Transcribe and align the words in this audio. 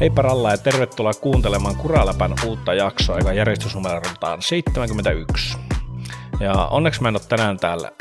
Heippa 0.00 0.22
Ralla 0.22 0.50
ja 0.50 0.58
tervetuloa 0.58 1.12
kuuntelemaan 1.12 1.76
Kuraläpän 1.76 2.34
uutta 2.46 2.74
jaksoa, 2.74 3.18
joka 3.18 3.32
järjestysnumeroltaan 3.32 4.42
71. 4.42 5.58
Ja 6.40 6.52
onneksi 6.52 7.02
mä 7.02 7.08
en 7.08 7.14
ole 7.14 7.22
tänään 7.28 7.56
täällä 7.56 7.92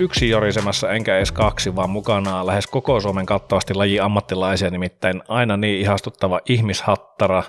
yksi 0.00 0.28
jorisemassa 0.28 0.90
enkä 0.90 1.16
edes 1.16 1.32
kaksi, 1.32 1.76
vaan 1.76 1.90
mukana 1.90 2.46
lähes 2.46 2.66
koko 2.66 3.00
Suomen 3.00 3.26
kattavasti 3.26 3.74
laji 3.74 4.00
ammattilaisia, 4.00 4.70
nimittäin 4.70 5.22
aina 5.28 5.56
niin 5.56 5.80
ihastuttava 5.80 6.40
ihmishattara 6.48 7.42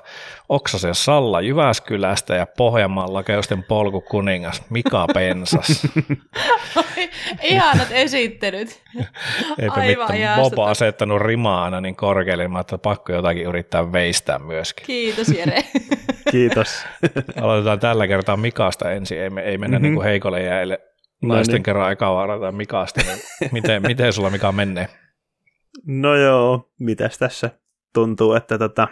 Oksasen 0.49 0.95
Salla 0.95 1.41
Jyväskylästä 1.41 2.35
ja 2.35 2.47
Pohjanmaan 2.57 3.13
lakeusten 3.13 3.63
polkukuningas 3.63 4.63
Mika 4.69 5.07
Pensas. 5.13 5.87
Ihanat 7.43 7.87
esittelyt. 7.91 8.81
Eipä 9.59 9.73
Aivan 9.73 10.11
mitään. 10.11 10.39
Bobo 10.39 10.63
asettanut 10.63 11.21
rimaa 11.21 11.63
aina 11.63 11.81
niin 11.81 11.95
korkealle, 11.95 12.47
niin 12.47 12.59
että 12.59 12.77
pakko 12.77 13.13
jotakin 13.13 13.43
yrittää 13.43 13.91
veistää 13.91 14.39
myöskin. 14.39 14.85
Kiitos 14.85 15.27
Jere. 15.29 15.63
Kiitos. 16.31 16.85
Aloitetaan 17.41 17.79
tällä 17.79 18.07
kertaa 18.07 18.37
Mikasta 18.37 18.91
ensin, 18.91 19.21
ei, 19.21 19.29
me, 19.29 19.41
ei 19.41 19.57
mennä 19.57 19.77
mm-hmm. 19.77 19.83
niin 19.83 19.95
kuin 19.95 20.05
heikolle 20.05 20.43
jäille 20.43 20.90
No 21.21 21.35
Naisten 21.35 21.53
niin. 21.53 21.63
kerran 21.63 21.91
eka 21.91 22.13
varata 22.13 22.51
Mikasta, 22.51 23.01
niin 23.07 23.19
miten, 23.51 23.81
miten 23.81 24.13
sulla 24.13 24.29
Mika 24.29 24.51
menee? 24.51 24.87
No 25.85 26.15
joo, 26.15 26.71
mitäs 26.79 27.17
tässä 27.17 27.49
tuntuu, 27.93 28.33
että 28.33 28.57
tota, 28.57 28.87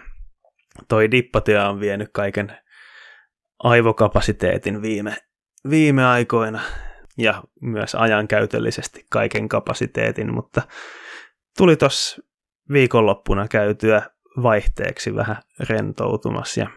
toi 0.87 1.11
dippatyö 1.11 1.65
on 1.65 1.79
vienyt 1.79 2.09
kaiken 2.13 2.57
aivokapasiteetin 3.63 4.81
viime, 4.81 5.15
viime 5.69 6.05
aikoina 6.05 6.61
ja 7.17 7.43
myös 7.61 7.95
ajankäytöllisesti 7.95 9.05
kaiken 9.09 9.49
kapasiteetin, 9.49 10.33
mutta 10.33 10.61
tuli 11.57 11.75
tuossa 11.75 12.21
viikonloppuna 12.71 13.47
käytyä 13.47 14.01
vaihteeksi 14.43 15.15
vähän 15.15 15.37
rentoutumassa 15.69 16.59
ja 16.59 16.67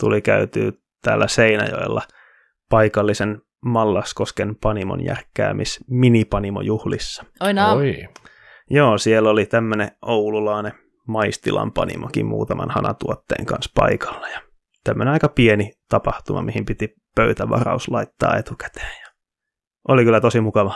tuli 0.00 0.22
käytyä 0.22 0.72
täällä 1.02 1.28
Seinäjoella 1.28 2.02
paikallisen 2.70 3.42
Mallaskosken 3.64 4.56
panimon 4.56 5.04
järkkäämis 5.04 5.84
minipanimojuhlissa. 5.90 7.24
Oi, 7.40 7.52
no. 7.54 7.74
Oi. 7.74 8.08
Joo, 8.70 8.98
siellä 8.98 9.30
oli 9.30 9.46
tämmöinen 9.46 9.90
oululainen 10.02 10.72
maistilan 11.08 11.72
panimokin 11.72 12.26
muutaman 12.26 12.70
hanatuotteen 12.70 13.46
kanssa 13.46 13.70
paikalla. 13.74 14.28
Ja 14.28 14.40
tämmöinen 14.84 15.12
aika 15.12 15.28
pieni 15.28 15.72
tapahtuma, 15.88 16.42
mihin 16.42 16.64
piti 16.64 16.94
pöytävaraus 17.14 17.88
laittaa 17.88 18.36
etukäteen. 18.36 19.00
Ja 19.00 19.10
oli 19.88 20.04
kyllä 20.04 20.20
tosi 20.20 20.40
mukava. 20.40 20.74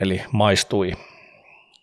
Eli 0.00 0.22
maistui. 0.32 0.92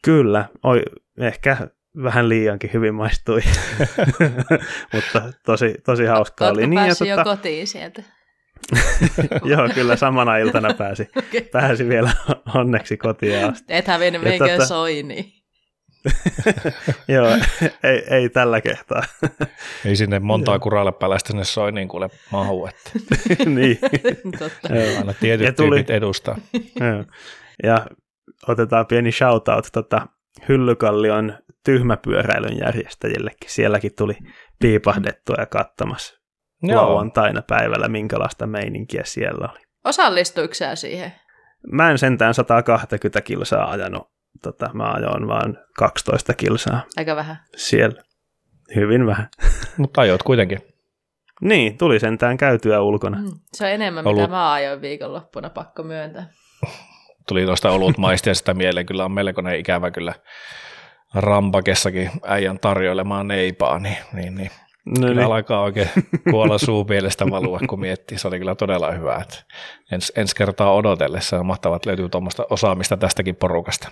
Kyllä, 0.05 0.49
oi, 0.63 0.83
ehkä 1.19 1.57
vähän 2.03 2.29
liiankin 2.29 2.73
hyvin 2.73 2.95
maistui, 2.95 3.41
mutta 4.93 5.21
tosi, 5.45 5.75
tosi 5.85 6.05
hauskaa 6.05 6.49
oli. 6.49 6.67
Niin, 6.67 6.87
ja 6.87 6.95
tota... 6.95 7.05
jo 7.05 7.23
kotiin 7.23 7.67
sieltä? 7.67 8.03
Joo, 9.51 9.69
kyllä 9.73 9.95
samana 9.95 10.37
iltana 10.37 10.73
pääsi, 10.73 11.03
okay. 11.17 11.41
pääsi 11.41 11.89
vielä 11.89 12.11
onneksi 12.55 12.97
kotiin 12.97 13.45
asti. 13.45 13.73
Ethän 13.73 13.99
vienyt 13.99 14.21
meikään 14.21 14.49
tota... 14.49 14.65
soini. 14.65 15.35
Joo, 17.07 17.27
ei, 17.83 18.03
ei 18.09 18.29
tällä 18.29 18.61
kertaa. 18.61 19.03
ei 19.85 19.95
sinne 19.95 20.19
montaa 20.19 20.59
kuralle 20.59 20.91
päällä 20.91 21.17
sinne 21.27 21.43
soiniin 21.43 21.87
kuule 21.87 22.09
mahu. 22.31 22.67
Että. 22.67 22.91
niin. 23.49 23.79
Totta. 24.39 24.69
Aina 24.97 25.13
tietyt 25.13 25.55
tuli... 25.55 25.69
tyypit 25.69 25.89
edustaa. 25.89 26.37
Ja 27.63 27.85
otetaan 28.47 28.85
pieni 28.85 29.11
shoutout 29.11 29.67
tota, 29.73 30.07
Hyllykallion 30.49 31.37
tyhmäpyöräilyn 31.65 32.57
järjestäjillekin. 32.59 33.49
Sielläkin 33.49 33.91
tuli 33.97 34.17
piipahdettua 34.59 35.35
ja 35.39 35.45
kattamassa 35.45 36.24
Joo. 36.67 36.81
lauantaina 36.81 37.41
päivällä, 37.41 37.87
minkälaista 37.87 38.47
meininkiä 38.47 39.01
siellä 39.05 39.49
oli. 39.51 39.59
Osallistuiko 39.83 40.53
siihen? 40.75 41.13
Mä 41.71 41.91
en 41.91 41.97
sentään 41.97 42.33
120 42.33 43.21
kilsaa 43.21 43.71
ajanut. 43.71 44.09
Tota, 44.43 44.69
mä 44.73 44.91
ajoin 44.91 45.27
vaan 45.27 45.57
12 45.77 46.33
kilsaa. 46.33 46.81
Aika 46.97 47.15
vähän. 47.15 47.37
Siellä. 47.55 48.03
Hyvin 48.75 49.05
vähän. 49.05 49.27
Mutta 49.77 50.01
ajoit 50.01 50.23
kuitenkin. 50.23 50.59
Niin, 51.41 51.77
tuli 51.77 51.99
sentään 51.99 52.37
käytyä 52.37 52.81
ulkona. 52.81 53.17
Mm, 53.17 53.31
se 53.53 53.65
on 53.65 53.71
enemmän, 53.71 54.07
Olut... 54.07 54.21
mitä 54.21 54.31
mä 54.31 54.53
ajoin 54.53 54.81
viikonloppuna, 54.81 55.49
pakko 55.49 55.83
myöntää. 55.83 56.25
Tuli 57.27 57.45
tuosta 57.45 57.71
olut 57.71 57.95
sitä 58.33 58.53
mieleen, 58.53 58.85
kyllä 58.85 59.05
on 59.05 59.11
melkoinen 59.11 59.59
ikävä 59.59 59.91
kyllä 59.91 60.13
rampakessakin 61.13 62.11
äijän 62.23 62.59
tarjoilemaan 62.59 63.27
neipaa, 63.27 63.79
niin, 63.79 63.97
niin, 64.13 64.35
niin 64.35 64.51
No 64.85 65.07
niin. 65.07 65.19
alkaa 65.19 65.61
oikein 65.61 65.89
kuolla 66.31 66.57
suupielestä 66.57 67.25
valua, 67.29 67.59
kun 67.69 67.79
miettii. 67.79 68.17
Se 68.17 68.27
oli 68.27 68.37
kyllä 68.37 68.55
todella 68.55 68.91
hyvä. 68.91 69.15
Että 69.15 69.35
ens, 69.91 70.13
ensi 70.15 70.35
kertaa 70.35 70.73
odotellessa 70.73 71.39
on 71.39 71.45
mahtavaa, 71.45 71.75
että 71.75 71.89
löytyy 71.89 72.09
tuommoista 72.09 72.45
osaamista 72.49 72.97
tästäkin 72.97 73.35
porukasta. 73.35 73.89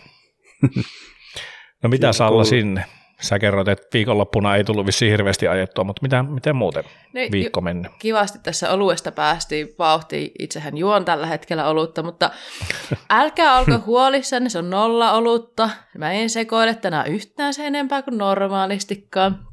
No 1.84 1.90
mitä 1.90 2.02
Siinä 2.02 2.14
Salla 2.14 2.44
sinne? 2.44 2.86
Sä 3.22 3.40
kerroit, 3.40 3.68
että 3.68 3.88
viikonloppuna 3.94 4.56
ei 4.56 4.64
tullut 4.64 4.86
vissiin 4.86 5.12
hirveästi 5.12 5.48
ajettua, 5.48 5.84
mutta 5.84 6.02
mitä, 6.02 6.24
miten 6.24 6.56
muuten 6.56 6.84
no, 6.84 7.22
viikko 7.32 7.62
mennyt? 7.62 7.92
Kivasti 8.00 8.40
tässä 8.44 8.72
oluesta 8.72 9.12
päästiin 9.12 9.70
vauhtiin. 9.80 10.32
Itsehän 10.40 10.78
juon 10.78 11.06
tällä 11.06 11.28
hetkellä 11.28 11.68
olutta, 11.68 12.04
mutta 12.04 12.30
älkää 13.10 13.60
olko 13.60 13.72
huolissanne, 13.86 14.50
se 14.50 14.60
on 14.60 14.70
nolla 14.70 15.12
olutta. 15.14 15.70
Mä 15.98 16.12
en 16.12 16.30
sekoile 16.30 16.76
tänään 16.76 17.08
yhtään 17.08 17.54
sen 17.54 17.66
enempää 17.66 18.02
kuin 18.02 18.18
normaalistikaan. 18.18 19.53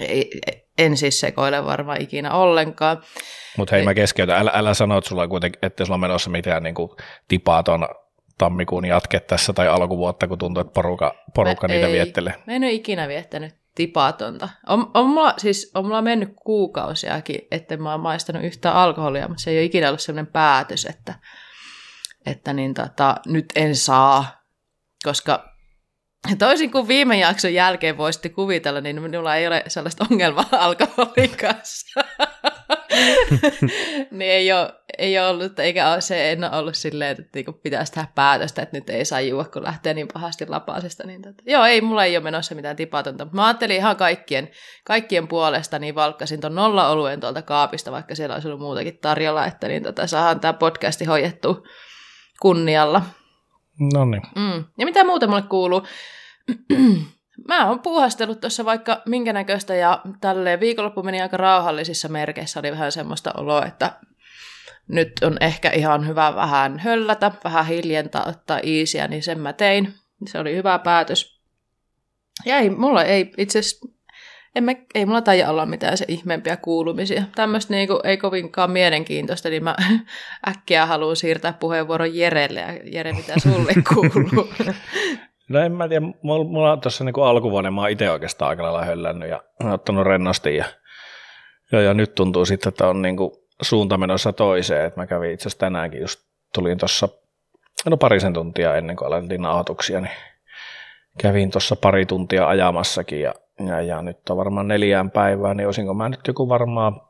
Ei, 0.00 0.30
en 0.78 0.96
siis 0.96 1.20
sekoile 1.20 1.64
varmaan 1.64 2.02
ikinä 2.02 2.34
ollenkaan. 2.34 3.02
Mutta 3.56 3.76
hei, 3.76 3.84
mä 3.84 3.94
keskeytän. 3.94 4.38
Älä, 4.38 4.50
älä 4.54 4.74
sano, 4.74 4.98
että 4.98 5.08
sulla 5.08 5.28
kuitenkin, 5.28 5.58
että 5.62 5.84
sulla 5.84 5.94
on 5.94 6.00
menossa 6.00 6.30
mitään 6.30 6.62
niin 6.62 6.74
kuin 6.74 6.90
tipaaton 7.28 7.88
tammikuun 8.38 8.84
jatke 8.84 9.20
tässä 9.20 9.52
tai 9.52 9.68
alkuvuotta, 9.68 10.28
kun 10.28 10.38
tuntuu, 10.38 10.60
että 10.60 10.72
porukka, 10.72 11.14
porukka 11.34 11.68
niitä 11.68 11.86
ei, 11.86 11.92
viettelee. 11.92 12.34
Mä 12.46 12.52
en 12.52 12.64
ole 12.64 12.72
ikinä 12.72 13.08
viettänyt 13.08 13.54
tipatonta. 13.74 14.48
On, 14.68 14.90
on, 14.94 15.06
mulla, 15.06 15.34
siis, 15.38 15.70
on 15.74 15.84
mulla 15.84 16.02
mennyt 16.02 16.32
kuukausiakin, 16.44 17.40
että 17.50 17.76
mä 17.76 17.90
oon 17.90 18.00
maistanut 18.00 18.44
yhtä 18.44 18.72
alkoholia, 18.72 19.28
mutta 19.28 19.42
se 19.42 19.50
ei 19.50 19.58
ole 19.58 19.64
ikinä 19.64 19.88
ollut 19.88 20.00
sellainen 20.00 20.32
päätös, 20.32 20.84
että, 20.84 21.14
että 22.26 22.52
niin 22.52 22.74
tota, 22.74 23.16
nyt 23.26 23.46
en 23.56 23.76
saa, 23.76 24.42
koska 25.04 25.53
Toisin 26.38 26.70
kuin 26.70 26.88
viime 26.88 27.18
jakson 27.18 27.54
jälkeen 27.54 27.96
voisitte 27.96 28.28
kuvitella, 28.28 28.80
niin 28.80 29.02
minulla 29.02 29.36
ei 29.36 29.46
ole 29.46 29.62
sellaista 29.68 30.06
ongelmaa 30.10 30.48
alkoholin 30.58 31.36
kanssa. 31.40 32.00
niin 34.10 34.30
ei 34.30 34.52
ole, 34.52 34.72
ei 34.98 35.18
ole 35.18 35.28
ollut, 35.28 35.58
eikä 35.58 35.90
ole, 35.90 36.00
se 36.00 36.32
en 36.32 36.44
ole 36.44 36.56
ollut 36.56 36.74
silleen, 36.74 37.10
että 37.10 37.22
niinku 37.34 37.52
pitäisi 37.52 37.92
tehdä 37.92 38.08
päätöstä, 38.14 38.62
että 38.62 38.76
nyt 38.76 38.90
ei 38.90 39.04
saa 39.04 39.20
juua, 39.20 39.44
kun 39.44 39.64
lähtee 39.64 39.94
niin 39.94 40.08
pahasti 40.12 40.46
lapasesta. 40.46 41.06
Niin 41.06 41.22
tota. 41.22 41.42
Joo, 41.46 41.64
ei, 41.64 41.80
mulla 41.80 42.04
ei 42.04 42.16
ole 42.16 42.24
menossa 42.24 42.54
mitään 42.54 42.76
tipatonta. 42.76 43.26
Mä 43.32 43.46
ajattelin 43.46 43.76
ihan 43.76 43.96
kaikkien, 43.96 44.50
kaikkien 44.84 45.28
puolesta, 45.28 45.78
niin 45.78 45.94
valkkasin 45.94 46.40
ton 46.40 46.54
nolla 46.54 46.88
oluen 46.88 47.20
tuolta 47.20 47.42
kaapista, 47.42 47.92
vaikka 47.92 48.14
siellä 48.14 48.34
olisi 48.34 48.48
ollut 48.48 48.60
muutakin 48.60 48.98
tarjolla, 48.98 49.46
että 49.46 49.68
niin 49.68 49.82
tota, 49.82 50.06
saadaan 50.06 50.40
tämä 50.40 50.52
podcasti 50.52 51.04
hoidettu 51.04 51.66
kunnialla. 52.40 53.02
No 53.80 54.04
niin. 54.04 54.22
Mm. 54.36 54.64
Ja 54.78 54.86
mitä 54.86 55.04
muuta 55.04 55.26
mulle 55.26 55.42
kuuluu? 55.42 55.82
Mä 57.48 57.68
oon 57.68 57.80
puuhastellut 57.80 58.40
tuossa 58.40 58.64
vaikka 58.64 59.02
minkä 59.06 59.32
näköistä 59.32 59.74
ja 59.74 60.02
tälleen 60.20 60.60
viikonloppu 60.60 61.02
meni 61.02 61.22
aika 61.22 61.36
rauhallisissa 61.36 62.08
merkeissä. 62.08 62.60
Oli 62.60 62.70
vähän 62.70 62.92
semmoista 62.92 63.32
oloa, 63.36 63.66
että 63.66 63.92
nyt 64.88 65.12
on 65.22 65.36
ehkä 65.40 65.70
ihan 65.70 66.06
hyvä 66.06 66.34
vähän 66.34 66.78
höllätä, 66.78 67.32
vähän 67.44 67.66
hiljentää, 67.66 68.24
ottaa 68.26 68.60
iisiä, 68.64 69.08
niin 69.08 69.22
sen 69.22 69.40
mä 69.40 69.52
tein. 69.52 69.94
Se 70.26 70.38
oli 70.38 70.56
hyvä 70.56 70.78
päätös. 70.78 71.40
Ja 72.46 72.56
ei, 72.56 72.70
mulla 72.70 73.04
ei 73.04 73.32
itse 73.38 73.58
asiassa, 73.58 73.86
emme, 74.54 74.76
ei 74.94 75.06
mulla 75.06 75.22
taida 75.22 75.50
olla 75.50 75.66
mitään 75.66 75.98
se 75.98 76.04
ihmeempiä 76.08 76.56
kuulumisia. 76.56 77.22
Tämmöistä 77.34 77.74
niinku, 77.74 78.00
ei 78.04 78.16
kovinkaan 78.16 78.70
mielenkiintoista, 78.70 79.48
niin 79.48 79.64
mä 79.64 79.76
äkkiä 80.48 80.86
haluan 80.86 81.16
siirtää 81.16 81.52
puheenvuoron 81.52 82.16
Jerelle. 82.16 82.60
Ja 82.60 82.78
Jere, 82.84 83.12
mitä 83.12 83.34
sulle 83.38 83.72
kuuluu? 83.94 84.48
No 85.48 85.60
en 85.60 85.72
mä 85.72 85.88
tiedä, 85.88 86.06
mulla, 86.22 86.44
mulla 86.44 86.72
on 86.72 86.80
tuossa 86.80 87.04
niin 87.04 87.14
alkuvuonna, 87.24 87.70
mä 87.70 87.80
oon 87.80 87.90
itse 87.90 88.10
oikeastaan 88.10 88.48
aika 88.48 88.62
lailla 88.62 88.84
höllännyt 88.84 89.28
ja 89.28 89.42
ottanut 89.64 90.06
rennosti 90.06 90.56
ja, 90.56 90.64
ja, 91.72 91.80
ja 91.80 91.94
nyt 91.94 92.14
tuntuu 92.14 92.44
sitten, 92.44 92.68
että 92.68 92.88
on 92.88 93.02
niin 93.02 93.16
suunta 93.62 93.98
menossa 93.98 94.32
toiseen, 94.32 94.86
että 94.86 95.00
mä 95.00 95.06
kävin 95.06 95.30
itse 95.30 95.42
asiassa 95.42 95.58
tänäänkin 95.58 96.00
just, 96.00 96.20
tulin 96.54 96.78
tuossa, 96.78 97.08
no 97.86 97.96
parisen 97.96 98.32
tuntia 98.32 98.76
ennen 98.76 98.96
kuin 98.96 99.06
aloitin 99.06 99.42
nautuksia, 99.42 100.00
niin 100.00 100.12
kävin 101.18 101.50
tuossa 101.50 101.76
pari 101.76 102.06
tuntia 102.06 102.48
ajamassakin 102.48 103.20
ja, 103.20 103.34
ja, 103.66 103.80
ja 103.80 104.02
nyt 104.02 104.30
on 104.30 104.36
varmaan 104.36 104.68
neljään 104.68 105.10
päivään, 105.10 105.56
niin 105.56 105.66
olisinko 105.66 105.94
mä 105.94 106.08
nyt 106.08 106.26
joku 106.26 106.48
varmaan 106.48 107.00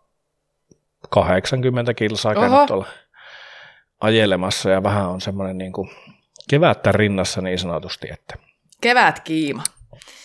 80 1.10 1.94
kilsaa 1.94 2.34
käynyt 2.34 2.66
tuolla 2.66 2.86
ajelemassa 4.00 4.70
ja 4.70 4.82
vähän 4.82 5.08
on 5.08 5.20
semmoinen 5.20 5.58
niin 5.58 5.72
kuin 5.72 5.90
kevättä 6.50 6.92
rinnassa 6.92 7.40
niin 7.40 7.58
sanotusti. 7.58 8.08
Että. 8.12 8.34
Kevät 8.80 9.20
kiima. 9.20 9.62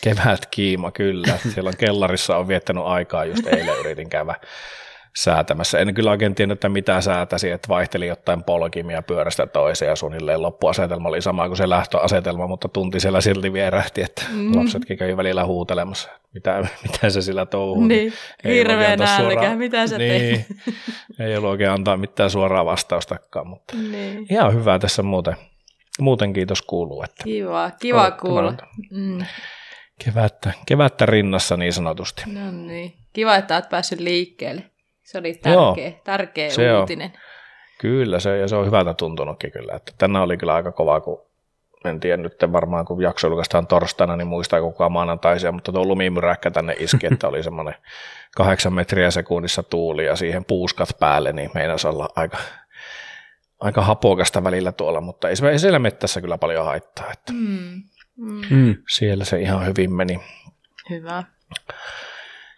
Kevät 0.02 0.46
kiima, 0.46 0.92
kyllä. 0.92 1.38
Siellä 1.54 1.68
on 1.68 1.78
kellarissa 1.78 2.38
on 2.38 2.48
viettänyt 2.48 2.84
aikaa, 2.86 3.26
just 3.26 3.48
eilen 3.48 3.80
yritin 3.80 4.10
käydä 4.10 4.36
säätämässä. 5.24 5.80
En 5.80 5.94
kyllä 5.94 6.12
oikein 6.12 6.36
tiennyt, 6.36 6.56
että 6.56 6.70
mitä 6.70 7.02
säätäsi, 7.02 7.52
että 7.52 7.68
vaihteli 7.68 8.08
jotain 8.08 8.44
polkimia 8.44 9.02
pyörästä 9.02 9.48
toiseen 9.48 9.90
ja 9.90 9.96
suunnilleen 9.96 10.42
loppuasetelma 10.42 11.10
oli 11.10 11.22
sama 11.22 11.48
kuin 11.48 11.58
se 11.58 11.70
lähtöasetelma, 11.70 12.48
mutta 12.48 12.70
tunti 12.70 13.00
siellä 13.00 13.22
silti 13.22 13.54
vierähti, 13.54 14.02
että 14.02 14.22
mm. 14.32 14.56
lapsetkin 14.56 14.98
kävi 14.98 15.18
välillä 15.18 15.46
huutelemassa, 15.46 16.10
mitä, 16.34 16.68
mitä 16.84 17.10
se 17.10 17.22
sillä 17.22 17.46
touhuu. 17.46 17.86
Niin, 17.86 18.14
hirveä 18.44 18.96
nälkä, 18.96 19.56
mitä 19.56 19.88
se 19.88 19.98
niin, 19.98 20.46
ei 21.20 21.38
ollut 21.38 21.50
oikein 21.50 21.72
antaa 21.72 21.98
mitään 21.98 22.30
suoraa 22.30 22.66
vastaustakaan, 22.66 23.48
mutta 23.48 23.74
niin. 23.92 24.26
ihan 24.30 24.54
hyvää 24.54 24.80
tässä 24.80 25.04
muuten. 25.04 25.36
Muuten 26.00 26.34
kiitos 26.34 26.62
kuuluu. 26.62 27.04
Että 27.04 27.24
kiva, 27.24 27.72
kiva 27.80 28.12
kuulla. 28.12 28.54
Mm. 28.92 29.26
Kevättä, 30.06 30.54
kevättä 30.66 31.06
rinnassa 31.06 31.58
niin 31.58 31.74
sanotusti. 31.74 32.24
No 32.26 32.52
niin, 32.52 32.94
kiva, 33.14 33.36
että 33.36 33.56
olet 33.56 33.70
päässyt 33.70 34.00
liikkeelle. 34.00 34.64
Se 35.10 35.18
oli 35.18 35.34
tärkeä, 35.34 35.88
Joo, 35.88 36.02
tärkeä 36.04 36.50
se 36.50 36.78
uutinen. 36.78 37.12
On. 37.14 37.20
Kyllä, 37.78 38.20
se, 38.20 38.38
ja 38.38 38.48
se 38.48 38.56
on 38.56 38.66
hyvältä 38.66 38.94
tuntunutkin 38.94 39.52
kyllä. 39.52 39.74
Että 39.76 39.92
tänään 39.98 40.24
oli 40.24 40.38
kyllä 40.38 40.54
aika 40.54 40.72
kova, 40.72 41.00
kun 41.00 41.22
en 41.86 42.00
tiedä 42.00 42.18
nyt 42.18 42.34
varmaan, 42.52 42.86
kun 42.86 43.02
jakso 43.02 43.28
julkaistaan 43.28 43.68
torstaina, 43.68 44.16
niin 44.16 44.28
muistaa 44.28 44.62
kukaan 44.62 44.92
maanantaisia, 44.92 45.52
mutta 45.52 45.72
tuo 45.72 45.86
lumimyräkkä 45.86 46.52
tänne 46.52 46.76
iski, 46.80 47.08
että 47.12 47.28
oli 47.28 47.44
semmoinen 47.44 47.76
kahdeksan 48.36 48.74
metriä 48.74 49.12
sekunnissa 49.12 49.64
tuuli 49.64 50.06
ja 50.06 50.16
siihen 50.16 50.46
puuskat 50.46 50.90
päälle, 51.00 51.34
niin 51.34 51.50
meinasi 51.54 51.88
olla 51.88 52.10
aika, 52.16 52.38
aika 53.60 53.82
hapokasta 53.82 54.44
välillä 54.44 54.72
tuolla, 54.72 55.02
mutta 55.02 55.30
ei, 55.30 55.36
ei 55.52 55.60
siellä 55.60 55.80
mettässä 55.80 56.22
kyllä 56.22 56.38
paljon 56.38 56.66
haittaa. 56.66 57.12
Että 57.12 57.34
mm. 57.34 57.84
Mm. 58.50 58.76
Siellä 58.90 59.26
se 59.26 59.40
ihan 59.40 59.66
hyvin 59.66 59.94
meni. 59.94 60.20
Hyvä. 60.90 61.24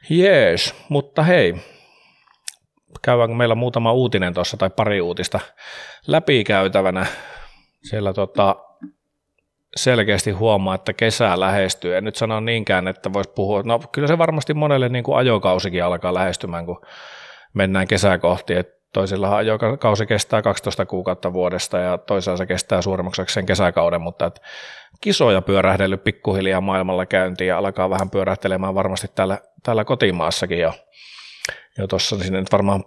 Jees, 0.10 0.76
mutta 0.90 1.24
hei, 1.24 1.56
käydäänkö 3.02 3.36
meillä 3.36 3.56
muutama 3.56 3.94
uutinen 3.94 4.34
tuossa 4.34 4.58
tai 4.58 4.70
pari 4.70 5.02
uutista 5.02 5.40
läpikäytävänä. 6.08 7.06
Siellä 7.84 8.14
tota, 8.14 8.56
selkeästi 9.76 10.32
huomaa, 10.32 10.76
että 10.76 10.94
kesä 10.94 11.40
lähestyy. 11.40 11.98
En 11.98 12.04
nyt 12.04 12.16
sano 12.16 12.40
niinkään, 12.40 12.88
että 12.88 13.14
voisi 13.14 13.30
puhua, 13.36 13.62
no 13.66 13.80
kyllä 13.92 14.08
se 14.08 14.18
varmasti 14.18 14.54
monelle 14.54 14.90
niin 14.90 15.04
kuin 15.04 15.18
ajokausikin 15.18 15.84
alkaa 15.84 16.14
lähestymään, 16.14 16.66
kun 16.66 16.82
mennään 17.54 17.88
kesää 17.88 18.18
kohti. 18.18 18.54
Et 18.54 18.82
toisilla 18.94 19.36
ajokausi 19.36 20.06
kestää 20.06 20.42
12 20.42 20.86
kuukautta 20.86 21.34
vuodesta 21.34 21.78
ja 21.78 21.98
toisaalta 21.98 22.38
se 22.38 22.46
kestää 22.46 22.82
suurimmaksi 22.82 23.22
sen 23.28 23.46
kesäkauden, 23.46 24.02
mutta 24.02 24.26
et 24.26 24.42
kisoja 25.02 25.42
pyörähdellyt 25.42 26.04
pikkuhiljaa 26.04 26.62
maailmalla 26.62 27.06
käyntiin 27.06 27.48
ja 27.48 27.58
alkaa 27.58 27.90
vähän 27.90 28.10
pyörähtelemään 28.10 28.76
varmasti 28.76 29.08
täällä, 29.16 29.40
täällä 29.64 29.86
kotimaassakin 29.86 30.60
jo 30.60 30.74
jo 31.78 31.88
tuossa 31.88 32.18
sinne 32.18 32.40
nyt 32.40 32.52
varmaan 32.52 32.84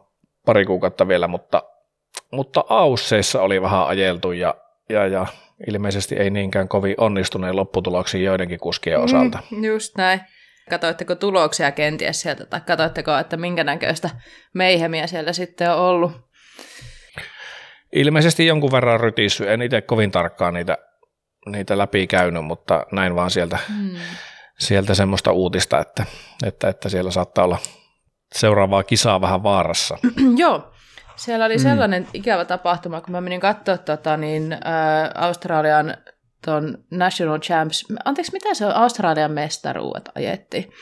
pari 0.47 0.65
kuukautta 0.65 1.09
vielä, 1.09 1.29
mutta, 1.29 1.63
mutta 2.31 2.65
Ausseissa 2.69 3.43
oli 3.43 3.63
vähän 3.63 3.87
ajeltu 3.87 4.33
ja, 4.33 4.55
ja, 4.89 5.07
ja 5.07 5.27
ilmeisesti 5.69 6.15
ei 6.15 6.31
niinkään 6.31 6.69
kovin 6.69 6.95
onnistuneen 6.99 7.57
lopputuloksiin 7.57 8.25
joidenkin 8.25 8.61
kuskien 8.61 8.99
mm, 8.99 9.05
osalta. 9.05 9.39
Mm, 9.51 9.65
just 9.65 9.97
näin. 9.97 10.21
Katoitteko 10.71 11.15
tuloksia 11.15 11.73
kenties 11.73 12.21
sieltä, 12.21 12.47
tai 12.47 12.61
katoitteko, 12.61 13.17
että 13.17 13.37
minkä 13.37 13.65
näköistä 13.65 14.11
meihemiä 14.55 15.07
siellä 15.07 15.33
sitten 15.33 15.71
on 15.71 15.79
ollut? 15.79 16.13
Ilmeisesti 17.93 18.47
jonkun 18.47 18.73
verran 18.73 19.01
rytissy. 19.01 19.51
En 19.51 19.63
itse 19.63 19.81
kovin 19.81 20.11
tarkkaan 20.11 20.55
niitä, 20.55 20.79
niitä 21.47 21.79
läpi 21.79 22.07
käynyt, 22.07 22.45
mutta 22.45 22.87
näin 22.93 23.15
vaan 23.15 23.31
sieltä, 23.31 23.59
mm. 23.69 23.97
sieltä 24.59 24.95
semmoista 24.95 25.33
uutista, 25.33 25.81
että, 25.81 26.07
että, 26.47 26.69
että 26.69 26.89
siellä 26.89 27.11
saattaa 27.11 27.45
olla 27.45 27.59
seuraavaa 28.35 28.82
kisaa 28.82 29.21
vähän 29.21 29.43
vaarassa. 29.43 29.99
Joo, 30.37 30.73
siellä 31.17 31.44
oli 31.44 31.56
mm. 31.56 31.62
sellainen 31.62 32.09
ikävä 32.15 32.44
tapahtuma, 32.44 33.00
kun 33.00 33.12
mä 33.12 33.21
menin 33.21 33.41
katsoa 33.41 33.79
tota, 33.79 34.17
niin, 34.17 34.53
äh, 34.53 34.61
Australian 35.15 35.97
ton 36.44 36.79
National 36.91 37.38
Champs, 37.38 37.85
anteeksi, 38.05 38.32
mitä 38.32 38.55
se 38.55 38.67
on, 38.67 38.75
Australian 38.75 39.32
mestaruudet 39.32 40.09
ajettiin. 40.15 40.73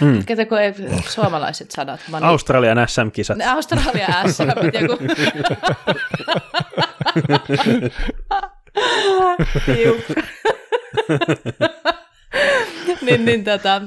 Mm. 0.00 0.24
Ketä 0.26 0.46
kun 0.46 0.60
ei 0.60 0.74
suomalaiset 1.08 1.70
sanat. 1.70 2.00
Mä 2.10 2.20
niin... 2.20 2.28
Australian 2.28 2.88
SM-kisat. 2.88 3.38
Australian 3.46 4.32
SM, 4.32 4.48
joku. 4.80 4.98
niin, 13.02 13.24
niin 13.24 13.44
tota, 13.44 13.82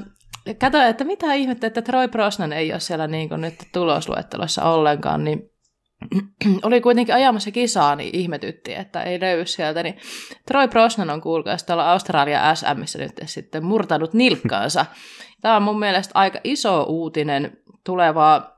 Kato, 0.59 0.81
että 0.81 1.03
mitä 1.03 1.33
ihmettä, 1.33 1.67
että 1.67 1.81
Troy 1.81 2.07
Brosnan 2.07 2.53
ei 2.53 2.71
ole 2.71 2.79
siellä 2.79 3.07
niin 3.07 3.29
kuin 3.29 3.41
nyt 3.41 3.55
tulosluettelossa 3.73 4.63
ollenkaan, 4.63 5.23
niin 5.23 5.51
oli 6.63 6.81
kuitenkin 6.81 7.15
ajamassa 7.15 7.51
kisaa, 7.51 7.95
niin 7.95 8.15
ihmetytti, 8.15 8.73
että 8.73 9.03
ei 9.03 9.19
löydy 9.19 9.45
sieltä. 9.45 9.83
Niin 9.83 9.97
Troy 10.45 10.67
Brosnan 10.67 11.09
on 11.09 11.21
kuulkaa 11.21 11.57
tuolla 11.67 11.91
Australia 11.91 12.55
SMissä 12.55 12.99
nyt 12.99 13.11
sitten 13.25 13.65
murtanut 13.65 14.13
nilkkaansa. 14.13 14.85
Tämä 15.41 15.55
on 15.55 15.63
mun 15.63 15.79
mielestä 15.79 16.11
aika 16.13 16.39
iso 16.43 16.83
uutinen 16.83 17.57
tulevaa 17.83 18.55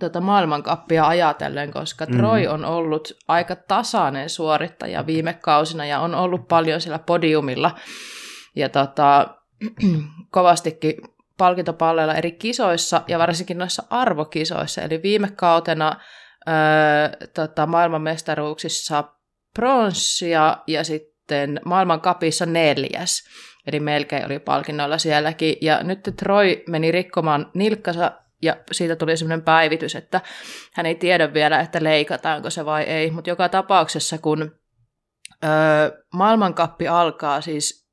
tota 0.00 0.20
maailmankappia 0.20 1.06
ajatellen, 1.06 1.72
koska 1.72 2.06
mm. 2.06 2.16
Troy 2.16 2.46
on 2.46 2.64
ollut 2.64 3.12
aika 3.28 3.56
tasainen 3.56 4.30
suorittaja 4.30 5.06
viime 5.06 5.34
kausina 5.34 5.86
ja 5.86 6.00
on 6.00 6.14
ollut 6.14 6.48
paljon 6.48 6.80
siellä 6.80 6.98
podiumilla. 6.98 7.70
Ja 8.56 8.68
tota, 8.68 9.34
kovastikin 10.30 10.94
palkintopalleilla 11.38 12.14
eri 12.14 12.32
kisoissa 12.32 13.02
ja 13.08 13.18
varsinkin 13.18 13.58
noissa 13.58 13.82
arvokisoissa. 13.90 14.82
Eli 14.82 15.02
viime 15.02 15.28
kautena 15.36 16.00
öö, 16.48 17.28
tota, 17.34 17.66
maailmanmestaruuksissa 17.66 19.04
pronssia 19.54 20.56
ja 20.66 20.84
sitten 20.84 21.60
maailmankapissa 21.64 22.46
neljäs. 22.46 23.24
Eli 23.66 23.80
melkein 23.80 24.26
oli 24.26 24.38
palkinnoilla 24.38 24.98
sielläkin. 24.98 25.56
Ja 25.60 25.82
nyt 25.82 26.00
Troy 26.16 26.62
meni 26.68 26.92
rikkomaan 26.92 27.50
nilkkansa 27.54 28.12
ja 28.42 28.56
siitä 28.72 28.96
tuli 28.96 29.16
sellainen 29.16 29.44
päivitys, 29.44 29.94
että 29.94 30.20
hän 30.72 30.86
ei 30.86 30.94
tiedä 30.94 31.34
vielä, 31.34 31.60
että 31.60 31.84
leikataanko 31.84 32.50
se 32.50 32.64
vai 32.64 32.82
ei. 32.82 33.10
Mutta 33.10 33.30
joka 33.30 33.48
tapauksessa, 33.48 34.18
kun 34.18 34.52
öö, 35.44 35.50
maailmankappi 36.12 36.88
alkaa 36.88 37.40
siis 37.40 37.83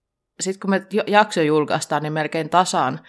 sitten 0.42 0.60
kun 0.60 0.70
me 0.70 0.86
jakso 1.08 1.42
julkaistaan, 1.42 2.04
niin 2.04 2.14
melkein 2.14 2.50
tasan 2.50 3.00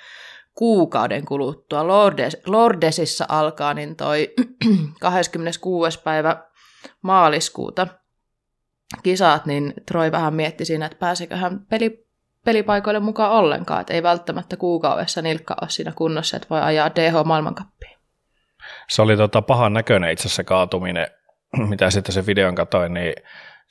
kuukauden 0.55 1.25
kuluttua. 1.25 1.87
Lordes, 1.87 2.37
Lordesissa 2.47 3.25
alkaa 3.29 3.75
niin 3.75 3.97
toi 3.97 4.35
26. 5.01 6.01
päivä 6.03 6.37
maaliskuuta 7.03 7.87
kisat, 9.03 9.47
niin 9.47 9.75
Troy 9.87 10.12
vähän 10.12 10.35
mietti 10.35 10.65
siinä, 10.65 10.87
että 10.87 10.99
pääsikö 10.99 11.37
hän 11.37 11.61
peli, 11.71 12.07
pelipaikoille 12.45 13.01
mukaan 13.01 13.33
ollenkaan, 13.33 13.81
että 13.81 13.95
ei 13.95 14.03
välttämättä 14.03 14.57
kuukaudessa 14.57 15.23
nilkka 15.23 15.57
ole 15.62 15.71
siinä 15.71 15.93
kunnossa, 15.97 16.37
että 16.37 16.49
voi 16.51 16.61
ajaa 16.61 16.91
DH-maailmankappiin. 16.91 17.99
Se 18.89 19.03
oli 19.03 19.17
tota 19.17 19.43
pahan 19.43 19.73
näköinen 19.73 20.11
itse 20.11 20.23
asiassa 20.29 20.45
kaatuminen, 20.45 21.07
mitä 21.71 21.91
sitten 21.91 22.12
se 22.12 22.27
videon 22.27 22.55
katoin, 22.55 22.95
niin 22.95 23.15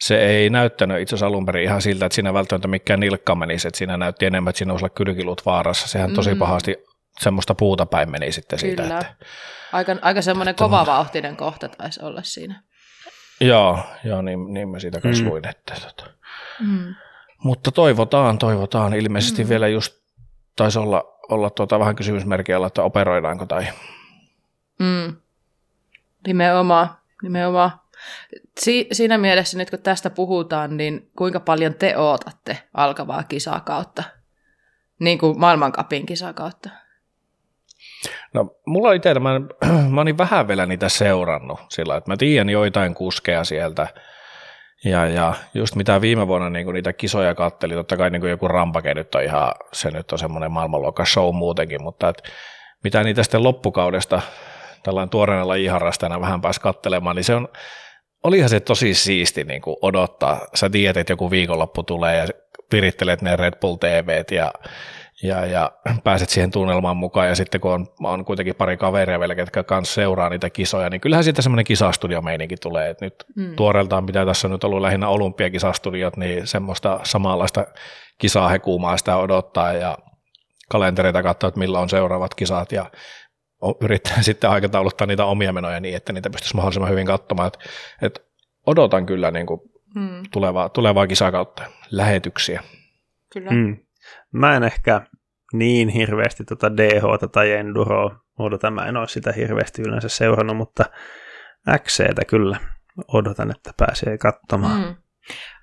se 0.02 0.22
ei 0.22 0.50
näyttänyt 0.50 1.02
itse 1.02 1.16
asiassa 1.16 1.28
alun 1.28 1.46
perin 1.46 1.64
ihan 1.64 1.82
siltä, 1.82 2.06
että 2.06 2.16
siinä 2.16 2.34
välttämättä 2.34 2.68
mikään 2.68 3.00
nilkka 3.00 3.36
menisi, 3.36 3.68
että 3.68 3.78
siinä 3.78 3.98
näytti 3.98 4.26
enemmän, 4.26 4.50
että 4.50 4.58
siinä 4.58 4.74
olisi 4.74 4.86
olla 4.86 4.94
kylkilut 4.96 5.46
vaarassa. 5.46 5.88
Sehän 5.88 6.14
tosi 6.14 6.34
mm. 6.34 6.40
pahasti 6.40 6.78
semmoista 7.20 7.56
puuta 7.56 7.86
päin 7.86 8.12
meni 8.12 8.32
sitten 8.32 8.60
Kyllä. 8.60 8.76
siitä. 8.76 8.98
Että, 8.98 9.16
aika, 9.74 9.96
aika 10.02 10.22
semmoinen 10.22 10.56
kova 10.56 10.86
vauhtinen 10.86 11.36
kohta 11.38 11.70
taisi 11.70 12.04
olla 12.04 12.22
siinä. 12.24 12.64
Joo, 13.42 13.80
joo 14.04 14.22
niin, 14.22 14.54
niin 14.54 14.70
mä 14.70 14.80
siitä 14.80 15.02
kanssa 15.02 15.24
mm. 15.24 15.30
luin. 15.30 15.48
Että, 15.48 15.74
tota. 15.74 16.12
mm. 16.60 16.96
Mutta 17.44 17.72
toivotaan, 17.72 18.38
toivotaan. 18.38 18.94
Ilmeisesti 18.94 19.44
mm. 19.44 19.50
vielä 19.50 19.68
just 19.68 19.94
taisi 20.56 20.80
olla, 20.80 21.04
olla 21.30 21.50
tuota 21.50 21.80
vähän 21.80 21.96
kysymysmerkiä 21.96 22.60
että 22.68 22.84
operoidaanko 22.84 23.46
tai... 23.46 23.68
Mm. 24.80 25.16
Nimenomaan, 26.28 26.90
nimenomaan. 27.24 27.72
Si- 28.60 28.88
siinä 28.92 29.18
mielessä 29.18 29.58
nyt 29.58 29.70
kun 29.70 29.80
tästä 29.80 30.10
puhutaan, 30.10 30.78
niin 30.78 31.12
kuinka 31.18 31.40
paljon 31.40 31.74
te 31.74 31.98
ootatte 31.98 32.58
alkavaa 32.74 33.24
kisakautta? 33.24 34.04
Niin 35.00 35.20
kuin 35.20 35.40
maailmankapin 35.40 36.06
kisakautta. 36.06 36.70
No 38.34 38.56
mulla 38.66 38.94
itsellä, 38.94 39.20
mä, 39.20 39.42
mä 39.94 40.02
olin 40.02 40.18
vähän 40.18 40.48
vielä 40.48 40.66
niitä 40.66 40.90
seurannut 40.90 41.60
sillä, 41.70 41.98
että 41.98 42.12
mä 42.12 42.18
tiedän 42.18 42.50
joitain 42.50 42.94
kuskeja 42.94 43.44
sieltä, 43.44 43.88
ja, 44.86 45.08
ja 45.08 45.34
just 45.54 45.76
mitä 45.76 46.02
viime 46.02 46.28
vuonna 46.28 46.50
niin 46.50 46.74
niitä 46.74 46.94
kisoja 46.94 47.36
katteli, 47.36 47.74
totta 47.74 47.98
kai 47.98 48.10
niin 48.10 48.30
joku 48.30 48.48
rampake 48.48 48.94
nyt 48.94 49.16
on 49.16 49.24
ihan, 49.24 49.52
se 49.74 49.92
nyt 49.92 50.12
on 50.12 50.20
semmoinen 50.20 50.52
maailmanluokan 50.52 51.06
show 51.06 51.36
muutenkin, 51.36 51.84
mutta 51.84 52.10
et, 52.10 52.24
mitä 52.84 53.04
niitä 53.04 53.24
sitten 53.24 53.44
loppukaudesta 53.44 54.22
tällainen 54.84 55.10
tuoreena 55.10 55.48
lajiharrastajana 55.48 56.22
vähän 56.22 56.42
pääsi 56.42 56.62
kattelemaan, 56.62 57.16
niin 57.16 57.24
se 57.24 57.36
on, 57.36 57.48
olihan 58.24 58.50
se 58.50 58.60
tosi 58.60 58.94
siisti 58.94 59.44
niin 59.44 59.62
kuin 59.62 59.76
odottaa. 59.82 60.48
Sä 60.54 60.70
tiedät, 60.70 60.98
että 60.98 61.14
joku 61.14 61.32
viikonloppu 61.32 61.84
tulee 61.84 62.18
ja 62.18 62.28
virittelet 62.72 63.22
ne 63.22 63.36
Red 63.36 63.54
Bull 63.62 63.76
TVt 63.76 64.32
ja, 64.32 64.52
ja, 65.24 65.46
ja 65.46 65.72
pääset 66.04 66.30
siihen 66.30 66.52
tunnelmaan 66.52 66.98
mukaan 66.98 67.28
ja 67.28 67.36
sitten 67.36 67.62
kun 67.62 67.72
on, 67.72 67.88
on 68.04 68.26
kuitenkin 68.26 68.56
pari 68.56 68.78
kaveria 68.78 69.20
vielä, 69.20 69.36
ketkä 69.36 69.64
kanssa 69.64 69.94
seuraa 69.94 70.30
niitä 70.30 70.50
kisoja, 70.50 70.90
niin 70.90 71.02
kyllähän 71.02 71.24
siitä 71.24 71.42
semmoinen 71.42 71.66
kisastudiomeininki 71.66 72.58
tulee, 72.58 72.90
että 72.90 73.06
nyt 73.06 73.26
mm. 73.36 73.56
tuoreeltaan 73.56 74.04
mitä 74.04 74.26
tässä 74.26 74.48
on 74.48 74.52
nyt 74.52 74.64
ollut 74.64 74.82
lähinnä 74.82 75.08
olympiakisastudiot, 75.08 76.18
niin 76.18 76.48
semmoista 76.48 77.00
samanlaista 77.04 77.66
kisaa 78.18 78.50
hekuumaa 78.50 78.98
sitä 78.98 79.18
odottaa 79.18 79.74
ja 79.74 79.98
kalentereita 80.70 81.24
katsoa, 81.24 81.48
että 81.48 81.60
milloin 81.60 81.82
on 81.82 81.90
seuraavat 81.90 82.36
kisat 82.36 82.72
ja 82.72 82.86
yrittää 83.82 84.22
sitten 84.32 84.50
aikatauluttaa 84.50 85.08
niitä 85.08 85.26
omia 85.26 85.54
menoja 85.54 85.80
niin, 85.80 85.96
että 85.96 86.14
niitä 86.14 86.30
pystyisi 86.30 86.56
mahdollisimman 86.56 86.92
hyvin 86.92 87.08
katsomaan. 87.08 87.48
Että, 87.48 87.60
että 88.02 88.22
odotan 88.68 89.06
kyllä 89.06 89.32
niin 89.32 89.46
kuin 89.46 89.62
hmm. 89.96 90.24
tulevaa, 90.32 90.70
tulevaa 90.70 91.08
kisakautta, 91.08 91.64
lähetyksiä. 91.92 92.64
Kyllä. 93.34 93.50
Hmm. 93.52 93.78
Mä 94.32 94.56
en 94.56 94.64
ehkä 94.64 95.02
niin 95.54 95.90
hirveästi 95.90 96.44
tuota 96.44 96.78
DH 96.78 97.30
tai 97.32 97.52
Enduroa 97.52 98.20
odota, 98.40 98.72
mä 98.72 98.86
en 98.86 98.98
ole 98.98 99.08
sitä 99.08 99.32
hirveästi 99.32 99.82
yleensä 99.82 100.10
seurannut, 100.10 100.58
mutta 100.58 100.86
XCtä 101.78 102.26
kyllä 102.28 102.58
odotan, 103.08 103.52
että 103.52 103.74
pääsee 103.78 104.18
katsomaan. 104.18 104.84
Hmm. 104.84 104.96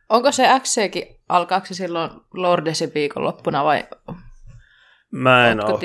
Onko 0.09 0.33
se 0.33 0.49
XCkin, 0.61 1.21
alkaako 1.29 1.67
se 1.67 1.75
silloin 1.75 2.11
Lordesin 2.35 2.91
viikonloppuna 2.95 3.65
vai 3.65 3.85
Mä 5.13 5.51
en 5.51 5.65
ole 5.65 5.81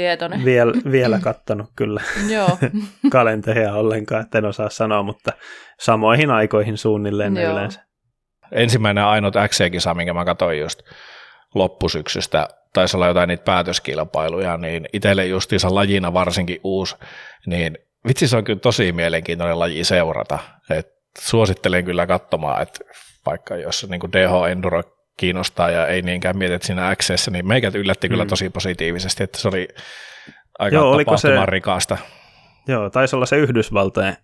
vielä, 0.45 0.73
vielä 0.91 1.19
kattanut 1.19 1.69
kyllä 1.75 2.01
Joo. 2.29 2.57
kalenteria 3.11 3.73
ollenkaan, 3.73 4.21
että 4.21 4.37
en 4.37 4.45
osaa 4.45 4.69
sanoa, 4.69 5.03
mutta 5.03 5.31
samoihin 5.79 6.31
aikoihin 6.31 6.77
suunnilleen 6.77 7.33
ne 7.33 7.43
yleensä. 7.43 7.81
Ensimmäinen 8.51 9.03
ainut 9.03 9.35
XC-kisa, 9.47 9.93
minkä 9.93 10.13
mä 10.13 10.25
katsoin 10.25 10.59
just 10.59 10.81
loppusyksystä, 11.55 12.47
taisi 12.73 12.97
olla 12.97 13.07
jotain 13.07 13.27
niitä 13.27 13.43
päätöskilpailuja, 13.43 14.57
niin 14.57 14.85
itselle 14.93 15.25
justiinsa 15.25 15.75
lajina 15.75 16.13
varsinkin 16.13 16.59
uusi, 16.63 16.95
niin 17.45 17.77
vitsi 18.07 18.27
se 18.27 18.37
on 18.37 18.43
kyllä 18.43 18.59
tosi 18.59 18.91
mielenkiintoinen 18.91 19.59
laji 19.59 19.83
seurata. 19.83 20.39
Et 20.69 20.87
suosittelen 21.19 21.85
kyllä 21.85 22.07
katsomaan, 22.07 22.61
että 22.61 22.79
vaikka 23.25 23.55
jos 23.55 23.87
niin 23.89 24.01
DH 24.13 24.51
Enduro 24.51 24.83
kiinnostaa 25.17 25.69
ja 25.69 25.87
ei 25.87 26.01
niinkään 26.01 26.37
mieti, 26.37 26.53
että 26.53 26.67
siinä 26.67 26.95
XS, 26.95 27.29
niin 27.29 27.47
meikät 27.47 27.75
yllätti 27.75 28.09
kyllä 28.09 28.23
mm. 28.23 28.29
tosi 28.29 28.49
positiivisesti, 28.49 29.23
että 29.23 29.39
se 29.39 29.47
oli 29.47 29.67
aika 30.59 30.75
Joo, 30.75 30.91
oliko 30.91 31.17
se, 31.17 31.29
rikasta. 31.45 31.97
Joo, 32.67 32.89
taisi 32.89 33.15
olla 33.15 33.25
se 33.25 33.37
Yhdysvaltojen 33.37 34.17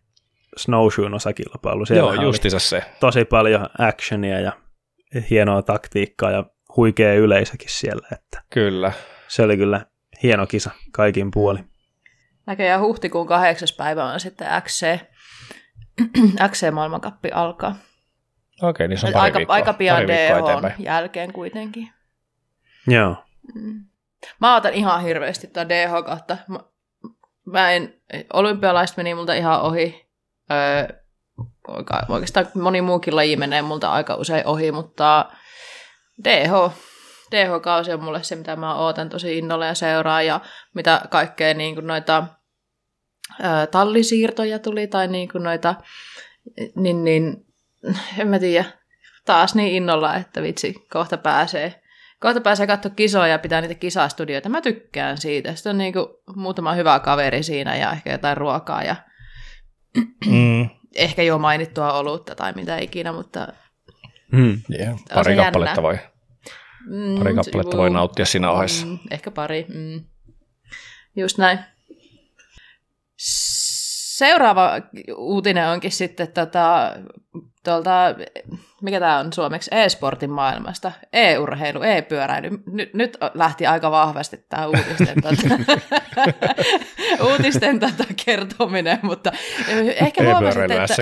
snowshoen 0.58 1.13
osakilpailu. 1.13 1.86
Siellä 1.86 2.13
Joo, 2.13 2.24
justiinsa 2.24 2.60
se. 2.60 2.84
Tosi 3.00 3.25
paljon 3.25 3.69
actionia 3.79 4.39
ja 4.39 4.51
hienoa 5.29 5.62
taktiikkaa 5.62 6.31
ja 6.31 6.46
huikea 6.77 7.13
yleisökin 7.13 7.69
siellä. 7.72 8.08
Että 8.12 8.41
kyllä. 8.50 8.91
Se 9.27 9.43
oli 9.43 9.58
kyllä 9.58 9.86
hieno 10.24 10.48
kisa 10.48 10.72
kaikin 10.91 11.31
puoli. 11.31 11.60
Näköjään 12.46 12.81
huhtikuun 12.81 13.27
kahdeksas 13.27 13.74
päivä 13.74 14.05
on 14.05 14.19
sitten 14.19 14.48
XC, 14.62 15.00
XC-maailmankappi 16.51 17.29
alkaa. 17.34 17.75
Okei, 18.61 18.87
niin 18.87 18.99
se 18.99 19.07
on 19.07 19.13
pari 19.13 19.23
aika, 19.23 19.37
viikkoa, 19.37 19.55
aika 19.55 19.73
pian 19.73 20.07
DH 20.07 20.79
jälkeen 20.79 21.33
kuitenkin. 21.33 21.89
Joo. 22.87 23.15
Mm. 23.55 23.85
Mä 24.41 24.55
otan 24.55 24.73
ihan 24.73 25.01
hirveästi 25.01 25.47
tuota 25.47 25.69
DH 25.69 26.05
kautta. 26.05 26.37
Mä, 26.47 26.59
mä 27.45 27.71
en, 27.71 27.93
olympialaiset 28.33 28.97
meni 28.97 29.15
multa 29.15 29.33
ihan 29.33 29.61
ohi. 29.61 30.09
Öö, 30.51 30.99
oikeastaan 32.09 32.47
moni 32.53 32.81
muukin 32.81 33.15
laji 33.15 33.35
menee 33.35 33.61
multa 33.61 33.91
aika 33.91 34.15
usein 34.15 34.47
ohi, 34.47 34.71
mutta 34.71 35.31
DH, 36.23 36.51
DH-kausi 37.31 37.93
on 37.93 38.03
mulle 38.03 38.23
se, 38.23 38.35
mitä 38.35 38.55
mä 38.55 38.75
ootan 38.75 39.09
tosi 39.09 39.37
innolla 39.37 39.65
ja 39.65 39.73
seuraa, 39.73 40.21
ja 40.21 40.39
mitä 40.75 41.01
kaikkea 41.09 41.53
niin 41.53 41.75
kuin 41.75 41.87
noita 41.87 42.27
ö, 43.39 43.67
tallisiirtoja 43.67 44.59
tuli, 44.59 44.87
tai 44.87 45.07
niin 45.07 45.29
kuin 45.29 45.43
noita, 45.43 45.75
niin, 46.75 47.03
niin 47.03 47.45
en 48.17 48.27
mä 48.27 48.39
tiedä, 48.39 48.65
taas 49.25 49.55
niin 49.55 49.75
innolla, 49.75 50.15
että 50.15 50.41
vitsi, 50.41 50.75
kohta 50.93 51.17
pääsee, 51.17 51.81
kohta 52.19 52.41
pääsee 52.41 52.67
katsoa 52.67 52.91
kisoja 52.95 53.27
ja 53.27 53.39
pitää 53.39 53.62
niitä 53.62 53.75
kisastudioita. 53.75 54.50
Mä 54.50 54.62
tykkään 54.62 55.17
siitä. 55.17 55.55
Sitten 55.55 55.69
on 55.69 55.77
niin 55.77 55.93
kuin 55.93 56.05
muutama 56.36 56.74
hyvä 56.74 57.00
kaveri 57.00 57.43
siinä 57.43 57.75
ja 57.75 57.91
ehkä 57.91 58.12
jotain 58.12 58.38
ruokaa 58.38 58.83
ja 58.83 58.95
mm. 60.25 60.69
ehkä 60.95 61.24
jo 61.24 61.38
mainittua 61.38 61.93
olutta 61.93 62.36
tai 62.36 62.53
mitä 62.53 62.77
ikinä, 62.77 63.12
mutta 63.12 63.48
mm. 64.31 64.62
yeah. 64.79 65.00
pari 65.13 65.36
kappaletta 65.36 65.81
voi, 65.81 66.00
mm, 66.86 67.17
pari 67.17 67.36
kappaletta 67.36 67.77
voi 67.77 67.89
nauttia 67.89 68.25
siinä 68.25 68.51
ohessa. 68.51 68.86
Mm, 68.86 69.00
ehkä 69.12 69.31
pari, 69.31 69.65
mm. 69.69 70.03
just 71.15 71.38
näin. 71.38 71.59
Seuraava 74.19 74.71
uutinen 75.17 75.67
onkin 75.67 75.91
sitten 75.91 76.27
tota, 76.27 76.93
tuolta, 77.63 77.91
mikä 78.81 78.99
tämä 78.99 79.19
on 79.19 79.33
suomeksi, 79.33 79.69
e-sportin 79.73 80.29
maailmasta, 80.29 80.91
e-urheilu, 81.13 81.81
e-pyöräily. 81.81 82.49
Nyt, 82.71 82.93
nyt 82.93 83.17
lähti 83.33 83.67
aika 83.67 83.91
vahvasti 83.91 84.45
tämä 84.49 84.67
uutisten, 84.67 85.21
tota, 85.21 85.75
uutisten 87.31 87.79
tota 87.79 88.03
kertominen, 88.25 88.99
mutta 89.01 89.31
ehkä 90.01 90.23
huomasit, 90.23 90.61
että 90.71 90.95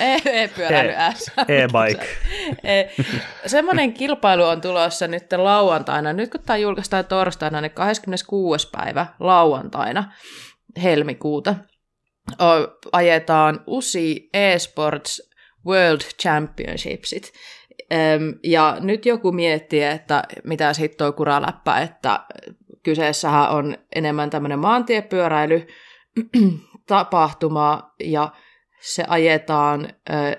e- 0.00 0.42
e-pyöräily 0.42 0.92
S. 1.14 1.30
E-bike. 1.38 2.06
E, 2.64 2.84
semmoinen 3.46 3.92
kilpailu 3.92 4.42
on 4.44 4.60
tulossa 4.60 5.08
nyt 5.08 5.32
lauantaina, 5.36 6.12
nyt 6.12 6.30
kun 6.30 6.40
tämä 6.46 6.56
julkaistaan 6.56 7.04
torstaina, 7.04 7.60
niin 7.60 7.70
26. 7.70 8.68
päivä 8.70 9.06
lauantaina 9.20 10.12
helmikuuta 10.82 11.54
ajetaan 12.92 13.60
USI 13.66 14.28
eSports 14.34 15.30
World 15.66 16.00
Championshipsit. 16.22 17.32
Ja 18.44 18.76
nyt 18.80 19.06
joku 19.06 19.32
miettii, 19.32 19.82
että 19.82 20.22
mitä 20.44 20.72
sitten 20.72 20.98
tuo 20.98 21.12
kuraläppä, 21.12 21.80
että 21.80 22.20
kyseessähän 22.82 23.50
on 23.50 23.78
enemmän 23.94 24.30
tämmöinen 24.30 24.58
maantiepyöräily 24.58 25.66
tapahtuma 26.86 27.94
ja 28.04 28.32
se 28.80 29.04
ajetaan 29.08 29.88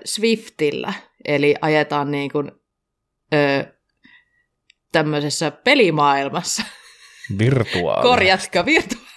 Swiftillä, 0.04 0.92
eli 1.24 1.54
ajetaan 1.60 2.10
niin 2.10 2.32
kuin, 2.32 2.52
tämmöisessä 4.92 5.50
pelimaailmassa. 5.50 6.62
Virtuaali. 7.38 8.02
Korjatko, 8.02 8.64
virtuaali. 8.66 9.09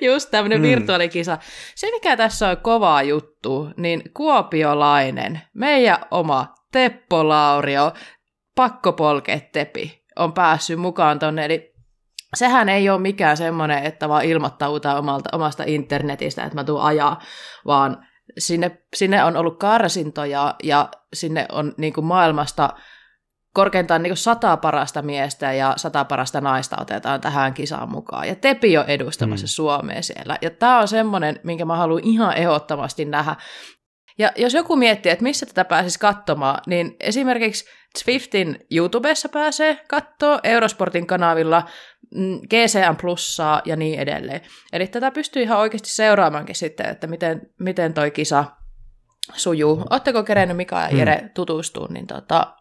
Just 0.00 0.30
tämmöinen 0.30 0.58
mm. 0.58 0.62
virtuaalikisa. 0.62 1.38
Se, 1.74 1.90
mikä 1.90 2.16
tässä 2.16 2.48
on 2.48 2.56
kovaa 2.56 3.02
juttu, 3.02 3.68
niin 3.76 4.02
kuopiolainen, 4.14 5.40
meidän 5.54 5.98
oma 6.10 6.54
Teppo 6.72 7.28
Laurio, 7.28 7.92
pakkopolketepi, 8.54 10.04
on 10.16 10.32
päässyt 10.32 10.80
mukaan 10.80 11.18
tonne. 11.18 11.44
Eli 11.44 11.74
sehän 12.36 12.68
ei 12.68 12.90
ole 12.90 13.00
mikään 13.00 13.36
semmoinen, 13.36 13.84
että 13.84 14.08
vaan 14.08 14.24
ilmoittautuu 14.24 14.90
omalta, 14.98 15.30
omasta 15.32 15.64
internetistä, 15.66 16.44
että 16.44 16.54
mä 16.54 16.64
tuun 16.64 16.82
ajaa, 16.82 17.20
vaan 17.66 18.06
sinne, 18.38 18.78
sinne 18.96 19.24
on 19.24 19.36
ollut 19.36 19.58
karsintoja 19.58 20.54
ja 20.62 20.88
sinne 21.14 21.46
on 21.52 21.74
niin 21.76 21.92
kuin 21.92 22.04
maailmasta 22.04 22.70
korkeintaan 23.56 24.02
niin 24.02 24.16
sata 24.16 24.56
parasta 24.56 25.02
miestä 25.02 25.52
ja 25.52 25.74
sata 25.76 26.04
parasta 26.04 26.40
naista 26.40 26.76
otetaan 26.80 27.20
tähän 27.20 27.54
kisaan 27.54 27.90
mukaan. 27.90 28.28
Ja 28.28 28.34
Tepi 28.34 28.78
on 28.78 28.84
edustamassa 28.86 29.44
mm. 29.44 29.48
Suomea 29.48 30.02
siellä. 30.02 30.38
Ja 30.42 30.50
tämä 30.50 30.78
on 30.78 30.88
semmoinen, 30.88 31.40
minkä 31.42 31.64
mä 31.64 31.76
haluan 31.76 32.04
ihan 32.04 32.36
ehdottomasti 32.36 33.04
nähdä. 33.04 33.36
Ja 34.18 34.32
jos 34.36 34.54
joku 34.54 34.76
miettii, 34.76 35.12
että 35.12 35.22
missä 35.22 35.46
tätä 35.46 35.64
pääsisi 35.64 35.98
katsomaan, 35.98 36.58
niin 36.66 36.96
esimerkiksi 37.00 37.64
Swiftin 37.98 38.66
YouTubessa 38.70 39.28
pääsee 39.28 39.80
katsoa, 39.88 40.40
Eurosportin 40.44 41.06
kanavilla, 41.06 41.62
mm, 42.14 42.40
GCN 42.50 42.96
Plussaa 43.00 43.62
ja 43.64 43.76
niin 43.76 43.98
edelleen. 43.98 44.40
Eli 44.72 44.86
tätä 44.86 45.10
pystyy 45.10 45.42
ihan 45.42 45.58
oikeasti 45.58 45.88
seuraamaankin 45.88 46.54
sitten, 46.54 46.86
että 46.86 47.06
miten, 47.06 47.40
miten 47.60 47.94
toi 47.94 48.10
kisa 48.10 48.44
sujuu. 49.32 49.84
Oletteko 49.90 50.22
kerennyt 50.22 50.56
Mika 50.56 50.80
ja 50.80 50.96
Jere 50.96 51.18
hmm. 51.20 51.30
tutustua, 51.34 51.86
niin 51.90 52.06
tota, 52.06 52.56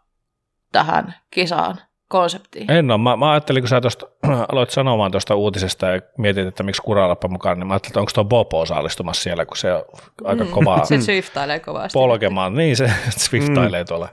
tähän 0.76 1.16
kisaan 1.32 1.78
konseptiin? 2.10 2.72
En 2.72 2.92
ole. 2.92 2.98
Mä, 2.98 3.16
mä 3.16 3.32
ajattelin, 3.32 3.62
kun 3.62 3.70
sä 3.70 3.82
tosta, 3.82 4.06
aloit 4.52 4.70
sanomaan 4.70 5.12
tuosta 5.12 5.36
uutisesta 5.36 5.86
ja 5.86 6.02
mietit, 6.18 6.48
että 6.48 6.64
miksi 6.64 6.82
kuralappa 6.82 7.28
mukaan, 7.28 7.60
niin 7.60 7.68
mä 7.68 7.74
ajattelin, 7.74 7.92
että 7.92 8.00
onko 8.00 8.12
tuo 8.16 8.24
Bobo 8.24 8.60
osallistumassa 8.60 9.24
siellä, 9.24 9.46
kun 9.46 9.58
se 9.58 9.74
on 9.74 9.84
aika 10.24 10.44
mm. 10.44 10.50
kovaa 10.50 10.86
se 10.86 11.02
swiftailee 11.02 11.60
kovasti. 11.60 11.94
polkemaan. 11.94 12.54
Niin, 12.54 12.78
se 12.78 12.92
swiftailee 13.26 13.84
mm. 13.84 13.88
tuolla 13.88 14.10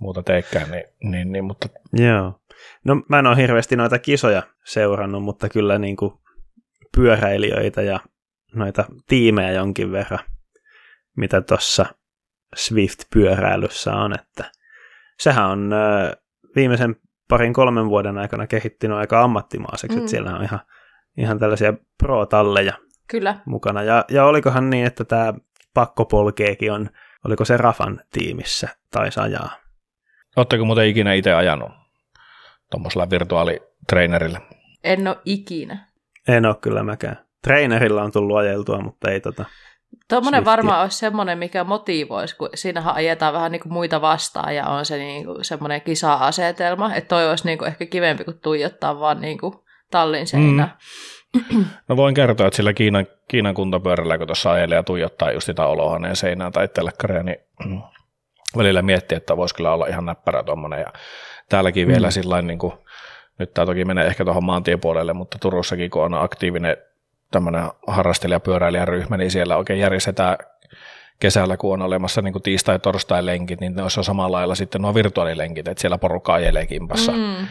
muuta 0.00 0.22
teikkään. 0.22 0.70
Niin, 0.70 0.84
niin, 1.02 1.32
niin, 1.32 1.44
mutta... 1.44 1.68
Joo. 1.92 2.40
No 2.84 3.02
mä 3.08 3.18
en 3.18 3.26
ole 3.26 3.36
hirveästi 3.36 3.76
noita 3.76 3.98
kisoja 3.98 4.42
seurannut, 4.64 5.22
mutta 5.22 5.48
kyllä 5.48 5.78
niin 5.78 5.96
kuin 5.96 6.12
pyöräilijöitä 6.96 7.82
ja 7.82 8.00
noita 8.54 8.84
tiimejä 9.06 9.50
jonkin 9.50 9.92
verran, 9.92 10.24
mitä 11.16 11.40
tuossa 11.40 11.86
Swift-pyöräilyssä 12.56 13.92
on, 13.94 14.14
että 14.14 14.57
sehän 15.20 15.46
on 15.46 15.70
viimeisen 16.56 16.96
parin 17.28 17.52
kolmen 17.52 17.88
vuoden 17.88 18.18
aikana 18.18 18.46
kehittynyt 18.46 18.96
aika 18.96 19.22
ammattimaiseksi, 19.22 19.96
mm. 19.96 19.98
että 19.98 20.10
siellä 20.10 20.34
on 20.34 20.44
ihan, 20.44 20.60
ihan 21.16 21.38
tällaisia 21.38 21.74
pro-talleja 21.98 22.72
Kyllä. 23.08 23.36
mukana. 23.46 23.82
Ja, 23.82 24.04
ja 24.08 24.24
olikohan 24.24 24.70
niin, 24.70 24.86
että 24.86 25.04
tämä 25.04 25.34
pakkopolkeekin 25.74 26.72
on, 26.72 26.90
oliko 27.24 27.44
se 27.44 27.56
Rafan 27.56 28.00
tiimissä 28.12 28.68
tai 28.90 29.08
ajaa? 29.16 29.50
Oletteko 30.36 30.64
muuten 30.64 30.86
ikinä 30.86 31.12
itse 31.12 31.34
ajanut 31.34 31.70
tuommoisella 32.70 33.10
virtuaalitrainerilla? 33.10 34.40
En 34.84 35.08
ole 35.08 35.18
ikinä. 35.24 35.88
En 36.28 36.46
ole 36.46 36.56
kyllä 36.60 36.82
mäkään. 36.82 37.16
Trainerilla 37.42 38.02
on 38.02 38.12
tullut 38.12 38.36
ajeltua, 38.36 38.80
mutta 38.80 39.10
ei 39.10 39.20
tota... 39.20 39.44
Tuommoinen 40.08 40.44
varmaan 40.44 40.82
olisi 40.82 40.98
semmoinen, 40.98 41.38
mikä 41.38 41.64
motivoisi, 41.64 42.36
kun 42.36 42.48
siinähän 42.54 42.94
ajetaan 42.94 43.34
vähän 43.34 43.52
niin 43.52 43.62
kuin 43.62 43.72
muita 43.72 44.00
vastaan 44.00 44.56
ja 44.56 44.66
on 44.66 44.84
se 44.84 44.96
niin 44.96 45.24
kuin 45.24 45.44
semmoinen 45.44 45.82
kisa-asetelma, 45.82 46.94
että 46.94 47.08
toi 47.08 47.30
olisi 47.30 47.46
niin 47.46 47.58
kuin 47.58 47.68
ehkä 47.68 47.86
kivempi 47.86 48.24
kuin 48.24 48.40
tuijottaa 48.40 49.00
vaan 49.00 49.20
niin 49.20 49.38
kuin 49.38 49.54
tallin 49.90 50.26
seinään. 50.26 50.72
Mm. 51.52 51.64
No 51.88 51.96
voin 51.96 52.14
kertoa, 52.14 52.46
että 52.46 52.56
sillä 52.56 52.72
Kiinan, 52.72 53.06
Kiinan 53.28 53.54
kuntapyörällä, 53.54 54.18
kun 54.18 54.26
tuossa 54.26 54.52
ajelee 54.52 54.76
ja 54.76 54.82
tuijottaa 54.82 55.32
just 55.32 55.46
sitä 55.46 55.66
olohaneen 55.66 56.16
seinään 56.16 56.52
tai 56.52 56.68
telkkaria, 56.68 57.22
niin 57.22 57.36
välillä 58.56 58.82
miettii, 58.82 59.16
että 59.16 59.36
voisi 59.36 59.54
kyllä 59.54 59.72
olla 59.72 59.86
ihan 59.86 60.06
näppärä 60.06 60.42
tuommoinen. 60.42 60.80
Ja 60.80 60.92
täälläkin 61.48 61.88
mm. 61.88 61.92
vielä 61.92 62.10
sillä 62.10 62.42
niin 62.42 62.58
kuin, 62.58 62.72
nyt 63.38 63.54
tämä 63.54 63.66
toki 63.66 63.84
menee 63.84 64.06
ehkä 64.06 64.24
tuohon 64.24 64.44
maantiepuolelle, 64.44 65.12
mutta 65.12 65.38
Turussakin 65.38 65.90
kun 65.90 66.02
on 66.02 66.14
aktiivinen 66.14 66.76
tämmöinen 67.30 67.70
harrastelijapyöräilijäryhmä, 67.86 69.16
niin 69.16 69.30
siellä 69.30 69.56
oikein 69.56 69.80
järjestetään 69.80 70.36
kesällä, 71.20 71.56
kun 71.56 71.72
on 71.72 71.82
olemassa 71.82 72.22
niin 72.22 72.42
tiistai- 72.42 72.74
ja 72.74 72.78
torstai-lenkit, 72.78 73.60
niin 73.60 73.74
ne 73.74 73.82
on 73.82 73.90
samalla 73.90 74.36
lailla 74.36 74.54
sitten 74.54 74.82
nuo 74.82 74.94
virtuaalilenkit, 74.94 75.68
että 75.68 75.80
siellä 75.80 75.98
porukka 75.98 76.34
ajelee 76.34 76.66
kimpassa 76.66 77.12
mm, 77.12 77.46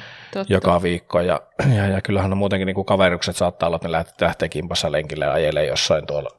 joka 0.50 0.82
viikko. 0.82 1.22
Ja, 1.22 1.42
ja, 1.76 1.88
ja 1.88 2.02
kyllähän 2.02 2.32
on 2.32 2.38
muutenkin 2.38 2.66
niin 2.66 2.76
kuin 2.76 2.86
kaverukset 2.86 3.36
saattaa 3.36 3.68
olla, 3.68 3.76
että 3.76 3.88
ne 3.88 3.92
lähtee, 3.92 4.28
lähtee 4.28 4.50
kimpassa 4.50 4.92
lenkille 4.92 5.26
ja 5.26 5.34
ajelee 5.34 5.66
jossain 5.66 6.08
tuolla 6.08 6.30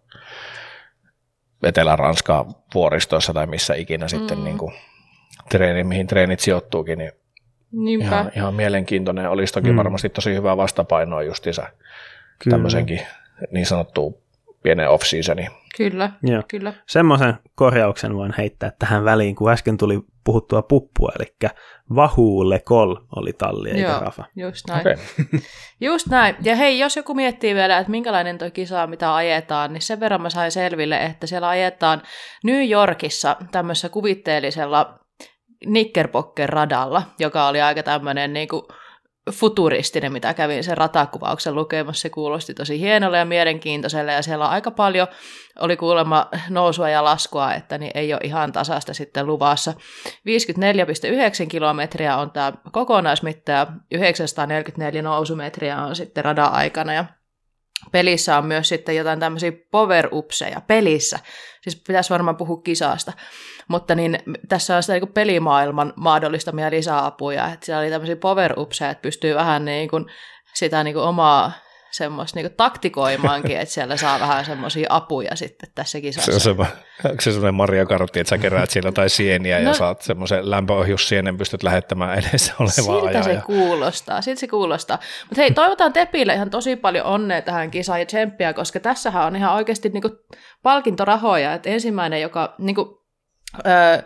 Etelä-Ranskaa 1.63 2.47
vuoristoissa 2.75 3.35
tai 3.35 3.47
missä 3.47 3.75
ikinä 3.75 4.05
mm. 4.05 4.09
sitten 4.09 4.45
niin 4.45 4.59
kuin 4.59 4.75
treeni, 5.49 5.85
mihin 5.85 6.07
treenit 6.07 6.41
sijoittuukin, 6.41 6.99
niin 6.99 7.13
ihan, 8.03 8.33
ihan 8.37 8.55
mielenkiintoinen. 8.55 9.31
Olisi 9.31 9.53
toki 9.53 9.71
mm. 9.71 9.77
varmasti 9.77 10.09
tosi 10.09 10.35
hyvää 10.35 10.57
vastapainoa 10.57 11.23
justiinsa 11.23 11.67
tämmöisenkin 12.51 13.01
niin 13.51 13.67
sanottu 13.67 14.23
pienen 14.63 14.91
off-seasoni. 14.91 15.47
Kyllä, 15.77 16.11
Joo. 16.23 16.43
kyllä. 16.49 16.73
Semmoisen 16.87 17.35
korjauksen 17.55 18.15
voin 18.15 18.35
heittää 18.39 18.73
tähän 18.79 19.05
väliin, 19.05 19.37
kun 19.37 19.51
äsken 19.51 19.77
tuli 19.77 20.01
puhuttua 20.25 20.63
puppua, 20.63 21.13
eli 21.19 21.53
Vahuulle 21.95 22.59
Kol 22.59 22.97
oli 23.17 23.33
talli, 23.33 23.71
eikä 23.71 23.91
Joo, 23.91 24.01
Rafa. 24.01 24.25
just 24.37 24.65
näin. 24.69 24.81
Okay. 24.81 24.97
just 25.81 26.07
näin. 26.07 26.37
Ja 26.43 26.57
hei, 26.57 26.79
jos 26.79 26.97
joku 26.97 27.15
miettii 27.15 27.55
vielä, 27.55 27.79
että 27.79 27.91
minkälainen 27.91 28.39
tuo 28.39 28.51
kisa, 28.51 28.87
mitä 28.87 29.15
ajetaan, 29.15 29.73
niin 29.73 29.83
sen 29.83 30.01
verran 30.01 30.23
mä 30.23 30.31
sain 30.31 30.53
selville, 30.53 31.05
että 31.05 31.27
siellä 31.27 31.49
ajetaan 31.49 32.03
New 32.45 32.71
Yorkissa 32.71 33.37
tämmöisessä 33.53 33.89
kuvitteellisella 33.89 34.99
Knickerbocker 35.65 36.51
radalla, 36.51 37.03
joka 37.19 37.49
oli 37.49 37.61
aika 37.61 37.83
tämmöinen 37.83 38.33
niin 38.33 38.49
kuin 38.49 38.63
futuristinen, 39.31 40.13
mitä 40.13 40.35
kävin 40.35 40.65
sen 40.65 40.77
ratakuvauksen 40.77 41.55
lukemassa. 41.55 42.03
Se 42.03 42.11
kuulosti 42.11 42.55
tosi 42.55 42.81
hienolle 42.81 43.19
ja 43.19 43.25
mielenkiintoiselle 43.25 44.13
ja 44.13 44.23
siellä 44.23 44.45
on 44.45 44.51
aika 44.51 44.71
paljon, 44.71 45.07
oli 45.59 45.77
kuulemma 45.77 46.29
nousua 46.49 46.89
ja 46.89 47.05
laskua, 47.05 47.55
että 47.55 47.79
niin 47.79 47.93
ei 47.95 48.13
ole 48.13 48.21
ihan 48.25 48.53
tasasta 48.53 48.95
sitten 48.95 49.27
luvassa. 49.27 49.75
54,9 50.09 51.47
kilometriä 51.49 52.17
on 52.17 52.31
tämä 52.31 52.53
kokonaismitta 52.73 53.53
ja 53.53 53.67
944 53.91 55.03
nousumetriä 55.03 55.79
on 55.79 55.97
sitten 55.97 56.25
radan 56.25 56.53
aikana 56.53 56.93
ja 56.93 57.05
Pelissä 57.93 58.39
on 58.39 58.47
myös 58.47 58.69
sitten 58.69 58.97
jotain 58.97 59.21
tämmöisiä 59.21 59.53
power 59.71 60.09
upseja 60.13 60.61
pelissä. 60.61 61.19
Siis 61.63 61.83
pitäisi 61.87 62.11
varmaan 62.11 62.37
puhua 62.37 62.61
kisasta. 62.65 63.13
Mutta 63.69 63.95
niin, 63.95 64.19
tässä 64.49 64.77
on 64.77 64.83
sitä 64.83 64.93
niin 64.93 65.09
pelimaailman 65.09 65.93
mahdollistamia 65.97 66.71
lisäapuja. 66.71 67.53
Että 67.53 67.67
siellä 67.67 67.81
oli 67.81 67.91
tämmöisiä 67.91 68.17
power 68.17 68.61
upseja, 68.61 68.91
että 68.91 69.03
pystyy 69.03 69.35
vähän 69.35 69.65
niin 69.65 69.89
kuin 69.89 70.07
sitä 70.55 70.85
niin 70.85 70.95
kuin 70.95 71.05
omaa 71.05 71.53
semmoista 71.91 72.41
niin 72.41 72.55
taktikoimaankin, 72.57 73.59
että 73.59 73.75
siellä 73.75 73.97
saa 73.97 74.21
vähän 74.21 74.45
semmoisia 74.45 74.87
apuja 74.91 75.37
sitten 75.37 75.69
tässä 75.75 76.01
kisassa. 76.01 76.31
Se 76.31 76.35
on 76.35 76.41
semmoinen, 76.41 76.77
onko 77.05 77.21
se 77.21 77.33
semmoinen 77.33 77.55
Mario 77.55 77.87
Kartti, 77.87 78.21
että 78.21 78.29
sä 78.29 78.39
keräät 78.39 78.71
siellä 78.71 78.89
jotain 78.89 79.11
sieniä 79.11 79.59
no, 79.61 79.69
ja 79.69 79.75
saat 79.75 80.03
semmoisen 80.03 80.51
lämpöohjussienen, 80.51 81.39
pystyt 81.39 81.63
lähettämään 81.63 82.19
edessä 82.19 82.55
olevaa 82.59 83.01
Siltä 83.01 83.23
se 83.23 83.41
kuulostaa, 83.47 84.23
siltä 84.23 84.41
se 84.41 84.47
kuulostaa. 84.47 84.99
Mutta 85.29 85.41
hei, 85.41 85.51
toivotaan 85.51 85.93
Tepille 85.93 86.35
ihan 86.35 86.51
tosi 86.51 86.77
paljon 86.77 87.07
onnea 87.07 87.43
tähän 87.43 87.71
kisaan 87.71 88.01
ja 88.01 88.07
tsemppiä, 88.07 88.53
koska 88.53 88.81
tässähän 88.81 89.27
on 89.27 89.37
ihan 89.37 89.55
oikeasti 89.55 89.89
niin 89.89 90.03
palkintorahoja, 90.63 91.55
että 91.55 91.71
ensimmäinen, 91.71 92.21
joka 92.21 92.55
niin 92.59 92.75
kuin, 92.75 92.98
öö, 93.67 94.03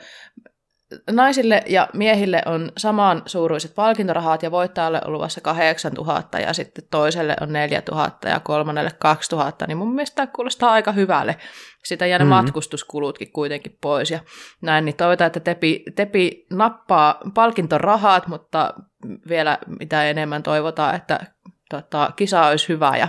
naisille 1.11 1.63
ja 1.67 1.89
miehille 1.93 2.43
on 2.47 2.73
saman 2.77 3.23
suuruiset 3.27 3.75
palkintorahat 3.75 4.43
ja 4.43 4.51
voittajalle 4.51 5.01
on 5.05 5.13
luvassa 5.13 5.41
8000 5.41 6.39
ja 6.39 6.53
sitten 6.53 6.85
toiselle 6.91 7.37
on 7.41 7.53
4000 7.53 8.29
ja 8.29 8.41
kolmannelle 8.41 8.91
2000, 8.99 9.67
niin 9.67 9.79
mun 9.79 9.95
mielestä 9.95 10.15
tämä 10.15 10.27
kuulostaa 10.27 10.73
aika 10.73 10.93
hyvälle. 10.93 11.37
Sitä 11.85 12.07
jää 12.07 12.19
ne 12.19 12.25
mm-hmm. 12.25 12.35
matkustuskulutkin 12.35 13.33
kuitenkin 13.33 13.79
pois 13.81 14.11
ja 14.11 14.21
näin, 14.61 14.85
niin 14.85 14.97
toivotaan, 14.97 15.27
että 15.27 15.41
Tepi, 15.41 15.83
Tepi 15.97 16.47
nappaa 16.51 17.21
palkintorahat, 17.35 18.27
mutta 18.27 18.75
vielä 19.29 19.59
mitä 19.81 20.05
enemmän 20.05 20.43
toivotaan, 20.43 20.95
että 20.95 21.21
tota, 21.71 22.11
kisa 22.17 22.47
olisi 22.47 22.69
hyvä 22.69 22.97
ja 22.97 23.09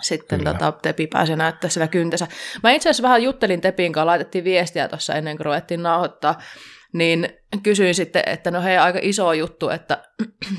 sitten 0.00 0.44
tota, 0.44 0.72
Tepi 0.72 1.06
pääsi 1.06 1.36
näyttää 1.36 1.70
sillä 1.70 1.88
kyntensä. 1.88 2.26
Mä 2.62 2.70
itse 2.70 2.88
asiassa 2.88 3.02
vähän 3.02 3.22
juttelin 3.22 3.60
Tepin 3.60 3.92
kanssa, 3.92 4.06
laitettiin 4.06 4.44
viestiä 4.44 4.88
tuossa 4.88 5.14
ennen 5.14 5.36
kuin 5.36 5.44
ruvettiin 5.44 5.82
nauhoittaa, 5.82 6.38
niin 6.92 7.28
kysyin 7.62 7.94
sitten, 7.94 8.22
että 8.26 8.50
no 8.50 8.62
hei, 8.62 8.76
aika 8.76 8.98
iso 9.02 9.32
juttu, 9.32 9.68
että 9.68 10.02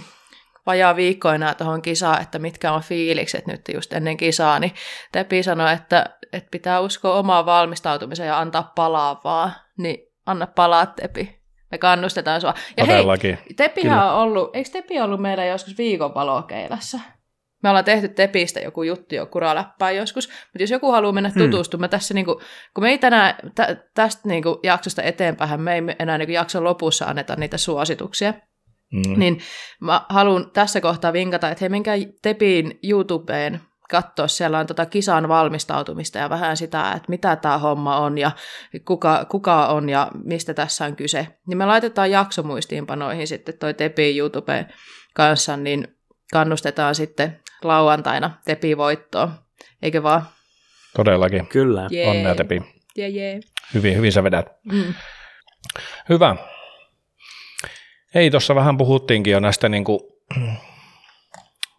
vajaa 0.66 0.96
viikko 0.96 1.30
enää 1.32 1.54
tuohon 1.54 1.82
kisaan, 1.82 2.22
että 2.22 2.40
mitkä 2.40 2.72
on 2.72 2.82
fiilikset 2.82 3.48
nyt 3.48 3.62
just 3.74 3.94
ennen 3.94 4.18
kisaa, 4.18 4.60
niin 4.60 4.72
Tepi 5.12 5.44
sanoi, 5.44 5.74
että, 5.74 6.06
että 6.34 6.50
pitää 6.52 6.80
uskoa 6.80 7.16
omaan 7.20 7.46
valmistautumiseen 7.46 8.28
ja 8.28 8.40
antaa 8.40 8.72
palaa 8.76 9.22
vaan, 9.24 9.52
niin 9.78 9.98
anna 10.26 10.48
palaa 10.48 10.86
Tepi. 10.86 11.38
Me 11.72 11.78
kannustetaan 11.78 12.42
sua. 12.42 12.54
Ja 12.78 12.86
Todellakin. 12.86 13.36
hei, 13.36 13.54
Tepihän 13.56 14.00
Kyllä. 14.00 14.14
on 14.14 14.24
ollut, 14.24 14.56
eikö 14.56 14.70
Tepi 14.70 15.02
ollut 15.02 15.22
meillä 15.22 15.46
joskus 15.46 15.78
viikon 15.78 16.14
valokeilassa? 16.14 17.00
Me 17.64 17.70
ollaan 17.70 17.86
tehty 17.86 18.08
Tepistä 18.08 18.60
joku 18.60 18.84
juttu 18.84 19.16
jo 19.16 19.26
kuraläppää 19.26 19.92
joskus, 19.92 20.28
mutta 20.28 20.64
jos 20.64 20.72
joku 20.72 20.92
haluaa 20.92 21.14
mennä 21.14 21.32
hmm. 21.36 21.44
tutustumaan, 21.44 21.90
tässä 21.90 22.14
niinku, 22.14 22.42
kun 22.74 22.84
me 22.84 22.90
ei 22.90 22.98
tänään 22.98 23.36
tä, 23.56 23.78
tästä 23.94 24.22
niinku 24.28 24.60
jaksosta 24.64 25.04
eteenpäin, 25.04 25.62
me 25.62 25.76
ei 25.76 25.82
enää 26.00 26.18
niinku 26.18 26.32
jakson 26.32 26.64
lopussa 26.64 27.06
anneta 27.06 27.36
niitä 27.36 27.58
suosituksia, 27.58 28.34
hmm. 28.96 29.20
niin 29.20 29.40
mä 29.82 30.06
haluan 30.10 30.52
tässä 30.52 30.82
kohtaa 30.82 31.14
vinkata, 31.14 31.50
että 31.50 31.62
hei 31.62 31.70
menkää 31.70 31.96
Tepin 32.22 32.80
YouTubeen 32.84 33.62
katsoa, 33.90 34.28
siellä 34.28 34.60
on 34.60 34.68
tota 34.68 34.86
kisan 34.86 35.28
valmistautumista 35.28 36.18
ja 36.18 36.30
vähän 36.30 36.58
sitä, 36.58 36.92
että 36.92 37.10
mitä 37.10 37.36
tämä 37.36 37.58
homma 37.58 37.98
on 37.98 38.18
ja 38.18 38.32
kuka, 38.86 39.26
kuka 39.26 39.68
on 39.68 39.90
ja 39.90 40.12
mistä 40.24 40.54
tässä 40.54 40.86
on 40.86 40.96
kyse. 40.96 41.28
Niin 41.48 41.58
me 41.58 41.66
laitetaan 41.66 42.12
jaksomuistiinpanoihin 42.12 43.28
sitten 43.28 43.58
toi 43.58 43.74
Tepin 43.74 44.18
YouTubeen 44.18 44.74
kanssa, 45.14 45.58
niin 45.58 45.88
kannustetaan 46.34 46.96
sitten 46.96 47.40
lauantaina 47.64 48.32
Tepi 48.46 48.78
voittoon, 48.78 49.32
eikö 49.82 50.04
vaan? 50.04 50.28
Todellakin. 50.96 51.48
Kyllä. 51.48 51.88
Yeah. 51.94 52.10
Onnea 52.10 52.36
Tepi. 52.36 52.62
Yeah, 52.98 53.14
yeah. 53.14 53.40
Hyvin, 53.74 53.96
hyvin 53.96 54.12
sä 54.12 54.24
vedät. 54.24 54.46
Mm. 54.72 54.94
Hyvä. 56.10 56.36
Ei, 58.16 58.32
tuossa 58.32 58.56
vähän 58.56 58.78
puhuttiinkin 58.78 59.32
jo 59.32 59.40
näistä 59.40 59.70
niin, 59.70 59.84
kuin, 59.84 60.00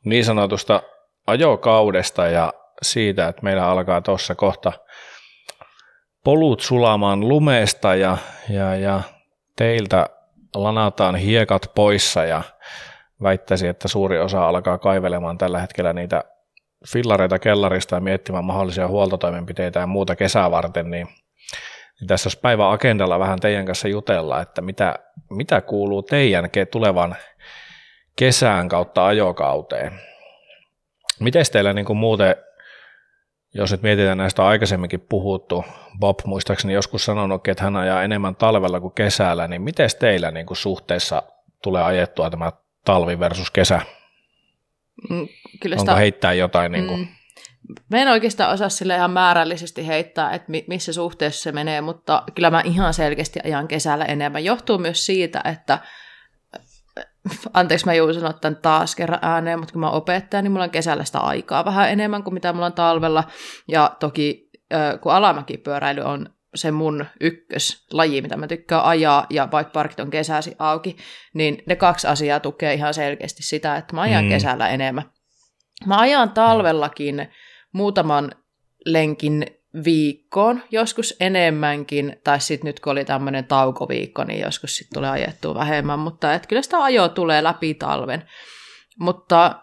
niin 0.05 0.25
sanotusta 0.25 0.83
ajokaudesta 1.27 2.27
ja 2.27 2.53
siitä, 2.83 3.29
että 3.29 3.43
meillä 3.43 3.69
alkaa 3.69 4.01
tuossa 4.01 4.35
kohta 4.35 4.73
polut 6.25 6.61
sulamaan 6.61 7.29
lumesta 7.29 7.95
ja, 7.95 8.19
ja, 8.51 8.77
ja 8.77 9.01
teiltä 9.57 10.07
lanataan 10.55 11.17
hiekat 11.17 11.71
poissa 11.75 12.25
ja 12.25 12.43
väittäisi, 13.23 13.69
että 13.69 13.89
suuri 13.89 14.19
osa 14.19 14.49
alkaa 14.49 14.79
kaivelemaan 14.79 15.39
tällä 15.39 15.61
hetkellä 15.61 15.93
niitä 15.93 16.25
fillareita 16.93 17.39
kellarista 17.39 17.95
ja 17.95 18.01
miettimään 18.01 18.45
mahdollisia 18.45 18.89
huoltotoimenpiteitä 18.89 19.81
ja 19.81 19.87
muuta 19.87 20.17
kesää 20.17 20.51
varten, 20.51 20.91
niin, 20.91 21.07
niin 22.01 22.09
tässä 22.09 22.27
olisi 22.27 22.41
päivän 22.41 22.71
agendalla 22.71 23.19
vähän 23.19 23.41
teidän 23.41 23.67
kanssa 23.67 23.89
jutella, 23.89 24.41
että 24.41 24.63
mitä, 24.63 24.99
mitä 25.31 25.61
kuuluu 25.61 26.03
teidän 26.03 26.51
tulevan 26.71 27.17
kesään 28.17 28.69
kautta 28.69 29.07
ajokauteen. 29.07 29.93
Miten 31.21 31.45
teillä 31.53 31.73
niin 31.73 31.85
kuin 31.85 31.97
muuten, 31.97 32.37
jos 33.55 33.73
nyt 33.73 33.83
mietitään 33.83 34.19
näistä 34.19 34.47
aikaisemminkin 34.47 35.07
puhuttu, 35.09 35.65
Bob 35.99 36.19
muistaakseni 36.25 36.73
joskus 36.75 37.05
sanonut, 37.05 37.49
että 37.49 37.65
hän 37.65 37.77
ajaa 37.77 38.03
enemmän 38.03 38.37
talvella 38.37 38.81
kuin 38.81 38.95
kesällä, 38.95 39.49
niin 39.49 39.63
miten 39.63 39.89
teillä 39.99 40.31
niin 40.31 40.47
kuin 40.47 40.57
suhteessa 40.57 41.23
tulee 41.63 41.83
ajettua 41.83 42.31
tämä 42.31 42.53
talvi 42.85 43.19
versus 43.19 43.51
kesä? 43.51 43.81
Mm, 45.11 45.29
kyllä 45.61 45.77
sitä... 45.77 45.91
Onko 45.91 45.99
heittää 45.99 46.33
jotain? 46.33 46.73
Niin 46.73 46.87
kuin... 46.87 47.01
mm. 47.01 47.07
Mä 47.91 47.99
en 47.99 48.09
oikeastaan 48.09 48.53
osaa 48.53 48.69
sille 48.69 48.97
ihan 48.97 49.11
määrällisesti 49.11 49.87
heittää, 49.87 50.33
että 50.33 50.53
missä 50.69 50.93
suhteessa 50.93 51.43
se 51.43 51.53
menee, 51.53 51.81
mutta 51.81 52.23
kyllä 52.35 52.51
mä 52.51 52.63
ihan 52.65 52.95
selkeästi 52.95 53.41
ajan 53.45 53.69
kesällä 53.69 54.05
enemmän. 54.05 54.45
Johtuu 54.45 54.79
myös 54.79 55.07
siitä, 55.07 55.41
että 55.45 55.79
anteeksi 57.55 57.87
mä 57.87 57.95
joudun 57.95 58.15
sanoa 58.15 58.33
tämän 58.33 58.57
taas 58.57 58.97
kerran 58.97 59.19
ääneen, 59.23 59.59
mutta 59.59 59.73
kun 59.73 59.81
mä 59.81 59.91
opettajan, 59.91 60.45
niin 60.45 60.53
mulla 60.53 60.65
on 60.65 60.71
kesällä 60.71 61.05
sitä 61.05 61.19
aikaa 61.19 61.65
vähän 61.65 61.91
enemmän 61.91 62.23
kuin 62.23 62.35
mitä 62.35 62.53
mulla 62.53 62.67
on 62.67 62.73
talvella. 62.73 63.25
Ja 63.69 63.97
toki 64.01 64.51
kun 65.01 65.13
alamäkipyöräily 65.13 66.01
on 66.01 66.31
se 66.55 66.71
mun 66.71 67.07
ykköslaji, 67.21 68.23
mitä 68.23 68.37
mä 68.37 68.47
tykkään 68.47 68.85
ajaa, 68.85 69.27
ja 69.31 69.49
vaikka 69.53 69.71
parkit 69.71 70.01
on 70.01 70.11
kesäsi 70.11 70.55
auki, 70.59 70.97
niin 71.35 71.63
ne 71.67 71.77
kaksi 71.77 72.07
asiaa 72.07 72.41
tukee 72.41 72.75
ihan 72.75 72.95
selkeästi 72.95 73.43
sitä, 73.43 73.77
että 73.77 73.95
mä 73.95 74.01
ajan 74.01 74.25
mm. 74.25 74.31
kesällä 74.31 74.69
enemmän. 74.69 75.11
Mä 75.87 75.99
ajan 75.99 76.31
talvellakin 76.31 77.29
muutaman 77.73 78.33
lenkin 78.85 79.47
viikkoon, 79.85 80.63
joskus 80.71 81.17
enemmänkin, 81.21 82.21
tai 82.25 82.41
sitten 82.41 82.69
nyt 82.69 82.81
kun 82.81 82.93
oli 82.93 83.05
tämmöinen 83.05 83.45
taukoviikko, 83.45 84.25
niin 84.25 84.41
joskus 84.41 84.77
sitten 84.77 84.95
tulee 84.95 85.11
ajettua 85.11 85.55
vähemmän, 85.55 85.99
mutta 85.99 86.35
et 86.35 86.47
kyllä 86.47 86.63
sitä 86.63 86.83
ajoa 86.83 87.09
tulee 87.09 87.43
läpi 87.43 87.75
talven. 87.75 88.29
Mutta 88.99 89.63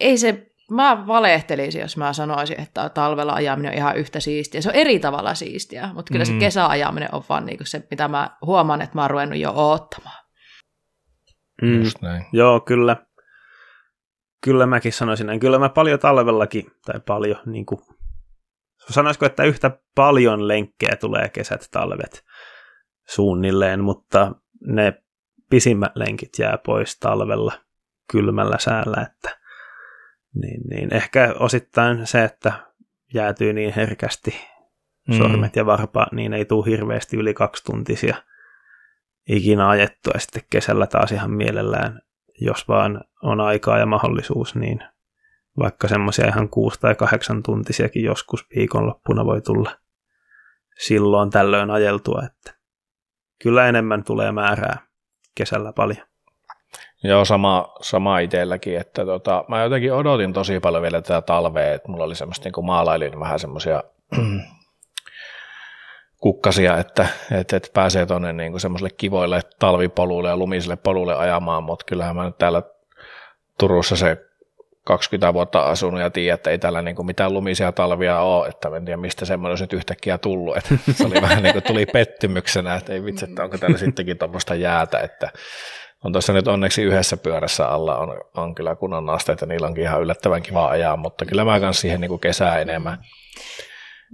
ei 0.00 0.18
se, 0.18 0.46
mä 0.70 1.06
valehtelisin, 1.06 1.80
jos 1.80 1.96
mä 1.96 2.12
sanoisin, 2.12 2.60
että 2.60 2.88
talvella 2.88 3.32
ajaminen 3.32 3.72
on 3.72 3.78
ihan 3.78 3.96
yhtä 3.96 4.20
siistiä. 4.20 4.60
Se 4.60 4.68
on 4.68 4.74
eri 4.74 4.98
tavalla 4.98 5.34
siistiä, 5.34 5.90
mutta 5.94 6.12
kyllä 6.12 6.24
mm. 6.24 6.32
se 6.32 6.38
kesäajaminen 6.38 7.08
on 7.12 7.22
vaan 7.28 7.46
niinku 7.46 7.64
se, 7.66 7.86
mitä 7.90 8.08
mä 8.08 8.36
huomaan, 8.46 8.82
että 8.82 8.94
mä 8.94 9.02
oon 9.02 9.10
ruvennut 9.10 9.38
jo 9.38 9.52
oottamaan. 9.54 10.24
Mm. 11.62 11.82
Just 11.82 12.02
näin. 12.02 12.24
Joo, 12.32 12.60
kyllä. 12.60 12.96
Kyllä 14.44 14.66
mäkin 14.66 14.92
sanoisin 14.92 15.26
näin. 15.26 15.40
Kyllä 15.40 15.58
mä 15.58 15.68
paljon 15.68 15.98
talvellakin, 15.98 16.66
tai 16.84 17.00
paljon, 17.06 17.38
niin 17.46 17.66
kuin 17.66 17.80
sanoisiko, 18.90 19.26
että 19.26 19.44
yhtä 19.44 19.70
paljon 19.94 20.48
lenkkejä 20.48 20.96
tulee 20.96 21.28
kesät, 21.28 21.68
talvet 21.70 22.24
suunnilleen, 23.08 23.84
mutta 23.84 24.34
ne 24.66 25.02
pisimmät 25.50 25.92
lenkit 25.96 26.38
jää 26.38 26.58
pois 26.66 26.98
talvella 26.98 27.52
kylmällä 28.12 28.58
säällä, 28.58 29.06
että 29.12 29.38
niin, 30.40 30.60
niin 30.70 30.94
ehkä 30.94 31.34
osittain 31.38 32.06
se, 32.06 32.24
että 32.24 32.52
jäätyy 33.14 33.52
niin 33.52 33.72
herkästi 33.74 34.34
mm. 35.08 35.16
sormet 35.16 35.56
ja 35.56 35.66
varpa, 35.66 36.06
niin 36.12 36.32
ei 36.32 36.44
tule 36.44 36.66
hirveästi 36.66 37.16
yli 37.16 37.34
kaksi 37.34 37.64
tuntisia 37.64 38.16
ikinä 39.28 39.68
ajettua 39.68 40.12
ja 40.14 40.20
sitten 40.20 40.42
kesällä 40.50 40.86
taas 40.86 41.12
ihan 41.12 41.30
mielellään, 41.30 42.02
jos 42.40 42.68
vaan 42.68 43.04
on 43.22 43.40
aikaa 43.40 43.78
ja 43.78 43.86
mahdollisuus, 43.86 44.54
niin 44.54 44.80
vaikka 45.58 45.88
semmoisia 45.88 46.28
ihan 46.28 46.48
kuusi 46.48 46.80
tai 46.80 46.94
kahdeksan 46.94 47.42
tuntisiakin 47.42 48.04
joskus 48.04 48.46
viikonloppuna 48.56 49.24
voi 49.24 49.40
tulla 49.40 49.70
silloin 50.78 51.30
tällöin 51.30 51.70
ajeltua, 51.70 52.22
että 52.26 52.54
kyllä 53.42 53.68
enemmän 53.68 54.04
tulee 54.04 54.32
määrää 54.32 54.78
kesällä 55.34 55.72
paljon. 55.72 56.06
Joo, 57.08 57.24
sama, 57.24 57.74
sama 57.80 58.18
itselläkin, 58.18 58.78
että 58.78 59.04
tota, 59.04 59.44
mä 59.48 59.62
jotenkin 59.62 59.92
odotin 59.92 60.32
tosi 60.32 60.60
paljon 60.60 60.82
vielä 60.82 61.02
tätä 61.02 61.22
talvea, 61.22 61.74
että 61.74 61.88
mulla 61.88 62.04
oli 62.04 62.14
semmoista 62.14 62.48
niin 62.48 62.66
maalailin 62.66 63.20
vähän 63.20 63.38
semmoisia 63.38 63.82
kukkasia, 66.20 66.78
että, 66.78 67.06
että, 67.40 67.56
että 67.56 67.68
pääsee 67.74 68.06
tuonne 68.06 68.32
niin 68.32 68.60
semmoiselle 68.60 68.90
kivoille 68.96 69.40
talvipoluille 69.58 70.28
ja 70.28 70.36
lumisille 70.36 70.76
poluille 70.76 71.16
ajamaan, 71.16 71.64
mutta 71.64 71.84
kyllähän 71.84 72.16
mä 72.16 72.24
nyt 72.24 72.38
täällä 72.38 72.62
Turussa 73.58 73.96
se 73.96 74.16
20 74.84 75.34
vuotta 75.34 75.60
asunut 75.60 76.00
ja 76.00 76.10
tiedän, 76.10 76.34
että 76.34 76.50
ei 76.50 76.58
täällä 76.58 76.82
niin 76.82 76.96
kuin 76.96 77.06
mitään 77.06 77.34
lumisia 77.34 77.72
talvia 77.72 78.20
ole, 78.20 78.48
että 78.48 78.68
en 78.76 78.84
tiedä 78.84 78.96
mistä 78.96 79.24
semmoinen 79.24 79.52
olisi 79.52 79.64
nyt 79.64 79.72
yhtäkkiä 79.72 80.18
tullut, 80.18 80.56
että 80.56 80.74
se 80.92 81.06
oli 81.06 81.22
vähän 81.28 81.42
niin 81.42 81.52
kuin 81.52 81.62
tuli 81.62 81.86
pettymyksenä, 81.86 82.74
että 82.74 82.92
ei 82.92 83.04
vitsi, 83.04 83.24
että 83.24 83.44
onko 83.44 83.58
täällä 83.58 83.78
sittenkin 83.78 84.18
tuommoista 84.18 84.54
jäätä, 84.54 84.98
että 84.98 85.30
on 86.06 86.12
tuossa 86.12 86.32
nyt 86.32 86.48
onneksi 86.48 86.82
yhdessä 86.82 87.16
pyörässä 87.16 87.68
alla 87.68 87.98
on, 87.98 88.20
on 88.34 88.54
kyllä 88.54 88.76
kunnon 88.76 89.10
asteet 89.10 89.40
ja 89.40 89.46
niillä 89.46 89.66
onkin 89.66 89.84
ihan 89.84 90.02
yllättävän 90.02 90.42
kiva 90.42 90.68
ajaa, 90.68 90.96
mutta 90.96 91.24
kyllä 91.24 91.44
mä 91.44 91.60
kanssa 91.60 91.80
siihen 91.80 92.00
niin 92.00 92.08
kuin 92.08 92.20
kesää 92.20 92.58
enemmän, 92.58 92.98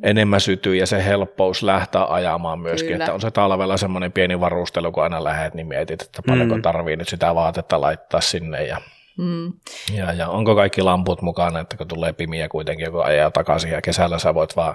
enemmän 0.03 0.41
sytyy 0.41 0.77
ja 0.77 0.87
se 0.87 1.05
helppous 1.05 1.63
lähtää 1.63 2.07
ajamaan 2.13 2.61
myöskin, 2.61 2.93
kyllä. 2.93 3.05
että 3.05 3.15
on 3.15 3.21
se 3.21 3.31
talvella 3.31 3.77
semmoinen 3.77 4.13
pieni 4.13 4.41
varustelu, 4.41 4.93
kun 4.93 5.03
aina 5.03 5.25
lähdet, 5.25 5.55
niin 5.55 5.67
mietit, 5.67 6.03
että 6.03 6.23
paljonko 6.27 6.57
mm. 6.57 6.63
tarvii 6.63 6.97
nyt 6.97 7.09
sitä 7.09 7.35
vaatetta 7.35 7.81
laittaa 7.81 8.21
sinne 8.21 8.65
ja 8.65 8.81
Mm. 9.19 9.53
Ja, 9.95 10.13
ja 10.13 10.29
onko 10.29 10.55
kaikki 10.55 10.83
lamput 10.83 11.23
mukana, 11.23 11.61
että 11.61 11.77
kun 11.77 11.89
tulee 11.89 12.13
pimiä 12.13 12.49
kuitenkin, 12.49 12.85
joku 12.85 12.99
ajaa 12.99 13.31
takaisin 13.31 13.71
ja 13.71 13.83
kesällä 13.83 14.19
sä 14.19 14.35
voit 14.35 14.57
vaan 14.57 14.75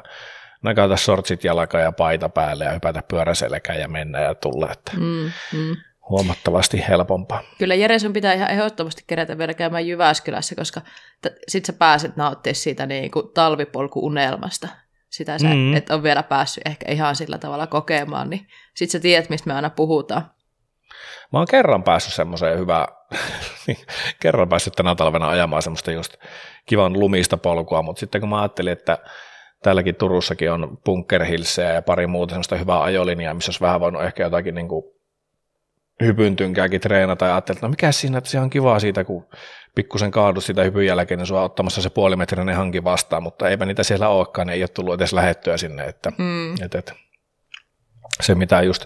nakata 0.62 0.98
sortsit 0.98 1.44
jalka 1.44 1.80
ja 1.80 1.92
paita 1.92 2.30
päälle 2.30 2.66
ja 2.66 2.72
hypätä 2.72 3.04
pyöräselkään 3.08 3.80
ja 3.80 3.88
mennä 3.88 4.20
ja 4.20 4.36
tulla, 4.36 4.72
että 4.72 4.92
mm, 4.98 5.32
mm. 5.54 5.76
Huomattavasti 6.10 6.86
helpompaa. 6.88 7.44
Kyllä 7.58 7.76
Jere, 7.76 8.00
sun 8.00 8.14
pitää 8.14 8.34
ihan 8.34 8.52
ehdottomasti 8.52 9.04
kerätä 9.08 9.38
vielä 9.38 9.54
käymään 9.54 9.88
Jyväskylässä, 9.88 10.56
koska 10.56 10.82
t- 11.22 11.40
sit 11.48 11.66
sä 11.66 11.74
pääset 11.74 12.16
nauttimaan 12.16 12.56
siitä 12.56 12.86
niin 12.86 13.12
kuin 13.12 13.26
talvipolkuunelmasta. 13.34 14.68
Sitä 15.10 15.38
sä 15.38 15.48
mm. 15.48 15.76
et 15.76 15.90
ole 15.90 16.04
vielä 16.04 16.24
päässyt 16.24 16.68
ehkä 16.68 16.92
ihan 16.92 17.16
sillä 17.16 17.38
tavalla 17.38 17.68
kokemaan, 17.68 18.30
niin 18.30 18.48
sit 18.76 18.90
sä 18.90 19.00
tiedät, 19.00 19.30
mistä 19.30 19.48
me 19.48 19.54
aina 19.54 19.70
puhutaan. 19.70 20.32
Mä 21.34 21.40
oon 21.40 21.48
kerran 21.50 21.84
päässyt 21.84 22.14
semmoiseen 22.14 22.60
hyvään, 22.60 22.88
kerran 24.22 24.50
päässyt 24.50 24.74
tänä 24.74 24.96
talvena 24.96 25.30
ajamaan 25.30 25.62
semmoista 25.62 25.92
just 25.92 26.16
kivan 26.66 27.00
lumista 27.00 27.38
polkua, 27.38 27.82
mutta 27.82 28.00
sitten 28.00 28.22
kun 28.22 28.30
mä 28.30 28.42
ajattelin, 28.42 28.74
että 28.74 28.98
täälläkin 29.64 29.96
Turussakin 29.96 30.52
on 30.52 30.78
Bunker 30.86 31.26
Hillsejä 31.26 31.74
ja 31.74 31.82
pari 31.82 32.08
muuta 32.08 32.32
semmoista 32.32 32.56
hyvää 32.56 32.82
ajolinjaa, 32.82 33.34
missä 33.34 33.50
olisi 33.50 33.62
vähän 33.62 33.80
voinut 33.80 34.04
ehkä 34.04 34.24
jotakin 34.24 34.56
niin 34.56 34.68
kuin 34.68 34.97
hypyntynkääkin 36.02 36.82
treenata 36.82 37.26
ja 37.26 37.32
ajattelin, 37.32 37.58
että 37.58 37.68
no 37.68 37.70
mikä 37.70 37.92
siinä, 37.92 38.18
että 38.18 38.30
se 38.30 38.40
on 38.40 38.50
kivaa 38.50 38.80
siitä, 38.80 39.04
kun 39.04 39.26
pikkusen 39.76 40.12
kaadut 40.12 40.44
sitä 40.44 40.64
hypyn 40.64 40.86
jälkeen, 40.86 41.18
niin 41.18 41.28
sua 41.28 41.44
ottamassa 41.44 41.82
se 41.82 41.90
puolimetrinen 41.90 42.56
hanki 42.56 42.84
vastaan, 42.84 43.24
mutta 43.24 43.50
eipä 43.50 43.66
niitä 43.66 43.84
siellä 43.84 44.10
olekaan, 44.10 44.48
niin 44.48 44.56
ei 44.56 44.62
ole 44.62 44.68
tullut 44.68 44.94
edes 44.94 45.14
lähettyä 45.14 45.58
sinne, 45.58 45.86
että, 45.86 46.12
mm. 46.18 46.54
et, 46.54 46.76
et, 46.76 46.94
se 48.22 48.36
mitä 48.36 48.62
just 48.62 48.86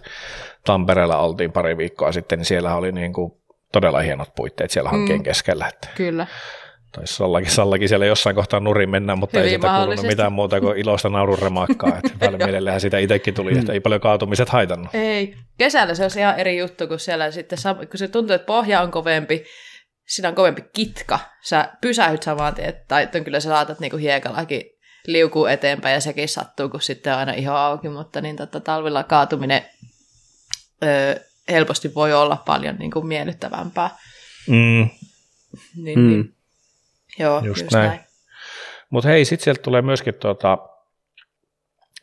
Tampereella 0.66 1.18
oltiin 1.18 1.52
pari 1.52 1.78
viikkoa 1.78 2.12
sitten, 2.12 2.40
niin 2.40 2.46
siellä 2.46 2.76
oli 2.76 2.92
niin 2.92 3.14
kuin 3.14 3.32
todella 3.72 4.00
hienot 4.00 4.36
puitteet 4.36 4.72
siellä 4.72 4.90
hankkeen 4.90 5.20
mm. 5.20 5.24
keskellä. 5.24 5.68
Että 5.68 5.88
Kyllä. 5.96 6.28
Taisi 6.92 7.16
Sallakin, 7.16 7.52
Sallakin 7.52 7.90
siellä 7.90 8.06
jossain 8.06 8.36
kohtaa 8.36 8.60
nurin 8.60 8.90
mennä, 8.90 9.16
mutta 9.16 9.38
Hyvin 9.38 9.46
ei 9.46 9.50
sieltä 9.50 9.78
kuulunut 9.78 10.06
mitään 10.06 10.34
muuta 10.34 10.62
kuin 10.62 10.78
iloista 10.78 11.10
naurun 11.10 11.40
remakkaa. 11.40 11.98
Että 12.04 12.32
mielellähän 12.46 12.82
sitä 12.82 12.98
itsekin 12.98 13.34
tuli, 13.34 13.58
että 13.58 13.74
ei 13.74 13.80
paljon 13.80 14.02
kaatumiset 14.02 14.50
haitannut. 14.50 14.96
Ei. 14.96 15.36
Kesällä 15.58 15.96
se 15.96 16.06
on 16.06 16.12
ihan 16.18 16.40
eri 16.40 16.58
juttu, 16.58 16.88
kun 16.88 17.00
siellä 17.00 17.32
sitten, 17.32 17.58
kun 17.76 17.98
se 17.98 18.08
tuntuu, 18.08 18.36
että 18.36 18.46
pohja 18.46 18.82
on 18.82 18.92
kovempi, 18.92 19.44
siinä 20.08 20.30
on 20.30 20.36
kovempi 20.36 20.64
kitka. 20.74 21.20
Sä 21.44 21.70
pysähyt 21.82 22.24
saman 22.24 22.56
tien, 22.56 22.74
tai 22.88 23.08
kyllä 23.24 23.40
sä 23.40 23.50
saatat 23.50 23.80
niinku 23.80 23.98
hiekallakin 23.98 24.64
liukuu 25.08 25.46
eteenpäin 25.46 25.94
ja 25.94 26.00
sekin 26.02 26.30
sattuu, 26.30 26.70
kun 26.70 26.82
sitten 26.82 27.14
on 27.14 27.20
aina 27.20 27.34
ihan 27.34 27.58
auki, 27.58 27.90
mutta 27.90 28.22
niin 28.22 28.36
tota, 28.36 28.60
talvilla 28.60 29.04
kaatuminen 29.04 29.66
ö, 30.84 31.20
helposti 31.52 31.96
voi 31.96 32.14
olla 32.14 32.44
paljon 32.46 32.76
niin 32.76 32.92
kuin 32.92 33.08
miellyttävämpää. 33.08 33.90
Mm. 34.48 34.90
Niin, 35.84 36.00
mm. 36.00 36.08
niin. 36.08 36.36
Joo, 37.20 37.42
just, 37.44 37.62
just 37.62 37.74
näin. 37.74 37.88
näin. 37.88 38.00
Mutta 38.90 39.10
hei, 39.10 39.26
sitten 39.26 39.44
sieltä 39.44 39.62
tulee 39.62 39.82
myöskin 39.82 40.14
tuota, 40.14 40.58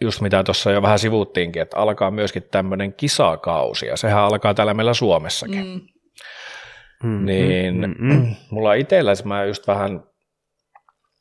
just 0.01 0.21
mitä 0.21 0.45
tuossa 0.45 0.71
jo 0.71 0.83
vähän 0.83 0.99
sivuuttiinkin, 0.99 1.63
että 1.63 1.77
alkaa 1.77 2.11
myöskin 2.11 2.43
tämmöinen 2.43 2.93
kisakausi, 2.93 3.87
ja 3.87 3.97
sehän 3.97 4.23
alkaa 4.23 4.55
täällä 4.55 4.75
meillä 4.75 4.95
Suomessakin. 4.95 5.65
Mm. 5.65 5.81
Mm, 7.03 7.27
niin 7.27 7.75
mm, 7.75 7.95
mm, 7.99 8.15
mm. 8.15 8.35
mulla 8.51 8.75
itsellä 8.75 9.13
mä 9.25 9.45
just 9.45 9.67
vähän 9.67 10.03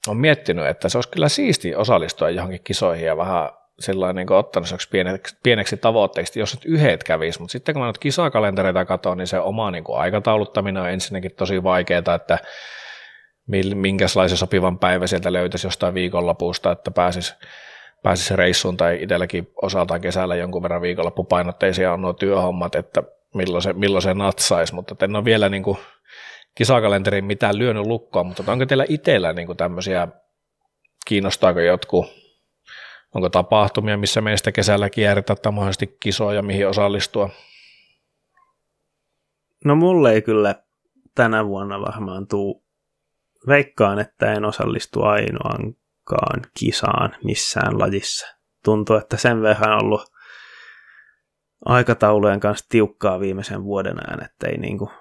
on 0.08 0.17
miettinyt, 0.17 0.65
että 0.65 0.89
se 0.89 0.97
olisi 0.97 1.10
kyllä 1.10 1.30
siisti 1.30 1.76
osallistua 1.76 2.30
johonkin 2.30 2.63
kisoihin 2.63 3.06
ja 3.06 3.17
vähän 3.17 3.50
sillä 3.80 4.13
niin 4.13 4.32
ottanut 4.32 4.69
pieneksi, 4.91 5.38
pieneksi 5.43 5.78
tavoitteeksi, 5.78 6.39
jos 6.39 6.54
nyt 6.56 6.65
yhdet 6.65 7.04
kävisi, 7.04 7.39
mutta 7.39 7.52
sitten 7.52 7.73
kun 7.73 7.82
mä 7.82 7.88
nyt 7.88 7.97
kisakalentereita 7.97 8.86
katson, 8.86 9.17
niin 9.17 9.28
se 9.28 9.39
oma 9.39 9.71
niin 9.71 9.84
kuin 9.84 10.00
aikatauluttaminen 10.00 10.84
on 10.84 10.89
ensinnäkin 10.89 11.32
tosi 11.36 11.63
vaikeaa, 11.63 12.15
että 12.15 12.39
minkälaisen 13.75 14.38
sopivan 14.38 14.79
päivä 14.79 15.07
sieltä 15.07 15.33
löytäisi 15.33 15.67
jostain 15.67 15.93
viikonlopusta, 15.93 16.71
että 16.71 16.91
pääsisi 16.91 17.33
pääsisi 18.03 18.36
reissuun 18.36 18.77
tai 18.77 19.03
itselläkin 19.03 19.51
osaltaan 19.62 20.01
kesällä 20.01 20.36
jonkun 20.36 20.63
verran 20.63 20.81
viikonloppupainotteisia 20.81 21.93
on 21.93 22.01
nuo 22.01 22.13
työhommat, 22.13 22.75
että 22.75 23.03
milloin 23.36 23.62
se, 23.62 23.73
milloin 23.73 24.01
se 24.01 24.13
natsaisi, 24.13 24.75
mutta 24.75 25.05
en 25.05 25.15
ole 25.15 25.25
vielä 25.25 25.49
niin 25.49 25.63
kuin 25.63 25.77
kisakalenteriin 26.55 27.25
mitään 27.25 27.57
lyönyt 27.57 27.86
lukkoa, 27.86 28.23
mutta 28.23 28.51
onko 28.51 28.65
teillä 28.65 28.86
itsellä 28.89 29.33
niin 29.33 29.47
kuin 29.47 29.57
tämmöisiä, 29.57 30.07
kiinnostaako 31.07 31.60
jotkut 31.60 32.05
Onko 33.15 33.29
tapahtumia, 33.29 33.97
missä 33.97 34.21
meistä 34.21 34.51
kesällä 34.51 34.89
kierretään 34.89 35.38
tai 35.41 35.51
mahdollisesti 35.51 35.97
kisoja, 35.99 36.41
mihin 36.41 36.67
osallistua? 36.67 37.29
No 39.65 39.75
mulle 39.75 40.13
ei 40.13 40.21
kyllä 40.21 40.55
tänä 41.15 41.45
vuonna 41.47 41.81
varmaan 41.81 42.27
tuu. 42.27 42.66
Veikkaan, 43.47 44.00
että 44.00 44.34
en 44.34 44.45
osallistu 44.45 45.04
ainoankaan 45.04 46.41
kisaan 46.60 47.15
missään 47.23 47.80
lajissa. 47.80 48.38
Tuntuu, 48.63 48.95
että 48.95 49.17
sen 49.17 49.41
verran 49.41 49.73
on 49.73 49.84
ollut 49.84 50.02
aikataulujen 51.65 52.39
kanssa 52.39 52.65
tiukkaa 52.69 53.19
viimeisen 53.19 53.63
vuoden 53.63 54.08
ajan, 54.08 54.26
että 54.26 54.47
ei 54.47 54.58
niinku, 54.58 54.91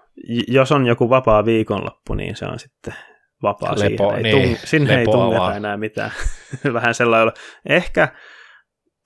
jos 0.49 0.73
on 0.73 0.87
joku 0.87 1.11
vapaa 1.11 1.45
viikonloppu, 1.45 2.15
niin 2.15 2.37
se 2.37 2.47
on 2.47 2.59
sitten 2.59 2.95
vapaa 3.43 3.75
Lepo, 3.79 4.11
siihen. 4.11 4.27
Ei 4.27 4.33
niin, 4.33 4.49
tung, 4.49 4.57
sinne 4.65 4.99
ei 4.99 5.05
tungeta 5.05 5.57
enää 5.57 5.77
mitään. 5.77 6.11
Vähän 6.73 6.95
sellainen. 6.95 7.33
Ehkä 7.69 8.09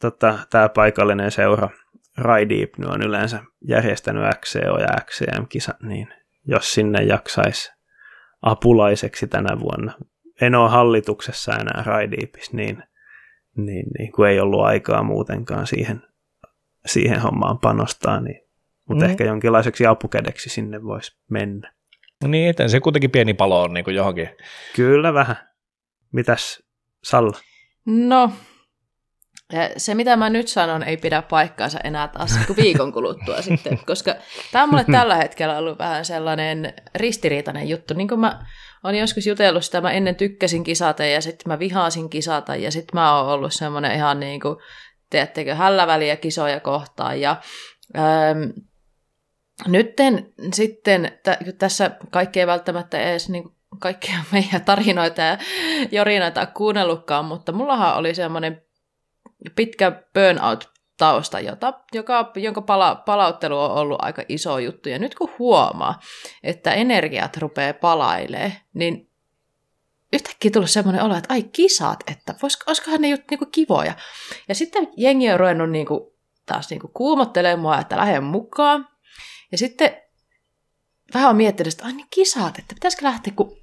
tota, 0.00 0.38
tämä 0.50 0.68
paikallinen 0.68 1.30
seura 1.30 1.68
Raideep 2.18 2.74
on 2.86 3.02
yleensä 3.02 3.42
järjestänyt 3.68 4.22
XCO 4.40 4.78
ja 4.78 4.88
XCM-kisa, 5.04 5.74
niin 5.82 6.08
jos 6.46 6.72
sinne 6.72 7.02
jaksaisi 7.02 7.72
apulaiseksi 8.42 9.26
tänä 9.26 9.60
vuonna. 9.60 9.92
En 10.40 10.54
ole 10.54 10.70
hallituksessa 10.70 11.52
enää 11.52 11.82
Raideepis, 11.86 12.52
niin, 12.52 12.82
niin, 13.56 13.86
niin 13.98 14.12
kun 14.12 14.28
ei 14.28 14.40
ollut 14.40 14.64
aikaa 14.64 15.02
muutenkaan 15.02 15.66
siihen, 15.66 16.02
siihen 16.86 17.20
hommaan 17.20 17.58
panostaa, 17.58 18.20
niin, 18.20 18.40
mutta 18.88 19.04
mm. 19.04 19.10
ehkä 19.10 19.24
jonkinlaiseksi 19.24 19.86
apukädeksi 19.86 20.50
sinne 20.50 20.82
voisi 20.82 21.18
mennä. 21.30 21.72
No 22.22 22.28
niin, 22.28 22.50
että 22.50 22.68
se 22.68 22.80
kuitenkin 22.80 23.10
pieni 23.10 23.34
palo 23.34 23.62
on 23.62 23.74
niin 23.74 23.84
kuin 23.84 23.96
johonkin. 23.96 24.28
Kyllä 24.76 25.14
vähän. 25.14 25.36
Mitäs 26.12 26.62
Salla? 27.04 27.38
No, 27.86 28.32
se 29.76 29.94
mitä 29.94 30.16
mä 30.16 30.30
nyt 30.30 30.48
sanon 30.48 30.82
ei 30.82 30.96
pidä 30.96 31.22
paikkaansa 31.22 31.78
enää 31.84 32.08
taas 32.08 32.38
kuin 32.46 32.56
viikon 32.56 32.92
kuluttua 32.92 33.42
sitten, 33.48 33.78
koska 33.86 34.14
tämä 34.52 34.62
on 34.62 34.70
mulle 34.70 34.84
tällä 34.92 35.16
hetkellä 35.16 35.58
ollut 35.58 35.78
vähän 35.78 36.04
sellainen 36.04 36.74
ristiriitainen 36.94 37.68
juttu. 37.68 37.94
Niin 37.94 38.08
kuin 38.08 38.20
mä 38.20 38.46
oon 38.84 38.94
joskus 38.94 39.26
jutellut 39.26 39.64
sitä, 39.64 39.80
mä 39.80 39.90
ennen 39.90 40.16
tykkäsin 40.16 40.64
kisata 40.64 41.04
ja 41.04 41.20
sitten 41.20 41.52
mä 41.52 41.58
vihaasin 41.58 42.10
kisata 42.10 42.56
ja 42.56 42.72
sitten 42.72 43.00
mä 43.00 43.16
oon 43.16 43.26
ollut 43.26 43.52
semmoinen 43.52 43.94
ihan 43.94 44.20
niin 44.20 44.40
kuin, 44.40 44.56
teettekö, 45.10 45.54
hälläväliä 45.54 46.16
kisoja 46.16 46.60
kohtaan 46.60 47.20
ja 47.20 47.36
ähm, 47.98 48.42
Nytten 49.66 50.32
sitten, 50.52 51.12
t- 51.22 51.58
tässä 51.58 51.90
kaikki 52.10 52.40
ei 52.40 52.46
välttämättä 52.46 52.98
edes 53.00 53.28
niin 53.28 53.44
kaikkia 53.78 54.18
meidän 54.32 54.64
tarinoita 54.64 55.22
ja 55.22 55.38
jorinoita 55.92 56.46
kuunnellutkaan, 56.46 57.24
mutta 57.24 57.52
mullahan 57.52 57.96
oli 57.96 58.14
semmoinen 58.14 58.62
pitkä 59.56 59.90
burnout-tausta, 59.90 61.40
jota, 61.40 61.72
joka, 61.92 62.32
jonka 62.36 62.62
pala, 62.62 62.94
palauttelu 62.94 63.58
on 63.58 63.70
ollut 63.70 63.98
aika 64.02 64.22
iso 64.28 64.58
juttu. 64.58 64.88
Ja 64.88 64.98
nyt 64.98 65.14
kun 65.14 65.30
huomaa, 65.38 66.00
että 66.42 66.72
energiat 66.72 67.36
rupeaa 67.36 67.74
palailee, 67.74 68.56
niin 68.74 69.10
yhtäkkiä 70.12 70.50
tullut 70.50 70.70
semmoinen 70.70 71.02
olo, 71.02 71.16
että 71.16 71.34
ai 71.34 71.42
kisat, 71.42 71.98
että 72.10 72.34
vois, 72.42 72.58
olisikohan 72.66 73.00
ne 73.00 73.08
jut, 73.08 73.20
niinku 73.30 73.46
kivoja. 73.46 73.94
Ja 74.48 74.54
sitten 74.54 74.88
jengi 74.96 75.32
on 75.32 75.40
ruvennut 75.40 75.70
niinku, 75.70 76.16
taas 76.46 76.70
niinku 76.70 76.88
kuumottelemaan 76.88 77.80
että 77.80 77.96
lähden 77.96 78.24
mukaan. 78.24 78.88
Ja 79.52 79.58
sitten 79.58 79.96
vähän 81.14 81.30
on 81.30 81.36
miettinyt, 81.36 81.72
että 81.72 81.84
ai 81.84 81.92
niin 81.92 82.06
kisat, 82.10 82.58
että 82.58 82.74
pitäisikö 82.74 83.04
lähteä, 83.04 83.32
kun 83.36 83.59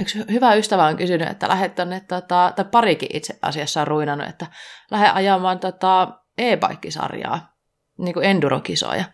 yksi 0.00 0.18
hyvä 0.30 0.54
ystävä 0.54 0.86
on 0.86 0.96
kysynyt, 0.96 1.28
että 1.28 1.48
lähdet 1.48 1.74
tonne, 1.74 2.00
tota, 2.00 2.52
tai 2.56 2.64
parikin 2.64 3.16
itse 3.16 3.38
asiassa 3.42 3.80
on 3.80 3.86
ruinannut, 3.86 4.28
että 4.28 4.46
lähde 4.90 5.08
ajamaan 5.08 5.58
tota, 5.58 6.08
e-bike-sarjaa, 6.38 7.56
niin 7.98 8.14
kuin 8.14 8.26
endurokisoja. 8.26 9.04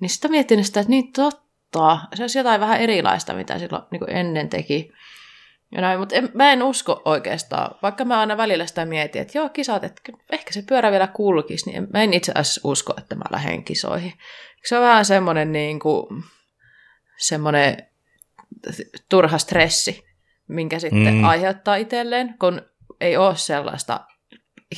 Niin 0.00 0.10
sitten 0.10 0.30
miettinyt 0.30 0.66
sitä, 0.66 0.80
että 0.80 0.90
niin 0.90 1.12
totta, 1.12 1.98
se 2.14 2.22
olisi 2.22 2.38
jotain 2.38 2.60
vähän 2.60 2.80
erilaista, 2.80 3.34
mitä 3.34 3.58
silloin 3.58 3.82
niin 3.90 4.00
kuin 4.00 4.16
ennen 4.16 4.48
teki. 4.48 4.92
Ja 5.72 5.80
näin, 5.80 5.98
mutta 5.98 6.14
en, 6.14 6.30
mä 6.34 6.52
en 6.52 6.62
usko 6.62 7.02
oikeastaan, 7.04 7.74
vaikka 7.82 8.04
mä 8.04 8.20
aina 8.20 8.36
välillä 8.36 8.66
sitä 8.66 8.84
mietin, 8.84 9.22
että 9.22 9.38
joo, 9.38 9.48
kisat, 9.48 9.84
että 9.84 10.02
ehkä 10.32 10.52
se 10.52 10.62
pyörä 10.68 10.90
vielä 10.90 11.06
kulkisi, 11.06 11.70
niin 11.70 11.86
mä 11.92 12.02
en 12.02 12.14
itse 12.14 12.32
asiassa 12.34 12.60
usko, 12.64 12.94
että 12.98 13.14
mä 13.14 13.24
lähden 13.30 13.64
kisoihin. 13.64 14.12
Se 14.64 14.76
on 14.76 14.84
vähän 14.84 15.04
semmoinen 15.04 15.52
niin 15.52 15.80
kuin, 15.80 16.06
semmoinen 17.18 17.88
turha 19.10 19.38
stressi, 19.38 20.04
minkä 20.48 20.78
sitten 20.78 21.14
mm. 21.14 21.24
aiheuttaa 21.24 21.76
itselleen, 21.76 22.34
kun 22.38 22.62
ei 23.00 23.16
ole 23.16 23.36
sellaista 23.36 24.00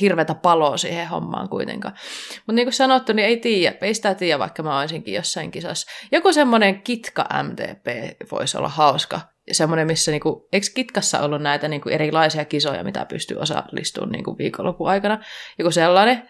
hirveätä 0.01 0.35
paloa 0.35 0.77
siihen 0.77 1.07
hommaan 1.07 1.49
kuitenkaan. 1.49 1.93
Mutta 2.35 2.51
niin 2.51 2.65
kuin 2.65 2.73
sanottu, 2.73 3.13
niin 3.13 3.25
ei 3.25 3.37
tiedä, 3.37 3.77
ei 3.81 3.93
sitä 3.93 4.15
tiedä, 4.15 4.39
vaikka 4.39 4.63
mä 4.63 4.79
olisinkin 4.79 5.13
jossain 5.13 5.51
kisassa. 5.51 5.91
Joku 6.11 6.33
semmoinen 6.33 6.81
kitka 6.81 7.25
MTP 7.43 7.87
voisi 8.31 8.57
olla 8.57 8.69
hauska. 8.69 9.21
Semmoinen, 9.51 9.87
missä, 9.87 10.11
niin 10.11 10.21
kuin, 10.21 10.41
eikö 10.53 10.67
kitkassa 10.75 11.19
ollut 11.19 11.41
näitä 11.41 11.67
niin 11.67 11.81
kuin 11.81 11.93
erilaisia 11.93 12.45
kisoja, 12.45 12.83
mitä 12.83 13.05
pystyy 13.05 13.37
osallistumaan 13.37 14.11
niin 14.11 14.23
kuin 14.23 14.37
viikonlopun 14.37 14.89
aikana? 14.89 15.19
Joku 15.59 15.71
sellainen 15.71 16.29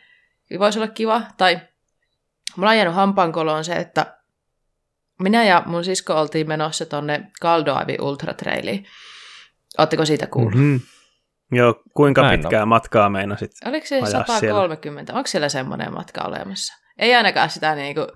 voisi 0.59 0.79
olla 0.79 0.87
kiva. 0.87 1.21
Tai 1.37 1.59
mulla 2.55 2.69
on 2.69 2.77
jäänyt 2.77 2.95
hampaankoloon 2.95 3.63
se, 3.63 3.73
että 3.73 4.17
minä 5.23 5.43
ja 5.43 5.63
mun 5.65 5.83
sisko 5.83 6.13
oltiin 6.13 6.47
menossa 6.47 6.85
tonne 6.85 7.31
Kaldoavi 7.41 7.97
Ultra 8.01 8.33
Trailiin. 8.33 8.85
Oletteko 9.77 10.05
siitä 10.05 10.27
kuullut? 10.27 10.55
Mm-hmm. 10.55 10.79
Joo, 11.51 11.83
kuinka 11.93 12.29
pitkää 12.29 12.65
matkaa 12.65 13.09
meinasit 13.09 13.51
Oliko 13.65 13.87
se 13.87 14.01
130? 14.11 15.09
Siellä? 15.09 15.17
Onko 15.17 15.27
siellä 15.27 15.49
semmoinen 15.49 15.93
matka 15.93 16.21
olemassa? 16.21 16.73
Ei 17.01 17.15
ainakaan 17.15 17.49
sitä 17.49 17.75
niin 17.75 17.95
kuin... 17.95 18.07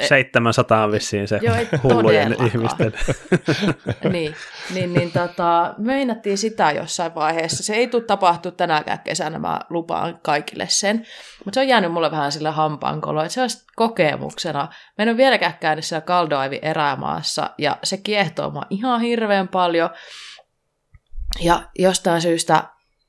700 0.00 0.84
on 0.84 0.92
vissiin 0.92 1.28
se 1.28 1.40
Joo, 1.42 1.56
hullujen 1.82 2.36
ihmisten. 2.46 2.92
niin, 4.12 4.34
niin, 4.74 4.92
niin 4.92 5.12
tota, 5.12 5.74
meinattiin 5.78 6.38
sitä 6.38 6.70
jossain 6.70 7.14
vaiheessa. 7.14 7.62
Se 7.62 7.74
ei 7.74 7.86
tule 7.86 8.02
tapahtua 8.02 8.52
tänäkään 8.52 9.00
kesänä, 9.00 9.38
mä 9.38 9.60
lupaan 9.70 10.18
kaikille 10.22 10.66
sen. 10.68 11.06
Mutta 11.44 11.54
se 11.54 11.60
on 11.60 11.68
jäänyt 11.68 11.92
mulle 11.92 12.10
vähän 12.10 12.32
sille 12.32 12.50
hampaankolo, 12.50 13.22
että 13.22 13.34
se 13.34 13.40
olisi 13.40 13.66
kokemuksena. 13.76 14.68
Mä 14.98 15.02
en 15.02 15.08
ole 15.08 15.16
vieläkään 15.16 15.54
käynyt 15.60 15.84
siellä 15.84 16.06
Kaldoivi 16.06 16.58
erämaassa, 16.62 17.50
ja 17.58 17.78
se 17.84 17.96
kiehtoo 17.96 18.50
mua 18.50 18.62
ihan 18.70 19.00
hirveän 19.00 19.48
paljon. 19.48 19.90
Ja 21.40 21.62
jostain 21.78 22.22
syystä 22.22 22.64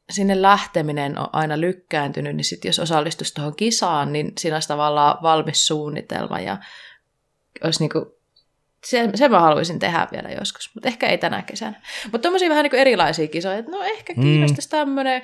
sinne 0.09 0.41
lähteminen 0.41 1.17
on 1.19 1.29
aina 1.33 1.59
lykkääntynyt, 1.59 2.35
niin 2.35 2.45
sitten 2.45 2.69
jos 2.69 2.79
osallistuisi 2.79 3.33
tuohon 3.33 3.55
kisaan, 3.55 4.13
niin 4.13 4.31
siinä 4.37 4.55
olisi 4.55 4.67
tavallaan 4.67 5.17
valmis 5.21 5.67
suunnitelma 5.67 6.39
ja 6.39 6.57
olisi 7.63 7.79
niinku, 7.79 8.17
se, 8.85 9.09
sen 9.15 9.31
mä 9.31 9.39
haluaisin 9.39 9.79
tehdä 9.79 10.07
vielä 10.11 10.29
joskus, 10.29 10.71
mutta 10.75 10.87
ehkä 10.87 11.07
ei 11.07 11.17
tänä 11.17 11.41
kesänä. 11.41 11.81
Mutta 12.03 12.19
tuommoisia 12.19 12.49
vähän 12.49 12.63
niinku 12.63 12.77
erilaisia 12.77 13.27
kisoja, 13.27 13.57
että 13.57 13.71
no 13.71 13.83
ehkä 13.83 14.13
mm. 14.13 14.21
kiinnostaisi 14.21 14.67
mm. 14.67 14.71
tämmöinen, 14.71 15.21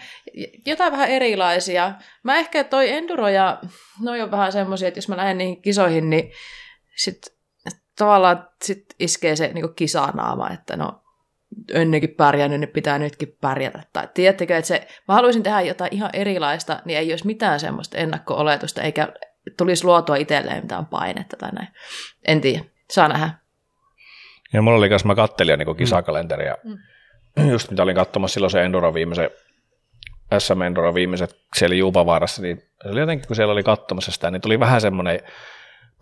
jotain 0.65 0.91
vähän 0.91 1.09
erilaisia. 1.09 1.93
Mä 2.23 2.37
ehkä 2.37 2.63
toi 2.63 2.89
enduro 2.89 3.27
ja 3.27 3.59
no 4.01 4.11
on 4.11 4.31
vähän 4.31 4.51
semmoisia, 4.51 4.87
että 4.87 4.97
jos 4.97 5.07
mä 5.07 5.17
lähden 5.17 5.37
niihin 5.37 5.61
kisoihin, 5.61 6.09
niin 6.09 6.31
sitten 6.95 7.33
tavallaan 7.97 8.49
sit 8.63 8.85
iskee 8.99 9.35
se 9.35 9.47
niinku 9.47 9.73
kisanaama, 9.73 10.49
että 10.49 10.77
no 10.77 11.02
ennenkin 11.73 12.09
pärjännyt, 12.09 12.59
niin 12.59 12.69
pitää 12.69 12.99
nytkin 12.99 13.37
pärjätä. 13.41 13.83
Tai 13.93 14.07
tiedättekö, 14.13 14.57
että 14.57 14.67
se, 14.67 14.87
mä 15.07 15.13
haluaisin 15.13 15.43
tehdä 15.43 15.61
jotain 15.61 15.93
ihan 15.93 16.09
erilaista, 16.13 16.79
niin 16.85 16.99
ei 16.99 17.11
olisi 17.11 17.25
mitään 17.25 17.59
semmoista 17.59 17.97
ennakko-oletusta, 17.97 18.81
eikä 18.81 19.07
tulisi 19.57 19.85
luotua 19.85 20.15
itselleen 20.15 20.63
mitään 20.63 20.85
painetta 20.85 21.37
tai 21.37 21.51
näin. 21.51 21.67
En 22.27 22.41
tiedä, 22.41 22.63
saa 22.91 23.07
nähdä. 23.07 23.29
Ja 24.53 24.61
mulla 24.61 24.77
oli 24.77 24.89
kanssa, 24.89 25.07
mä 25.07 25.15
kattelin 25.15 25.59
niin 25.59 25.75
kisakalenteria, 25.75 26.57
mm. 26.63 27.49
just 27.49 27.69
mitä 27.71 27.83
olin 27.83 27.95
katsomassa 27.95 28.33
silloin 28.33 28.51
se 28.51 28.63
Enduro 28.63 28.93
viimeisen, 28.93 29.29
SM 30.37 30.61
Enduro 30.61 30.93
viimeiset 30.93 31.35
siellä 31.55 31.75
Juupavaarassa, 31.75 32.41
niin 32.41 32.57
se 32.83 32.89
oli 32.89 32.99
jotenkin, 32.99 33.27
kun 33.27 33.35
siellä 33.35 33.51
oli 33.51 33.63
katsomassa 33.63 34.11
sitä, 34.11 34.31
niin 34.31 34.41
tuli 34.41 34.59
vähän 34.59 34.81
semmoinen 34.81 35.19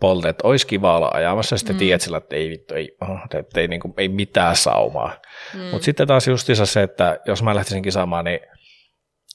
polte, 0.02 0.28
että 0.28 0.48
olisi 0.48 0.66
kiva 0.66 0.96
olla 0.96 1.10
ajamassa, 1.14 1.54
ja 1.54 1.58
sitten 1.58 1.76
mm. 1.76 1.78
tiedät 1.78 2.00
sillä, 2.00 2.16
että 2.16 2.36
ei 2.36 2.50
vittu, 2.50 2.74
ei, 2.74 2.96
että 3.38 3.60
ei, 3.60 3.68
niin 3.68 3.80
kuin, 3.80 3.94
ei 3.98 4.08
mitään 4.08 4.56
saumaa. 4.56 5.12
Mm. 5.54 5.60
Mutta 5.60 5.84
sitten 5.84 6.06
taas 6.06 6.28
justiinsa 6.28 6.66
se, 6.66 6.82
että 6.82 7.20
jos 7.26 7.42
mä 7.42 7.54
lähtisin 7.54 7.82
kisaamaan, 7.82 8.24
niin 8.24 8.40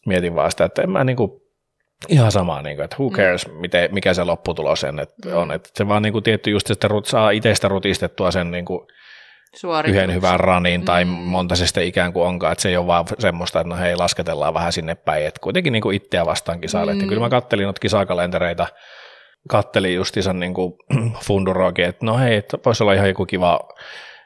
mietin 0.06 0.36
vaan 0.36 0.52
sitä, 0.52 0.66
että 0.66 0.82
en 0.82 0.90
mä 0.90 1.04
niin 1.04 1.18
kuin, 1.18 1.32
ihan 2.08 2.32
samaa, 2.32 2.62
niin 2.62 2.76
kuin, 2.76 2.86
että 2.86 2.96
who 3.00 3.10
mm. 3.10 3.16
cares, 3.16 3.48
mm. 3.48 3.54
miten, 3.54 3.94
mikä 3.94 4.14
se 4.14 4.24
lopputulos 4.24 4.82
sen, 4.82 5.00
että 5.00 5.30
mm. 5.30 5.38
on. 5.38 5.52
Että 5.52 5.70
se 5.76 5.88
vaan 5.88 6.02
niin 6.02 6.14
kuin, 6.14 6.24
tietty 6.24 6.50
just, 6.50 6.72
että 6.72 6.88
saa 7.06 7.30
itsestä 7.30 7.68
rutistettua 7.68 8.32
sen 8.32 8.52
niin 8.52 8.66
kuin, 8.66 8.88
yhden 9.88 10.14
hyvän 10.14 10.40
ranin 10.40 10.86
tai 10.86 11.06
mm. 11.06 11.12
monta 11.12 11.56
se 11.56 11.68
sitten 11.68 11.88
ikään 11.88 12.14
kuin 12.14 12.28
onkaan, 12.28 12.52
että 12.52 12.62
se 12.62 12.70
ei 12.70 12.78
ole 12.78 12.88
vaan 12.88 13.06
semmoista, 13.20 13.60
että 13.60 13.70
no 13.70 13.82
hei, 13.82 13.96
lasketellaan 13.96 14.54
vähän 14.54 14.74
sinne 14.74 14.96
päin, 14.96 15.26
että 15.26 15.40
kuitenkin 15.44 15.74
niin 15.74 15.82
kuin 15.82 15.96
itseä 15.96 16.26
vastaan 16.26 16.62
kisaille. 16.62 16.94
Mm. 16.94 17.08
kyllä 17.08 17.22
mä 17.22 17.30
kattelin 17.30 17.64
noita 17.64 17.80
kisakalentereita, 17.80 18.68
kattelin 19.48 19.96
justiinsa 19.96 20.34
niin 20.34 20.54
kuin 20.54 20.74
funduroakin, 21.26 21.86
että 21.86 22.06
no 22.06 22.18
hei, 22.18 22.36
että 22.36 22.58
voisi 22.66 22.84
olla 22.84 22.94
ihan 22.94 23.08
joku 23.08 23.26
kiva, 23.26 23.60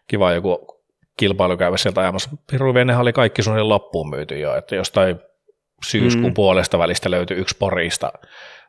kiva 0.08 0.32
joku 0.32 0.82
kilpailu 1.18 1.58
käydä 1.58 1.78
sieltä 1.78 2.02
ajamassa. 2.02 2.30
Piruviennehän 2.52 3.02
oli 3.02 3.14
kaikki 3.14 3.44
suunnilleen 3.44 3.70
loppuun 3.70 4.10
myyty 4.10 4.40
jo, 4.40 4.56
että 4.56 4.76
jostain 4.76 5.20
syyskuun 5.88 6.32
mm. 6.32 6.34
puolesta 6.34 6.80
välistä 6.80 7.12
löytyi 7.12 7.38
yksi 7.38 7.56
porista 7.60 8.12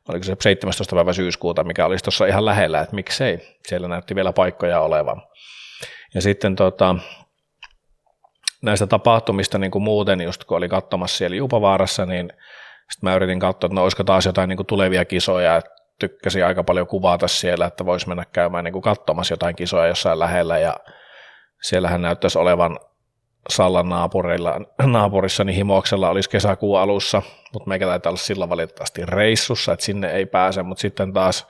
oliko 0.09 0.25
se 0.25 0.37
17. 0.41 0.97
päivä 0.97 1.13
syyskuuta, 1.13 1.65
mikä 1.65 1.87
olisi 1.87 2.05
tuossa 2.05 2.27
ihan 2.27 2.45
lähellä, 2.45 2.81
että 2.81 2.95
miksei, 2.95 3.59
siellä 3.69 3.89
näytti 3.89 4.15
vielä 4.15 4.33
paikkoja 4.33 4.81
olevan. 4.81 5.23
Ja 6.15 6.23
sitten 6.23 6.57
tota, 6.57 6.97
näistä 8.63 8.87
tapahtumista 8.87 9.59
niin 9.59 9.71
kuin 9.71 9.83
muuten, 9.83 10.21
just 10.21 10.45
kun 10.45 10.57
oli 10.57 10.69
katsomassa 10.69 11.17
siellä 11.17 11.37
Jupavaarassa, 11.37 12.07
niin 12.07 12.33
sitten 12.91 13.11
mä 13.11 13.17
yritin 13.17 13.41
katsoa, 13.41 13.67
että 13.67 13.75
no 13.75 13.83
olisiko 13.83 14.05
taas 14.05 14.27
jotain 14.27 14.49
niin 14.49 14.57
kuin 14.57 14.67
tulevia 14.67 15.05
kisoja, 15.05 15.57
että 15.57 15.71
tykkäsin 16.09 16.45
aika 16.47 16.65
paljon 16.65 16.87
kuvata 16.87 17.29
siellä, 17.29 17.67
että 17.67 17.87
voisi 17.87 18.09
mennä 18.09 18.25
käymään 18.33 18.65
niin 18.65 18.73
kuin 18.73 18.83
katsomassa 18.83 19.33
jotain 19.33 19.57
kisoja 19.57 19.87
jossain 19.87 20.19
lähellä, 20.19 20.59
ja 20.59 20.77
siellähän 21.63 22.03
näyttäisi 22.03 22.39
olevan 22.39 22.79
Sallan 23.49 23.89
naapurilla, 23.89 24.61
naapurissa, 24.87 25.45
niin 25.45 25.57
Himoksella 25.57 26.09
olisi 26.11 26.31
kesäkuun 26.31 26.79
alussa, 26.79 27.23
mutta 27.53 27.69
meikä 27.69 27.87
taitaa 27.87 28.11
olla 28.11 28.19
sillä 28.19 28.49
valitettavasti 28.49 29.07
reissussa, 29.07 29.73
että 29.73 29.85
sinne 29.85 30.11
ei 30.11 30.27
pääse, 30.27 30.63
mutta 30.63 30.83
sitten 30.83 31.13
taas 31.13 31.47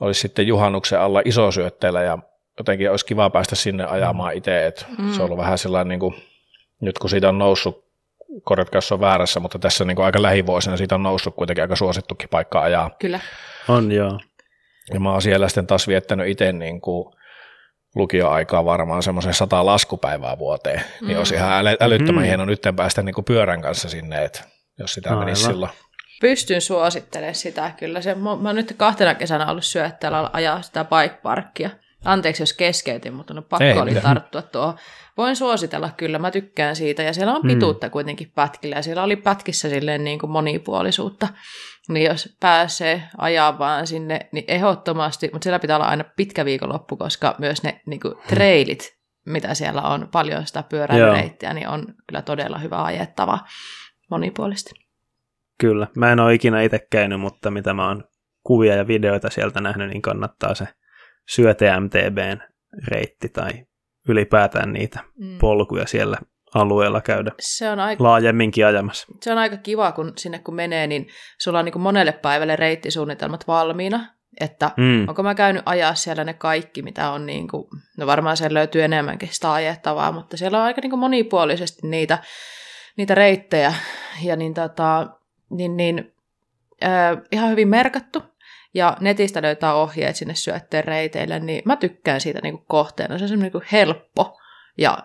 olisi 0.00 0.20
sitten 0.20 0.46
juhannuksen 0.46 1.00
alla 1.00 1.22
isosyötteellä 1.24 2.02
ja 2.02 2.18
jotenkin 2.58 2.90
olisi 2.90 3.06
kiva 3.06 3.30
päästä 3.30 3.56
sinne 3.56 3.84
ajamaan 3.84 4.34
itse, 4.34 4.66
että 4.66 4.86
mm. 4.98 5.12
se 5.12 5.22
on 5.22 5.26
ollut 5.26 5.38
vähän 5.38 5.58
sellainen, 5.58 5.88
niin 5.88 6.00
kuin, 6.00 6.14
nyt 6.80 6.98
kun 6.98 7.10
siitä 7.10 7.28
on 7.28 7.38
noussut, 7.38 7.89
korjatkaa 8.42 8.76
jos 8.76 8.92
on 8.92 9.00
väärässä, 9.00 9.40
mutta 9.40 9.58
tässä 9.58 9.84
niin 9.84 9.96
kuin 9.96 10.06
aika 10.06 10.22
lähivuosina 10.22 10.76
siitä 10.76 10.94
on 10.94 11.02
noussut 11.02 11.34
kuitenkin 11.34 11.62
aika 11.62 11.76
suosittukin 11.76 12.28
paikka 12.28 12.62
ajaa. 12.62 12.90
Kyllä. 12.98 13.20
On 13.68 13.92
joo. 13.92 14.20
Ja 14.94 15.00
mä 15.00 15.12
oon 15.12 15.22
siellä 15.22 15.48
sitten 15.48 15.66
taas 15.66 15.88
viettänyt 15.88 16.28
itse 16.28 16.52
niin 16.52 16.80
kuin 16.80 17.14
lukioaikaa 17.94 18.64
varmaan 18.64 19.02
semmoisen 19.02 19.34
sata 19.34 19.66
laskupäivää 19.66 20.38
vuoteen, 20.38 20.82
mm. 21.00 21.06
niin 21.06 21.18
olisi 21.18 21.34
ihan 21.34 21.66
älyttömän 21.80 22.22
mm. 22.22 22.26
hieno 22.26 22.44
nyt 22.44 22.62
päästä 22.76 23.02
niin 23.02 23.14
kuin 23.14 23.24
pyörän 23.24 23.62
kanssa 23.62 23.88
sinne, 23.88 24.24
että 24.24 24.44
jos 24.78 24.94
sitä 24.94 25.10
Aivan. 25.10 25.24
menisi 25.24 25.42
silloin. 25.42 25.72
Pystyn 26.20 26.60
suosittelemaan 26.60 27.34
sitä 27.34 27.72
kyllä. 27.78 28.00
Se, 28.00 28.14
mä, 28.14 28.36
mä 28.36 28.48
oon 28.48 28.56
nyt 28.56 28.74
kahtena 28.76 29.14
kesänä 29.14 29.50
ollut 29.50 29.64
syötteellä 29.64 30.30
ajaa 30.32 30.62
sitä 30.62 30.84
bike 30.84 31.18
parkia. 31.22 31.70
Anteeksi, 32.04 32.42
jos 32.42 32.52
keskeytin, 32.52 33.14
mutta 33.14 33.34
no 33.34 33.42
pakko 33.42 33.64
Ei, 33.64 33.78
oli 33.78 33.90
mitä. 33.90 34.02
tarttua 34.02 34.42
tuohon. 34.42 34.78
Voin 35.16 35.36
suositella 35.36 35.90
kyllä, 35.96 36.18
mä 36.18 36.30
tykkään 36.30 36.76
siitä. 36.76 37.02
Ja 37.02 37.12
siellä 37.12 37.34
on 37.34 37.42
mm. 37.42 37.48
pituutta 37.48 37.86
mm. 37.86 37.90
kuitenkin 37.90 38.32
pätkillä, 38.34 38.76
ja 38.76 38.82
siellä 38.82 39.02
oli 39.02 39.16
pätkissä 39.16 39.68
silleen 39.68 40.04
niin 40.04 40.18
kuin 40.18 40.30
monipuolisuutta. 40.30 41.28
Niin 41.88 42.06
jos 42.06 42.36
pääsee 42.40 43.02
ajaa 43.18 43.58
vaan 43.58 43.86
sinne, 43.86 44.28
niin 44.32 44.44
ehdottomasti, 44.48 45.30
mutta 45.32 45.44
siellä 45.44 45.58
pitää 45.58 45.76
olla 45.76 45.88
aina 45.88 46.04
pitkä 46.16 46.44
viikonloppu, 46.44 46.96
koska 46.96 47.34
myös 47.38 47.62
ne 47.62 47.80
niin 47.86 48.00
kuin, 48.00 48.14
trailit, 48.28 48.98
mitä 49.26 49.54
siellä 49.54 49.82
on, 49.82 50.08
paljon 50.12 50.46
sitä 50.46 50.62
pyöräilyreittiä, 50.62 51.54
niin 51.54 51.68
on 51.68 51.84
kyllä 52.06 52.22
todella 52.22 52.58
hyvä 52.58 52.84
ajettava 52.84 53.38
monipuolisesti. 54.10 54.70
Kyllä, 55.58 55.86
mä 55.96 56.12
en 56.12 56.20
ole 56.20 56.34
ikinä 56.34 56.62
itse 56.62 56.86
käynyt, 56.90 57.20
mutta 57.20 57.50
mitä 57.50 57.74
mä 57.74 57.88
oon 57.88 58.04
kuvia 58.42 58.74
ja 58.74 58.86
videoita 58.86 59.30
sieltä 59.30 59.60
nähnyt, 59.60 59.88
niin 59.88 60.02
kannattaa 60.02 60.54
se 60.54 60.68
syöte 61.30 61.80
MTBn 61.80 62.38
reitti 62.88 63.28
tai 63.28 63.50
ylipäätään 64.08 64.72
niitä 64.72 65.00
mm. 65.18 65.38
polkuja 65.38 65.86
siellä 65.86 66.16
alueella 66.54 67.00
käydä 67.00 67.32
se 67.40 67.70
on 67.70 67.80
aika, 67.80 68.04
laajemminkin 68.04 68.66
ajamassa. 68.66 69.06
Se 69.22 69.32
on 69.32 69.38
aika 69.38 69.56
kiva, 69.56 69.92
kun 69.92 70.12
sinne 70.16 70.38
kun 70.38 70.54
menee, 70.54 70.86
niin 70.86 71.08
sulla 71.38 71.58
on 71.58 71.64
niin 71.64 71.72
kuin 71.72 71.82
monelle 71.82 72.12
päivälle 72.12 72.56
reittisuunnitelmat 72.56 73.46
valmiina, 73.48 74.06
että 74.40 74.70
mm. 74.76 75.08
onko 75.08 75.22
mä 75.22 75.34
käynyt 75.34 75.62
ajaa 75.66 75.94
siellä 75.94 76.24
ne 76.24 76.34
kaikki, 76.34 76.82
mitä 76.82 77.10
on, 77.10 77.26
niin 77.26 77.48
kuin, 77.48 77.66
no 77.98 78.06
varmaan 78.06 78.36
siellä 78.36 78.58
löytyy 78.58 78.82
enemmänkin 78.82 79.28
sitä 79.32 79.52
ajettavaa, 79.52 80.12
mutta 80.12 80.36
siellä 80.36 80.58
on 80.58 80.64
aika 80.64 80.80
niin 80.80 80.90
kuin 80.90 81.00
monipuolisesti 81.00 81.86
niitä, 81.86 82.18
niitä 82.96 83.14
reittejä, 83.14 83.74
ja 84.22 84.36
niin, 84.36 84.54
tota, 84.54 85.06
niin, 85.50 85.76
niin 85.76 86.12
äh, 86.84 87.18
ihan 87.32 87.50
hyvin 87.50 87.68
merkattu, 87.68 88.22
ja 88.74 88.96
netistä 89.00 89.42
löytää 89.42 89.74
ohjeet 89.74 90.16
sinne 90.16 90.34
syötteen 90.34 90.84
reiteille, 90.84 91.40
niin 91.40 91.62
mä 91.64 91.76
tykkään 91.76 92.20
siitä 92.20 92.40
niin 92.42 92.54
kuin 92.54 92.66
kohteena. 92.68 93.18
Se 93.18 93.24
on 93.24 93.28
semmoinen 93.28 93.52
niin 93.52 93.68
helppo 93.72 94.40
ja 94.78 94.98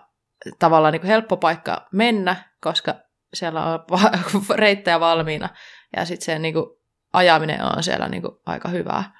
tavallaan 0.58 0.92
niin 0.92 1.00
kuin 1.00 1.08
helppo 1.08 1.36
paikka 1.36 1.88
mennä, 1.92 2.36
koska 2.60 2.94
siellä 3.34 3.64
on 3.64 3.80
reittejä 4.54 5.00
valmiina 5.00 5.48
ja 5.96 6.04
sitten 6.04 6.24
se 6.24 6.38
niin 6.38 6.54
kuin 6.54 6.66
ajaminen 7.12 7.76
on 7.76 7.82
siellä 7.82 8.08
niin 8.08 8.22
kuin 8.22 8.34
aika 8.46 8.68
hyvää. 8.68 9.12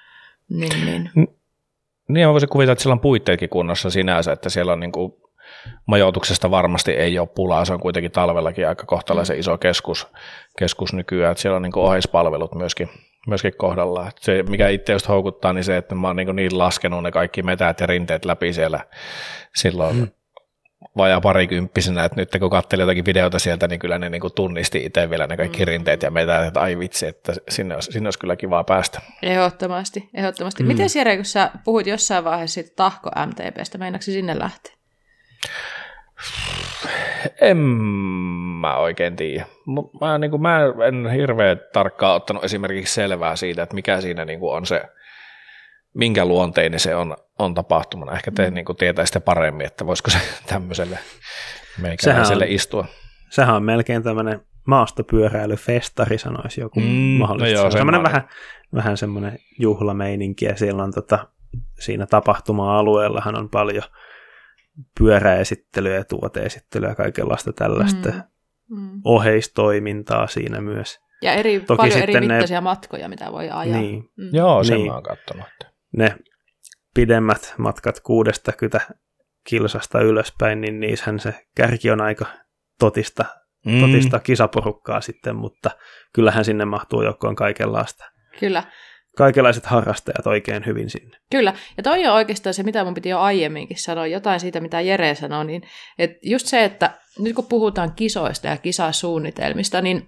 Niin, 0.49 0.85
niin. 0.85 1.11
niin 2.07 2.27
mä 2.27 2.31
voisin 2.31 2.49
kuvitella, 2.49 2.73
että 2.73 2.81
siellä 2.81 2.93
on 2.93 2.99
puitteetkin 2.99 3.49
kunnossa 3.49 3.89
sinänsä, 3.89 4.31
että 4.31 4.49
siellä 4.49 4.73
on 4.73 4.79
niin 4.79 4.91
kuin 4.91 5.13
majoituksesta 5.85 6.51
varmasti 6.51 6.91
ei 6.91 7.19
ole 7.19 7.27
pulaa, 7.35 7.65
se 7.65 7.73
on 7.73 7.79
kuitenkin 7.79 8.11
talvellakin 8.11 8.67
aika 8.67 8.85
kohtalaisen 8.85 9.35
mm. 9.35 9.39
iso 9.39 9.57
keskus, 9.57 10.07
keskus 10.59 10.93
nykyään, 10.93 11.31
että 11.31 11.41
siellä 11.41 11.55
on 11.55 11.61
niin 11.61 11.77
oheispalvelut 11.77 12.55
myöskin, 12.55 12.89
myöskin 13.27 13.53
kohdalla. 13.57 14.07
Että 14.07 14.21
se, 14.21 14.43
mikä 14.43 14.69
itse 14.69 14.93
just 14.93 15.07
houkuttaa, 15.07 15.53
niin 15.53 15.63
se, 15.63 15.77
että 15.77 15.95
mä 15.95 16.07
oon 16.07 16.15
niin, 16.15 16.35
niin 16.35 16.57
laskenut 16.57 17.03
ne 17.03 17.11
kaikki 17.11 17.43
metät 17.43 17.79
ja 17.79 17.87
rinteet 17.87 18.25
läpi 18.25 18.53
siellä 18.53 18.79
silloin 19.55 19.95
mm 19.95 20.07
vajaa 20.97 21.21
parikymppisenä, 21.21 22.05
että 22.05 22.21
nyt 22.21 22.29
kun 22.39 22.49
katselin 22.49 22.81
jotakin 22.81 23.05
videota 23.05 23.39
sieltä, 23.39 23.67
niin 23.67 23.79
kyllä 23.79 23.99
ne 23.99 24.09
niin 24.09 24.21
tunnisti 24.35 24.85
itse 24.85 25.09
vielä 25.09 25.27
ne 25.27 25.37
kaikki 25.37 25.59
mm. 25.59 25.67
rinteet 25.67 26.03
ja 26.03 26.11
meitä, 26.11 26.45
että 26.45 26.61
ai 26.61 26.79
vitsi, 26.79 27.05
että 27.05 27.33
sinne 27.49 27.75
olisi, 27.75 27.91
sinne 27.91 28.07
olisi 28.07 28.19
kyllä 28.19 28.35
kivaa 28.35 28.63
päästä. 28.63 29.01
Ehdottomasti, 29.23 30.09
ehdottomasti. 30.13 30.63
Mm. 30.63 30.67
Miten 30.67 30.89
Jere, 30.95 31.15
kun 31.15 31.25
sä 31.25 31.51
puhuit 31.63 31.87
jossain 31.87 32.23
vaiheessa 32.23 32.53
siitä 32.53 32.75
tahko 32.75 33.09
MTPstä, 33.25 33.77
meinaatko 33.77 34.03
sinne 34.03 34.39
lähteä? 34.39 34.76
En 37.41 37.57
mä 38.61 38.77
oikein 38.77 39.15
tiedä. 39.15 39.45
Mä, 40.01 40.17
niin 40.17 40.31
kuin, 40.31 40.41
mä 40.41 40.59
en 40.87 41.09
hirveän 41.11 41.61
tarkkaan 41.73 42.15
ottanut 42.15 42.43
esimerkiksi 42.43 42.93
selvää 42.93 43.35
siitä, 43.35 43.63
että 43.63 43.75
mikä 43.75 44.01
siinä 44.01 44.25
niin 44.25 44.39
kuin 44.39 44.57
on 44.57 44.65
se 44.65 44.83
minkä 45.93 46.25
luonteinen 46.25 46.79
se 46.79 46.95
on, 46.95 47.15
on 47.39 47.53
tapahtumana. 47.53 48.13
Ehkä 48.13 48.31
te 48.31 48.49
mm. 48.49 48.53
niin 48.53 48.65
kuin 48.65 48.75
tietäisitte 48.77 49.19
paremmin, 49.19 49.65
että 49.65 49.85
voisiko 49.85 50.09
se 50.09 50.17
tämmöiselle 50.53 50.99
meikäläiselle 51.81 52.45
on, 52.45 52.51
istua. 52.51 52.85
Sehän 53.29 53.55
on 53.55 53.63
melkein 53.63 54.03
tämmöinen 54.03 54.41
maastopyöräilyfestari, 54.65 56.17
sanoisi 56.17 56.61
joku 56.61 56.79
mm, 56.79 56.87
mahdollisesti. 56.87 57.55
No 57.55 57.61
joo, 57.61 57.71
se 57.71 57.81
on 57.81 58.03
vähän, 58.03 58.29
vähän 58.73 58.97
semmoinen 58.97 59.39
juhlameininki, 59.59 60.45
ja 60.45 60.55
siellä 60.55 60.83
on 60.83 60.93
tota, 60.93 61.27
siinä 61.79 62.05
tapahtuma-alueellahan 62.05 63.35
on 63.35 63.49
paljon 63.49 63.83
pyöräesittelyä 64.99 65.95
ja 65.95 66.03
tuoteesittelyä 66.03 66.89
ja 66.89 66.95
kaikenlaista 66.95 67.53
tällaista 67.53 68.09
mm, 68.09 68.79
mm. 68.79 69.01
oheistoimintaa 69.03 70.27
siinä 70.27 70.61
myös. 70.61 70.99
Ja 71.21 71.33
eri, 71.33 71.59
Toki 71.59 71.77
paljon 71.77 72.01
eri 72.01 72.19
mittaisia 72.19 72.57
ne... 72.57 72.61
matkoja, 72.61 73.09
mitä 73.09 73.31
voi 73.31 73.49
ajaa. 73.49 73.81
Niin. 73.81 74.09
Mm. 74.17 74.29
Joo, 74.33 74.63
sen 74.63 74.77
niin. 74.77 74.87
mä 74.87 74.93
oon 74.93 75.03
katsonut 75.03 75.47
ne 75.97 76.15
pidemmät 76.95 77.53
matkat 77.57 77.99
60 77.99 78.81
kilsasta 79.47 80.01
ylöspäin, 80.01 80.61
niin 80.61 80.79
niissähän 80.79 81.19
se 81.19 81.47
kärki 81.55 81.91
on 81.91 82.01
aika 82.01 82.25
totista, 82.79 83.25
mm. 83.65 83.79
totista 83.81 84.19
kisaporukkaa 84.19 85.01
sitten, 85.01 85.35
mutta 85.35 85.71
kyllähän 86.13 86.45
sinne 86.45 86.65
mahtuu 86.65 87.03
joukkoon 87.03 87.35
kaikenlaista. 87.35 88.05
Kyllä. 88.39 88.63
Kaikenlaiset 89.17 89.65
harrastajat 89.65 90.27
oikein 90.27 90.65
hyvin 90.65 90.89
sinne. 90.89 91.17
Kyllä, 91.31 91.53
ja 91.77 91.83
toi 91.83 92.07
on 92.07 92.13
oikeastaan 92.13 92.53
se, 92.53 92.63
mitä 92.63 92.83
mun 92.83 92.93
piti 92.93 93.09
jo 93.09 93.19
aiemminkin 93.19 93.79
sanoa, 93.79 94.07
jotain 94.07 94.39
siitä, 94.39 94.59
mitä 94.59 94.81
Jere 94.81 95.15
sanoi, 95.15 95.45
niin 95.45 95.61
että 95.99 96.17
just 96.23 96.47
se, 96.47 96.63
että 96.63 96.91
nyt 97.19 97.35
kun 97.35 97.45
puhutaan 97.45 97.93
kisoista 97.95 98.47
ja 98.47 98.57
kisasuunnitelmista, 98.57 99.81
niin 99.81 100.07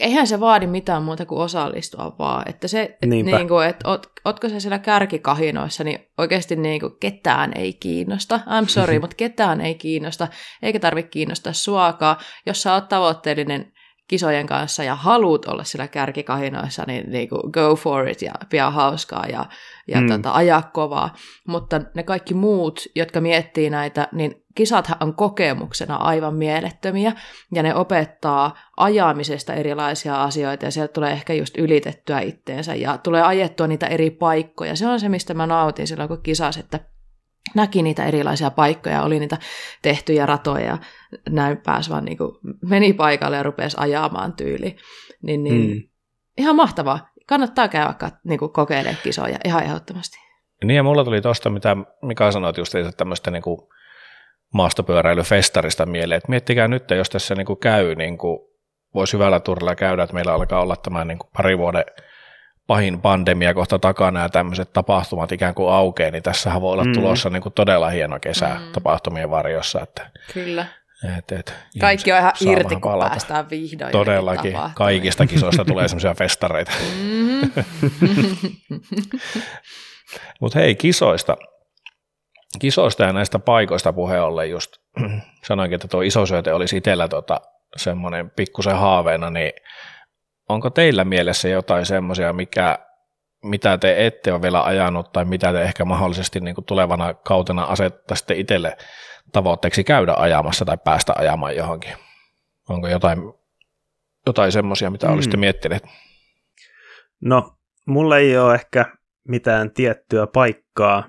eihän 0.00 0.26
se 0.26 0.40
vaadi 0.40 0.66
mitään 0.66 1.02
muuta 1.02 1.26
kuin 1.26 1.40
osallistua 1.40 2.16
vaan. 2.18 2.48
Että 2.48 2.68
se, 2.68 2.82
et 3.02 3.08
niin 3.08 3.48
kuin, 3.48 3.66
että 3.66 3.88
ot, 3.88 4.06
otko 4.24 4.48
se 4.48 4.60
siellä 4.60 4.78
kärkikahinoissa, 4.78 5.84
niin 5.84 5.98
oikeasti 6.18 6.56
niin 6.56 6.80
kuin, 6.80 6.92
ketään 7.00 7.52
ei 7.56 7.72
kiinnosta. 7.72 8.40
I'm 8.46 8.68
sorry, 8.68 8.98
mutta 9.00 9.16
ketään 9.16 9.60
ei 9.60 9.74
kiinnosta, 9.74 10.28
eikä 10.62 10.80
tarvitse 10.80 11.10
kiinnostaa 11.10 11.52
suakaan. 11.52 12.16
Jos 12.46 12.62
sä 12.62 12.74
oot 12.74 12.88
tavoitteellinen 12.88 13.72
kisojen 14.08 14.46
kanssa 14.46 14.84
ja 14.84 14.94
haluat 14.94 15.44
olla 15.44 15.64
siellä 15.64 15.88
kärkikahinoissa, 15.88 16.84
niin, 16.86 17.10
niin 17.10 17.28
kuin 17.28 17.50
go 17.50 17.76
for 17.76 18.08
it 18.08 18.22
ja 18.22 18.32
pidä 18.50 18.70
hauskaa 18.70 19.26
ja, 19.26 19.44
ja 19.88 20.00
mm. 20.00 20.08
tota, 20.08 20.32
ajaa 20.32 20.62
kovaa. 20.62 21.14
Mutta 21.46 21.80
ne 21.94 22.02
kaikki 22.02 22.34
muut, 22.34 22.80
jotka 22.94 23.20
miettii 23.20 23.70
näitä, 23.70 24.08
niin 24.12 24.44
kisathan 24.54 24.96
on 25.00 25.14
kokemuksena 25.14 25.96
aivan 25.96 26.34
mielettömiä 26.34 27.12
ja 27.54 27.62
ne 27.62 27.74
opettaa 27.74 28.58
ajamisesta 28.76 29.54
erilaisia 29.54 30.22
asioita 30.22 30.64
ja 30.64 30.70
sieltä 30.70 30.92
tulee 30.92 31.12
ehkä 31.12 31.32
just 31.34 31.58
ylitettyä 31.58 32.20
itteensä 32.20 32.74
ja 32.74 32.98
tulee 32.98 33.22
ajettua 33.22 33.66
niitä 33.66 33.86
eri 33.86 34.10
paikkoja. 34.10 34.76
Se 34.76 34.86
on 34.86 35.00
se, 35.00 35.08
mistä 35.08 35.34
mä 35.34 35.46
nautin 35.46 35.86
silloin, 35.86 36.08
kun 36.08 36.22
kisas, 36.22 36.56
että 36.56 36.80
näki 37.54 37.82
niitä 37.82 38.04
erilaisia 38.04 38.50
paikkoja, 38.50 39.02
oli 39.02 39.18
niitä 39.18 39.36
tehtyjä 39.82 40.26
ratoja 40.26 40.66
ja 40.66 40.78
näin 41.28 41.56
pääsi 41.56 41.90
vaan 41.90 42.04
niin 42.04 42.18
kuin, 42.18 42.32
meni 42.62 42.92
paikalle 42.92 43.36
ja 43.36 43.42
rupesi 43.42 43.76
ajamaan 43.80 44.32
tyyli. 44.32 44.76
Niin, 45.22 45.44
niin 45.44 45.70
mm. 45.70 45.82
Ihan 46.38 46.56
mahtavaa. 46.56 47.08
Kannattaa 47.26 47.68
käydä 47.68 47.94
niin 48.24 48.38
kuin, 48.38 48.52
kokeilemaan 48.52 49.02
kisoja 49.02 49.38
ihan 49.44 49.64
ehdottomasti. 49.64 50.18
Niin 50.64 50.76
ja 50.76 50.82
mulla 50.82 51.04
tuli 51.04 51.20
tuosta, 51.20 51.50
mitä 51.50 51.76
Mika 52.02 52.32
sanoi, 52.32 52.52
just 52.56 52.74
että 52.74 52.92
tämmöistä 52.92 53.30
niin 53.30 53.42
maastopyöräilyfestarista 54.54 55.86
mieleen, 55.86 56.16
että 56.18 56.30
miettikää 56.30 56.68
nyt, 56.68 56.90
jos 56.90 57.10
tässä 57.10 57.34
niin 57.34 57.46
kuin 57.46 57.58
käy 57.58 57.94
niin 57.94 58.18
kuin 58.18 58.38
voisi 58.94 59.12
hyvällä 59.12 59.40
turilla 59.40 59.74
käydä, 59.74 60.02
että 60.02 60.14
meillä 60.14 60.34
alkaa 60.34 60.60
olla 60.60 60.76
tämä 60.76 61.04
niin 61.04 61.18
kuin 61.18 61.30
pari 61.36 61.58
vuoden 61.58 61.84
pahin 62.68 63.00
pandemia 63.00 63.54
kohta 63.54 63.78
takana 63.78 64.22
ja 64.22 64.28
tämmöiset 64.28 64.72
tapahtumat 64.72 65.32
ikään 65.32 65.54
kuin 65.54 65.72
aukeaa, 65.72 66.10
niin 66.10 66.22
tässähän 66.22 66.60
voi 66.62 66.72
olla 66.72 66.84
mm. 66.84 66.92
tulossa 66.92 67.30
niin 67.30 67.42
kuin 67.42 67.52
todella 67.52 67.88
hieno 67.88 68.18
kesä 68.20 68.48
mm. 68.48 68.72
tapahtumien 68.72 69.30
varjossa. 69.30 69.80
Että, 69.80 70.10
Kyllä. 70.32 70.66
Et, 71.18 71.32
et, 71.32 71.54
Kaikki 71.80 72.12
on 72.12 72.18
ihan 72.18 72.32
irti, 72.40 72.74
kun 72.74 72.80
palata. 72.80 73.10
päästään 73.10 73.50
vihdoin. 73.50 73.92
Todellakin. 73.92 74.54
Kaikista 74.74 75.26
kisoista 75.26 75.64
tulee 75.64 75.88
semmoisia 75.88 76.14
festareita. 76.14 76.72
Mm-hmm. 76.96 77.50
Mutta 80.40 80.58
hei, 80.58 80.74
kisoista. 80.74 81.36
Kisoista 82.58 83.04
ja 83.04 83.12
näistä 83.12 83.38
paikoista 83.38 83.92
puheen 83.92 84.22
ollen 84.22 84.50
just 84.50 84.72
sanoinkin, 85.48 85.74
että 85.74 85.88
tuo 85.88 86.02
isosyöte 86.02 86.52
olisi 86.52 86.76
itsellä 86.76 87.08
tota, 87.08 87.40
semmoinen 87.76 88.30
pikkusen 88.30 88.76
haaveena, 88.76 89.30
niin 89.30 89.52
onko 90.48 90.70
teillä 90.70 91.04
mielessä 91.04 91.48
jotain 91.48 91.86
semmoisia, 91.86 92.32
mikä, 92.32 92.78
mitä 93.44 93.78
te 93.78 94.06
ette 94.06 94.32
ole 94.32 94.42
vielä 94.42 94.62
ajanut 94.62 95.12
tai 95.12 95.24
mitä 95.24 95.52
te 95.52 95.62
ehkä 95.62 95.84
mahdollisesti 95.84 96.40
niin 96.40 96.56
tulevana 96.66 97.14
kautena 97.14 97.62
asettaisitte 97.62 98.34
itselle 98.34 98.76
tavoitteeksi 99.32 99.84
käydä 99.84 100.14
ajamassa 100.16 100.64
tai 100.64 100.78
päästä 100.84 101.12
ajamaan 101.16 101.56
johonkin? 101.56 101.92
Onko 102.68 102.88
jotain, 102.88 103.18
jotain 104.26 104.52
semmoisia, 104.52 104.90
mitä 104.90 105.06
mm. 105.06 105.12
olisitte 105.12 105.36
miettineet? 105.36 105.82
No, 107.20 107.54
mulla 107.86 108.18
ei 108.18 108.38
ole 108.38 108.54
ehkä 108.54 108.84
mitään 109.28 109.70
tiettyä 109.70 110.26
paikkaa 110.26 111.08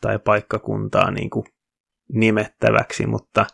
tai 0.00 0.18
paikkakuntaa 0.18 1.10
niin 1.10 1.30
kuin 1.30 1.44
nimettäväksi, 2.12 3.06
mutta 3.06 3.46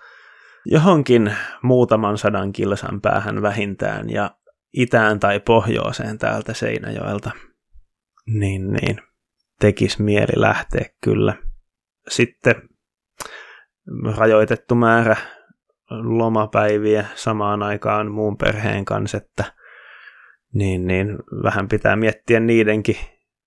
johonkin 0.65 1.37
muutaman 1.63 2.19
sadan 2.19 2.53
kilsan 2.53 3.01
päähän 3.01 3.43
vähintään 3.43 4.11
ja 4.11 4.31
itään 4.77 5.21
tai 5.21 5.41
pohjoiseen 5.41 6.19
täältä 6.19 6.55
Seinäjoelta, 6.55 7.31
niin, 8.27 8.73
niin 8.73 9.01
tekisi 9.61 10.03
mieli 10.03 10.33
lähteä 10.41 10.85
kyllä. 11.05 11.35
Sitten 12.09 12.55
rajoitettu 14.17 14.75
määrä 14.75 15.17
lomapäiviä 15.91 17.07
samaan 17.15 17.63
aikaan 17.63 18.11
muun 18.11 18.37
perheen 18.37 18.85
kanssa, 18.85 19.17
että 19.17 19.45
niin, 20.55 20.87
niin 20.87 21.19
vähän 21.43 21.69
pitää 21.69 21.97
miettiä 21.97 22.41
niidenkin 22.41 22.97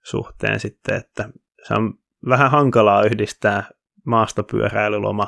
suhteen 0.03 0.59
sitten, 0.59 0.95
että 0.95 1.29
se 1.67 1.73
on 1.73 1.93
vähän 2.29 2.51
hankalaa 2.51 3.03
yhdistää 3.03 3.63
maastopyöräilyloma 4.05 5.27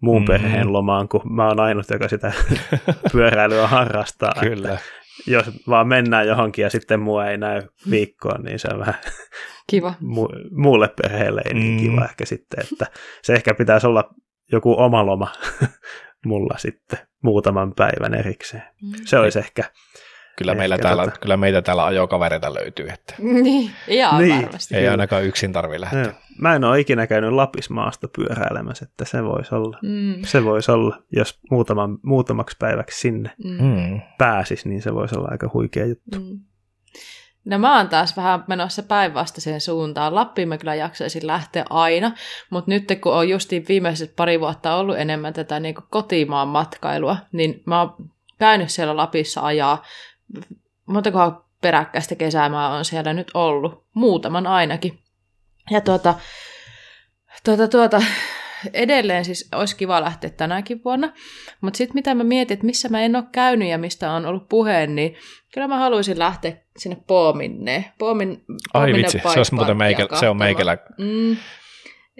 muun 0.00 0.22
mm-hmm. 0.22 0.32
perheen 0.32 0.72
lomaan, 0.72 1.08
kun 1.08 1.34
mä 1.34 1.48
oon 1.48 1.60
ainut, 1.60 1.90
joka 1.90 2.08
sitä 2.08 2.32
pyöräilyä 3.12 3.66
harrastaa. 3.66 4.34
Kyllä. 4.40 4.72
Että 4.72 4.84
jos 5.26 5.50
vaan 5.68 5.88
mennään 5.88 6.26
johonkin 6.26 6.62
ja 6.62 6.70
sitten 6.70 7.00
mua 7.00 7.26
ei 7.26 7.38
näy 7.38 7.62
viikkoon, 7.90 8.42
niin 8.44 8.58
se 8.58 8.68
on 8.72 8.78
vähän 8.78 8.94
kiva. 9.70 9.94
Mu- 10.14 10.48
muulle 10.50 10.88
perheelle 11.02 11.42
ei 11.44 11.54
niin 11.54 11.80
kiva 11.80 12.00
mm. 12.00 12.04
ehkä 12.04 12.24
sitten, 12.24 12.64
että 12.72 12.86
se 13.22 13.34
ehkä 13.34 13.54
pitäisi 13.54 13.86
olla 13.86 14.14
joku 14.52 14.74
oma 14.78 15.06
loma 15.06 15.32
mulla 16.26 16.58
sitten 16.58 16.98
muutaman 17.22 17.74
päivän 17.74 18.14
erikseen. 18.14 18.62
Mm. 18.82 18.92
Se 19.04 19.18
olisi 19.18 19.38
ehkä 19.38 19.64
Kyllä, 20.38 20.54
meillä 20.54 20.74
Ehkä 20.74 20.88
täällä, 20.88 21.04
tota... 21.04 21.18
kyllä 21.18 21.36
meitä 21.36 21.62
täällä 21.62 21.84
ajokavereita 21.84 22.54
löytyy. 22.54 22.88
Että 22.88 23.14
niin, 23.18 23.70
ihan 23.88 24.22
niin, 24.22 24.42
varmasti. 24.42 24.76
Ei 24.76 24.88
ainakaan 24.88 25.24
yksin 25.24 25.52
tarvi 25.52 25.80
lähteä. 25.80 26.00
Ja, 26.00 26.12
mä 26.38 26.54
en 26.54 26.64
ole 26.64 26.80
ikinä 26.80 27.06
käynyt 27.06 27.32
Lapismaasta 27.32 28.08
pyöräilemässä, 28.08 28.84
että 28.84 29.04
se 29.04 29.24
voisi 29.24 29.54
olla, 29.54 29.78
mm. 29.82 30.14
se 30.24 30.44
voisi 30.44 30.70
olla 30.70 30.98
jos 31.16 31.40
muutaman, 31.50 31.98
muutamaksi 32.02 32.56
päiväksi 32.58 33.00
sinne 33.00 33.30
mm. 33.44 33.64
mm. 33.64 34.00
pääsisi, 34.18 34.68
niin 34.68 34.82
se 34.82 34.94
voisi 34.94 35.18
olla 35.18 35.28
aika 35.30 35.50
huikea 35.54 35.86
juttu. 35.86 36.18
Mm. 36.20 36.40
No 37.44 37.58
mä 37.58 37.76
oon 37.76 37.88
taas 37.88 38.16
vähän 38.16 38.44
menossa 38.48 38.82
päinvastaiseen 38.82 39.60
suuntaan. 39.60 40.14
Lappiin 40.14 40.48
mä 40.48 40.58
kyllä 40.58 40.74
jaksaisin 40.74 41.26
lähteä 41.26 41.64
aina, 41.70 42.12
mutta 42.50 42.70
nyt 42.70 42.84
kun 43.00 43.14
on 43.14 43.28
justiin 43.28 43.64
viimeiset 43.68 44.16
pari 44.16 44.40
vuotta 44.40 44.74
ollut 44.74 44.98
enemmän 44.98 45.32
tätä 45.32 45.60
niin 45.60 45.74
kotimaan 45.90 46.48
matkailua, 46.48 47.16
niin 47.32 47.62
mä 47.66 47.80
oon 47.80 48.10
käynyt 48.38 48.70
siellä 48.70 48.96
Lapissa 48.96 49.40
ajaa 49.40 49.84
montakohan 50.86 51.44
peräkkäistä 51.60 52.14
kesää 52.14 52.48
mä 52.48 52.74
oon 52.74 52.84
siellä 52.84 53.12
nyt 53.12 53.30
ollut, 53.34 53.84
muutaman 53.94 54.46
ainakin. 54.46 54.98
Ja 55.70 55.80
tuota, 55.80 56.14
tuota, 57.44 57.68
tuota, 57.68 58.02
edelleen 58.72 59.24
siis 59.24 59.48
olisi 59.54 59.76
kiva 59.76 60.00
lähteä 60.00 60.30
tänäkin 60.30 60.80
vuonna, 60.84 61.12
mutta 61.60 61.78
sitten 61.78 61.94
mitä 61.94 62.14
mä 62.14 62.24
mietin, 62.24 62.54
että 62.54 62.66
missä 62.66 62.88
mä 62.88 63.00
en 63.00 63.16
ole 63.16 63.24
käynyt 63.32 63.68
ja 63.68 63.78
mistä 63.78 64.12
on 64.12 64.26
ollut 64.26 64.48
puheen, 64.48 64.94
niin 64.94 65.16
kyllä 65.54 65.68
mä 65.68 65.78
haluaisin 65.78 66.18
lähteä 66.18 66.56
sinne 66.76 66.96
Poominne. 67.06 67.92
Poomin, 67.98 68.44
Ai 68.74 68.92
vitsi, 68.92 69.18
se, 69.32 69.38
olisi 69.38 69.54
muuten 69.54 69.76
meikä, 69.76 70.06
se 70.20 70.28
on 70.28 70.36
meikälä. 70.36 70.78
Mm, 70.98 71.36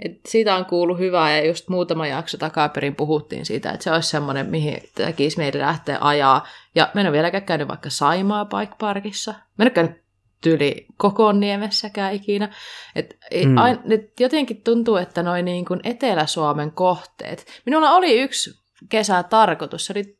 et 0.05 0.21
siitä 0.29 0.57
on 0.57 0.65
kuullut 0.65 0.99
hyvää 0.99 1.37
ja 1.37 1.47
just 1.47 1.69
muutama 1.69 2.07
jakso 2.07 2.39
takaperin 2.39 2.95
puhuttiin 2.95 3.47
siitä, 3.47 3.71
että 3.71 3.85
se 3.85 3.93
olisi 3.93 4.09
semmoinen, 4.09 4.47
mihin 4.47 4.83
tekisi 4.95 5.39
meidän 5.39 5.61
lähteä 5.61 5.99
ajaa. 6.01 6.47
Ja 6.75 6.91
mä 6.95 7.01
en 7.01 7.07
ole 7.07 7.13
vieläkään 7.13 7.43
käynyt 7.43 7.69
vaikka 7.69 7.91
Saimaa 7.91 8.45
Bike 8.45 8.75
Parkissa. 8.79 9.33
Mä 9.33 9.65
en 9.65 9.67
ole 9.67 9.71
käynyt 9.71 10.03
tyli 10.41 10.87
Kokoniemessäkään 10.97 12.15
ikinä. 12.15 12.55
Et, 12.95 13.17
mm. 13.45 13.57
ain, 13.57 13.79
et 13.91 14.21
jotenkin 14.21 14.63
tuntuu, 14.63 14.97
että 14.97 15.23
noin 15.23 15.45
niin 15.45 15.65
kuin 15.65 15.81
Etelä-Suomen 15.85 16.73
kohteet. 16.73 17.63
Minulla 17.67 17.91
oli 17.91 18.21
yksi 18.21 18.51
kesä 18.89 19.23
tarkoitus, 19.23 19.87
se 19.87 19.93
oli 19.93 20.19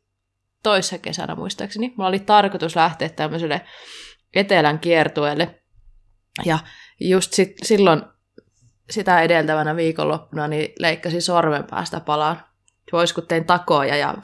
toissa 0.63 0.97
kesänä 0.97 1.35
muistaakseni. 1.35 1.93
Mulla 1.97 2.09
oli 2.09 2.19
tarkoitus 2.19 2.75
lähteä 2.75 3.09
tämmöiselle 3.09 3.61
etelän 4.33 4.79
kiertueelle. 4.79 5.61
Ja 6.45 6.59
just 6.99 7.33
sit, 7.33 7.51
silloin 7.63 8.01
sitä 8.89 9.21
edeltävänä 9.21 9.75
viikonloppuna 9.75 10.47
niin 10.47 10.73
leikkasin 10.79 11.21
sormen 11.21 11.63
päästä 11.63 11.99
palaan. 11.99 12.41
Vois 12.91 13.13
kun 13.13 13.27
tein 13.27 13.45
takoja 13.45 13.95
ja 13.95 14.15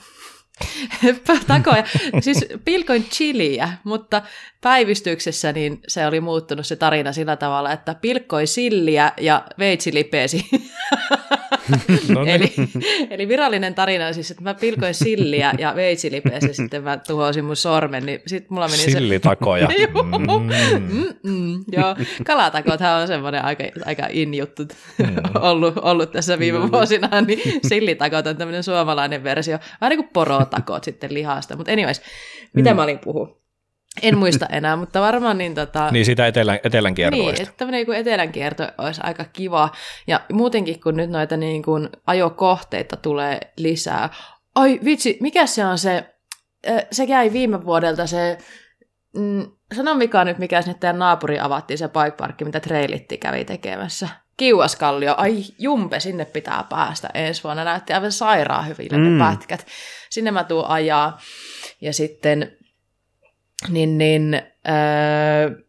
takoja. 1.47 1.83
Siis 2.19 2.45
pilkoin 2.65 3.03
chiliä, 3.03 3.69
mutta 3.83 4.21
päivystyksessä 4.61 5.51
niin 5.51 5.81
se 5.87 6.07
oli 6.07 6.19
muuttunut 6.19 6.65
se 6.65 6.75
tarina 6.75 7.13
sillä 7.13 7.35
tavalla, 7.35 7.71
että 7.71 7.95
pilkkoi 7.95 8.47
silliä 8.47 9.11
ja 9.17 9.43
veitsi 9.59 9.93
lipeesi. 9.93 10.45
no 12.15 12.23
niin. 12.23 12.35
eli, 12.35 12.53
eli 13.09 13.27
virallinen 13.27 13.75
tarina 13.75 14.07
on 14.07 14.13
siis, 14.13 14.31
että 14.31 14.43
mä 14.43 14.53
pilkoin 14.53 14.93
silliä 14.93 15.53
ja 15.57 15.75
veitsi 15.75 16.11
lipeesi, 16.11 16.53
sitten 16.53 16.83
mä 16.83 16.97
tuhosin 16.97 17.45
mun 17.45 17.55
sormen, 17.55 18.05
niin 18.05 18.21
sitten 18.27 18.47
mulla 18.49 18.67
meni 18.67 18.77
Sillitakoja. 18.77 19.67
se... 20.59 20.79
mm. 21.23 21.63
joo, 21.71 21.95
kalatakothan 22.25 23.01
on 23.01 23.07
semmoinen 23.07 23.45
aika, 23.45 23.63
aika 23.85 24.07
in 24.09 24.33
juttu 24.33 24.63
mm. 24.97 25.15
ollut, 25.49 25.73
ollut 25.81 26.11
tässä 26.11 26.39
viime 26.39 26.59
mm. 26.59 26.71
vuosina, 26.71 27.21
niin 27.21 27.59
sillitakot 27.67 28.27
on 28.27 28.37
tämmöinen 28.37 28.63
suomalainen 28.63 29.23
versio, 29.23 29.57
vähän 29.81 29.89
niin 29.89 30.03
kuin 30.03 30.13
porotakot 30.13 30.83
sitten 30.83 31.13
lihasta, 31.13 31.55
mutta 31.55 31.71
anyways, 31.71 32.01
mitä 32.53 32.69
mm. 32.69 32.75
mä 32.75 32.83
olin 32.83 32.99
puhu? 32.99 33.44
En 34.01 34.17
muista 34.17 34.45
enää, 34.45 34.75
mutta 34.75 35.01
varmaan 35.01 35.37
niin 35.37 35.55
tota... 35.55 35.91
Niin 35.91 36.05
sitä 36.05 36.27
etelän, 36.27 36.59
etelän 36.63 36.95
kiertoista. 36.95 37.31
Niin, 37.31 37.41
että 37.41 37.57
tämmöinen 37.57 37.85
niin 37.87 37.97
etelän 37.97 38.31
kierto 38.31 38.67
olisi 38.77 39.01
aika 39.03 39.25
kiva. 39.33 39.69
Ja 40.07 40.21
muutenkin, 40.31 40.79
kun 40.79 40.95
nyt 40.95 41.09
noita 41.09 41.37
niin 41.37 41.63
kuin 41.63 41.89
ajokohteita 42.07 42.97
tulee 42.97 43.39
lisää. 43.57 44.09
Ai 44.55 44.79
vitsi, 44.85 45.17
mikä 45.21 45.45
se 45.45 45.65
on 45.65 45.77
se, 45.77 46.15
se 46.91 47.03
jäi 47.03 47.33
viime 47.33 47.65
vuodelta 47.65 48.07
se, 48.07 48.37
mm, 49.17 49.45
sano 49.75 49.95
mikä 49.95 50.23
nyt, 50.23 50.37
mikä 50.37 50.61
sinne 50.61 50.77
teidän 50.79 50.99
naapuri 50.99 51.39
avattiin 51.39 51.77
se 51.77 51.87
bike 51.87 52.17
park, 52.17 52.41
mitä 52.41 52.59
trailitti 52.59 53.17
kävi 53.17 53.45
tekemässä. 53.45 54.09
Kiuaskallio, 54.37 55.15
ai 55.17 55.43
jumpe, 55.59 55.99
sinne 55.99 56.25
pitää 56.25 56.65
päästä 56.69 57.09
ensi 57.13 57.43
vuonna. 57.43 57.63
Näytti 57.63 57.93
aivan 57.93 58.11
sairaan 58.11 58.67
hyville 58.67 58.97
mm. 58.97 59.03
ne 59.03 59.25
pätkät. 59.25 59.67
Sinne 60.09 60.31
mä 60.31 60.43
tuun 60.43 60.65
ajaa. 60.65 61.19
Ja 61.81 61.93
sitten 61.93 62.57
niin, 63.69 63.97
niin 63.97 64.41
öö, 64.67 65.65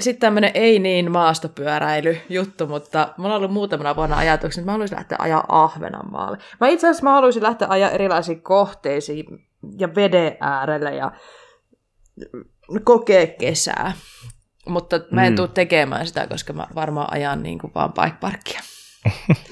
sitten 0.00 0.20
tämmöinen 0.20 0.50
ei 0.54 0.78
niin 0.78 1.10
maastopyöräily 1.10 2.16
juttu, 2.28 2.66
mutta 2.66 3.14
mulla 3.16 3.34
on 3.34 3.38
ollut 3.38 3.52
muutamana 3.52 3.96
vuonna 3.96 4.16
ajatuksia, 4.16 4.60
että 4.60 4.66
mä 4.66 4.72
haluaisin 4.72 4.96
lähteä 4.96 5.18
ajaa 5.20 5.44
Ahvenanmaalle. 5.48 6.38
Mä 6.60 6.68
itse 6.68 6.86
asiassa 6.86 7.04
mä 7.04 7.12
haluaisin 7.12 7.42
lähteä 7.42 7.68
ajaa 7.70 7.90
erilaisiin 7.90 8.42
kohteisiin 8.42 9.26
ja 9.78 9.94
veden 9.94 10.36
äärelle 10.40 10.94
ja 10.94 11.12
kokea 12.84 13.26
kesää. 13.26 13.92
Mutta 14.68 15.00
mä 15.10 15.24
en 15.24 15.32
mm. 15.32 15.36
tule 15.36 15.48
tekemään 15.48 16.06
sitä, 16.06 16.26
koska 16.26 16.52
mä 16.52 16.66
varmaan 16.74 17.12
ajan 17.12 17.42
niin 17.42 17.58
kuin 17.58 17.72
vaan 17.74 17.92
bike 17.92 18.16
parkia. 18.20 18.60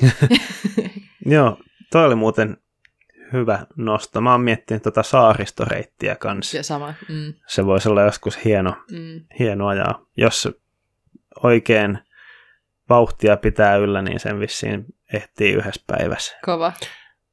Joo, 1.27 1.57
toi 1.91 2.05
oli 2.05 2.15
muuten 2.15 2.57
hyvä 3.33 3.67
nosto. 3.77 4.21
Mä 4.21 4.33
oon 4.33 4.41
miettinyt 4.41 4.83
tuota 4.83 5.03
saaristoreittiä 5.03 6.17
kanssa. 6.17 6.57
Ja 6.57 6.63
sama. 6.63 6.95
Mm. 7.09 7.35
Se 7.47 7.67
voisi 7.67 7.89
olla 7.89 8.03
joskus 8.03 8.45
hieno, 8.45 8.75
mm. 8.91 9.21
hieno 9.39 9.69
ajaa. 9.69 10.07
Jos 10.17 10.49
oikein 11.43 11.99
vauhtia 12.89 13.37
pitää 13.37 13.77
yllä, 13.77 14.03
niin 14.03 14.21
sen 14.21 14.41
vissiin 14.41 14.85
ehtii 15.13 15.53
yhdessä 15.53 15.83
päivässä. 15.87 16.37
Kova. 16.45 16.73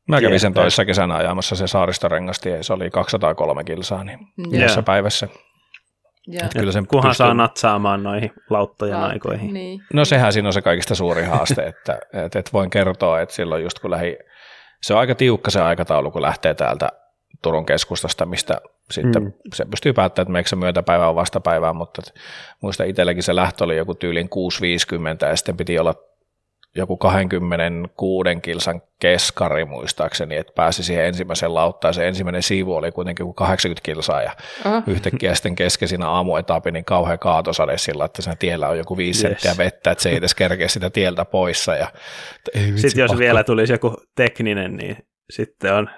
Mä 0.07 0.21
kävin 0.21 0.39
sen 0.39 0.53
toissa 0.53 0.85
kesänä 0.85 1.15
ajamassa 1.15 1.55
se 1.55 1.67
saaristorengastie, 1.67 2.63
se 2.63 2.73
oli 2.73 2.89
203 2.89 3.63
kilsaa 3.63 4.03
niin 4.03 4.19
yhdessä 4.53 4.81
päivässä. 4.81 5.27
Yeah. 6.33 6.49
Kyllä 6.57 6.71
sen 6.71 6.87
Kunhan 6.87 7.09
pystyy... 7.09 7.25
saa 7.25 7.33
natsaamaan 7.33 8.03
noihin 8.03 8.31
lauttojen 8.49 8.99
Laut, 8.99 9.11
aikoihin. 9.11 9.53
Niin. 9.53 9.81
No 9.93 10.05
sehän 10.05 10.33
siinä 10.33 10.49
on 10.49 10.53
se 10.53 10.61
kaikista 10.61 10.95
suuri 10.95 11.23
haaste, 11.23 11.63
että, 11.63 11.99
että, 12.13 12.39
että 12.39 12.51
voin 12.53 12.69
kertoa, 12.69 13.21
että 13.21 13.35
silloin 13.35 13.63
just 13.63 13.79
kun 13.79 13.91
lähi, 13.91 14.17
se 14.83 14.93
on 14.93 14.99
aika 14.99 15.15
tiukka 15.15 15.51
se 15.51 15.61
aikataulu, 15.61 16.11
kun 16.11 16.21
lähtee 16.21 16.53
täältä 16.53 16.89
Turun 17.41 17.65
keskustasta, 17.65 18.25
mistä 18.25 18.61
sitten 18.91 19.23
mm. 19.23 19.33
se 19.53 19.65
pystyy 19.65 19.93
päättämään, 19.93 20.23
että 20.23 20.31
meikö 20.31 20.49
se 20.49 20.55
myötäpäivä 20.55 21.09
on 21.09 21.15
vastapäivää, 21.15 21.73
mutta 21.73 22.01
muista 22.61 22.83
itselläkin 22.83 23.23
se 23.23 23.35
lähtö 23.35 23.63
oli 23.63 23.77
joku 23.77 23.95
tyylin 23.95 24.29
6.50 25.23 25.27
ja 25.27 25.35
sitten 25.35 25.57
piti 25.57 25.79
olla 25.79 25.95
joku 26.75 26.97
26 26.97 28.29
kilsan 28.41 28.81
keskari 29.01 29.65
muistaakseni, 29.65 30.35
että 30.35 30.53
pääsi 30.55 30.83
siihen 30.83 31.05
ensimmäiseen 31.05 31.53
lauttaan. 31.53 31.93
Se 31.93 32.07
ensimmäinen 32.07 32.43
siivu 32.43 32.75
oli 32.75 32.91
kuitenkin 32.91 33.25
kuin 33.25 33.35
80 33.35 33.85
kilsaa 33.85 34.21
ja 34.21 34.31
uh-huh. 34.65 34.83
yhtäkkiä 34.87 35.35
sitten 35.35 35.55
kesken 35.55 35.87
siinä 35.87 36.07
aamuetapin 36.07 36.73
niin 36.73 36.85
kauhean 36.85 37.19
kaatosade 37.19 37.77
sillä, 37.77 38.05
että 38.05 38.21
siinä 38.21 38.35
tiellä 38.35 38.69
on 38.69 38.77
joku 38.77 38.97
viisi 38.97 39.27
yes. 39.27 39.41
senttiä 39.41 39.65
vettä, 39.65 39.91
että 39.91 40.01
se 40.01 40.09
ei 40.09 40.15
edes 40.15 40.35
kerkeä 40.35 40.67
sitä 40.67 40.89
tieltä 40.89 41.25
poissa. 41.25 41.75
Ja, 41.75 41.87
sitten 42.75 43.01
jos 43.01 43.07
pakko. 43.07 43.19
vielä 43.19 43.43
tulisi 43.43 43.73
joku 43.73 43.95
tekninen, 44.15 44.75
niin 44.75 44.97
sitten 45.29 45.73
on 45.73 45.89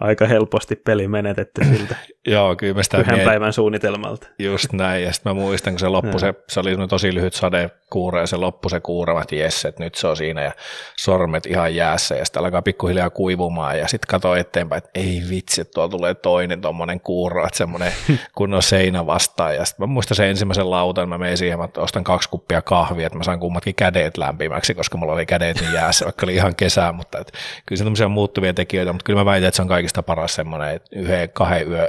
aika 0.00 0.26
helposti 0.26 0.76
peli 0.76 1.08
menetetty 1.08 1.64
siltä 1.64 1.96
Joo, 2.28 2.56
kyllä 2.56 2.74
mä 2.74 2.82
sitä 2.82 2.98
yhden 2.98 3.14
miet... 3.14 3.24
päivän 3.24 3.52
suunnitelmalta. 3.52 4.26
Just 4.38 4.72
näin, 4.72 5.04
ja 5.04 5.12
sitten 5.12 5.30
mä 5.30 5.40
muistan, 5.40 5.72
kun 5.72 5.80
se 5.80 5.88
loppu, 5.88 6.18
se, 6.18 6.34
se 6.48 6.60
oli 6.60 6.88
tosi 6.88 7.14
lyhyt 7.14 7.34
sade 7.34 7.70
kuura, 7.90 8.20
ja 8.20 8.26
se 8.26 8.36
loppu 8.36 8.68
se 8.68 8.80
kuura, 8.80 9.22
että 9.22 9.34
jes, 9.34 9.64
että 9.64 9.84
nyt 9.84 9.94
se 9.94 10.06
on 10.06 10.16
siinä, 10.16 10.42
ja 10.42 10.52
sormet 10.96 11.46
ihan 11.46 11.74
jäässä, 11.74 12.14
ja 12.14 12.24
sitten 12.24 12.42
alkaa 12.42 12.62
pikkuhiljaa 12.62 13.10
kuivumaan, 13.10 13.78
ja 13.78 13.88
sitten 13.88 14.08
katsoo 14.08 14.34
eteenpäin, 14.34 14.78
että 14.78 14.90
ei 14.94 15.22
vitsi, 15.30 15.60
että 15.60 15.72
tuolla 15.74 15.88
tulee 15.88 16.14
toinen 16.14 16.60
tuommoinen 16.60 17.00
kuura, 17.00 17.46
että 17.46 17.58
semmoinen 17.58 17.92
kunnon 18.36 18.62
seinä 18.62 19.06
vastaan, 19.06 19.54
ja 19.54 19.64
sitten 19.64 19.88
mä 19.88 19.92
muistan 19.92 20.16
sen 20.16 20.28
ensimmäisen 20.28 20.70
lautan, 20.70 21.08
mä 21.08 21.18
menin 21.18 21.38
siihen, 21.38 21.62
että 21.62 21.80
ostan 21.80 22.04
kaksi 22.04 22.28
kuppia 22.28 22.62
kahvia, 22.62 23.06
että 23.06 23.18
mä 23.18 23.24
saan 23.24 23.40
kummatkin 23.40 23.74
kädet 23.74 24.16
lämpimäksi, 24.16 24.74
koska 24.74 24.98
mulla 24.98 25.12
oli 25.12 25.26
kädet 25.26 25.60
niin 25.60 25.72
jäässä, 25.72 26.04
vaikka 26.04 26.26
oli 26.26 26.34
ihan 26.34 26.54
kesää, 26.54 26.92
mutta 26.92 27.18
et, 27.18 27.32
kyllä 27.66 27.94
se 27.94 28.04
on 28.04 28.10
muuttuvia 28.10 28.54
tekijöitä, 28.54 28.92
mutta 28.92 29.04
kyllä 29.04 29.20
mä 29.20 29.24
väitän, 29.24 29.48
että 29.48 29.56
se 29.56 29.62
on 29.62 29.68
kaikista 29.68 30.02
paras 30.02 30.34
semmoinen, 30.34 30.68
että 30.76 30.88
yhden, 30.92 31.28
kahden 31.32 31.68
yö 31.68 31.88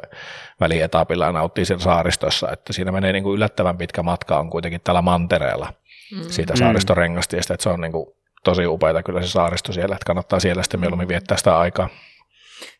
välietapilla 0.59 1.31
nauttii 1.31 1.65
siellä 1.65 1.83
saaristossa, 1.83 2.51
että 2.51 2.73
siinä 2.73 2.91
menee 2.91 3.13
niin 3.13 3.23
kuin 3.23 3.35
yllättävän 3.35 3.77
pitkä 3.77 4.03
matka 4.03 4.39
on 4.39 4.49
kuitenkin 4.49 4.81
tällä 4.81 5.01
mantereella 5.01 5.73
mm. 6.15 6.23
siitä 6.29 6.55
saaristorengastiestä, 6.55 7.53
että 7.53 7.63
se 7.63 7.69
on 7.69 7.81
niin 7.81 7.91
kuin 7.91 8.05
tosi 8.43 8.67
upeita 8.67 9.03
kyllä 9.03 9.21
se 9.21 9.27
saaristo 9.27 9.73
siellä, 9.73 9.95
että 9.95 10.05
kannattaa 10.05 10.39
siellä 10.39 10.63
sitten 10.63 10.79
mieluummin 10.79 11.07
viettää 11.07 11.37
sitä 11.37 11.59
aikaa. 11.59 11.89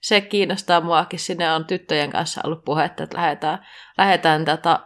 Se 0.02 0.22
kiinnostaa 0.22 0.82
muakin, 0.82 1.20
sinne 1.20 1.54
on 1.54 1.66
tyttöjen 1.66 2.10
kanssa 2.10 2.42
ollut 2.44 2.66
puhetta, 2.66 3.04
että 3.04 3.18
lähdetään, 3.18 3.66
lähdetään 3.98 4.46
tätä 4.46 4.80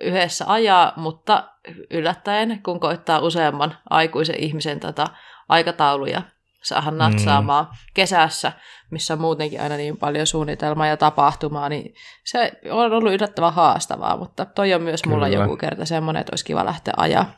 yhdessä 0.00 0.44
ajaa, 0.48 0.92
mutta 0.96 1.50
yllättäen, 1.90 2.60
kun 2.62 2.80
koittaa 2.80 3.18
useamman 3.18 3.78
aikuisen 3.90 4.42
ihmisen 4.42 4.80
tätä 4.80 5.06
aikatauluja 5.48 6.22
saada 6.66 6.90
natsaamaan 6.90 7.64
mm. 7.64 7.76
kesässä, 7.94 8.52
missä 8.90 9.14
on 9.14 9.20
muutenkin 9.20 9.60
aina 9.60 9.76
niin 9.76 9.96
paljon 9.96 10.26
suunnitelmaa 10.26 10.86
ja 10.86 10.96
tapahtumaa, 10.96 11.68
niin 11.68 11.94
se 12.24 12.52
on 12.70 12.92
ollut 12.92 13.12
yllättävän 13.12 13.52
haastavaa, 13.52 14.16
mutta 14.16 14.44
toi 14.44 14.74
on 14.74 14.82
myös 14.82 15.06
mulla 15.06 15.28
Kyllä. 15.28 15.42
joku 15.42 15.56
kerta 15.56 15.84
semmoinen, 15.84 16.20
että 16.20 16.32
olisi 16.32 16.44
kiva 16.44 16.64
lähteä 16.64 16.94
ajaa. 16.96 17.30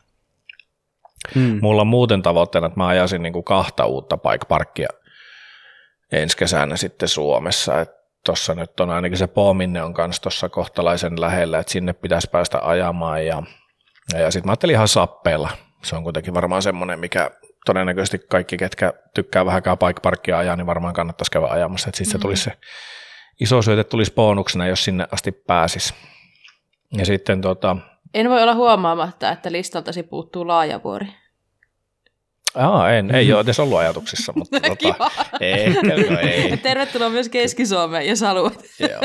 Hmm. 1.34 1.58
Mulla 1.62 1.80
on 1.80 1.86
muuten 1.86 2.22
tavoitteena, 2.22 2.66
että 2.66 2.80
mä 2.80 2.86
ajasin 2.86 3.22
niin 3.22 3.32
kuin 3.32 3.44
kahta 3.44 3.86
uutta 3.86 4.16
bike 4.16 4.46
parkkia 4.48 4.88
ensi 6.12 6.36
kesänä 6.36 6.76
sitten 6.76 7.08
Suomessa, 7.08 7.86
tuossa 8.24 8.54
nyt 8.54 8.80
on 8.80 8.90
ainakin 8.90 9.18
se 9.18 9.26
Poominne 9.26 9.82
on 9.82 9.94
kanssa 9.94 10.22
tuossa 10.22 10.48
kohtalaisen 10.48 11.20
lähellä, 11.20 11.58
että 11.58 11.72
sinne 11.72 11.92
pitäisi 11.92 12.30
päästä 12.30 12.58
ajamaan 12.62 13.26
ja, 13.26 13.42
ja 14.18 14.30
sitten 14.30 14.48
mä 14.48 14.52
ajattelin 14.52 14.74
ihan 14.74 14.88
sappeilla. 14.88 15.50
Se 15.82 15.96
on 15.96 16.02
kuitenkin 16.02 16.34
varmaan 16.34 16.62
semmoinen, 16.62 16.98
mikä 16.98 17.30
todennäköisesti 17.72 18.18
kaikki, 18.18 18.56
ketkä 18.56 18.92
tykkää 19.14 19.46
vähänkään 19.46 19.78
paikkaparkkia 19.78 20.38
ajaa, 20.38 20.56
niin 20.56 20.66
varmaan 20.66 20.94
kannattaisi 20.94 21.30
käydä 21.30 21.46
ajamassa. 21.46 21.86
Sitten 21.86 22.06
mm-hmm. 22.06 22.12
se 22.12 22.18
tulisi 22.18 22.42
se 22.42 22.52
iso 23.40 23.62
syöte 23.62 23.84
tulisi 23.84 24.12
bonuksena, 24.14 24.66
jos 24.66 24.84
sinne 24.84 25.06
asti 25.12 25.32
pääsis. 25.32 25.94
Ja 26.92 27.06
sitten 27.06 27.40
tota... 27.40 27.76
En 28.14 28.30
voi 28.30 28.42
olla 28.42 28.54
huomaamatta, 28.54 29.30
että 29.30 29.52
listaltasi 29.52 30.02
puuttuu 30.02 30.48
laajavuori. 30.48 31.06
Aa, 32.58 32.92
en, 32.92 33.14
ei 33.14 33.32
ole 33.32 33.40
edes 33.40 33.60
ollut 33.60 33.78
ajatuksissa, 33.78 34.32
mutta 34.36 34.60
tota, 34.60 35.10
ei, 35.40 35.74
ei. 36.22 36.56
Tervetuloa 36.56 37.10
myös 37.10 37.28
Keski-Suomeen, 37.28 38.08
jos 38.08 38.20
haluat. 38.20 38.64
Joo. 38.80 39.00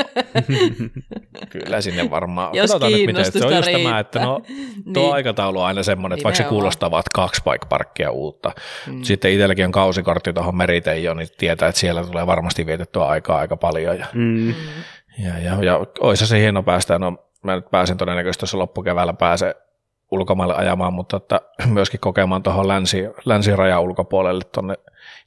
Kyllä 1.50 1.80
sinne 1.80 2.10
varmaan. 2.10 2.54
Jos 2.54 2.70
Katsotaan 2.70 2.92
nyt 2.92 3.06
miten. 3.06 3.32
Se 3.32 3.46
on 3.46 3.56
just 3.56 3.72
tämä, 3.72 3.98
että 3.98 4.20
no, 4.20 4.40
tuo 4.94 5.02
niin. 5.02 5.14
aikataulu 5.14 5.60
on 5.60 5.66
aina 5.66 5.82
semmoinen, 5.82 6.16
että 6.16 6.24
vaikka 6.24 6.42
se 6.42 6.48
kuulostaa 6.48 6.90
vaan 6.90 7.02
kaksi 7.14 7.40
paikkaparkkia 7.44 8.10
uutta. 8.10 8.52
Mm. 8.86 9.02
Sitten 9.02 9.32
itselläkin 9.32 9.64
on 9.64 9.72
kausikortti 9.72 10.32
tuohon 10.32 10.56
Meriteijoon, 10.56 11.16
niin 11.16 11.28
tietää, 11.38 11.68
että 11.68 11.80
siellä 11.80 12.04
tulee 12.04 12.26
varmasti 12.26 12.66
vietettyä 12.66 13.06
aikaa 13.06 13.38
aika 13.38 13.56
paljon. 13.56 13.98
Ja, 13.98 14.06
mm. 14.12 14.48
ja, 15.18 15.38
ja, 15.38 15.64
ja 15.64 15.80
olisi 16.00 16.26
se 16.26 16.40
hieno 16.40 16.62
päästä, 16.62 16.98
no 16.98 17.16
mä 17.42 17.54
nyt 17.54 17.70
pääsen 17.70 17.96
todennäköisesti 17.96 18.40
tuossa 18.40 18.58
loppukeväällä 18.58 19.12
pääse 19.12 19.54
ulkomaille 20.14 20.54
ajamaan, 20.54 20.92
mutta 20.92 21.16
että 21.16 21.40
myöskin 21.66 22.00
kokemaan 22.00 22.42
tuohon 22.42 22.68
länsi, 22.68 23.04
länsirajan 23.24 23.82
ulkopuolelle 23.82 24.44
tuonne 24.44 24.74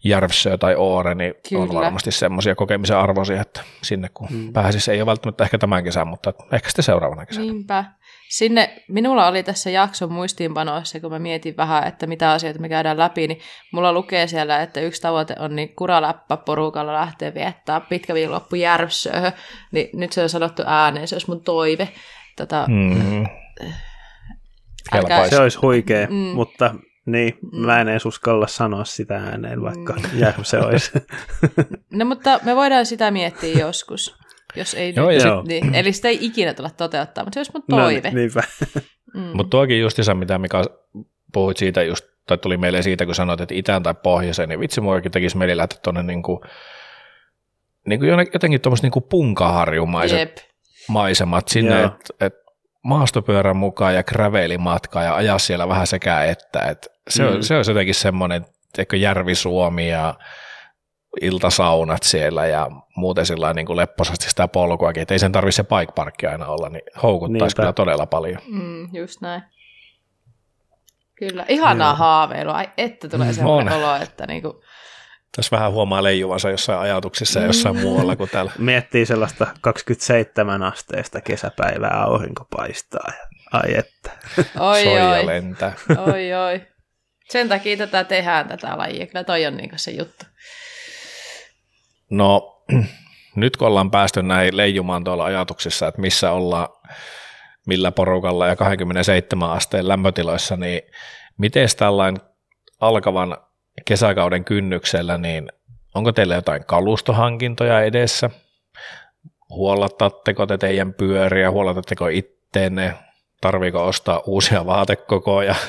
Järvsö 0.04 0.58
tai 0.58 0.76
Oore, 0.76 1.16
niin 1.16 1.34
Kyllä. 1.50 1.64
on 1.64 1.74
varmasti 1.74 2.12
semmoisia 2.12 2.56
kokemisen 2.56 2.98
arvoisia, 2.98 3.42
että 3.42 3.62
sinne 3.84 4.10
kun 4.14 4.28
mm. 4.32 4.54
pääsisi, 4.54 4.92
ei 4.92 5.02
ole 5.02 5.06
välttämättä 5.06 5.44
ehkä 5.44 5.58
tämän 5.58 5.84
kesän, 5.84 6.08
mutta 6.08 6.34
ehkä 6.52 6.70
sitten 6.70 6.84
seuraavana 6.84 7.26
kesänä. 7.26 7.46
Niinpä. 7.46 7.86
Sinne, 8.30 8.84
minulla 8.88 9.28
oli 9.28 9.44
tässä 9.44 9.70
jakson 9.70 10.12
muistiinpanoissa, 10.12 11.00
kun 11.00 11.12
mä 11.12 11.20
mietin 11.20 11.58
vähän, 11.58 11.88
että 11.88 12.08
mitä 12.08 12.32
asioita 12.32 12.60
me 12.60 12.70
käydään 12.70 12.98
läpi, 12.98 13.28
niin 13.28 13.40
mulla 13.72 13.94
lukee 13.94 14.28
siellä, 14.28 14.62
että 14.62 14.82
yksi 14.82 15.02
tavoite 15.02 15.36
on 15.40 15.56
niin 15.56 15.76
kuraläppä 15.76 16.38
porukalla 16.38 16.94
lähteä 16.94 17.34
viettää 17.34 17.82
pitkä 17.82 18.14
viikonloppu 18.14 18.56
Järvsöön, 18.56 19.32
niin 19.72 19.90
nyt 19.94 20.12
se 20.12 20.24
on 20.24 20.30
sanottu 20.30 20.64
ääneen, 20.66 21.08
se 21.08 21.16
olisi 21.16 21.30
mun 21.30 21.44
toive. 21.44 21.90
Tota, 22.36 22.66
mm. 22.68 23.26
Älkää... 24.94 25.30
Se 25.30 25.40
olisi 25.40 25.60
huikea, 25.62 26.08
mm. 26.08 26.16
mutta 26.16 26.76
niin, 27.06 27.38
mm. 27.52 27.66
mä 27.66 27.82
en 27.82 27.88
edes 27.88 28.06
uskalla 28.06 28.48
sanoa 28.48 28.86
sitä 28.86 29.16
ääneen, 29.16 29.62
vaikka 29.62 29.94
mm. 29.94 30.44
se 30.44 30.60
olisi. 30.60 30.92
no 31.94 32.06
mutta 32.06 32.40
me 32.44 32.56
voidaan 32.56 32.86
sitä 32.86 33.12
miettiä 33.12 33.60
joskus, 33.60 34.16
jos 34.56 34.74
ei 34.74 34.94
joo, 34.96 35.10
nyt, 35.10 35.24
joo. 35.24 35.44
Niin, 35.48 35.76
eli 35.76 35.94
sitä 35.94 36.08
ei 36.08 36.18
ikinä 36.22 36.54
tulla 36.54 36.70
toteuttaa, 36.70 37.24
mutta 37.24 37.34
se 37.34 37.40
olisi 37.40 37.52
mun 37.54 37.64
no, 37.68 37.78
toive. 37.78 38.10
No, 38.10 38.16
niinpä. 38.16 38.44
Mm. 39.14 39.22
Mutta 39.34 39.50
tuokin 39.50 39.86
isä, 40.00 40.14
mitä 40.14 40.38
Mika 40.38 40.64
puhuit 41.34 41.58
siitä 41.58 41.84
just, 41.84 42.06
tai 42.28 42.38
tuli 42.38 42.58
meille 42.58 42.82
siitä, 42.82 43.06
kun 43.06 43.16
sanoit, 43.16 43.42
että 43.42 43.56
itään 43.56 43.84
tai 43.84 43.94
pohjoiseen, 44.04 44.50
niin 44.50 44.60
vitsi 44.60 44.82
muakin 44.82 45.12
tekisi 45.12 45.38
meille 45.38 45.58
lähteä 45.58 45.80
tuonne 45.84 46.04
niin 46.04 46.24
kuin, 46.24 46.40
niin 47.88 48.00
kuin 48.00 48.10
jotenkin 48.34 48.62
tuommoiset 48.62 48.84
niin 48.84 49.04
punkaharjumaiset 49.10 50.20
Jep. 50.20 50.38
maisemat 50.90 51.48
sinne, 51.48 51.84
että 51.84 52.26
et, 52.26 52.34
maastopyörän 52.88 53.58
mukaan 53.58 53.96
ja 53.96 54.04
gravelimatkaa 54.04 55.04
ja 55.04 55.16
ajaa 55.16 55.40
siellä 55.40 55.68
vähän 55.68 55.88
sekä 55.88 56.24
että. 56.24 56.60
että 56.60 56.90
se, 57.10 57.24
mm. 57.24 57.36
on, 57.36 57.44
se 57.44 57.56
on 57.56 57.64
jotenkin 57.68 57.96
semmoinen, 57.96 58.46
että 58.78 58.96
Järvi 58.96 59.36
Suomi 59.36 59.90
ja 59.90 60.16
iltasaunat 61.22 62.04
siellä 62.04 62.46
ja 62.46 62.68
muuten 62.96 63.26
sillä 63.26 63.54
niin 63.54 63.66
kuin 63.66 63.78
lepposasti 63.78 64.30
sitä 64.30 64.48
polkuakin, 64.48 65.02
että 65.02 65.14
ei 65.14 65.20
sen 65.20 65.32
tarvitse 65.32 65.56
se 65.56 65.64
bike 65.64 65.92
parkki 65.96 66.28
aina 66.28 66.46
olla, 66.46 66.70
niin 66.70 66.82
houkuttaisi 67.04 67.44
Niinpä. 67.44 67.62
kyllä 67.62 67.74
todella 67.74 68.06
paljon. 68.06 68.42
Mm, 68.48 68.96
just 68.96 69.22
näin. 69.22 69.44
Kyllä, 71.16 71.46
ihanaa 71.50 71.94
mm. 71.94 71.98
haaveilua, 71.98 72.54
Ai, 72.54 72.70
että 72.78 73.10
tulee 73.10 73.34
semmoinen 73.34 73.74
olo, 73.74 73.96
että 73.96 74.28
niin 74.28 74.42
kuin 74.42 74.54
tässä 75.36 75.58
vähän 75.58 75.72
huomaa 75.72 76.04
leijuvansa 76.04 76.50
jossain 76.50 76.80
ajatuksissa 76.80 77.40
ja 77.40 77.46
jossain 77.46 77.76
mm. 77.76 77.82
muualla 77.82 78.16
kuin 78.16 78.30
täällä. 78.30 78.52
Miettii 78.58 79.06
sellaista 79.06 79.48
27 79.62 80.64
asteista 80.64 81.22
kesäpäivää, 81.22 82.04
aurinko 82.04 82.46
paistaa. 82.58 83.08
Ja, 83.08 83.28
ai 83.54 83.78
että. 83.78 84.12
Oi, 84.60 84.84
Soija 84.84 85.10
oi. 85.10 85.26
lentää. 85.26 85.74
Oi, 85.98 86.34
oi. 86.34 86.62
Sen 87.30 87.50
takia 87.50 87.78
tätä 87.78 88.04
tehdään, 88.04 88.48
tätä 88.48 88.78
lajia. 88.78 89.08
Kyllä 89.08 89.24
toi 89.24 89.46
on 89.46 89.58
niin 89.58 89.70
se 89.76 89.92
juttu. 89.92 90.26
No, 92.10 92.64
nyt 93.36 93.58
kun 93.58 93.68
ollaan 93.68 93.92
päästy 93.92 94.24
näin 94.24 94.58
leijumaan 94.58 95.04
tuolla 95.04 95.26
ajatuksissa, 95.26 95.88
että 95.88 96.02
missä 96.02 96.32
ollaan, 96.32 96.70
millä 97.68 97.92
porukalla 97.92 98.48
ja 98.48 98.56
27 98.56 99.52
asteen 99.52 99.88
lämpötiloissa, 99.88 100.56
niin 100.56 100.82
miten 101.38 101.68
tällainen 101.78 102.22
alkavan 102.80 103.38
kesäkauden 103.86 104.46
kynnyksellä, 104.46 105.18
niin 105.18 105.52
onko 105.96 106.12
teillä 106.12 106.36
jotain 106.36 106.66
kalustohankintoja 106.66 107.82
edessä? 107.82 108.30
Huollattatteko 109.50 110.46
te 110.46 110.58
teidän 110.58 110.94
pyöriä, 110.94 111.52
huollatatteko 111.52 112.08
itteenne, 112.08 112.94
tarviiko 113.42 113.86
ostaa 113.86 114.22
uusia 114.26 114.66
vaatekokoja? 114.66 115.56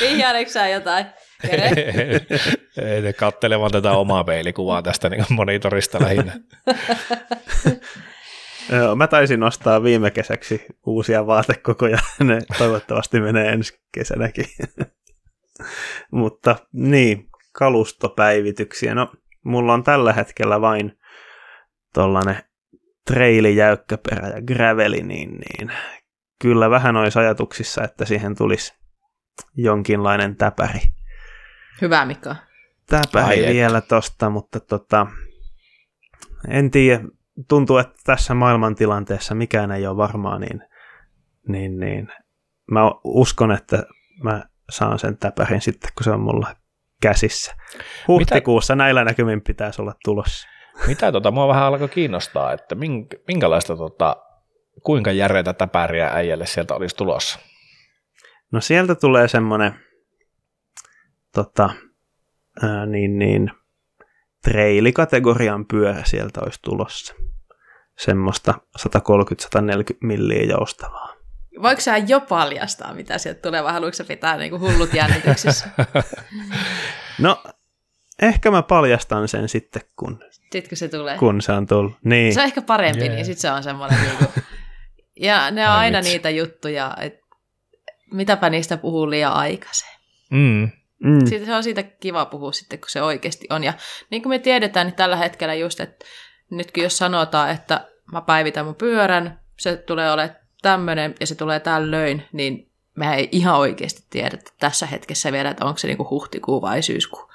Vihjaileksä 0.00 0.68
jotain? 0.68 1.06
Kattelemaan 3.16 3.70
tätä 3.70 3.92
omaa 3.92 4.24
peilikuvaa 4.24 4.82
tästä 4.82 5.08
niin 5.08 5.24
monitorista 5.28 6.02
lähinnä. 6.02 6.32
Joo, 8.72 8.96
mä 8.96 9.06
taisin 9.06 9.40
nostaa 9.40 9.82
viime 9.82 10.10
kesäksi 10.10 10.66
uusia 10.86 11.26
vaatekokoja, 11.26 11.98
ne 12.20 12.38
toivottavasti 12.58 13.20
menee 13.20 13.48
ensi 13.48 13.80
kesänäkin. 13.94 14.46
Mutta 16.10 16.56
niin, 16.72 17.28
kalustopäivityksiä. 17.52 18.94
No, 18.94 19.12
mulla 19.44 19.74
on 19.74 19.82
tällä 19.82 20.12
hetkellä 20.12 20.60
vain 20.60 20.98
tollanen 21.94 22.42
treili, 23.06 23.56
jäykkäperä 23.56 24.28
ja 24.28 24.42
graveli, 24.42 25.02
niin, 25.02 25.30
niin 25.30 25.72
kyllä 26.42 26.70
vähän 26.70 26.96
olisi 26.96 27.18
ajatuksissa, 27.18 27.84
että 27.84 28.04
siihen 28.04 28.36
tulisi 28.36 28.74
jonkinlainen 29.56 30.36
täpäri. 30.36 30.80
Hyvä 31.80 32.04
Mika. 32.04 32.36
Täpäri 32.86 33.46
Ai 33.46 33.52
vielä 33.52 33.78
et. 33.78 33.88
tosta, 33.88 34.30
mutta 34.30 34.60
tota, 34.60 35.06
en 36.48 36.70
tiedä, 36.70 37.04
tuntuu, 37.48 37.78
että 37.78 37.94
tässä 38.04 38.34
maailmantilanteessa 38.34 39.34
mikään 39.34 39.72
ei 39.72 39.86
ole 39.86 39.96
varmaa, 39.96 40.38
niin, 40.38 40.60
niin, 41.48 41.78
niin 41.80 42.08
mä 42.70 42.80
uskon, 43.04 43.52
että 43.52 43.86
mä 44.22 44.44
saan 44.72 44.98
sen 44.98 45.16
täpärin 45.16 45.60
sitten, 45.60 45.90
kun 45.94 46.04
se 46.04 46.10
on 46.10 46.20
mulla 46.20 46.54
käsissä. 47.02 47.54
Huhtikuussa 48.08 48.74
Mitä? 48.74 48.84
näillä 48.84 49.04
näkymin 49.04 49.42
pitäisi 49.42 49.82
olla 49.82 49.94
tulossa. 50.04 50.48
Mitä 50.86 51.12
tota, 51.12 51.30
mua 51.30 51.48
vähän 51.48 51.64
alkoi 51.64 51.88
kiinnostaa, 51.88 52.52
että 52.52 52.76
minkälaista, 53.28 53.76
tota, 53.76 54.16
kuinka 54.82 55.12
järeitä 55.12 55.52
täpäriä 55.52 56.08
äijälle 56.08 56.46
sieltä 56.46 56.74
olisi 56.74 56.96
tulossa? 56.96 57.38
No 58.52 58.60
sieltä 58.60 58.94
tulee 58.94 59.28
semmoinen 59.28 59.74
tota, 61.34 61.70
ää, 62.62 62.86
niin, 62.86 63.18
niin, 63.18 63.50
treilikategorian 64.42 65.66
pyörä 65.66 66.02
sieltä 66.04 66.40
olisi 66.40 66.58
tulossa. 66.62 67.14
Semmoista 67.98 68.54
130-140 68.78 68.86
milliä 70.02 70.42
joustavaa. 70.42 71.21
Voiko 71.62 71.80
sä 71.80 71.96
jo 71.96 72.20
paljastaa, 72.20 72.94
mitä 72.94 73.18
sieltä 73.18 73.40
tulee, 73.40 73.64
vai 73.64 73.72
haluatko 73.72 74.04
pitää 74.04 74.36
niinku 74.36 74.58
hullut 74.58 74.94
jännityksissä? 74.94 75.68
no, 77.18 77.42
ehkä 78.22 78.50
mä 78.50 78.62
paljastan 78.62 79.28
sen 79.28 79.48
sitten, 79.48 79.82
kun, 79.96 80.20
sitten, 80.30 80.78
se 80.78 80.88
tulee. 80.88 81.18
kun 81.18 81.42
se 81.42 81.52
on 81.52 81.66
tullut. 81.66 81.92
Niin. 82.04 82.34
Se 82.34 82.40
on 82.40 82.46
ehkä 82.46 82.62
parempi, 82.62 83.00
yeah. 83.00 83.14
niin 83.14 83.26
sitten 83.26 83.40
se 83.40 83.50
on 83.50 83.62
semmoinen 83.62 84.00
niinku... 84.02 84.24
Ja 85.20 85.50
ne 85.50 85.68
on 85.68 85.72
Ai 85.72 85.78
aina 85.78 85.98
vitsi. 85.98 86.10
niitä 86.10 86.30
juttuja, 86.30 86.96
että 87.00 87.20
mitäpä 88.12 88.50
niistä 88.50 88.76
puhuu 88.76 89.10
liian 89.10 89.32
aikaisin. 89.32 89.88
Mm. 90.30 90.70
Mm. 91.04 91.26
Siitä 91.26 91.46
se 91.46 91.54
on 91.54 91.64
siitä 91.64 91.82
kiva 91.82 92.24
puhua 92.26 92.52
sitten, 92.52 92.78
kun 92.78 92.90
se 92.90 93.02
oikeasti 93.02 93.46
on. 93.50 93.64
Ja 93.64 93.72
niin 94.10 94.22
kuin 94.22 94.30
me 94.30 94.38
tiedetään, 94.38 94.86
niin 94.86 94.94
tällä 94.94 95.16
hetkellä 95.16 95.54
just, 95.54 95.80
että 95.80 96.04
nytkin 96.50 96.84
jos 96.84 96.98
sanotaan, 96.98 97.50
että 97.50 97.88
mä 98.12 98.20
päivitän 98.20 98.64
mun 98.64 98.74
pyörän, 98.74 99.40
se 99.58 99.76
tulee 99.76 100.12
olemaan 100.12 100.41
tämmöinen 100.62 101.14
ja 101.20 101.26
se 101.26 101.34
tulee 101.34 101.60
tällöin, 101.60 102.22
niin 102.32 102.72
me 102.96 103.14
ei 103.14 103.28
ihan 103.32 103.56
oikeasti 103.56 104.02
tiedä 104.10 104.30
että 104.34 104.52
tässä 104.58 104.86
hetkessä 104.86 105.32
vielä, 105.32 105.50
että 105.50 105.64
onko 105.64 105.78
se 105.78 105.86
niinku 105.86 106.10
huhtikuu 106.10 106.62
vai 106.62 106.82
syyskuu. 106.82 107.30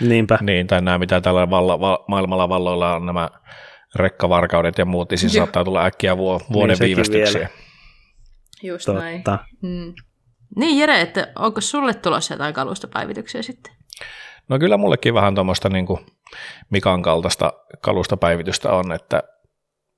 Niinpä. 0.00 0.38
Niin, 0.40 0.66
tai 0.66 0.82
nämä 0.82 0.98
mitä 0.98 1.20
tällä 1.20 1.50
valla, 1.50 1.80
va, 1.80 2.04
maailmalla 2.08 2.48
valloilla 2.48 2.94
on 2.94 3.06
nämä 3.06 3.30
rekkavarkaudet 3.94 4.78
ja 4.78 4.84
muut, 4.84 5.10
niin 5.10 5.18
siis 5.18 5.32
saattaa 5.32 5.64
tulla 5.64 5.84
äkkiä 5.84 6.16
vuo, 6.16 6.40
vuoden 6.52 6.76
niin 6.80 6.86
viivästyksiä. 6.86 7.48
Just 8.62 8.86
Totta. 8.86 9.00
näin. 9.00 9.22
Mm. 9.62 9.94
Niin 10.56 10.78
Jere, 10.78 11.00
että 11.00 11.32
onko 11.38 11.60
sulle 11.60 11.94
tulossa 11.94 12.34
jotain 12.34 12.54
kalustopäivityksiä 12.54 13.42
sitten? 13.42 13.72
No 14.48 14.58
kyllä 14.58 14.76
mullekin 14.76 15.14
vähän 15.14 15.34
tuommoista 15.34 15.68
niin 15.68 15.86
Mikan 16.70 17.02
kaltaista 17.02 17.52
kalustopäivitystä 17.80 18.72
on, 18.72 18.92
että, 18.92 19.22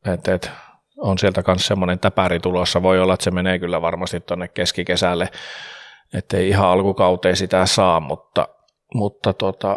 että, 0.06 0.34
että 0.34 0.50
on 1.04 1.18
sieltä 1.18 1.42
myös 1.46 1.66
semmoinen 1.66 1.98
täpäri 1.98 2.40
tulossa. 2.40 2.82
Voi 2.82 3.00
olla, 3.00 3.14
että 3.14 3.24
se 3.24 3.30
menee 3.30 3.58
kyllä 3.58 3.82
varmasti 3.82 4.20
tuonne 4.20 4.48
keskikesälle, 4.48 5.28
ettei 6.14 6.48
ihan 6.48 6.66
alkukauteen 6.66 7.36
sitä 7.36 7.66
saa, 7.66 8.00
mutta, 8.00 8.48
mutta 8.94 9.32
tota, 9.32 9.76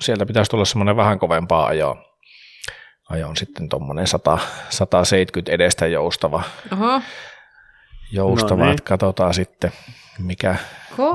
sieltä 0.00 0.26
pitäisi 0.26 0.50
tulla 0.50 0.64
semmoinen 0.64 0.96
vähän 0.96 1.18
kovempaa 1.18 1.66
ajoa. 1.66 1.96
Ajoon 3.10 3.36
sitten 3.36 3.68
tuommoinen 3.68 4.06
170 4.68 5.52
edestä 5.52 5.86
joustava. 5.86 6.42
Oho. 6.72 7.00
Joustava, 8.12 8.58
no 8.58 8.64
niin. 8.64 8.72
että 8.72 8.88
katsotaan 8.88 9.34
sitten, 9.34 9.72
mikä, 10.18 10.56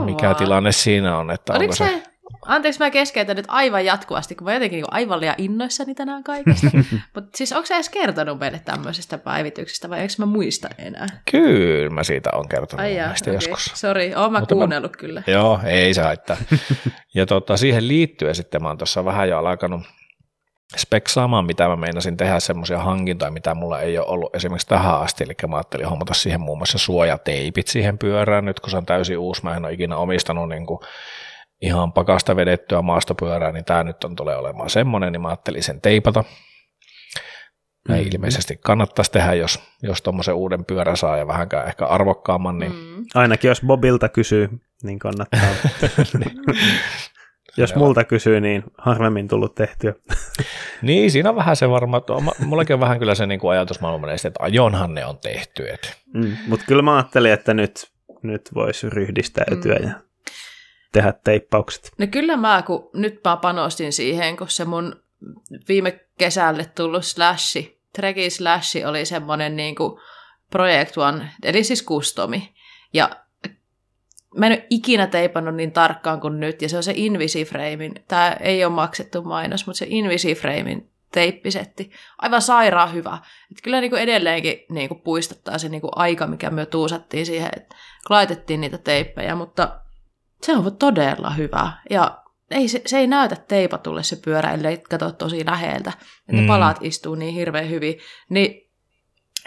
mikä 0.06 0.34
tilanne 0.34 0.72
siinä 0.72 1.18
on. 1.18 1.32
Että 1.32 1.54
Oliko 1.54 1.76
se, 1.76 1.86
se 1.86 2.13
Anteeksi, 2.46 2.80
mä 2.80 2.90
keskeytän 2.90 3.36
nyt 3.36 3.46
aivan 3.48 3.86
jatkuvasti, 3.86 4.36
kun 4.36 4.46
mä 4.46 4.54
jotenkin 4.54 4.78
niin 4.78 4.94
aivan 4.94 5.20
liian 5.20 5.36
innoissani 5.38 5.96
tänään 5.96 6.24
kaikesta. 6.24 6.68
Mutta 7.16 7.38
siis 7.38 7.54
onko 7.54 7.66
sä 7.66 7.76
edes 7.76 7.90
kertonut 7.90 8.40
meille 8.40 8.62
tämmöisestä 8.66 9.18
päivityksestä 9.18 9.90
vai 9.90 10.00
eikö 10.00 10.14
mä 10.18 10.26
muista 10.26 10.70
enää? 10.78 11.08
Kyllä 11.32 11.90
mä 11.90 12.04
siitä 12.04 12.30
on 12.34 12.50
kertonut 12.50 12.86
Ai 12.86 12.96
jaa, 12.96 13.14
okay. 13.22 13.34
joskus. 13.34 13.72
Sori, 13.76 14.16
oon 14.16 14.32
mä 14.32 14.40
Mutta 14.40 14.56
kuunnellut 14.56 14.92
mä... 14.92 14.98
kyllä. 15.00 15.24
Joo, 15.28 15.60
ei 15.66 15.94
saa 15.94 16.12
että. 16.12 16.38
ja 17.16 17.26
tota, 17.26 17.58
siihen 17.58 17.88
liittyen 17.88 18.36
sitten 18.36 18.62
mä 18.62 18.68
oon 18.68 18.78
tuossa 18.78 19.06
vähän 19.06 19.30
jo 19.30 19.40
alkanut 19.40 19.82
speksaamaan, 20.78 21.46
mitä 21.46 21.68
mä 21.68 21.76
meinasin 21.76 22.18
tehdä 22.18 22.40
semmoisia 22.40 22.80
hankintoja, 22.80 23.32
mitä 23.32 23.56
mulla 23.56 23.82
ei 23.82 23.98
ole 23.98 24.08
ollut 24.08 24.36
esimerkiksi 24.36 24.68
tähän 24.68 25.00
asti, 25.00 25.24
eli 25.24 25.34
mä 25.48 25.56
ajattelin 25.56 25.86
hommata 25.86 26.14
siihen 26.14 26.42
muun 26.42 26.58
muassa 26.58 26.78
suojateipit 26.78 27.68
siihen 27.68 27.98
pyörään, 27.98 28.46
nyt 28.46 28.60
kun 28.60 28.70
se 28.70 28.78
on 28.78 28.86
täysin 28.86 29.18
uusi, 29.18 29.44
mä 29.44 29.56
en 29.56 29.66
ole 29.66 29.74
ikinä 29.74 29.98
omistanut 29.98 30.50
niin 30.50 30.66
kuin 30.66 30.80
ihan 31.64 31.94
pakasta 31.94 32.36
vedettyä 32.36 32.82
maastopyörää, 32.82 33.52
niin 33.52 33.66
tämä 33.66 33.84
nyt 33.84 34.04
on 34.04 34.16
tulee 34.16 34.36
olemaan 34.36 34.70
semmoinen, 34.70 35.12
niin 35.12 35.22
mä 35.22 35.28
ajattelin 35.28 35.64
sen 35.64 35.82
teipata. 35.82 36.24
Mm. 37.90 37.96
Ei 37.96 38.08
ilmeisesti 38.14 38.58
kannattaisi 38.58 39.12
tehdä, 39.12 39.34
jos, 39.34 39.60
jos 39.84 40.02
tuommoisen 40.02 40.36
uuden 40.36 40.66
pyörän 40.66 40.98
saa 40.98 41.18
ja 41.18 41.28
vähänkään 41.28 41.68
ehkä 41.68 41.86
arvokkaamman. 41.86 42.60
Niin... 42.60 42.72
Mm. 42.72 43.06
Ainakin 43.16 43.48
jos 43.48 43.62
Bobilta 43.62 44.10
kysyy, 44.10 44.50
niin 44.84 45.00
kannattaa. 45.00 45.40
niin. 46.20 46.38
Jos 47.58 47.76
multa 47.76 48.04
kysyy, 48.04 48.42
niin 48.42 48.64
harvemmin 48.78 49.28
tullut 49.28 49.56
tehtyä. 49.56 49.94
niin, 50.82 51.12
siinä 51.12 51.30
on 51.30 51.36
vähän 51.36 51.56
se 51.56 51.70
varma, 51.70 51.98
että 51.98 52.14
mullakin 52.46 52.74
on 52.74 52.80
vähän 52.80 53.00
kyllä 53.00 53.16
se 53.16 53.26
niin 53.26 53.40
kuin 53.40 53.52
ajatusmaailma 53.52 54.12
että 54.12 54.32
ajonhan 54.40 54.94
ne 54.94 55.06
on 55.06 55.18
tehty. 55.18 55.64
Mm, 56.14 56.38
Mutta 56.48 56.66
kyllä 56.66 56.82
mä 56.82 56.96
ajattelin, 56.96 57.34
että 57.34 57.54
nyt, 57.54 57.92
nyt 58.24 58.50
voisi 58.56 58.90
ryhdistäytyä 58.90 59.76
mm. 59.76 59.88
ja 59.88 59.94
tehdä 60.94 61.14
teippaukset. 61.24 61.92
No 61.98 62.08
kyllä 62.08 62.38
mä, 62.38 62.64
kun 62.68 62.90
nyt 62.94 63.22
mä 63.26 63.38
panostin 63.38 63.94
siihen, 63.94 64.38
kun 64.38 64.50
se 64.50 64.66
mun 64.66 64.96
viime 65.68 66.00
kesälle 66.18 66.66
tullut 66.66 67.06
slashi, 67.06 67.82
Trekki 67.96 68.30
slashi 68.30 68.86
oli 68.86 69.06
semmoinen 69.06 69.56
niin 69.56 69.76
kuin 69.76 70.00
Project 70.50 70.98
One, 70.98 71.30
eli 71.44 71.64
siis 71.64 71.82
kustomi. 71.82 72.54
Ja 72.94 73.10
mä 74.38 74.48
en 74.48 74.52
ole 74.52 74.68
ikinä 74.70 75.08
teipannut 75.08 75.56
niin 75.56 75.72
tarkkaan 75.72 76.22
kuin 76.22 76.40
nyt, 76.40 76.62
ja 76.62 76.70
se 76.70 76.78
on 76.78 76.84
se 76.84 76.94
Invisiframein, 76.96 77.94
tämä 78.08 78.38
ei 78.40 78.66
ole 78.66 78.74
maksettu 78.74 79.22
mainos, 79.22 79.68
mutta 79.68 79.78
se 79.78 79.86
Invisiframein 79.90 80.90
teippisetti, 81.12 81.92
aivan 82.18 82.42
sairaan 82.42 82.94
hyvä. 82.94 83.18
Et 83.52 83.58
kyllä 83.64 83.82
niin 83.82 83.92
kuin 83.92 84.02
edelleenkin 84.02 84.66
niin 84.70 84.88
kuin 84.88 85.02
puistattaa 85.02 85.58
se 85.58 85.70
niin 85.70 85.82
kuin 85.82 85.92
aika, 85.96 86.28
mikä 86.28 86.50
me 86.50 86.66
tuusattiin 86.66 87.26
siihen, 87.26 87.50
että 87.58 87.76
laitettiin 88.10 88.62
niitä 88.62 88.78
teippejä, 88.78 89.36
mutta 89.36 89.80
se 90.44 90.58
on 90.58 90.78
todella 90.78 91.30
hyvä. 91.30 91.72
Ja 91.90 92.24
ei, 92.52 92.68
se, 92.68 92.82
se 92.86 92.98
ei 92.98 93.08
näytä 93.08 93.36
teipatulle 93.36 94.04
se 94.04 94.16
pyörä, 94.16 94.52
ellei 94.52 94.78
katso 94.78 95.12
tosi 95.12 95.46
läheltä. 95.46 95.92
Että 96.30 96.42
mm. 96.42 96.48
palaat 96.48 96.78
istuu 96.82 97.16
niin 97.16 97.34
hirveän 97.34 97.70
hyvin. 97.70 98.00
Niin 98.30 98.72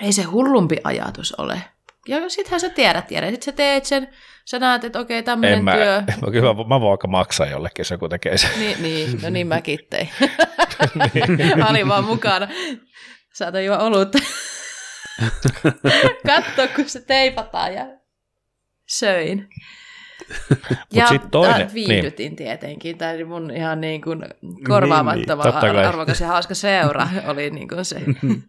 ei 0.03 0.13
se 0.13 0.23
hullumpi 0.23 0.77
ajatus 0.85 1.33
ole. 1.33 1.63
Ja 2.09 2.29
sittenhän 2.29 2.61
sä 2.61 2.69
tiedät, 2.69 3.07
tiedät. 3.07 3.31
Sitten 3.31 3.53
sä 3.53 3.57
teet 3.57 3.85
sen, 3.85 4.09
sä 4.45 4.59
näet, 4.59 4.85
että 4.85 5.01
okei, 5.01 5.23
tämmöinen 5.23 5.65
mä, 5.65 5.73
työ. 5.73 6.03
Mä, 6.23 6.31
kyllä 6.33 6.55
mä, 6.55 6.65
mä 6.65 6.81
voin 6.81 6.91
vaikka 6.91 7.09
maksaa 7.09 7.47
jollekin, 7.47 7.81
jos 7.81 7.91
joku 7.91 8.09
tekee 8.09 8.39
sen. 8.39 8.51
Niin, 8.59 8.83
niin 8.83 9.19
no 9.23 9.31
niin 9.31 9.47
mäkin 9.47 9.79
tein. 9.91 10.09
niin. 11.15 11.65
Olin 11.71 11.89
vaan 11.89 12.05
mukana. 12.05 12.49
Saatan 13.35 13.65
juo 13.65 13.79
olutta. 13.79 14.19
Katso, 16.27 16.69
kun 16.77 16.89
se 16.89 17.01
teipataan 17.01 17.75
ja 17.75 17.87
söin 18.87 19.49
ja 20.93 21.07
toinen, 21.31 21.75
viihdytin 21.75 22.27
niin. 22.27 22.37
tietenkin. 22.37 22.99
Tämä 22.99 23.13
mun 23.27 23.51
ihan 23.51 23.81
niin 23.81 24.03
kuin 24.03 24.25
korvaamattoman 24.67 25.47
niin, 25.63 25.73
niin. 25.73 25.87
arvokas 25.87 26.21
ja 26.21 26.27
hauska 26.27 26.55
seura 26.55 27.09
oli 27.31 27.51
niin 27.51 27.69
kuin 27.69 27.85
se. 27.85 27.97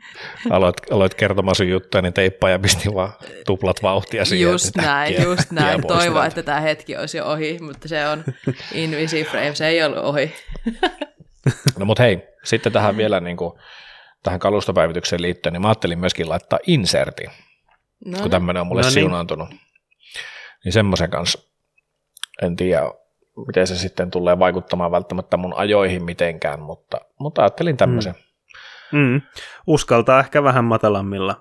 aloit, 0.49 0.75
aloit 0.91 1.13
kertomaan 1.13 1.55
sun 1.55 1.69
juttuja, 1.69 2.01
niin 2.01 2.13
teippa 2.13 2.49
ja 2.49 2.59
pistin 2.59 2.93
vaan 2.93 3.13
tuplat 3.45 3.83
vauhtia 3.83 4.25
siihen. 4.25 4.51
Just 4.51 4.75
näin, 4.75 5.13
äkkiä, 5.13 5.25
just 5.25 5.51
näin. 5.51 5.87
Toivon, 5.87 6.25
että 6.25 6.43
tämä 6.43 6.59
hetki 6.59 6.97
olisi 6.97 7.17
jo 7.17 7.25
ohi, 7.25 7.57
mutta 7.61 7.87
se 7.87 8.07
on 8.07 8.23
Invisiframe, 8.73 9.55
se 9.55 9.67
ei 9.67 9.83
ollut 9.83 9.97
ohi. 9.97 10.33
no 11.79 11.85
mutta 11.85 12.03
hei, 12.03 12.19
sitten 12.43 12.73
tähän 12.73 12.97
vielä 12.97 13.19
niin 13.19 13.37
kuin, 13.37 13.53
tähän 14.23 14.39
kalustopäivitykseen 14.39 15.21
liittyen, 15.21 15.53
niin 15.53 15.61
mä 15.61 15.67
ajattelin 15.67 15.99
myöskin 15.99 16.29
laittaa 16.29 16.59
insertin, 16.67 17.29
no 18.05 18.19
kun 18.19 18.31
tämmöinen 18.31 18.61
on 18.61 18.67
mulle 18.67 18.81
no 18.81 18.87
niin. 18.87 18.93
siunaantunut. 18.93 19.49
Niin 20.63 20.73
semmoisen 20.73 21.09
kanssa 21.09 21.47
en 22.41 22.55
tiedä, 22.55 22.81
miten 23.47 23.67
se 23.67 23.75
sitten 23.75 24.11
tulee 24.11 24.39
vaikuttamaan 24.39 24.91
välttämättä 24.91 25.37
mun 25.37 25.53
ajoihin 25.57 26.03
mitenkään, 26.03 26.59
mutta, 26.59 26.97
mutta 27.19 27.41
ajattelin 27.41 27.77
tämmöisen. 27.77 28.13
Mm. 28.13 28.99
Mm. 28.99 29.21
Uskaltaa 29.67 30.19
ehkä 30.19 30.43
vähän 30.43 30.65
matalammilla 30.65 31.33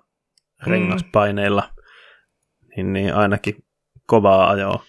mm. 0.67 0.73
rengaspaineilla, 0.73 1.69
niin, 2.77 2.93
niin 2.93 3.15
ainakin 3.15 3.65
kovaa 4.07 4.51
ajoa. 4.51 4.83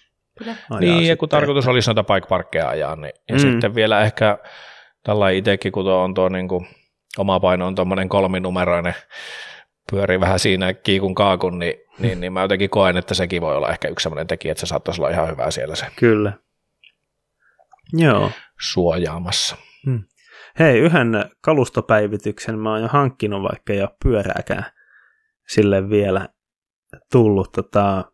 Niin, 0.80 1.06
ja 1.06 1.16
kun 1.16 1.28
tarkoitus 1.28 1.68
olisi 1.68 1.90
noita 1.90 2.14
bike 2.14 2.28
parkkeja 2.28 2.68
ajaa, 2.68 2.96
niin, 2.96 3.12
ja 3.28 3.34
mm. 3.34 3.38
sitten 3.38 3.74
vielä 3.74 4.00
ehkä 4.00 4.38
tällä 5.02 5.30
itsekin, 5.30 5.72
kun 5.72 5.84
tuo 5.84 6.02
on 6.02 6.14
tuo 6.14 6.28
niin 6.28 6.48
kuin, 6.48 6.66
oma 7.18 7.40
paino 7.40 7.66
on 7.66 7.74
tuommoinen 7.74 8.08
kolminumeroinen, 8.08 8.94
pyörii 9.90 10.20
vähän 10.20 10.38
siinä 10.38 10.74
kiikun 10.74 11.14
kaakun, 11.14 11.58
niin, 11.58 11.74
niin, 11.98 12.20
niin 12.20 12.32
mä 12.32 12.42
jotenkin 12.42 12.70
koen, 12.70 12.96
että 12.96 13.14
sekin 13.14 13.42
voi 13.42 13.56
olla 13.56 13.70
ehkä 13.70 13.88
yksi 13.88 14.02
sellainen 14.02 14.26
tekijä, 14.26 14.52
että 14.52 14.60
se 14.60 14.66
saattaisi 14.66 15.00
olla 15.00 15.10
ihan 15.10 15.30
hyvä 15.30 15.50
siellä 15.50 15.74
se. 15.74 15.86
Kyllä. 15.96 16.32
Joo. 17.92 18.30
Suojaamassa. 18.60 19.56
Hmm. 19.86 20.04
Hei, 20.58 20.78
yhden 20.78 21.30
kalustopäivityksen 21.40 22.58
mä 22.58 22.70
oon 22.70 22.82
jo 22.82 22.88
hankkinut, 22.88 23.42
vaikka 23.42 23.72
ei 23.72 23.80
ole 23.80 23.96
pyörääkään 24.04 24.64
sille 25.48 25.90
vielä 25.90 26.28
tullut. 27.12 27.52
Tota, 27.52 28.12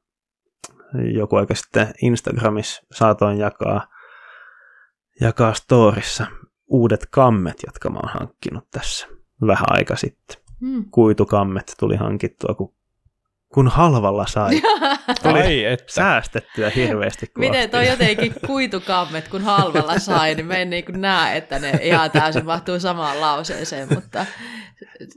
joku 1.14 1.36
aika 1.36 1.54
sitten 1.54 1.94
Instagramissa 2.02 2.82
saatoin 2.92 3.38
jakaa, 3.38 3.86
jakaa 5.20 5.54
storissa 5.54 6.26
uudet 6.66 7.06
kammet, 7.10 7.62
jotka 7.66 7.90
mä 7.90 7.98
oon 7.98 8.12
hankkinut 8.20 8.70
tässä 8.70 9.06
vähän 9.46 9.66
aika 9.68 9.96
sitten. 9.96 10.36
Hmm. 10.60 10.84
Kuitukammet 10.90 11.74
tuli 11.78 11.96
hankittua, 11.96 12.54
kun, 12.54 12.74
kun 13.54 13.68
halvalla 13.68 14.26
sai. 14.26 14.60
Tuli 15.22 15.42
Ai, 15.42 15.64
että. 15.64 15.92
säästettyä 15.92 16.70
hirveästi. 16.70 17.30
Miten 17.38 17.70
toi 17.70 17.88
jotenkin 17.88 18.34
kuitukammet, 18.46 19.28
kun 19.28 19.42
halvalla 19.42 19.98
sai, 19.98 20.34
niin 20.34 20.46
mä 20.46 20.56
en 20.56 20.70
niin 20.70 20.84
näe, 20.92 21.36
että 21.36 21.58
ne 21.58 21.70
ihan 21.82 22.10
täysin 22.10 22.44
mahtuu 22.44 22.80
samaan 22.80 23.20
lauseeseen, 23.20 23.88
mutta 23.94 24.26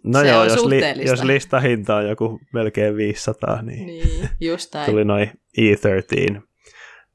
No 0.03 0.19
se 0.19 0.27
joo, 0.27 0.41
on 0.41 0.47
jos, 0.47 0.65
li, 0.65 1.05
jos 1.05 1.23
listahinta 1.23 1.95
on 1.95 2.09
joku 2.09 2.39
melkein 2.53 2.95
500, 2.95 3.61
niin, 3.61 3.85
niin 3.85 4.29
just 4.41 4.75
tuli 4.85 5.05
noin 5.05 5.31
E13 5.57 6.41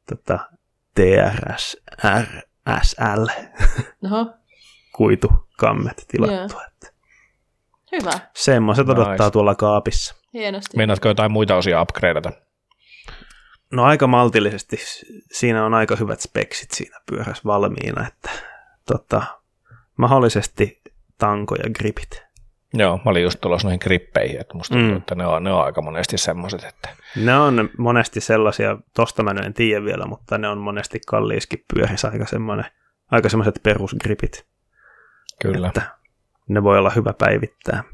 tota, 0.09 0.39
TRS 0.95 1.77
RSL 2.23 3.27
kuitukammet 4.97 6.05
tilattua. 6.09 6.61
Yeah. 6.61 6.95
Hyvä. 7.93 8.13
Semmoiset 8.35 8.87
nice. 8.87 9.01
odottaa 9.01 9.31
tuolla 9.31 9.55
kaapissa. 9.55 10.22
Hienosti. 10.35 10.77
Meinaatko 10.77 11.09
jotain 11.09 11.33
muita 11.33 11.57
osia 11.57 11.83
upgradeata? 11.83 12.33
No 13.73 13.85
aika 13.85 14.07
maltillisesti. 14.07 14.77
Siinä 15.33 15.65
on 15.67 15.75
aika 15.75 15.97
hyvät 15.97 16.21
speksit 16.21 16.71
siinä 16.71 17.01
pyörässä 17.11 17.43
valmiina, 17.45 18.07
että 18.07 18.31
tota, 18.87 19.23
mahdollisesti 19.97 20.81
tanko 21.19 21.55
ja 21.55 21.71
gripit. 21.71 22.23
Joo, 22.75 22.97
mä 22.97 23.11
olin 23.11 23.23
just 23.23 23.41
tulossa 23.41 23.69
noihin 23.69 23.81
grippeihin, 23.83 24.41
että 24.41 24.55
musta 24.55 24.75
tuntuu, 24.75 24.91
mm. 24.91 24.97
että 24.97 25.15
ne 25.15 25.27
on, 25.27 25.45
ne 25.45 25.53
on 25.53 25.65
aika 25.65 25.83
monesti 25.83 26.19
semmoiset, 26.19 26.65
että... 26.65 26.89
Ne 27.17 27.37
on 27.37 27.71
monesti 27.79 28.21
sellaisia, 28.21 28.79
tosta 28.95 29.23
mä 29.23 29.31
en 29.31 29.55
tiedä 29.55 29.85
vielä, 29.85 30.07
mutta 30.07 30.39
ne 30.39 30.49
on 30.49 30.59
monesti 30.59 31.01
kalliiskin 31.07 31.65
pyörissä 31.75 32.09
aika 32.09 32.27
semmoinen, 32.27 32.65
aika 33.11 33.29
semmoiset 33.29 33.61
perusgripit. 33.63 34.47
Kyllä. 35.43 35.67
Että 35.69 35.83
ne 36.49 36.63
voi 36.63 36.79
olla 36.79 36.91
hyvä 36.91 37.13
päivittää. 37.13 37.85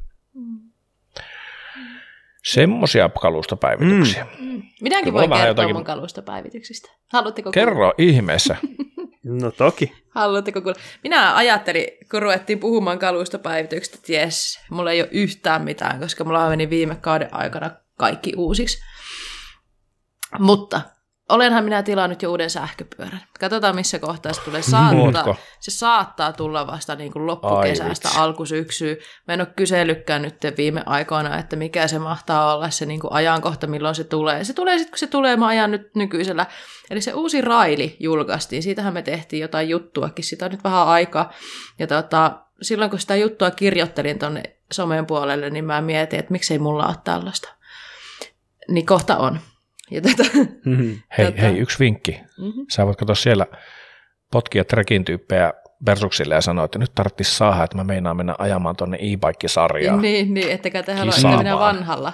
Semmoisia 2.44 3.08
kalustopäivityksiä. 3.08 4.26
Mm. 4.40 4.46
mm. 4.46 4.62
Minäkin 4.80 5.12
voin 5.12 5.30
kertoa 5.30 5.46
jotakin... 5.46 5.76
mun 5.76 5.84
kalustopäivityksistä. 5.84 6.90
Haluatteko 7.12 7.52
Kerro 7.52 7.74
kuulla? 7.74 7.94
ihmeessä. 7.98 8.56
no 9.42 9.50
toki. 9.50 9.92
Haluatteko 10.10 10.60
kuulla? 10.60 10.80
Minä 11.02 11.36
ajattelin, 11.36 11.86
kun 12.10 12.22
ruvettiin 12.22 12.58
puhumaan 12.58 12.98
kalustopäivityksistä, 12.98 13.96
että 13.96 14.12
jes, 14.12 14.60
mulla 14.70 14.92
ei 14.92 15.00
ole 15.00 15.08
yhtään 15.12 15.62
mitään, 15.64 16.00
koska 16.00 16.24
mulla 16.24 16.48
meni 16.48 16.70
viime 16.70 16.94
kauden 16.94 17.34
aikana 17.34 17.70
kaikki 17.96 18.32
uusiksi. 18.36 18.78
Mutta 20.38 20.80
Olenhan 21.28 21.64
minä 21.64 21.82
tilannut 21.82 22.22
jo 22.22 22.30
uuden 22.30 22.50
sähköpyörän. 22.50 23.20
Katsotaan, 23.40 23.74
missä 23.74 23.98
kohtaa 23.98 24.32
se 24.32 24.40
tulee. 24.40 24.62
Saattaa, 24.62 25.36
se 25.60 25.70
saattaa 25.70 26.32
tulla 26.32 26.66
vasta 26.66 26.94
niin 26.94 27.12
kuin 27.12 27.26
loppukesästä, 27.26 28.08
Ai, 28.08 28.14
alkusyksyä. 28.18 28.96
Mä 29.28 29.34
en 29.34 29.40
ole 29.40 29.48
kysellytkään 29.56 30.22
nyt 30.22 30.36
viime 30.56 30.82
aikoina, 30.86 31.38
että 31.38 31.56
mikä 31.56 31.88
se 31.88 31.98
mahtaa 31.98 32.54
olla 32.54 32.70
se 32.70 32.86
niin 32.86 33.00
kuin 33.00 33.12
ajankohta, 33.12 33.66
milloin 33.66 33.94
se 33.94 34.04
tulee. 34.04 34.44
Se 34.44 34.52
tulee 34.52 34.78
sitten, 34.78 34.90
kun 34.90 34.98
se 34.98 35.06
tulee, 35.06 35.36
mä 35.36 35.46
ajan 35.46 35.70
nyt 35.70 35.94
nykyisellä. 35.94 36.46
Eli 36.90 37.00
se 37.00 37.12
uusi 37.14 37.40
Raili 37.40 37.96
julkaistiin. 38.00 38.62
Siitähän 38.62 38.94
me 38.94 39.02
tehtiin 39.02 39.40
jotain 39.40 39.68
juttuakin. 39.68 40.24
Sitä 40.24 40.44
on 40.44 40.50
nyt 40.50 40.64
vähän 40.64 40.86
aikaa. 40.86 41.32
Ja 41.78 41.86
tota, 41.86 42.38
silloin, 42.62 42.90
kun 42.90 43.00
sitä 43.00 43.16
juttua 43.16 43.50
kirjoittelin 43.50 44.18
tuonne 44.18 44.42
somen 44.72 45.06
puolelle, 45.06 45.50
niin 45.50 45.64
mä 45.64 45.80
mietin, 45.80 46.18
että 46.18 46.32
miksei 46.32 46.58
mulla 46.58 46.86
ole 46.86 46.96
tällaista. 47.04 47.54
Niin 48.68 48.86
kohta 48.86 49.16
on. 49.16 49.40
Ja 49.90 50.00
tätä, 50.00 50.22
mm-hmm. 50.64 50.98
Hei, 51.18 51.26
tätä. 51.26 51.40
hei, 51.40 51.58
yksi 51.58 51.78
vinkki. 51.78 52.20
Mm-hmm. 52.38 52.66
Sä 52.70 52.86
voit 52.86 52.96
katsoa 52.96 53.14
siellä 53.14 53.46
potkia 54.32 54.64
trekin 54.64 55.04
tyyppejä 55.04 55.52
Versuksille 55.86 56.34
ja 56.34 56.40
sanoa, 56.40 56.64
että 56.64 56.78
nyt 56.78 56.94
tarvitsisi 56.94 57.36
saada, 57.36 57.64
että 57.64 57.76
mä 57.76 57.84
meinaan 57.84 58.16
mennä 58.16 58.34
ajamaan 58.38 58.76
tuonne 58.76 58.96
e-bike-sarjaan. 59.00 60.02
Niin, 60.02 60.34
niin 60.34 60.50
ettekä 60.50 60.82
te 60.82 60.94
halua, 60.94 61.14
että 61.16 61.38
minä 61.38 61.58
vanhalla, 61.58 62.12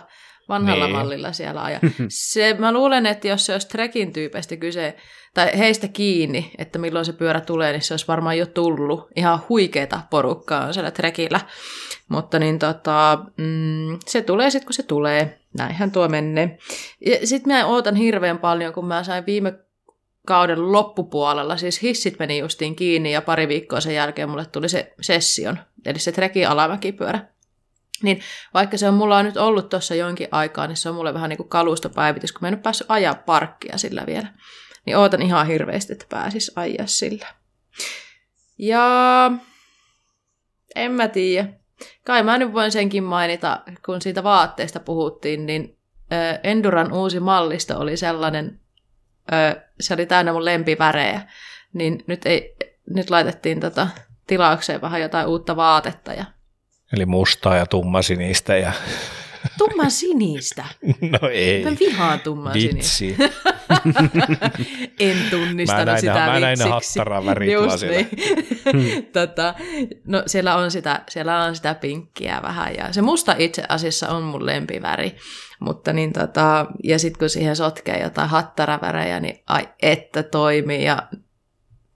vanhalla 0.48 0.84
niin. 0.84 0.96
mallilla 0.96 1.32
siellä 1.32 1.62
aja. 1.62 1.80
Se, 2.08 2.56
mä 2.58 2.72
luulen, 2.72 3.06
että 3.06 3.28
jos 3.28 3.46
se 3.46 3.52
olisi 3.52 3.68
trekin 3.68 4.12
tyypeistä 4.12 4.56
kyse, 4.56 4.96
tai 5.34 5.58
heistä 5.58 5.88
kiinni, 5.88 6.52
että 6.58 6.78
milloin 6.78 7.04
se 7.04 7.12
pyörä 7.12 7.40
tulee, 7.40 7.72
niin 7.72 7.82
se 7.82 7.94
olisi 7.94 8.08
varmaan 8.08 8.38
jo 8.38 8.46
tullut. 8.46 9.08
Ihan 9.16 9.40
huikeita 9.48 10.00
porukkaa 10.10 10.66
on 10.66 10.74
siellä 10.74 10.90
trekillä. 10.90 11.40
Mutta 12.08 12.38
niin 12.38 12.58
tota, 12.58 13.18
mm, 13.36 13.98
se 14.06 14.22
tulee 14.22 14.50
sitten, 14.50 14.66
kun 14.66 14.74
se 14.74 14.82
tulee. 14.82 15.38
Näinhän 15.58 15.90
tuo 15.90 16.08
menee. 16.08 16.58
Sitten 17.24 17.52
mä 17.52 17.66
ootan 17.66 17.96
hirveän 17.96 18.38
paljon, 18.38 18.72
kun 18.72 18.86
mä 18.86 19.04
sain 19.04 19.26
viime 19.26 19.54
kauden 20.26 20.72
loppupuolella, 20.72 21.56
siis 21.56 21.82
hissit 21.82 22.18
meni 22.18 22.38
justiin 22.38 22.76
kiinni 22.76 23.12
ja 23.12 23.22
pari 23.22 23.48
viikkoa 23.48 23.80
sen 23.80 23.94
jälkeen 23.94 24.28
mulle 24.28 24.46
tuli 24.46 24.68
se 24.68 24.94
session, 25.00 25.58
eli 25.86 25.98
se 25.98 26.12
treki 26.12 26.44
alamäkipyörä. 26.44 27.33
Niin 28.04 28.20
vaikka 28.54 28.78
se 28.78 28.88
on 28.88 28.94
mulla 28.94 29.22
nyt 29.22 29.36
ollut 29.36 29.68
tuossa 29.68 29.94
jonkin 29.94 30.28
aikaa, 30.30 30.66
niin 30.66 30.76
se 30.76 30.88
on 30.88 30.94
mulle 30.94 31.14
vähän 31.14 31.28
niin 31.28 31.36
kuin 31.36 31.48
kalustopäivitys, 31.48 32.32
kun 32.32 32.38
mä 32.40 32.48
en 32.48 32.54
ole 32.54 32.62
päässyt 32.62 32.90
ajaa 32.90 33.14
parkkia 33.14 33.78
sillä 33.78 34.06
vielä. 34.06 34.26
Niin 34.86 34.96
ootan 34.96 35.22
ihan 35.22 35.46
hirveästi, 35.46 35.92
että 35.92 36.06
pääsis 36.08 36.52
ajaa 36.56 36.86
sillä. 36.86 37.26
Ja 38.58 39.30
en 40.74 40.92
mä 40.92 41.08
tiedä. 41.08 41.48
Kai 42.04 42.22
mä 42.22 42.38
nyt 42.38 42.52
voin 42.52 42.72
senkin 42.72 43.04
mainita, 43.04 43.60
kun 43.86 44.02
siitä 44.02 44.22
vaatteesta 44.22 44.80
puhuttiin, 44.80 45.46
niin 45.46 45.78
Enduran 46.42 46.92
uusi 46.92 47.20
mallisto 47.20 47.78
oli 47.78 47.96
sellainen, 47.96 48.60
se 49.80 49.94
oli 49.94 50.06
täynnä 50.06 50.32
mun 50.32 50.44
lempivärejä, 50.44 51.20
niin 51.72 52.04
nyt, 52.06 52.26
ei, 52.26 52.56
nyt 52.90 53.10
laitettiin 53.10 53.60
tota 53.60 53.88
tilaukseen 54.26 54.80
vähän 54.80 55.00
jotain 55.00 55.26
uutta 55.26 55.56
vaatetta. 55.56 56.12
Ja... 56.12 56.24
Eli 56.94 57.06
mustaa 57.06 57.56
ja 57.56 57.66
tummasinistä 57.66 58.56
ja 58.56 58.72
Tumman 59.58 59.90
sinistä? 59.90 60.64
No 61.20 61.28
ei. 61.28 61.64
Mä 61.64 61.70
vihaan 61.80 62.20
tumman 62.20 62.52
Vitsi. 62.52 62.88
sinistä. 62.88 63.30
en 65.00 65.16
tunnistanut 65.30 65.86
mä 65.86 66.00
sitä 66.00 66.14
Mä 66.14 66.40
näin 66.40 66.58
ne 66.58 66.64
hattaran 66.64 67.26
värit 67.26 67.52
Just 67.52 67.82
niin. 67.82 68.08
tota, 69.12 69.54
no 70.06 70.22
siellä 70.26 70.56
on, 70.56 70.70
sitä, 70.70 71.00
siellä 71.08 71.44
on 71.44 71.56
sitä 71.56 71.74
pinkkiä 71.74 72.40
vähän 72.42 72.74
ja 72.74 72.92
se 72.92 73.02
musta 73.02 73.34
itse 73.38 73.62
asiassa 73.68 74.08
on 74.08 74.22
mun 74.22 74.46
lempiväri. 74.46 75.16
Mutta 75.60 75.92
niin 75.92 76.12
tota, 76.12 76.66
ja 76.84 76.98
sitten 76.98 77.18
kun 77.18 77.30
siihen 77.30 77.56
sotkee 77.56 78.02
jotain 78.02 78.28
hattaravärejä, 78.28 79.20
niin 79.20 79.42
ai 79.46 79.68
että 79.82 80.22
toimii 80.22 80.84
ja 80.84 81.02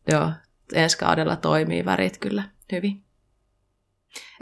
joo, 0.08 0.30
ensi 0.74 0.98
kaudella 0.98 1.36
toimii 1.36 1.84
värit 1.84 2.18
kyllä 2.18 2.42
hyvin. 2.72 3.07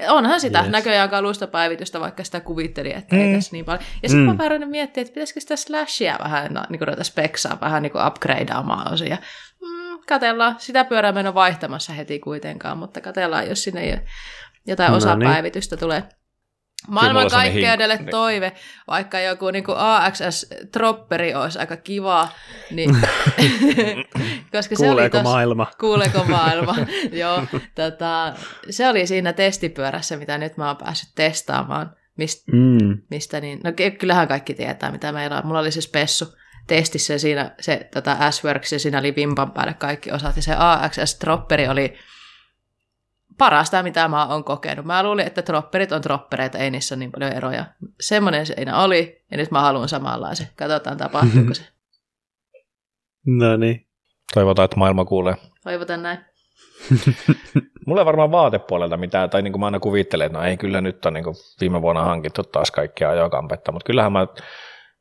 Onhan 0.09 0.41
sitä 0.41 0.61
yes. 0.61 0.69
näköjään 0.69 1.11
kalustopäivitystä, 1.11 2.01
vaikka 2.01 2.25
sitä 2.25 2.41
kuvitteli, 2.41 2.93
että 2.93 3.17
mm. 3.17 3.23
ei 3.23 3.35
tässä 3.35 3.53
niin 3.53 3.65
paljon. 3.65 3.85
Ja 4.03 4.09
sitten 4.09 4.27
mm. 4.27 4.37
mä 4.37 4.39
vähän 4.39 4.69
miettiä, 4.71 5.01
että 5.01 5.15
pitäisikö 5.15 5.41
sitä 5.41 5.57
slashia 5.57 6.19
vähän, 6.25 6.55
no, 6.55 6.65
niin 6.69 6.79
kuin 6.79 6.89
ruveta 6.89 7.05
speksaa, 7.05 7.59
vähän 7.61 7.83
niin 7.83 7.93
kuin 7.93 8.07
upgradeaamaan 8.07 8.93
osia. 8.93 9.17
Mm, 9.63 9.99
katellaan. 10.09 10.57
Sitä 10.59 10.85
pyörää 10.85 11.13
mennä 11.13 11.35
vaihtamassa 11.35 11.93
heti 11.93 12.19
kuitenkaan, 12.19 12.79
mutta 12.79 13.01
katellaan, 13.01 13.49
jos 13.49 13.65
sinne 13.65 14.05
jotain 14.67 14.91
no 14.91 14.97
osapäivitystä 14.97 15.77
niin. 15.77 15.81
tulee. 15.81 16.03
Maailman 16.89 17.31
kaikkeudelle 17.31 17.97
hink- 17.97 18.11
toive, 18.11 18.53
vaikka 18.89 19.21
joku 19.21 19.51
niin 19.51 19.65
kuin 19.65 19.79
AXS-tropperi 19.79 21.35
olisi 21.35 21.59
aika 21.59 21.77
kiva. 21.77 22.29
Niin, 22.71 22.97
koska 24.53 24.77
se 24.77 24.85
kuuleeko 24.87 25.17
oli 25.17 25.23
tos, 25.23 25.23
maailma? 25.23 25.67
Kuuleeko 25.81 26.25
maailma, 26.25 26.77
joo. 27.23 27.43
Tota, 27.75 28.35
se 28.71 28.89
oli 28.89 29.07
siinä 29.07 29.33
testipyörässä, 29.33 30.17
mitä 30.17 30.39
nyt 30.39 30.57
mä 30.57 30.67
oon 30.67 30.77
päässyt 30.77 31.11
testaamaan. 31.15 31.97
Mist, 32.17 32.49
mm. 32.53 32.99
Mistä 33.11 33.41
niin, 33.41 33.61
no 33.65 33.73
kyllähän 33.99 34.29
kaikki 34.29 34.55
tietää, 34.55 34.93
mitä 34.93 35.13
meillä 35.13 35.39
on. 35.39 35.47
Mulla 35.47 35.61
oli 35.61 35.71
se 35.71 35.81
spessu, 35.81 36.37
testissä 36.67 37.19
siinä 37.19 37.55
se 37.61 37.89
tätä 37.91 38.31
S-Works 38.31 38.73
ja 38.73 38.79
siinä 38.79 38.99
oli 38.99 39.17
vimpan 39.17 39.51
päälle 39.51 39.75
kaikki 39.75 40.13
osat 40.13 40.37
ja 40.37 40.43
se 40.43 40.53
AXS-dropperi 40.55 41.71
oli 41.71 41.95
parasta, 43.39 43.83
mitä 43.83 44.09
mä 44.09 44.27
oon 44.27 44.45
kokenut. 44.45 44.87
Mä 44.87 45.03
luulin, 45.03 45.27
että 45.27 45.43
dropperit 45.47 45.93
on 45.93 46.03
droppereita, 46.03 46.59
ei 46.59 46.71
niissä 46.71 46.97
niin 46.97 47.13
paljon 47.13 47.33
eroja. 47.33 47.65
Semmoinen 48.01 48.47
siinä 48.47 48.83
oli, 48.83 49.25
ja 49.31 49.37
nyt 49.37 49.51
mä 49.51 49.61
haluan 49.61 49.89
samanlaisen. 49.89 50.47
Katsotaan, 50.57 50.97
tapahtuuko 50.97 51.55
se. 51.55 51.63
No 53.27 53.57
niin. 53.57 53.87
Toivotaan, 54.35 54.65
että 54.65 54.77
maailma 54.77 55.05
kuulee. 55.05 55.35
Toivotaan 55.65 56.03
näin. 56.03 56.19
Mulla 57.87 58.01
ei 58.01 58.07
varmaan 58.07 58.31
vaatepuolelta 58.31 58.97
mitään, 58.97 59.31
tai 59.31 59.43
niin 59.43 59.53
kuin 59.53 59.61
mä 59.61 59.67
aina 59.67 59.81
kuvittelen, 59.81 60.27
että 60.27 60.39
no 60.39 60.45
ei 60.45 60.57
kyllä 60.57 60.81
nyt 60.81 61.07
on 61.07 61.15
niin 61.15 61.25
kuin 61.25 61.37
viime 61.61 61.83
vuonna 61.83 62.05
hankittu 62.05 62.43
taas 62.43 62.71
kaikkia 62.71 63.11
ajokampetta, 63.11 63.73
mutta 63.73 63.87
kyllähän 63.87 64.13
mä, 64.13 64.27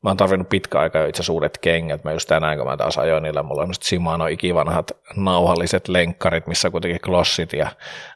mä 0.05 0.09
oon 0.09 0.17
tarvinnut 0.17 0.49
pitkä 0.49 0.79
aika 0.79 0.99
jo 0.99 1.07
itse 1.07 1.31
uudet 1.31 1.57
kengät. 1.57 2.03
Mä 2.03 2.11
just 2.11 2.27
tänään, 2.27 2.57
kun 2.57 2.67
mä 2.67 2.77
taas 2.77 2.97
ajoin 2.97 3.23
niillä, 3.23 3.43
mulla 3.43 3.63
on 3.63 3.73
Shimano 3.83 4.27
ikivanhat 4.27 4.91
nauhalliset 5.15 5.87
lenkkarit, 5.87 6.47
missä 6.47 6.69
kuitenkin 6.69 7.01
klossit 7.01 7.53
ja 7.53 7.69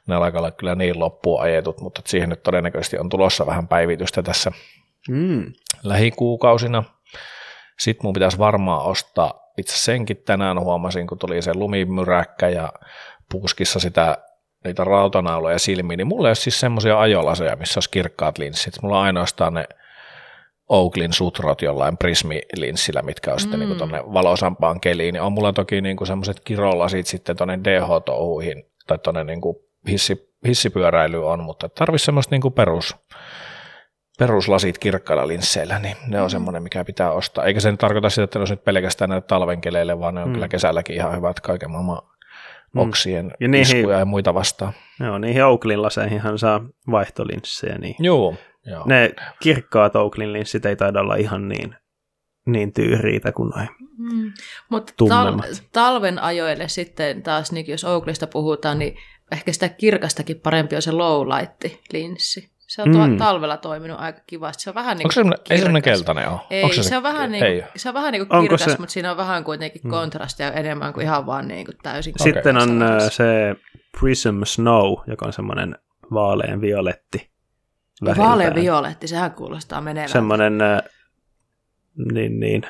ne 0.08 0.16
alkaa 0.16 0.40
olla 0.40 0.52
kyllä 0.52 0.76
niin 0.76 1.00
loppuun 1.00 1.42
ajetut, 1.42 1.82
mutta 1.82 2.02
siihen 2.06 2.30
nyt 2.30 2.44
todennäköisesti 2.44 2.98
on 2.98 3.10
tulossa 3.10 3.46
vähän 3.46 3.68
päivitystä 3.68 4.24
tässä 4.24 4.52
mm. 5.10 5.54
lähikuukausina. 5.84 6.84
Sitten 7.80 8.06
mun 8.06 8.14
pitäisi 8.14 8.38
varmaan 8.38 8.86
ostaa, 8.86 9.34
itse 9.58 9.78
senkin 9.78 10.18
tänään 10.18 10.60
huomasin, 10.60 11.08
kun 11.08 11.18
tuli 11.18 11.42
se 11.42 11.54
lumimyräkkä 11.54 12.50
ja 12.50 12.74
puskissa 13.32 13.80
sitä 13.80 14.18
niitä 14.66 14.84
rautanauloja 14.84 15.60
silmiin, 15.60 15.98
niin 15.98 16.08
mulla 16.08 16.28
ei 16.28 16.30
ole 16.30 16.36
siis 16.36 16.60
semmoisia 16.60 17.00
ajolaseja, 17.00 17.56
missä 17.56 17.78
olisi 17.78 17.90
kirkkaat 17.90 18.38
linssit. 18.38 18.74
Mulla 18.82 18.98
on 18.98 19.06
ainoastaan 19.06 19.54
ne 19.54 19.66
Oaklin 20.70 21.14
sutrot 21.14 21.62
jollain 21.62 21.98
prismilinssillä, 21.98 23.02
mitkä 23.02 23.34
on 23.34 23.40
sitten 23.40 23.60
mm. 23.60 23.66
niin 23.66 23.78
tuonne 23.78 24.04
valosampaan 24.14 24.80
keliin. 24.80 25.14
Niin 25.14 25.22
on 25.22 25.32
mulla 25.32 25.54
toki 25.54 25.82
niin 25.82 25.98
semmoiset 26.04 26.40
kirolasit 26.40 27.08
sitten 27.08 27.38
tuonne 27.38 27.60
DH-touhuihin 27.64 28.66
tai 28.88 28.98
tuonne 28.98 29.24
niin 29.24 29.42
hissi, 29.88 30.34
hissipyöräily 30.48 31.28
on, 31.28 31.44
mutta 31.44 31.70
tarvitsisi 31.70 32.06
semmoista 32.06 32.36
niin 32.36 32.54
perus, 32.54 32.96
peruslasit 34.20 34.78
kirkkailla 34.78 35.28
linsseillä, 35.28 35.80
niin 35.80 35.96
ne 36.08 36.22
on 36.22 36.28
mm. 36.28 36.32
semmoinen, 36.32 36.64
mikä 36.64 36.86
pitää 36.86 37.12
ostaa. 37.12 37.46
Eikä 37.46 37.60
se 37.60 37.72
nyt 37.72 37.80
tarkoita 37.80 38.10
sitä, 38.10 38.24
että 38.24 38.40
ne 38.40 38.42
olisi 38.42 38.54
nyt 38.54 38.64
pelkästään 38.64 39.10
näille 39.10 39.26
talvenkeleille, 39.28 40.00
vaan 40.00 40.16
ne 40.16 40.22
on 40.22 40.28
mm. 40.28 40.34
kyllä 40.34 40.48
kesälläkin 40.48 40.96
ihan 40.96 41.16
hyvät 41.16 41.40
kaiken 41.40 41.72
maailman 41.72 42.02
mm. 42.74 42.82
oksien 42.82 43.32
ja 43.40 43.48
niihin, 43.48 43.78
iskuja 43.78 44.00
ja 44.00 44.06
muita 44.06 44.34
vastaan. 44.34 44.74
Joo, 45.00 45.18
niihin 45.18 45.46
Oaklin 45.46 45.82
laseihinhan 45.82 46.40
saa 46.40 46.62
vaihtolinssejä. 46.92 47.78
Niin 47.78 47.96
joo, 48.00 48.36
joo. 48.70 48.84
Ne 48.86 49.14
kirkkaat 49.40 49.96
Oaklin 49.96 50.34
linssit 50.34 50.66
ei 50.66 50.76
taida 50.76 51.02
olla 51.02 51.16
ihan 51.16 51.50
niin, 51.50 51.76
niin 52.46 52.74
tyyriitä 52.74 53.32
kuin 53.32 53.50
noin 53.50 53.70
mm. 53.98 54.32
Mutta 54.70 54.94
tal- 55.10 55.56
talven 55.72 56.20
ajoille 56.20 56.68
sitten 56.68 57.24
taas, 57.24 57.52
niin 57.52 57.68
jos 57.68 57.84
Oaklista 57.84 58.28
puhutaan, 58.28 58.80
niin 58.80 58.98
ehkä 59.32 59.52
sitä 59.52 59.70
kirkastakin 59.70 60.40
parempi 60.40 60.76
on 60.76 60.82
se 60.82 60.92
low 60.92 61.28
light 61.28 61.78
linssi. 61.94 62.50
Se 62.68 62.82
on 62.82 63.10
mm. 63.10 63.18
talvella 63.18 63.58
toiminut 63.58 64.00
aika 64.00 64.20
kivasti. 64.28 64.64
Se 64.64 64.70
on 64.70 64.76
vähän 64.76 64.98
niin 64.98 65.06
Onko 65.06 65.32
se 65.32 65.54
ei 65.54 65.58
semmoinen 65.58 65.82
keltainen 65.82 66.30
ole? 66.30 66.40
Ei, 66.50 66.74
se, 66.74 66.84
se, 66.84 66.98
on 66.98 67.04
vähän 67.04 67.32
niin 67.32 67.46
kuin, 67.46 67.64
se 67.76 67.90
on 67.90 67.96
vähän 67.96 68.12
niin 68.12 68.28
kuin 68.28 68.42
kirkas, 68.42 68.64
se... 68.64 68.78
mutta 68.80 68.94
siinä 68.94 69.12
on 69.12 69.18
vähän 69.18 69.44
kuitenkin 69.44 69.82
mm. 69.84 69.90
kontrastia 69.90 70.52
enemmän 70.52 70.94
kuin 70.94 71.04
ihan 71.04 71.26
vaan 71.26 71.48
niin 71.48 71.66
kuin 71.66 71.78
täysin. 71.84 72.14
Sitten 72.24 72.58
on 72.58 72.82
äh, 72.82 73.12
se 73.12 73.56
Prism 74.00 74.44
Snow, 74.44 74.94
joka 75.08 75.26
on 75.26 75.34
semmoinen 75.34 75.76
vaalean 76.14 76.62
violetti. 76.62 77.30
Vaalean 78.18 78.56
violetti, 78.56 79.08
sehän 79.08 79.32
kuulostaa 79.32 79.82
menevän. 79.82 80.10
Semmoinen, 80.10 80.62
äh, 80.62 80.82
niin, 82.14 82.40
niin. 82.40 82.62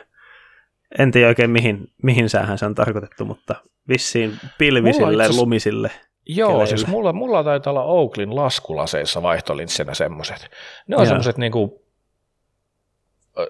En 1.00 1.12
tiedä 1.12 1.28
oikein 1.28 1.50
mihin, 1.50 1.92
mihin 2.04 2.30
säähän 2.30 2.58
se 2.58 2.66
on 2.66 2.76
tarkoitettu, 2.76 3.26
mutta 3.26 3.56
vissiin 3.88 4.40
pilvisille, 4.58 5.30
lumisille 5.30 5.92
Joo, 6.26 6.50
keleillä. 6.50 6.66
siis 6.66 6.88
mulla, 6.88 7.14
mulla 7.14 7.44
taitaa 7.44 7.72
olla 7.72 7.84
Oaklin 7.84 8.36
laskulaseissa 8.36 9.22
vaihtolinssinä 9.22 9.94
semmoiset. 9.94 10.50
Ne 10.88 10.96
on 10.96 11.08
semmoiset 11.08 11.38
niinku, 11.38 11.86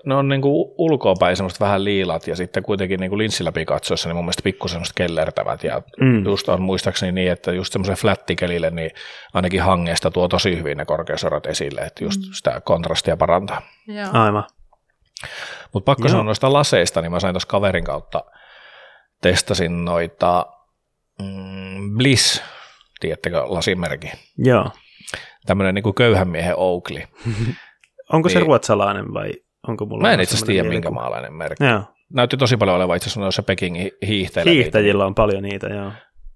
ne 0.05 0.15
on 0.15 0.29
niinku 0.29 0.75
ulkoapäin 0.77 1.35
semmoiset 1.35 1.59
vähän 1.59 1.83
liilat 1.83 2.27
ja 2.27 2.35
sitten 2.35 2.63
kuitenkin 2.63 2.99
niinku 2.99 3.17
linssilläpi 3.17 3.65
katsoessa 3.65 4.09
niin 4.09 4.15
mun 4.15 4.25
mielestä 4.25 4.43
pikku 4.43 4.67
semmoiset 4.67 4.95
kellertävät 4.95 5.63
ja 5.63 5.81
mm. 6.01 6.25
just 6.25 6.49
on 6.49 6.61
muistaakseni 6.61 7.11
niin, 7.11 7.31
että 7.31 7.51
just 7.51 7.73
semmoisen 7.73 7.95
flättikelille 7.95 8.69
niin 8.69 8.91
ainakin 9.33 9.61
hangesta 9.61 10.11
tuo 10.11 10.27
tosi 10.27 10.57
hyvin 10.57 10.77
ne 10.77 10.85
korkeusorot 10.85 11.45
esille, 11.45 11.81
että 11.81 12.03
just 12.03 12.21
mm. 12.21 12.33
sitä 12.33 12.61
kontrastia 12.61 13.17
parantaa. 13.17 13.61
Joo. 13.87 14.07
Aivan. 14.13 14.43
Mutta 15.73 15.85
pakko 15.85 16.03
Joo. 16.03 16.09
sanoa 16.09 16.23
noista 16.23 16.53
laseista, 16.53 17.01
niin 17.01 17.11
mä 17.11 17.19
sain 17.19 17.33
tuossa 17.33 17.47
kaverin 17.47 17.83
kautta 17.83 18.23
testasin 19.21 19.85
noita 19.85 20.45
mm, 21.21 21.97
Bliss 21.97 22.43
tiedättekö 22.99 23.43
lasimerkki? 23.45 24.11
Joo. 24.37 24.71
Tämmöinen 25.45 25.75
niin 25.75 25.83
kuin 25.83 25.95
köyhän 25.95 26.27
miehen 26.27 26.55
Oakley. 26.57 27.01
onko 28.13 28.27
niin, 28.27 28.33
se 28.33 28.39
ruotsalainen 28.39 29.13
vai 29.13 29.33
onko 29.69 29.85
mulla? 29.85 30.01
Mä 30.01 30.13
en 30.13 30.19
itse 30.19 30.33
asiassa 30.33 30.45
tiedä, 30.45 30.69
minkä 30.69 30.89
maalainen 30.89 31.33
merkki. 31.33 31.63
Joo. 31.63 31.83
Näytti 32.13 32.37
tosi 32.37 32.57
paljon 32.57 32.77
olevan 32.77 32.97
itse 32.97 33.09
asiassa 33.09 33.31
se 33.31 33.41
Pekingin 33.41 33.91
hiihteillä. 34.07 34.51
Hiihtäjillä 34.51 35.05
on 35.05 35.15
paljon 35.15 35.43
niitä, 35.43 35.67
joo. 35.67 35.91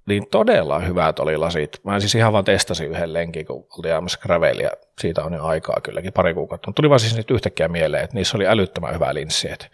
Niin 0.07 0.27
todella 0.31 0.79
hyvät 0.79 1.19
oli 1.19 1.37
lasit. 1.37 1.79
Mä 1.83 1.99
siis 1.99 2.15
ihan 2.15 2.33
vaan 2.33 2.45
testasin 2.45 2.89
yhden 2.89 3.13
lenkin, 3.13 3.45
kun 3.45 3.65
oltiin 3.77 3.93
ajamassa 3.93 4.19
gravelia. 4.21 4.69
Siitä 4.99 5.23
on 5.23 5.33
jo 5.33 5.43
aikaa 5.43 5.81
kylläkin, 5.83 6.13
pari 6.13 6.33
kuukautta. 6.33 6.67
Mutta 6.67 6.75
tuli 6.75 6.89
vaan 6.89 6.99
siis 6.99 7.17
nyt 7.17 7.31
yhtäkkiä 7.31 7.67
mieleen, 7.67 8.03
että 8.03 8.15
niissä 8.15 8.37
oli 8.37 8.47
älyttömän 8.47 8.93
hyvä 8.93 9.13
linssi. 9.13 9.51
Että 9.51 9.67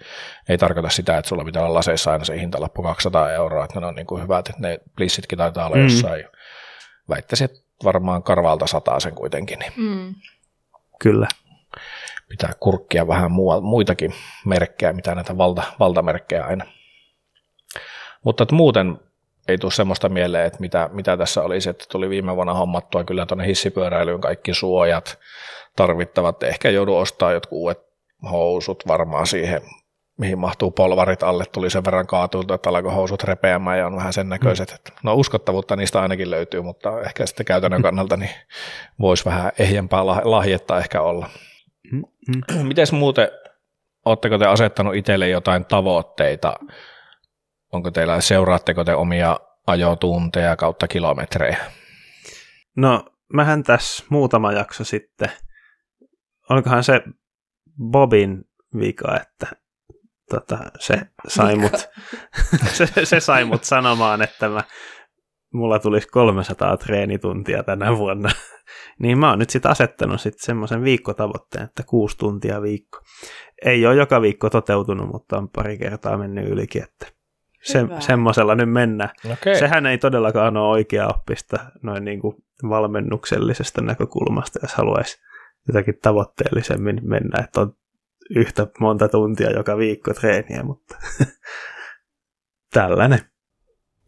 ei 0.50 0.58
tarkoita 0.58 0.90
sitä, 0.90 1.18
että 1.18 1.30
sulla 1.30 1.46
pitää 1.46 1.64
olla 1.64 1.74
laseissa 1.74 2.12
aina 2.12 2.26
se 2.26 2.40
hintalappu 2.40 2.84
200 2.84 3.32
euroa, 3.32 3.66
että 3.66 3.80
ne 3.80 3.86
on 3.86 3.96
niin 3.96 4.08
kuin 4.08 4.24
hyvät, 4.24 4.50
että 4.50 4.62
ne 4.62 4.80
lissitkin 5.00 5.38
taitaa 5.38 5.66
olla 5.66 5.76
mm. 5.76 5.84
jossain 5.84 6.26
väittäisin, 7.10 7.46
että 7.46 7.60
varmaan 7.84 8.24
karvalta 8.24 8.68
sataa 8.68 9.00
sen 9.00 9.16
kuitenkin. 9.16 9.60
Niin 9.60 9.74
mm. 9.78 10.16
Kyllä. 11.00 11.28
Pitää 12.30 12.54
kurkkia 12.60 13.08
vähän 13.08 13.32
mua, 13.32 13.62
muitakin 13.62 14.14
merkkejä, 14.46 14.94
mitä 14.94 15.16
näitä 15.16 15.38
valta, 15.38 15.64
valtamerkkejä 15.80 16.46
aina. 16.46 16.66
Mutta 18.24 18.44
että 18.44 18.56
muuten 18.56 19.00
ei 19.48 19.58
tule 19.58 19.72
semmoista 19.72 20.10
mieleen, 20.10 20.46
että 20.46 20.60
mitä, 20.60 20.90
mitä 20.94 21.18
tässä 21.18 21.44
olisi, 21.44 21.70
että 21.70 21.86
tuli 21.92 22.10
viime 22.10 22.36
vuonna 22.36 22.54
hommattua 22.54 23.04
kyllä 23.04 23.26
tuonne 23.26 23.48
hissipyöräilyyn 23.48 24.22
kaikki 24.22 24.54
suojat 24.54 25.20
tarvittavat. 25.76 26.44
Ehkä 26.44 26.70
joudu 26.70 26.96
ostaa 26.96 27.32
jotkut 27.32 27.58
uudet 27.58 27.80
housut 28.32 28.84
varmaan 28.88 29.28
siihen 29.28 29.62
mihin 30.20 30.40
mahtuu 30.40 30.72
polvarit 30.72 31.24
alle, 31.24 31.46
tuli 31.46 31.70
sen 31.70 31.86
verran 31.86 32.08
kaatulta, 32.08 32.54
että 32.54 32.70
alkoi 32.70 32.94
housut 32.94 33.24
repeämään 33.24 33.80
ja 33.80 33.88
on 33.88 33.96
vähän 33.96 34.14
sen 34.14 34.30
näköiset. 34.30 34.72
Että 34.72 34.92
no 35.04 35.14
uskottavuutta 35.14 35.76
niistä 35.76 36.02
ainakin 36.02 36.32
löytyy, 36.32 36.62
mutta 36.62 37.02
ehkä 37.02 37.26
sitten 37.26 37.46
käytännön 37.46 37.82
kannalta 37.82 38.18
niin 38.18 38.32
voisi 39.00 39.26
vähän 39.26 39.52
ehjempää 39.60 40.06
lahjetta 40.06 40.78
ehkä 40.78 41.02
olla. 41.02 41.30
Mm-hmm. 41.92 42.68
Miten 42.68 42.88
muuten, 42.92 43.28
oletteko 44.06 44.38
te 44.38 44.46
asettanut 44.46 44.96
itselle 44.96 45.30
jotain 45.30 45.66
tavoitteita? 45.66 46.54
Onko 47.74 47.92
teillä, 47.92 48.22
seuraatteko 48.22 48.84
te 48.84 48.96
omia 48.96 49.40
ajotunteja 49.68 50.56
kautta 50.56 50.88
kilometrejä? 50.88 51.58
No, 52.78 53.06
mähän 53.34 53.64
tässä 53.64 54.06
muutama 54.10 54.52
jakso 54.52 54.84
sitten, 54.84 55.30
onkohan 56.50 56.84
se 56.84 57.02
Bobin 57.92 58.44
vika, 58.80 59.20
että 59.22 59.56
tota, 60.30 60.58
se, 60.80 61.02
sai 61.28 61.56
mut, 61.56 61.90
se, 62.78 63.06
se 63.06 63.20
sai 63.20 63.46
mut 63.46 63.64
sanomaan, 63.64 64.22
että 64.22 64.50
mä, 64.50 64.64
mulla 65.54 65.80
tulisi 65.80 66.08
300 66.08 66.78
treenituntia 66.78 67.64
tänä 67.64 67.98
vuonna. 67.98 68.30
Niin 69.00 69.20
mä 69.20 69.30
oon 69.30 69.40
nyt 69.40 69.50
sitten 69.50 69.72
asettanut 69.72 70.22
sitten 70.22 70.46
semmoisen 70.46 70.84
viikkotavoitteen, 70.84 71.64
että 71.64 71.84
kuusi 71.84 72.18
tuntia 72.18 72.62
viikko. 72.62 73.00
Ei 73.66 73.86
ole 73.86 73.96
joka 73.96 74.22
viikko 74.22 74.50
toteutunut, 74.50 75.12
mutta 75.12 75.38
on 75.38 75.50
pari 75.50 75.78
kertaa 75.78 76.18
mennyt 76.18 76.48
ylikin, 76.48 76.84
että 76.84 77.06
se, 77.64 77.80
semmoisella 78.00 78.56
nyt 78.56 78.72
mennään. 78.72 79.10
Okay. 79.34 79.56
Sehän 79.56 79.86
ei 79.86 79.98
todellakaan 79.98 80.58
ole 80.58 80.70
oikea 80.70 81.08
oppista 81.08 81.60
noin 81.82 82.06
niin 82.06 82.20
kuin 82.20 82.36
valmennuksellisesta 82.70 83.82
näkökulmasta, 83.82 84.60
jos 84.62 84.74
haluaisi 84.74 85.18
jotakin 85.68 86.00
tavoitteellisemmin 86.02 87.00
mennä, 87.04 87.44
että 87.44 87.62
on 87.62 87.74
yhtä 88.36 88.68
monta 88.80 89.10
tuntia 89.10 89.52
joka 89.52 89.78
viikko 89.78 90.14
treeniä, 90.14 90.64
mutta 90.64 90.96
tällainen. 92.74 93.20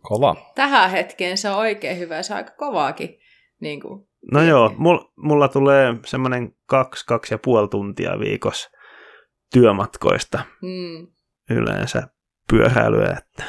Kova. 0.01 0.35
Tähän 0.55 0.89
hetkeen 0.89 1.37
se 1.37 1.49
on 1.49 1.57
oikein 1.57 1.99
hyvä, 1.99 2.23
se 2.23 2.33
on 2.33 2.37
aika 2.37 2.51
kovaakin. 2.57 3.19
Niin 3.59 3.79
kuin, 3.79 4.07
no 4.31 4.43
joo, 4.43 4.73
mulla, 4.77 5.11
mulla 5.17 5.47
tulee 5.47 5.95
semmoinen 6.05 6.55
kaksi, 6.65 7.05
kaksi 7.05 7.33
ja 7.33 7.37
puoli 7.37 7.67
tuntia 7.67 8.19
viikossa 8.19 8.69
työmatkoista 9.53 10.43
mm. 10.61 11.07
yleensä 11.49 12.07
pyöräilyä, 12.49 13.17
että 13.17 13.43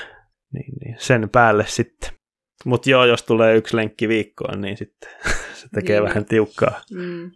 niin, 0.52 0.74
niin, 0.84 0.96
sen 0.98 1.30
päälle 1.30 1.64
sitten. 1.66 2.10
Mutta 2.64 2.90
joo, 2.90 3.04
jos 3.04 3.22
tulee 3.22 3.56
yksi 3.56 3.76
lenkki 3.76 4.08
viikkoon, 4.08 4.60
niin 4.60 4.76
sitten 4.76 5.10
se 5.60 5.68
tekee 5.74 6.00
niin. 6.00 6.08
vähän 6.08 6.24
tiukkaa. 6.24 6.80
Mm. 6.90 7.30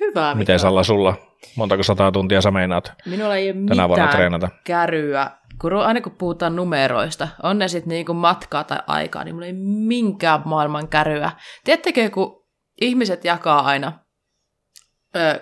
Hyvä. 0.00 0.34
Miten 0.34 0.54
Mika. 0.54 0.62
Salla 0.62 0.82
sulla? 0.82 1.14
Montako 1.56 1.82
sataa 1.82 2.12
tuntia 2.12 2.40
sä 2.40 2.50
meinaat 2.50 2.92
Minulla 3.06 3.36
ei 3.36 3.50
ole 3.50 3.54
tänä 3.54 3.64
mitään 3.68 3.88
vuonna 3.88 4.08
treenata? 4.08 4.48
käryä. 4.64 5.30
Kun, 5.60 5.72
aina 5.76 6.00
kun 6.00 6.12
puhutaan 6.12 6.56
numeroista, 6.56 7.28
on 7.42 7.58
ne 7.58 7.68
sitten 7.68 7.88
niinku 7.88 8.14
matkaa 8.14 8.64
tai 8.64 8.78
aikaa, 8.86 9.24
niin 9.24 9.34
mulla 9.34 9.46
ei 9.46 9.52
minkään 9.86 10.42
maailman 10.44 10.88
käryä. 10.88 11.30
Tiedättekö, 11.64 12.10
kun 12.10 12.46
ihmiset 12.80 13.24
jakaa 13.24 13.60
aina, 13.60 13.92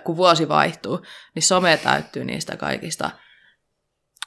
kun 0.03 0.17
vuosi 0.17 0.49
vaihtuu, 0.49 1.01
niin 1.35 1.43
some 1.43 1.77
täyttyy 1.77 2.25
niistä 2.25 2.57
kaikista. 2.57 3.09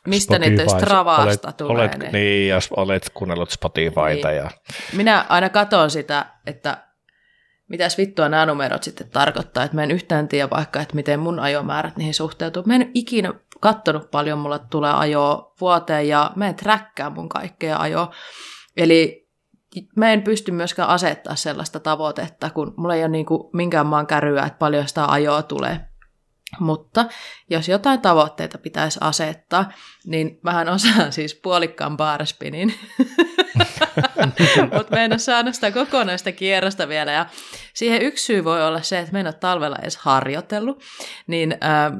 Mistä 0.06 0.38
niitä 0.38 0.62
Spotify, 0.62 0.86
Stravasta 0.86 1.48
olet, 1.48 1.56
tulee 1.56 1.76
olet, 1.76 1.98
ne. 1.98 2.10
Niin, 2.12 2.48
jos 2.48 2.68
olet 2.76 3.10
kuunnellut 3.14 3.50
Spotifyta 3.50 4.08
Niin. 4.08 4.36
ja 4.36 4.50
Minä 4.92 5.26
aina 5.28 5.48
katon 5.48 5.90
sitä, 5.90 6.26
että 6.46 6.76
mitäs 7.70 7.98
vittua 7.98 8.28
nämä 8.28 8.46
numerot 8.46 8.82
sitten 8.82 9.10
tarkoittaa, 9.10 9.64
että 9.64 9.74
mä 9.74 9.82
en 9.82 9.90
yhtään 9.90 10.28
tiedä 10.28 10.50
vaikka, 10.50 10.80
että 10.80 10.94
miten 10.94 11.20
mun 11.20 11.40
ajomäärät 11.40 11.96
niihin 11.96 12.14
suhteutuu. 12.14 12.62
Mä 12.66 12.74
en 12.74 12.90
ikinä 12.94 13.34
kattonut 13.60 14.10
paljon, 14.10 14.38
mulla 14.38 14.58
tulee 14.58 14.92
ajoa 14.92 15.54
vuoteen 15.60 16.08
ja 16.08 16.30
mä 16.36 16.48
en 16.48 16.54
träkkää 16.54 17.10
mun 17.10 17.28
kaikkea 17.28 17.78
ajoa. 17.78 18.14
Eli 18.76 19.28
mä 19.96 20.12
en 20.12 20.22
pysty 20.22 20.52
myöskään 20.52 20.88
asettaa 20.88 21.36
sellaista 21.36 21.80
tavoitetta, 21.80 22.50
kun 22.50 22.74
mulla 22.76 22.94
ei 22.94 23.02
ole 23.02 23.08
niin 23.08 23.26
kuin 23.26 23.50
minkään 23.52 23.86
maan 23.86 24.06
käryä, 24.06 24.46
että 24.46 24.58
paljon 24.58 24.88
sitä 24.88 25.06
ajoa 25.06 25.42
tulee. 25.42 25.80
Mutta 26.60 27.04
jos 27.50 27.68
jotain 27.68 28.00
tavoitteita 28.00 28.58
pitäisi 28.58 28.98
asettaa, 29.02 29.72
niin 30.06 30.40
vähän 30.44 30.68
osaan 30.68 31.12
siis 31.12 31.34
puolikkaan 31.34 31.96
barspinin. 31.96 32.74
Mutta 34.74 34.96
mä 34.96 35.04
en 35.04 35.12
ole 35.12 35.18
saanut 35.18 35.54
sitä 35.54 35.70
kokonaista 35.70 36.32
kierrosta 36.32 36.88
vielä. 36.88 37.12
Ja 37.12 37.26
siihen 37.74 38.02
yksi 38.02 38.24
syy 38.24 38.44
voi 38.44 38.66
olla 38.66 38.82
se, 38.82 38.98
että 38.98 39.12
mä 39.12 39.20
en 39.20 39.26
ole 39.26 39.34
talvella 39.34 39.76
edes 39.82 39.96
harjoitellut. 39.96 40.82
Niin 41.26 41.52
äh, 41.52 41.92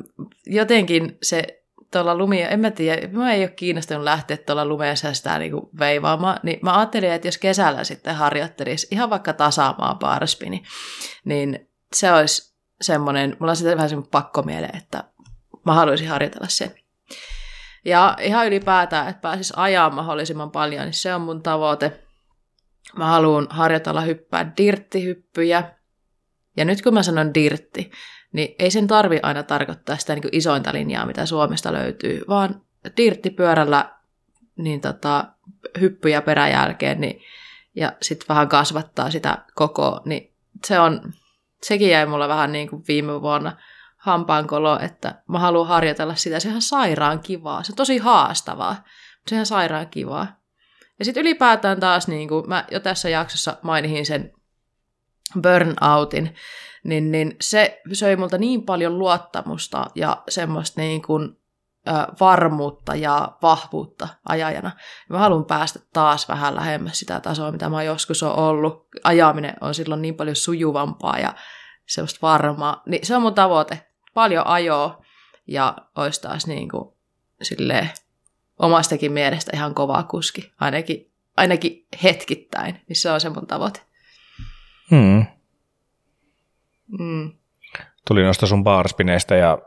jotenkin 0.47 1.19
se 1.23 1.61
tuolla 1.91 2.15
lumia, 2.15 2.49
en 2.49 2.61
mä 2.61 2.71
tiedä, 2.71 3.09
mä 3.09 3.33
ei 3.33 3.43
ole 3.43 3.49
kiinnostunut 3.49 4.05
lähteä 4.05 4.37
tuolla 4.37 4.65
lumeessa 4.65 5.15
sitä 5.15 5.39
niinku 5.39 5.71
veivaamaan, 5.79 6.41
niin 6.43 6.59
mä 6.63 6.79
ajattelin, 6.79 7.13
että 7.13 7.29
jos 7.29 7.39
kesällä 7.39 7.85
sitten 7.85 8.15
harjoittelisi 8.15 8.87
ihan 8.91 9.11
vaikka 9.11 9.33
tasaamaan 9.33 9.99
barspini, 9.99 10.63
niin 11.25 11.69
se 11.93 12.13
olisi 12.13 12.55
semmoinen, 12.81 13.37
mulla 13.41 13.53
on 13.53 13.57
sitten 13.57 13.77
vähän 13.77 13.89
semmoinen 13.89 14.11
pakkomiele, 14.11 14.67
että 14.67 15.05
mä 15.67 15.75
haluaisin 15.75 16.09
harjoitella 16.09 16.49
sen. 16.49 16.75
Ja 17.85 18.17
ihan 18.21 18.47
ylipäätään, 18.47 19.09
että 19.09 19.21
pääsis 19.21 19.53
ajaa 19.57 19.91
mahdollisimman 19.91 20.51
paljon, 20.51 20.85
niin 20.85 20.95
se 20.95 21.15
on 21.15 21.21
mun 21.21 21.43
tavoite. 21.43 22.01
Mä 22.97 23.07
haluan 23.07 23.47
harjoitella 23.51 24.01
hyppää 24.01 24.53
dirttihyppyjä. 24.57 25.73
Ja 26.57 26.65
nyt 26.65 26.83
kun 26.83 26.95
mä 26.95 27.03
sanon 27.03 27.35
dirtti, 27.35 27.91
niin 28.33 28.55
ei 28.59 28.71
sen 28.71 28.87
tarvi 28.87 29.21
aina 29.23 29.43
tarkoittaa 29.43 29.97
sitä 29.97 30.15
niin 30.15 30.23
kuin 30.23 30.37
isointa 30.37 30.73
linjaa, 30.73 31.07
mitä 31.07 31.27
Suomesta 31.27 31.73
löytyy, 31.73 32.23
vaan 32.29 32.63
dirttipyörällä 32.97 33.95
niin 34.57 34.81
tota, 34.81 35.25
hyppyjä 35.81 36.23
peräjälkeen 36.23 37.01
niin, 37.01 37.23
ja 37.77 37.93
sitten 38.03 38.29
vähän 38.29 38.49
kasvattaa 38.49 39.11
sitä 39.11 39.39
koko, 39.55 40.01
niin 40.05 40.33
se 40.67 40.81
on, 40.81 41.13
sekin 41.63 41.91
jäi 41.91 42.07
mulla 42.07 42.29
vähän 42.29 42.53
niin 42.53 42.69
kuin 42.69 42.85
viime 42.89 43.23
vuonna 43.23 43.57
hampaankolo, 44.01 44.79
että 44.81 45.23
mä 45.29 45.39
haluan 45.39 45.69
harjoitella 45.69 46.15
sitä. 46.15 46.41
Se 46.41 46.49
on 46.49 46.63
sairaan 46.63 47.21
kivaa. 47.21 47.63
Se 47.63 47.73
on 47.73 47.77
tosi 47.77 47.99
haastavaa, 47.99 48.85
se 49.27 49.39
on 49.39 49.47
sairaan 49.47 49.89
kivaa. 49.89 50.27
Ja 50.99 51.05
sitten 51.05 51.21
ylipäätään 51.21 51.81
taas, 51.81 52.09
niin 52.09 52.29
kuin 52.29 52.49
mä 52.49 52.65
jo 52.71 52.81
tässä 52.81 53.09
jaksossa 53.09 53.57
mainihin 53.63 54.07
sen 54.07 54.33
burnoutin, 55.43 56.35
niin, 56.85 57.13
niin 57.13 57.37
se 57.41 57.81
söi 57.93 58.17
multa 58.17 58.39
niin 58.39 58.63
paljon 58.63 58.99
luottamusta 58.99 59.87
ja 59.95 60.23
semmoista 60.29 60.81
niin 60.81 61.03
kuin, 61.03 61.41
varmuutta 62.21 62.95
ja 62.95 63.33
vahvuutta 63.43 64.09
ajajana. 64.29 64.71
Mä 65.09 65.19
haluan 65.19 65.45
päästä 65.45 65.79
taas 65.93 66.29
vähän 66.29 66.55
lähemmäs 66.55 66.99
sitä 66.99 67.21
tasoa, 67.21 67.53
mitä 67.53 67.69
mä 67.69 67.83
joskus 67.83 68.23
on 68.23 68.35
ollut. 68.35 68.89
Ajaminen 69.05 69.55
on 69.61 69.75
silloin 69.75 70.03
niin 70.03 70.15
paljon 70.15 70.37
sujuvampaa 70.37 71.19
ja 71.19 71.35
semmoista 71.87 72.19
varmaa. 72.23 72.83
Niin 72.87 73.07
se 73.07 73.17
on 73.17 73.23
mun 73.23 73.35
tavoite. 73.35 73.90
Paljon 74.15 74.47
ajoa 74.47 75.03
ja 75.47 75.77
olisi 75.97 76.23
taas 76.23 76.47
niin 76.47 76.69
kuin, 76.69 76.95
silleen, 77.43 77.91
omastakin 78.59 79.13
mielestä 79.13 79.51
ihan 79.55 79.75
kova 79.75 80.03
kuski. 80.03 80.53
Ainakin, 80.61 81.11
ainakin 81.37 81.87
hetkittäin. 82.03 82.81
Niin 82.89 82.97
se 82.97 83.11
on 83.11 83.21
se 83.21 83.29
mun 83.29 83.47
tavoite. 83.47 83.81
hmm. 84.91 85.25
Mm. 86.99 87.33
tuli 88.09 88.23
noista 88.23 88.47
sun 88.47 88.65
barspineistä 88.65 89.37
ja 89.37 89.59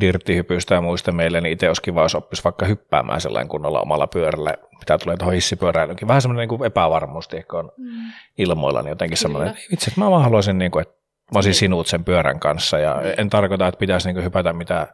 dirttihypyistä 0.00 0.74
ja 0.74 0.80
muista 0.80 1.12
meille, 1.12 1.40
niin 1.40 1.52
itse 1.52 1.68
olisi 1.68 1.82
kiva, 1.82 2.02
jos 2.02 2.14
oppisi 2.14 2.44
vaikka 2.44 2.66
hyppäämään 2.66 3.20
sellainen 3.20 3.48
kunnolla 3.48 3.80
omalla 3.80 4.06
pyörällä, 4.06 4.54
mitä 4.78 4.98
tulee 4.98 5.16
tuohon 5.16 5.34
hissipyöräilyynkin. 5.34 6.08
Vähän 6.08 6.22
semmoinen 6.22 6.48
niin 6.48 6.58
kuin 6.58 6.66
epävarmuus, 6.66 7.28
on 7.52 7.72
Mm. 7.76 8.12
ilmoilla, 8.38 8.82
niin 8.82 8.88
jotenkin 8.88 9.18
Kyllä. 9.18 9.22
semmoinen, 9.22 9.48
että 9.48 9.62
itse 9.72 9.92
mä 9.96 10.10
vaan 10.10 10.22
haluaisin, 10.22 10.58
niin 10.58 10.70
kuin, 10.70 10.82
että 10.82 10.97
mä 11.32 11.36
olisin 11.36 11.54
sinut 11.54 11.86
sen 11.86 12.04
pyörän 12.04 12.40
kanssa 12.40 12.78
ja 12.78 13.00
Niin. 13.00 13.14
en 13.20 13.30
tarkoita, 13.30 13.66
että 13.68 13.78
pitäisi 13.78 14.12
niin 14.12 14.24
hypätä 14.24 14.52
mitään 14.52 14.86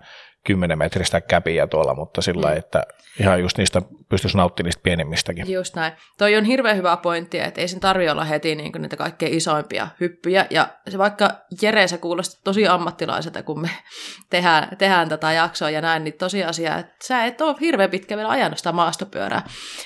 10 0.46 0.78
metristä 0.78 1.20
käpiä 1.20 1.66
tuolla, 1.66 1.94
mutta 1.94 2.22
sillä 2.22 2.50
Mm. 2.50 2.56
että 2.56 2.82
ihan 3.20 3.40
just 3.40 3.58
niistä 3.58 3.82
pystyisi 4.08 4.36
nauttimaan 4.36 4.66
niistä 4.66 4.80
pienemmistäkin. 4.82 5.52
Just 5.52 5.74
näin. 5.76 5.92
Toi 6.18 6.36
on 6.36 6.44
hirveän 6.44 6.76
hyvä 6.76 6.96
pointti, 6.96 7.38
että 7.38 7.60
ei 7.60 7.68
sen 7.68 7.80
tarvi 7.80 8.08
olla 8.10 8.24
heti 8.24 8.54
niin 8.54 8.72
niitä 8.78 8.96
kaikkein 8.96 9.34
isoimpia 9.34 9.88
hyppyjä. 10.00 10.46
Ja 10.50 10.68
se 10.88 10.98
vaikka 10.98 11.30
Jere, 11.62 11.88
se 11.88 11.98
kuulostaa 11.98 12.40
tosi 12.44 12.68
ammattilaiselta, 12.68 13.42
kun 13.42 13.60
me 13.60 13.70
tehdään, 14.30 14.76
tehdään 14.76 15.08
tätä 15.08 15.32
jaksoa 15.32 15.70
ja 15.70 15.80
näin, 15.80 16.04
niin 16.04 16.18
tosiasia, 16.18 16.78
että 16.78 16.94
sä 17.04 17.24
et 17.24 17.40
ole 17.40 17.56
hirveän 17.60 17.90
pitkä 17.90 18.16
vielä 18.16 18.30
ajanut 18.30 18.58
sitä 18.58 18.72
maastopyörää. 18.72 19.42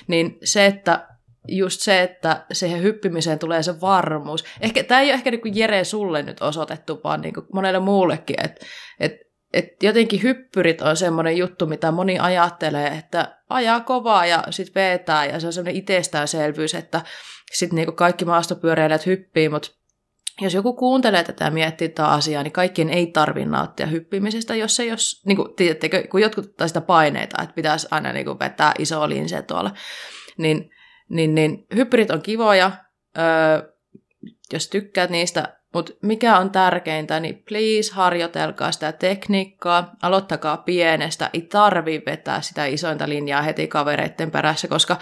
Niin 0.06 0.38
se, 0.44 0.66
että 0.66 1.06
just 1.48 1.80
se, 1.80 2.02
että 2.02 2.46
siihen 2.52 2.82
hyppimiseen 2.82 3.38
tulee 3.38 3.62
se 3.62 3.80
varmuus. 3.80 4.44
Ehkä, 4.60 4.84
tämä 4.84 5.00
ei 5.00 5.06
ole 5.06 5.14
ehkä 5.14 5.30
niin 5.30 5.40
kuin 5.40 5.56
Jere 5.56 5.84
sulle 5.84 6.22
nyt 6.22 6.42
osoitettu, 6.42 7.00
vaan 7.04 7.20
niin 7.20 7.34
kuin 7.34 7.46
monelle 7.52 7.78
muullekin, 7.78 8.36
että, 8.44 8.66
että 9.00 9.28
et 9.52 9.82
jotenkin 9.82 10.22
hyppyrit 10.22 10.82
on 10.82 10.96
semmoinen 10.96 11.36
juttu, 11.36 11.66
mitä 11.66 11.90
moni 11.90 12.18
ajattelee, 12.18 12.86
että 12.88 13.38
ajaa 13.48 13.80
kovaa 13.80 14.26
ja 14.26 14.44
sitten 14.50 14.74
vetää 14.74 15.26
ja 15.26 15.40
se 15.40 15.46
on 15.46 15.52
semmoinen 15.52 15.76
itsestäänselvyys, 15.76 16.74
että 16.74 17.00
sitten 17.52 17.76
niinku 17.76 17.92
kaikki 17.92 18.24
maastopyöräilijät 18.24 19.06
hyppii, 19.06 19.48
mutta 19.48 19.70
jos 20.40 20.54
joku 20.54 20.72
kuuntelee 20.72 21.24
tätä 21.24 21.44
ja 21.44 21.50
miettii 21.50 21.88
tätä 21.88 22.08
asiaa, 22.08 22.42
niin 22.42 22.52
kaikkien 22.52 22.90
ei 22.90 23.06
tarvitse 23.06 23.50
nauttia 23.50 23.86
hyppimisestä, 23.86 24.54
jos 24.54 24.80
ei 24.80 24.88
jos, 24.88 25.22
niin 25.26 25.36
kuin, 25.36 25.54
tiedättekö, 25.54 26.08
kun 26.10 26.20
jotkut 26.20 26.44
ottaa 26.44 26.68
sitä 26.68 26.80
paineita, 26.80 27.42
että 27.42 27.54
pitäisi 27.54 27.88
aina 27.90 28.12
niin 28.12 28.26
kuin 28.26 28.38
vetää 28.38 28.72
iso 28.78 29.08
linse 29.08 29.42
tuolla, 29.42 29.70
niin, 30.38 30.70
niin, 31.08 31.34
niin 31.34 31.66
hyppyrit 31.74 32.10
on 32.10 32.22
kivoja, 32.22 32.72
öö, 33.18 33.72
jos 34.52 34.68
tykkäät 34.68 35.10
niistä, 35.10 35.58
mutta 35.74 35.92
mikä 36.02 36.38
on 36.38 36.50
tärkeintä, 36.50 37.20
niin 37.20 37.42
please 37.48 37.92
harjoitelkaa 37.92 38.72
sitä 38.72 38.92
tekniikkaa, 38.92 39.92
aloittakaa 40.02 40.56
pienestä, 40.56 41.30
ei 41.32 41.42
tarvi 41.42 42.02
vetää 42.06 42.40
sitä 42.40 42.66
isointa 42.66 43.08
linjaa 43.08 43.42
heti 43.42 43.68
kavereiden 43.68 44.30
perässä, 44.30 44.68
koska 44.68 44.96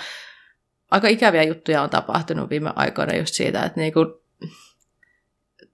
aika 0.90 1.08
ikäviä 1.08 1.42
juttuja 1.42 1.82
on 1.82 1.90
tapahtunut 1.90 2.50
viime 2.50 2.72
aikoina 2.76 3.16
just 3.16 3.34
siitä, 3.34 3.62
että 3.62 3.80
niinku, 3.80 4.22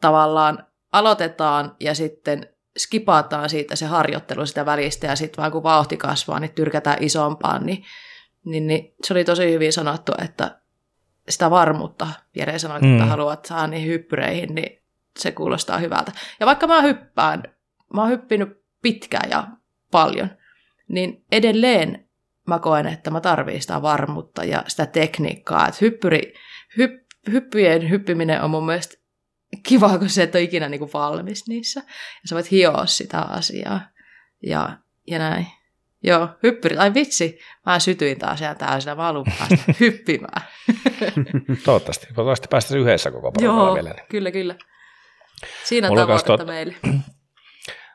tavallaan 0.00 0.66
aloitetaan 0.92 1.76
ja 1.80 1.94
sitten 1.94 2.48
skipataan 2.78 3.48
siitä 3.48 3.76
se 3.76 3.86
harjoittelu 3.86 4.46
sitä 4.46 4.66
välistä 4.66 5.06
ja 5.06 5.16
sitten 5.16 5.42
vaan 5.42 5.52
kun 5.52 5.62
vauhti 5.62 5.96
kasvaa, 5.96 6.40
niin 6.40 6.54
tyrkätään 6.54 7.02
isompaan, 7.02 7.66
niin, 7.66 7.84
niin, 8.44 8.66
niin 8.66 8.94
se 9.04 9.14
oli 9.14 9.24
tosi 9.24 9.52
hyvin 9.52 9.72
sanottu, 9.72 10.12
että 10.24 10.60
sitä 11.28 11.50
varmuutta, 11.50 12.08
Jere 12.36 12.58
sanoi, 12.58 12.76
että 12.76 13.04
Mm. 13.04 13.08
haluat 13.08 13.44
saada 13.44 13.66
niihin 13.66 13.88
hyppyreihin, 13.88 14.54
niin 14.54 14.82
se 15.18 15.32
kuulostaa 15.32 15.78
hyvältä. 15.78 16.12
Ja 16.40 16.46
vaikka 16.46 16.66
mä 16.66 16.82
hyppään, 16.82 17.42
mä 17.94 18.00
oon 18.00 18.10
hyppinyt 18.10 18.62
pitkään 18.82 19.30
ja 19.30 19.46
paljon, 19.90 20.30
niin 20.88 21.24
edelleen 21.32 22.08
mä 22.46 22.58
koen, 22.58 22.86
että 22.86 23.10
mä 23.10 23.20
tarvitsen 23.20 23.62
sitä 23.62 23.82
varmuutta 23.82 24.44
ja 24.44 24.64
sitä 24.68 24.86
tekniikkaa. 24.86 25.68
Että 25.68 25.78
hyppyri, 25.80 26.34
hypp, 26.76 27.02
hyppyjen 27.32 27.90
hyppiminen 27.90 28.42
on 28.42 28.50
mun 28.50 28.66
mielestä 28.66 28.94
kiva, 29.68 29.98
kun 29.98 30.08
sä 30.08 30.22
et 30.22 30.34
ole 30.34 30.42
ikinä 30.42 30.68
niinku 30.68 30.90
valmis 30.94 31.48
niissä. 31.48 31.80
Ja 31.86 32.28
sä 32.28 32.34
voit 32.34 32.50
hioa 32.50 32.86
sitä 32.86 33.20
asiaa. 33.20 33.80
Ja, 34.46 34.78
ja 35.06 35.18
näin. 35.18 35.46
Joo, 36.02 36.28
hyppyrit. 36.42 36.78
Ai 36.78 36.94
vitsi, 36.94 37.38
mä 37.66 37.78
sytyin 37.78 38.18
taas. 38.18 38.40
Mä 38.96 39.02
haluan 39.02 39.24
päästä 39.38 39.56
hyppimään. 39.80 40.42
Toivottavasti, 41.64 42.06
toivottavasti 42.06 42.48
päästäisiin 42.50 42.80
yhdessä 42.82 43.10
koko 43.10 43.32
porukalla 43.32 43.66
Joo, 43.66 43.74
vielä. 43.74 43.90
Niin. 43.90 44.06
kyllä, 44.08 44.30
kyllä. 44.30 44.54
Siinä 45.64 45.88
Mulla 45.88 46.00
tavoitetta 46.00 46.36
tot- 46.36 46.46
meille. 46.46 46.74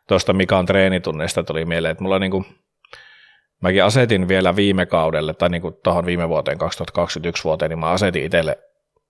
Tuosta 0.07 0.33
Mikan 0.33 0.65
treenitunneista 0.65 1.43
tuli 1.43 1.65
mieleen, 1.65 1.91
että 1.91 2.03
mulla 2.03 2.19
niinku, 2.19 2.45
mäkin 3.61 3.83
asetin 3.83 4.27
vielä 4.27 4.55
viime 4.55 4.85
kaudelle, 4.85 5.33
tai 5.33 5.49
niinku 5.49 5.71
tuohon 5.71 6.05
viime 6.05 6.29
vuoteen, 6.29 6.57
2021 6.57 7.43
vuoteen, 7.43 7.69
niin 7.69 7.79
mä 7.79 7.89
asetin 7.89 8.23
itselle 8.23 8.57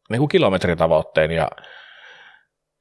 niinku 0.09 0.27
kilometritavoitteen, 0.27 1.31
ja 1.31 1.47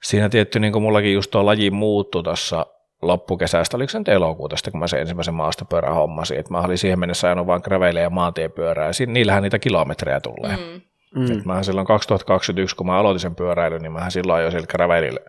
siinä 0.02 0.28
tietty 0.28 0.60
niin 0.60 0.72
kuin 0.72 0.82
mullakin 0.82 1.14
just 1.14 1.30
tuo 1.30 1.46
laji 1.46 1.70
muuttui 1.70 2.22
tuossa 2.22 2.66
loppukesästä, 3.02 3.76
oliko 3.76 3.90
se 3.90 3.98
nyt 3.98 4.08
elokuuta, 4.08 4.56
kun 4.70 4.80
mä 4.80 4.86
sen 4.86 5.00
ensimmäisen 5.00 5.34
maastopyörän 5.34 5.94
hommasin, 5.94 6.38
että 6.38 6.52
mä 6.52 6.60
olin 6.60 6.78
siihen 6.78 6.98
mennessä 6.98 7.28
ajanut 7.28 7.46
vain 7.46 7.62
graveille 7.64 8.00
ja 8.00 8.10
maantiepyörää, 8.10 8.86
ja 8.86 9.06
niillähän 9.06 9.42
niitä 9.42 9.58
kilometrejä 9.58 10.20
tulee. 10.20 10.56
Mm. 10.56 10.80
Mm. 11.14 11.42
mähän 11.44 11.64
silloin 11.64 11.86
2021, 11.86 12.76
kun 12.76 12.86
mä 12.86 12.98
aloitin 12.98 13.20
sen 13.20 13.34
pyöräilyn, 13.34 13.82
niin 13.82 13.92
mähän 13.92 14.10
silloin 14.10 14.38
ajoin 14.38 14.52
sillä 14.52 14.66
gravelille. 14.66 15.20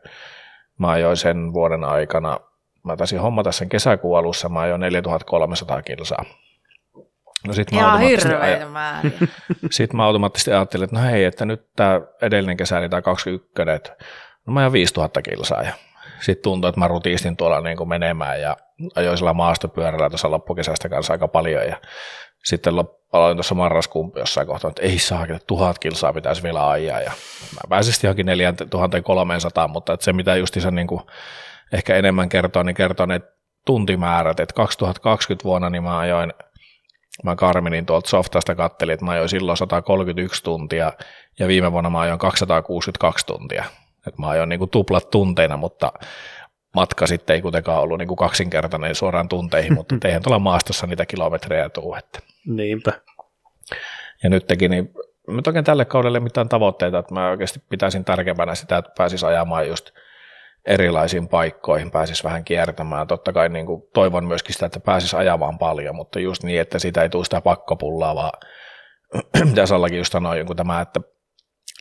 Mä 0.77 0.89
ajoin 0.89 1.17
sen 1.17 1.53
vuoden 1.53 1.83
aikana, 1.83 2.39
mä 2.83 2.97
taisin 2.97 3.19
hommata 3.19 3.51
sen 3.51 3.69
kesäkuun 3.69 4.19
alussa, 4.19 4.49
mä 4.49 4.59
ajoin 4.59 4.81
4300 4.81 5.81
kilsaa. 5.81 6.25
No 7.47 7.53
sit 7.53 7.71
mä 7.71 7.77
määriä. 8.71 9.11
Sitten 9.71 9.97
mä 9.97 10.05
automaattisesti 10.05 10.51
ajattelin, 10.51 10.83
että 10.83 10.95
no 10.95 11.05
hei, 11.05 11.23
että 11.23 11.45
nyt 11.45 11.67
tämä 11.75 12.01
edellinen 12.21 12.57
kesä, 12.57 12.77
eli 12.79 12.89
tämä 12.89 13.01
21, 13.01 13.71
että 13.75 13.95
no 14.45 14.53
mä 14.53 14.59
ajan 14.59 14.71
5000 14.71 15.21
kilsaa 15.21 15.63
ja 15.63 15.73
sitten 16.19 16.43
tuntui, 16.43 16.69
että 16.69 16.79
mä 16.79 16.87
rutiistin 16.87 17.37
tuolla 17.37 17.61
niin 17.61 17.77
kuin 17.77 17.89
menemään 17.89 18.41
ja 18.41 18.57
ajoin 18.95 19.17
sillä 19.17 19.33
maastopyörällä 19.33 20.09
tuossa 20.09 20.31
loppukesästä 20.31 20.89
kanssa 20.89 21.13
aika 21.13 21.27
paljon 21.27 21.67
ja 21.67 21.77
sitten 22.43 22.73
aloin 23.13 23.37
tuossa 23.37 23.55
marraskuun 23.55 24.11
jossain 24.15 24.47
kohtaa, 24.47 24.69
että 24.69 24.81
ei 24.81 24.99
saa, 24.99 25.23
että 25.23 25.47
tuhat 25.47 25.79
kilsaa 25.79 26.13
pitäisi 26.13 26.43
vielä 26.43 26.69
ajaa 26.69 27.01
ja 27.01 27.11
mä 27.53 27.59
pääsin 27.69 27.93
sitten 27.93 28.07
johonkin 28.07 28.25
4300, 28.25 29.67
mutta 29.67 29.93
että 29.93 30.03
se 30.03 30.13
mitä 30.13 30.35
justiinsa 30.35 30.71
niin 30.71 30.87
kuin 30.87 31.01
ehkä 31.73 31.95
enemmän 31.95 32.29
kertoo, 32.29 32.63
niin 32.63 32.75
kertoo 32.75 33.05
ne 33.05 33.21
tuntimäärät, 33.65 34.39
että 34.39 34.55
2020 34.55 35.43
vuonna 35.43 35.69
niin 35.69 35.83
mä 35.83 35.97
ajoin 35.97 36.33
mä 37.23 37.35
Karminin 37.35 37.85
tuolta 37.85 38.09
softasta 38.09 38.55
kattelin, 38.55 38.93
että 38.93 39.05
mä 39.05 39.11
ajoin 39.11 39.29
silloin 39.29 39.57
131 39.57 40.43
tuntia 40.43 40.93
ja 41.39 41.47
viime 41.47 41.71
vuonna 41.71 41.89
mä 41.89 41.99
ajoin 41.99 42.19
262 42.19 43.25
tuntia. 43.25 43.65
Et 44.07 44.17
mä 44.17 44.29
ajoin 44.29 44.49
niin 44.49 44.59
kuin 44.59 44.69
tuplat 44.69 45.09
tunteina, 45.09 45.57
mutta 45.57 45.93
matka 46.75 47.07
sitten 47.07 47.33
ei 47.33 47.41
kuitenkaan 47.41 47.81
ollut 47.81 47.97
niin 47.97 48.07
kuin 48.07 48.17
kaksinkertainen 48.17 48.95
suoraan 48.95 49.29
tunteihin, 49.29 49.73
mutta 49.73 49.95
eihän 50.05 50.21
tuolla 50.21 50.39
maastossa 50.39 50.87
niitä 50.87 51.05
kilometrejä 51.05 51.69
tuu. 51.69 51.95
Että. 51.95 52.19
Niinpä. 52.47 52.91
Ja 54.23 54.29
nyt 54.29 54.47
teki, 54.47 54.69
niin 54.69 54.93
nyt 55.27 55.47
oikein 55.47 55.65
tälle 55.65 55.85
kaudelle 55.85 56.19
mitään 56.19 56.49
tavoitteita, 56.49 56.99
että 56.99 57.13
mä 57.13 57.29
oikeasti 57.29 57.61
pitäisin 57.69 58.05
tärkeämpänä 58.05 58.55
sitä, 58.55 58.77
että 58.77 58.91
pääsis 58.97 59.23
ajamaan 59.23 59.67
just 59.67 59.91
erilaisiin 60.65 61.27
paikkoihin, 61.27 61.91
pääsis 61.91 62.23
vähän 62.23 62.43
kiertämään. 62.43 63.07
Totta 63.07 63.33
kai 63.33 63.49
niin 63.49 63.65
kuin 63.65 63.83
toivon 63.93 64.25
myöskin 64.25 64.53
sitä, 64.53 64.65
että 64.65 64.79
pääsis 64.79 65.13
ajamaan 65.13 65.57
paljon, 65.57 65.95
mutta 65.95 66.19
just 66.19 66.43
niin, 66.43 66.61
että 66.61 66.79
siitä 66.79 67.01
ei 67.01 67.09
tule 67.09 67.23
sitä 67.23 67.41
pakkopullaa, 67.41 68.15
vaan 68.15 68.39
mitä 69.49 69.65
Sallakin 69.65 69.97
just 69.97 70.11
sanoi, 70.11 70.45
tämä, 70.55 70.81
että 70.81 70.99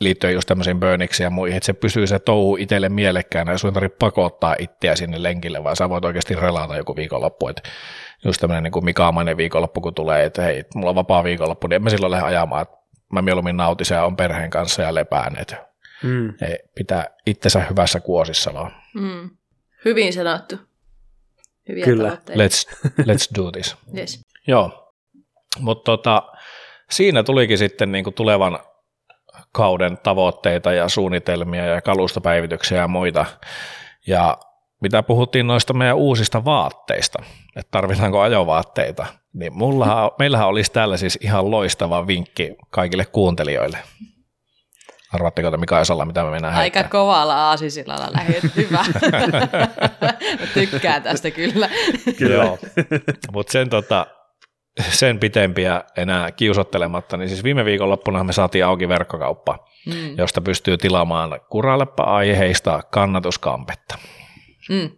liittyen 0.01 0.35
just 0.35 0.49
tämmöisiin 0.49 0.81
burniksiin 0.81 1.25
ja 1.25 1.31
muihin, 1.31 1.57
että 1.57 1.67
se 1.67 1.73
pysyy 1.73 2.07
se 2.07 2.19
touhu 2.19 2.57
itselle 2.57 2.89
mielekkäänä 2.89 3.53
ja 3.53 3.59
sun 3.59 3.73
tarvitse 3.73 3.97
pakottaa 3.99 4.57
itseä 4.59 4.97
sinne 4.97 5.23
lenkille, 5.23 5.65
vaan 5.65 5.77
sä 5.77 5.89
voit 5.89 6.05
oikeasti 6.05 6.35
relata 6.35 6.77
joku 6.77 6.97
viikonloppu, 6.97 7.49
että 7.49 7.63
just 8.25 8.41
tämmöinen 8.41 8.65
niin 8.65 8.73
kuin 8.73 8.85
Mikaamainen 8.85 9.37
viikonloppu, 9.37 9.81
kun 9.81 9.95
tulee, 9.95 10.25
että 10.25 10.43
hei, 10.43 10.65
mulla 10.75 10.91
on 10.91 10.97
vapaa 10.97 11.25
viikonloppu, 11.25 11.67
niin 11.67 11.77
en 11.77 11.83
mä 11.83 11.91
silloin 11.91 12.11
lähde 12.11 12.27
ajamaan, 12.27 12.63
että 12.63 12.77
mä 13.13 13.23
mieluummin 13.23 13.57
nautin 13.57 13.87
ja 13.91 14.05
on 14.05 14.17
perheen 14.17 14.51
kanssa 14.51 14.83
ja 14.83 14.95
lepään, 14.95 15.39
että 15.39 15.67
mm. 16.03 16.29
ei, 16.29 16.59
pitää 16.75 17.07
itsensä 17.27 17.61
hyvässä 17.71 18.01
kuosissa 18.01 18.55
vaan. 18.55 18.73
Mm. 18.95 19.31
Hyvin 19.85 20.13
sanottu. 20.13 20.57
Hyviä 21.69 21.85
Kyllä. 21.85 22.19
Let's, 22.31 22.77
let's 22.87 23.37
do 23.39 23.51
this. 23.53 23.77
yes. 23.99 24.27
Joo, 24.47 24.93
mutta 25.59 25.85
tota, 25.85 26.23
siinä 26.91 27.23
tulikin 27.23 27.59
sitten 27.59 27.93
niin 27.93 28.05
kuin 28.05 28.15
tulevan 28.15 28.59
kauden 29.57 29.99
tavoitteita 29.99 30.73
ja 30.73 30.89
suunnitelmia 30.89 31.65
ja 31.67 31.81
kalustopäivityksiä 31.81 32.79
ja 32.79 32.89
muita. 32.89 33.27
Ja 34.07 34.39
mitä 34.83 35.03
puhuttiin 35.03 35.47
noista 35.47 35.73
meidän 35.73 35.97
uusista 35.97 36.45
vaatteista, 36.45 37.23
että 37.57 37.71
tarvitaanko 37.71 38.21
ajovaatteita, 38.21 39.07
niin 39.33 39.57
mulla, 39.57 40.15
meillähän 40.19 40.49
olisi 40.49 40.73
täällä 40.73 40.97
siis 40.97 41.19
ihan 41.23 41.51
loistava 41.51 42.07
vinkki 42.07 42.55
kaikille 42.71 43.05
kuuntelijoille. 43.05 43.79
Arvaatteko 45.13 45.51
te 45.51 45.57
Mika 45.57 45.81
Esalla, 45.81 46.05
mitä 46.05 46.25
me 46.25 46.31
mennään 46.31 46.55
Aika 46.55 46.79
heittää? 46.79 46.91
kovalla 46.91 47.49
aasisillalla 47.49 48.09
lähdet, 48.13 48.57
hyvä. 48.57 48.85
tykkään 50.55 51.03
tästä 51.03 51.31
kyllä. 51.31 51.71
kyllä. 52.19 52.45
Mutta 53.33 53.53
sen 53.53 53.71
tota, 53.71 54.07
sen 54.81 55.19
pitempiä 55.19 55.85
enää 55.97 56.33
kiusottelematta, 56.33 57.17
niin 57.17 57.29
siis 57.29 57.45
viime 57.45 57.65
viikonloppuna 57.65 58.25
me 58.25 58.33
saatiin 58.33 58.65
auki 58.65 58.89
verkkokauppa, 58.89 59.59
mm. 59.87 60.19
josta 60.19 60.41
pystyy 60.41 60.77
tilaamaan 60.79 61.41
kurallepa 61.51 62.03
aiheista 62.03 62.83
kannatuskampetta. 62.91 63.99
Mm. 64.71 64.91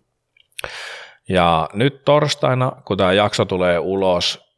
Ja 1.28 1.68
nyt 1.72 2.04
torstaina, 2.04 2.72
kun 2.84 2.96
tämä 2.96 3.12
jakso 3.12 3.44
tulee 3.44 3.78
ulos, 3.78 4.48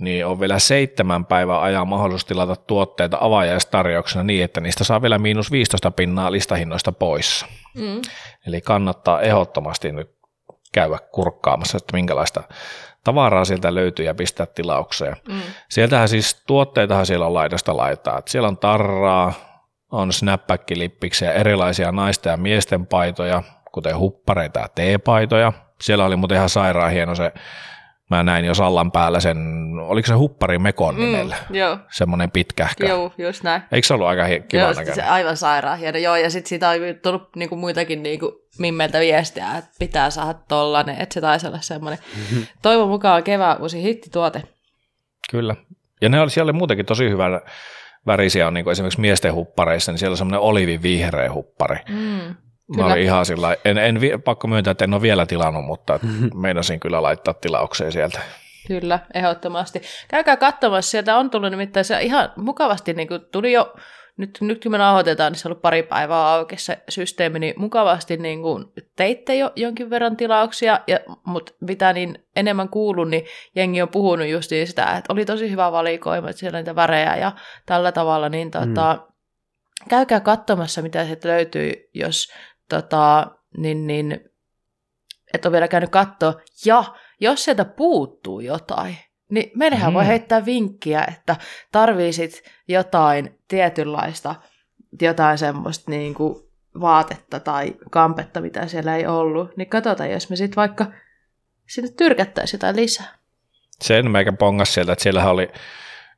niin 0.00 0.26
on 0.26 0.40
vielä 0.40 0.58
seitsemän 0.58 1.26
päivän 1.26 1.60
ajan 1.60 1.88
mahdollisuus 1.88 2.24
tilata 2.24 2.56
tuotteita 2.56 3.18
avajaistarjouksena 3.20 4.22
niin, 4.22 4.44
että 4.44 4.60
niistä 4.60 4.84
saa 4.84 5.02
vielä 5.02 5.18
miinus 5.18 5.50
15 5.50 5.90
pinnaa 5.90 6.32
listahinnoista 6.32 6.92
pois. 6.92 7.46
Mm. 7.74 8.02
Eli 8.46 8.60
kannattaa 8.60 9.20
ehdottomasti 9.20 9.92
nyt 9.92 10.16
käydä 10.72 10.98
kurkkaamassa, 11.12 11.76
että 11.76 11.96
minkälaista 11.96 12.42
tavaraa 13.06 13.44
sieltä 13.44 13.74
löytyy 13.74 14.04
ja 14.04 14.14
pistää 14.14 14.46
tilaukseen. 14.46 15.16
Mm. 15.28 15.40
Sieltähän 15.68 16.08
siis 16.08 16.42
tuotteitahan 16.46 17.06
siellä 17.06 17.26
on 17.26 17.34
laidasta 17.34 17.76
laitaa. 17.76 18.18
Että 18.18 18.30
siellä 18.30 18.48
on 18.48 18.58
tarraa, 18.58 19.32
on 19.90 20.12
snapback-lippiksiä, 20.12 21.32
erilaisia 21.32 21.92
naisten 21.92 22.30
ja 22.30 22.36
miesten 22.36 22.86
paitoja, 22.86 23.42
kuten 23.72 23.98
huppareita 23.98 24.60
ja 24.60 24.68
teepaitoja. 24.74 25.52
Siellä 25.80 26.04
oli 26.04 26.16
muuten 26.16 26.36
ihan 26.36 26.48
sairaan 26.48 26.92
hieno 26.92 27.14
se 27.14 27.32
Mä 28.10 28.22
näin 28.22 28.44
jo 28.44 28.54
Sallan 28.54 28.92
päällä 28.92 29.20
sen, 29.20 29.36
oliko 29.78 30.06
se 30.06 30.14
huppari 30.14 30.58
Mekon 30.58 30.94
mm, 30.94 31.00
nimellä? 31.00 31.36
Joo. 31.50 31.78
Semmoinen 31.90 32.30
pitkähkö. 32.30 32.86
Joo, 32.86 33.12
just 33.18 33.42
näin. 33.42 33.62
Eikö 33.72 33.86
se 33.86 33.94
ollut 33.94 34.06
aika 34.06 34.22
kiva 34.48 34.62
joo, 34.62 34.74
se 34.94 35.02
aivan 35.02 35.36
sairaan 35.36 35.78
hieno. 35.78 35.98
Joo, 35.98 36.16
ja 36.16 36.30
sitten 36.30 36.48
siitä 36.48 36.68
on 36.68 36.76
tullut 37.02 37.36
niinku 37.36 37.56
muitakin 37.56 38.02
niinku 38.02 38.32
mimmeltä 38.58 39.00
viestiä, 39.00 39.56
että 39.58 39.70
pitää 39.78 40.10
saada 40.10 40.34
tollanen, 40.48 41.00
että 41.00 41.14
se 41.14 41.20
taisi 41.20 41.46
olla 41.46 41.60
semmoinen. 41.60 41.98
Toivon 42.62 42.88
mukaan 42.88 43.22
kevään 43.22 43.60
uusi 43.60 43.82
hittituote. 43.82 44.42
Kyllä. 45.30 45.56
Ja 46.02 46.08
ne 46.08 46.20
oli 46.20 46.30
siellä 46.30 46.52
muutenkin 46.52 46.86
tosi 46.86 47.10
hyvän 47.10 47.40
värisiä 48.06 48.46
on 48.46 48.54
niin 48.54 48.64
kuin 48.64 48.72
esimerkiksi 48.72 49.00
miesten 49.00 49.34
huppareissa, 49.34 49.92
niin 49.92 49.98
siellä 49.98 50.12
on 50.12 50.18
semmoinen 50.18 50.40
olivin 50.40 50.82
vihreä 50.82 51.32
huppari. 51.32 51.76
Mm. 51.88 52.34
Kyllä. 52.72 52.86
Mä 52.86 52.92
olin 52.92 53.04
ihan 53.04 53.26
sillä 53.26 53.56
en, 53.64 53.78
en, 53.78 54.00
pakko 54.24 54.48
myöntää, 54.48 54.70
että 54.70 54.84
en 54.84 54.94
ole 54.94 55.02
vielä 55.02 55.26
tilannut, 55.26 55.64
mutta 55.64 56.00
meinasin 56.34 56.80
kyllä 56.80 57.02
laittaa 57.02 57.34
tilaukseen 57.34 57.92
sieltä. 57.92 58.20
Kyllä, 58.66 58.98
ehdottomasti. 59.14 59.82
Käykää 60.08 60.36
katsomassa, 60.36 60.90
sieltä 60.90 61.16
on 61.16 61.30
tullut 61.30 61.50
nimittäin 61.50 61.84
se 61.84 62.02
ihan 62.02 62.32
mukavasti, 62.36 62.94
niin 62.94 63.08
kuin 63.08 63.20
tuli 63.32 63.52
jo, 63.52 63.74
nyt, 64.16 64.38
nyt 64.40 64.62
kun 64.62 64.72
me 64.72 64.78
nauhoitetaan, 64.78 65.32
niin 65.32 65.40
se 65.40 65.48
on 65.48 65.50
ollut 65.50 65.62
pari 65.62 65.82
päivää 65.82 66.32
auki 66.32 66.56
se 66.56 66.78
systeemi, 66.88 67.38
niin 67.38 67.54
mukavasti 67.56 68.16
niin 68.16 68.42
kuin 68.42 68.64
teitte 68.96 69.36
jo 69.36 69.52
jonkin 69.56 69.90
verran 69.90 70.16
tilauksia, 70.16 70.80
ja, 70.86 71.00
mutta 71.26 71.52
mitä 71.60 71.92
niin 71.92 72.18
enemmän 72.36 72.68
kuulun, 72.68 73.10
niin 73.10 73.26
jengi 73.56 73.82
on 73.82 73.88
puhunut 73.88 74.28
just 74.28 74.48
sitä, 74.48 74.96
että 74.96 75.12
oli 75.12 75.24
tosi 75.24 75.50
hyvä 75.50 75.72
valikoima, 75.72 76.30
että 76.30 76.40
siellä 76.40 76.58
niitä 76.58 76.76
värejä 76.76 77.16
ja 77.16 77.32
tällä 77.66 77.92
tavalla, 77.92 78.28
niin 78.28 78.50
tota, 78.50 78.94
mm. 78.94 79.88
käykää 79.88 80.20
katsomassa, 80.20 80.82
mitä 80.82 81.04
sieltä 81.04 81.28
löytyy, 81.28 81.72
jos 81.94 82.32
tota, 82.68 83.26
niin, 83.56 83.86
niin, 83.86 84.20
et 85.34 85.46
ole 85.46 85.52
vielä 85.52 85.68
käynyt 85.68 85.90
katsoa. 85.90 86.34
Ja 86.64 86.84
jos 87.20 87.44
sieltä 87.44 87.64
puuttuu 87.64 88.40
jotain, 88.40 88.96
niin 89.30 89.50
meidänhän 89.54 89.92
mm. 89.92 89.94
voi 89.94 90.06
heittää 90.06 90.44
vinkkiä, 90.46 91.04
että 91.08 91.36
tarvisit 91.72 92.42
jotain 92.68 93.38
tietynlaista, 93.48 94.34
jotain 95.00 95.38
semmoista 95.38 95.90
niin 95.90 96.14
kuin 96.14 96.34
vaatetta 96.80 97.40
tai 97.40 97.74
kampetta, 97.90 98.40
mitä 98.40 98.66
siellä 98.66 98.96
ei 98.96 99.06
ollut, 99.06 99.56
niin 99.56 99.68
katsotaan, 99.68 100.10
jos 100.10 100.30
me 100.30 100.36
sitten 100.36 100.56
vaikka 100.56 100.86
sinne 101.66 101.90
tyrkättäisiin 101.90 102.58
jotain 102.58 102.76
lisää. 102.76 103.18
Sen 103.80 104.10
meikä 104.10 104.32
pongas 104.32 104.74
sieltä, 104.74 104.92
että 104.92 105.02
siellähän 105.02 105.30
oli 105.30 105.48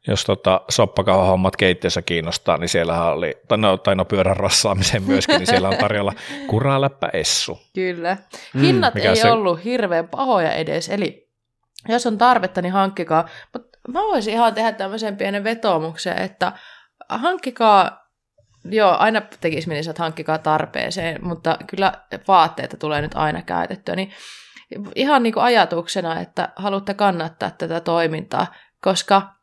jos 0.07 0.25
tota 0.25 0.61
soppakauhahommat 0.69 1.57
keittiössä 1.57 2.03
kiinnostaa, 2.03 2.57
niin 2.57 2.69
siellä 2.69 3.05
oli, 3.05 3.35
tai 3.49 3.59
no, 3.59 3.77
tai 3.77 3.97
no 3.97 4.05
pyörän 4.05 4.37
rassaamiseen 4.37 5.03
myöskin, 5.03 5.39
niin 5.39 5.47
siellä 5.47 5.69
on 5.69 5.77
tarjolla 5.77 6.13
kuraläppä 6.51 7.09
essu. 7.13 7.59
Kyllä. 7.75 8.17
Mm, 8.55 8.61
Hinnat 8.61 8.95
mm, 8.95 9.01
ei 9.01 9.17
se... 9.17 9.31
ollut 9.31 9.65
hirveän 9.65 10.09
pahoja 10.09 10.53
edes, 10.53 10.89
eli 10.89 11.29
jos 11.89 12.07
on 12.07 12.19
tarvetta, 12.19 12.63
niin 12.63 12.73
hankkikaa. 12.73 13.29
Mutta 13.53 13.79
mä 13.89 14.01
voisin 14.01 14.35
ihan 14.35 14.55
tehdä 14.55 14.73
tämmöisen 14.73 15.17
pienen 15.17 15.45
vetoomuksen, 15.45 16.19
että 16.19 16.53
hankkikaa 17.09 18.09
Joo, 18.65 18.97
aina 18.99 19.23
tekisi 19.41 19.69
meni, 19.69 19.81
että 19.81 20.03
hankkikaa 20.03 20.39
tarpeeseen, 20.39 21.25
mutta 21.25 21.59
kyllä 21.67 21.93
vaatteita 22.29 22.77
tulee 22.77 23.01
nyt 23.01 23.15
aina 23.15 23.43
käytettyä. 23.43 23.97
Niin 23.97 24.13
ihan 24.95 25.23
niin 25.23 25.33
kuin 25.33 25.45
ajatuksena, 25.45 26.21
että 26.21 26.49
haluatte 26.57 26.95
kannattaa 26.95 27.51
tätä 27.51 27.81
toimintaa, 27.81 28.47
koska 28.83 29.38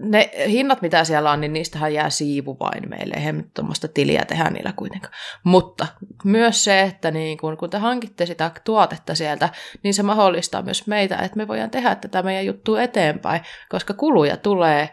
ne 0.00 0.30
hinnat, 0.48 0.82
mitä 0.82 1.04
siellä 1.04 1.30
on, 1.30 1.40
niin 1.40 1.52
niistähän 1.52 1.94
jää 1.94 2.10
siivu 2.10 2.56
vain 2.60 2.88
meille. 2.88 3.14
Eihän 3.14 3.44
tuommoista 3.54 3.88
tiliä 3.88 4.24
tehdä 4.24 4.50
niillä 4.50 4.72
kuitenkaan. 4.76 5.14
Mutta 5.44 5.86
myös 6.24 6.64
se, 6.64 6.80
että 6.80 7.10
niin 7.10 7.38
kun, 7.38 7.56
kun 7.56 7.70
te 7.70 7.78
hankitte 7.78 8.26
sitä 8.26 8.50
tuotetta 8.64 9.14
sieltä, 9.14 9.48
niin 9.82 9.94
se 9.94 10.02
mahdollistaa 10.02 10.62
myös 10.62 10.86
meitä, 10.86 11.16
että 11.16 11.36
me 11.36 11.48
voidaan 11.48 11.70
tehdä 11.70 11.94
tätä 11.94 12.22
meidän 12.22 12.46
juttua 12.46 12.82
eteenpäin, 12.82 13.40
koska 13.68 13.94
kuluja 13.94 14.36
tulee 14.36 14.88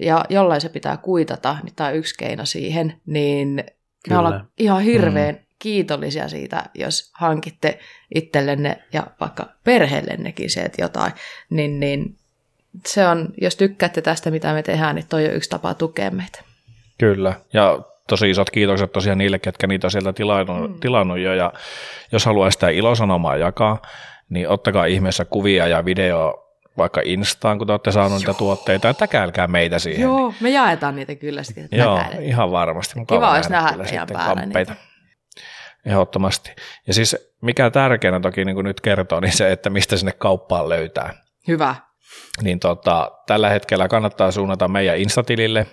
ja 0.00 0.24
jollain 0.28 0.60
se 0.60 0.68
pitää 0.68 0.96
kuitata, 0.96 1.56
niin 1.62 1.74
tämä 1.74 1.90
on 1.90 1.96
yksi 1.96 2.14
keino 2.18 2.44
siihen, 2.44 3.00
niin 3.06 3.64
Kyllä. 4.04 4.14
me 4.14 4.18
ollaan 4.18 4.48
ihan 4.58 4.82
hirveän 4.82 5.34
mm. 5.34 5.40
kiitollisia 5.58 6.28
siitä, 6.28 6.62
jos 6.74 7.10
hankitte 7.14 7.78
itsellenne 8.14 8.76
ja 8.92 9.06
vaikka 9.20 9.52
perheellennekin 9.64 10.50
se, 10.50 10.62
että 10.62 10.82
jotain, 10.82 11.12
niin, 11.50 11.80
niin 11.80 12.18
se 12.86 13.06
on, 13.06 13.28
jos 13.40 13.56
tykkäätte 13.56 14.02
tästä, 14.02 14.30
mitä 14.30 14.52
me 14.52 14.62
tehdään, 14.62 14.94
niin 14.94 15.06
toi 15.08 15.26
on 15.26 15.34
yksi 15.34 15.50
tapa 15.50 15.74
tukea 15.74 16.10
meitä. 16.10 16.42
Kyllä, 16.98 17.34
ja 17.52 17.78
tosi 18.08 18.30
isot 18.30 18.50
kiitokset 18.50 18.92
tosiaan 18.92 19.18
niille, 19.18 19.38
ketkä 19.38 19.66
niitä 19.66 19.86
on 19.86 19.90
sieltä 19.90 20.12
tilannut, 20.12 20.70
mm. 20.70 20.80
tilannut 20.80 21.18
jo, 21.18 21.34
ja 21.34 21.52
jos 22.12 22.26
haluaa 22.26 22.50
sitä 22.50 22.68
ilosanomaa 22.68 23.36
jakaa, 23.36 23.82
niin 24.28 24.48
ottakaa 24.48 24.86
ihmeessä 24.86 25.24
kuvia 25.24 25.66
ja 25.66 25.84
video 25.84 26.46
vaikka 26.78 27.00
Instaan, 27.04 27.58
kun 27.58 27.66
te 27.66 27.72
olette 27.72 27.92
saaneet 27.92 28.20
niitä 28.20 28.34
tuotteita, 28.34 28.86
ja 28.86 28.94
täkäilkää 28.94 29.46
meitä 29.46 29.78
siihen. 29.78 30.02
Joo, 30.02 30.34
me 30.40 30.50
jaetaan 30.50 30.96
niitä 30.96 31.14
kyllä 31.14 31.42
sitten. 31.42 31.68
Joo, 31.72 32.00
ihan 32.20 32.50
varmasti. 32.50 32.98
Mukava 32.98 33.20
Kiva 33.20 33.34
olisi 33.34 33.50
nähdä 33.50 33.84
ihan 33.92 34.08
päällä 34.12 34.46
niitä. 34.46 34.76
Ehdottomasti. 35.86 36.50
Ja 36.86 36.94
siis 36.94 37.16
mikä 37.42 37.70
tärkeänä 37.70 38.20
toki 38.20 38.44
niin 38.44 38.54
kuin 38.54 38.64
nyt 38.64 38.80
kertoo, 38.80 39.20
niin 39.20 39.32
se, 39.32 39.52
että 39.52 39.70
mistä 39.70 39.96
sinne 39.96 40.12
kauppaan 40.12 40.68
löytää. 40.68 41.14
Hyvä 41.48 41.74
niin 42.42 42.60
tota, 42.60 43.10
tällä 43.26 43.48
hetkellä 43.48 43.88
kannattaa 43.88 44.30
suunnata 44.30 44.68
meidän 44.68 44.98
Instatilille, 44.98 45.66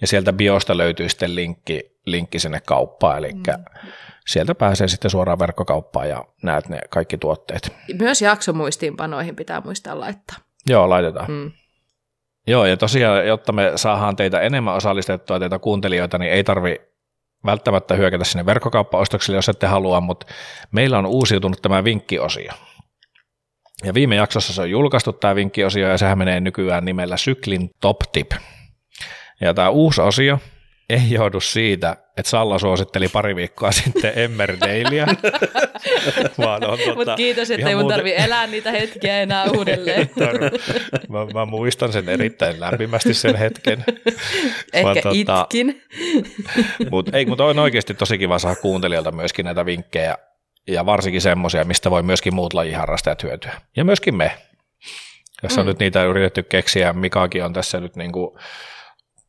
ja 0.00 0.06
sieltä 0.06 0.32
biosta 0.32 0.76
löytyy 0.76 1.08
sitten 1.08 1.34
linkki, 1.34 1.96
linkki 2.06 2.38
sinne 2.38 2.60
kauppaan, 2.60 3.18
eli 3.18 3.32
mm. 3.32 3.42
sieltä 4.26 4.54
pääsee 4.54 4.88
sitten 4.88 5.10
suoraan 5.10 5.38
verkkokauppaan 5.38 6.08
ja 6.08 6.24
näet 6.42 6.68
ne 6.68 6.78
kaikki 6.88 7.18
tuotteet. 7.18 7.72
Myös 7.98 8.22
jaksomuistiinpanoihin 8.22 9.36
pitää 9.36 9.60
muistaa 9.60 10.00
laittaa. 10.00 10.36
Joo, 10.68 10.88
laitetaan. 10.88 11.30
Mm. 11.30 11.52
Joo, 12.46 12.64
ja 12.64 12.76
tosiaan, 12.76 13.26
jotta 13.26 13.52
me 13.52 13.72
saadaan 13.76 14.16
teitä 14.16 14.40
enemmän 14.40 14.74
osallistettua, 14.74 15.38
teitä 15.38 15.58
kuuntelijoita, 15.58 16.18
niin 16.18 16.32
ei 16.32 16.44
tarvi 16.44 16.80
välttämättä 17.46 17.94
hyökätä 17.94 18.24
sinne 18.24 18.46
verkkokauppaostoksille, 18.46 19.38
jos 19.38 19.48
ette 19.48 19.66
halua, 19.66 20.00
mutta 20.00 20.26
meillä 20.70 20.98
on 20.98 21.06
uusiutunut 21.06 21.62
tämä 21.62 21.84
vinkkiosio. 21.84 22.52
Ja 23.84 23.94
viime 23.94 24.16
jaksossa 24.16 24.52
se 24.52 24.62
on 24.62 24.70
julkaistu 24.70 25.12
tämä 25.12 25.34
vinkkiosio 25.34 25.88
ja 25.88 25.98
sehän 25.98 26.18
menee 26.18 26.40
nykyään 26.40 26.84
nimellä 26.84 27.16
Syklin 27.16 27.70
Top 27.80 27.96
Tip. 28.12 28.30
Ja 29.40 29.54
tämä 29.54 29.70
uusi 29.70 30.00
osio 30.00 30.38
ei 30.90 31.10
johdu 31.10 31.40
siitä, 31.40 31.96
että 32.16 32.30
Salla 32.30 32.58
suositteli 32.58 33.08
pari 33.08 33.36
viikkoa 33.36 33.72
sitten 33.84 34.12
Emmerdalea. 34.14 35.06
vaan 36.38 36.64
on 36.64 36.78
tota, 36.78 36.94
Mutta 36.94 37.16
kiitos, 37.16 37.50
että 37.50 37.68
ei 37.68 37.74
mun 37.74 37.82
muuten... 37.82 37.96
tarvi 37.96 38.14
elää 38.16 38.46
niitä 38.46 38.70
hetkiä 38.70 39.20
enää 39.20 39.44
uudelleen. 39.56 40.10
mä, 41.08 41.26
mä, 41.34 41.44
muistan 41.44 41.92
sen 41.92 42.08
erittäin 42.08 42.60
lämpimästi 42.60 43.14
sen 43.14 43.36
hetken. 43.36 43.84
Ehkä 44.72 45.02
vaan, 45.04 45.16
itkin. 45.16 45.82
Mutta 46.90 47.12
mut 47.26 47.40
on 47.40 47.58
oikeasti 47.58 47.94
tosi 47.94 48.18
kiva 48.18 48.38
saada 48.38 48.56
kuuntelijalta 48.60 49.12
myöskin 49.12 49.44
näitä 49.44 49.66
vinkkejä 49.66 50.16
ja 50.66 50.86
varsinkin 50.86 51.20
semmoisia, 51.20 51.64
mistä 51.64 51.90
voi 51.90 52.02
myöskin 52.02 52.34
muut 52.34 52.54
lajiharrastajat 52.54 53.22
hyötyä. 53.22 53.52
Ja 53.76 53.84
myöskin 53.84 54.14
me. 54.14 54.38
Tässä 55.42 55.60
on 55.60 55.66
mm. 55.66 55.68
nyt 55.68 55.78
niitä 55.78 56.04
yritetty 56.04 56.42
keksiä, 56.42 56.92
Mikakin 56.92 57.44
on 57.44 57.52
tässä 57.52 57.80
nyt 57.80 57.96
niin 57.96 58.12
kuin 58.12 58.38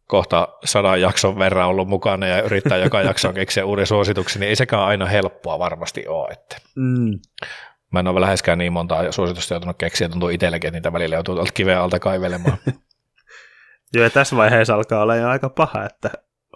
kohta 0.07 0.47
sadan 0.65 1.01
jakson 1.01 1.39
verran 1.39 1.67
ollut 1.67 1.87
mukana 1.87 2.27
ja 2.27 2.41
yrittää 2.41 2.77
joka 2.77 3.01
jakson 3.01 3.33
keksiä 3.33 3.65
uuden 3.65 3.87
suosituksen, 3.87 4.39
niin 4.39 4.49
ei 4.49 4.55
sekään 4.55 4.83
aina 4.83 5.05
helppoa 5.05 5.59
varmasti 5.59 6.07
ole. 6.07 6.29
Että. 6.31 6.57
Mm. 6.75 7.19
Mä 7.91 7.99
en 7.99 8.07
ole 8.07 8.21
läheskään 8.21 8.57
niin 8.57 8.73
montaa 8.73 9.11
suositusta 9.11 9.53
joutunut 9.53 9.77
keksiä, 9.77 10.09
tuntuu 10.09 10.29
itsellekin, 10.29 10.67
että 10.67 10.77
niitä 10.77 10.93
välillä 10.93 11.15
joutuu 11.15 11.35
tuolta 11.35 11.53
kiveä 11.53 11.83
alta 11.83 11.99
kaivelemaan. 11.99 12.57
Joo, 13.93 14.03
ja 14.03 14.09
tässä 14.09 14.35
vaiheessa 14.35 14.75
alkaa 14.75 15.01
olla 15.01 15.15
jo 15.15 15.29
aika 15.29 15.49
paha, 15.49 15.85
että 15.85 16.11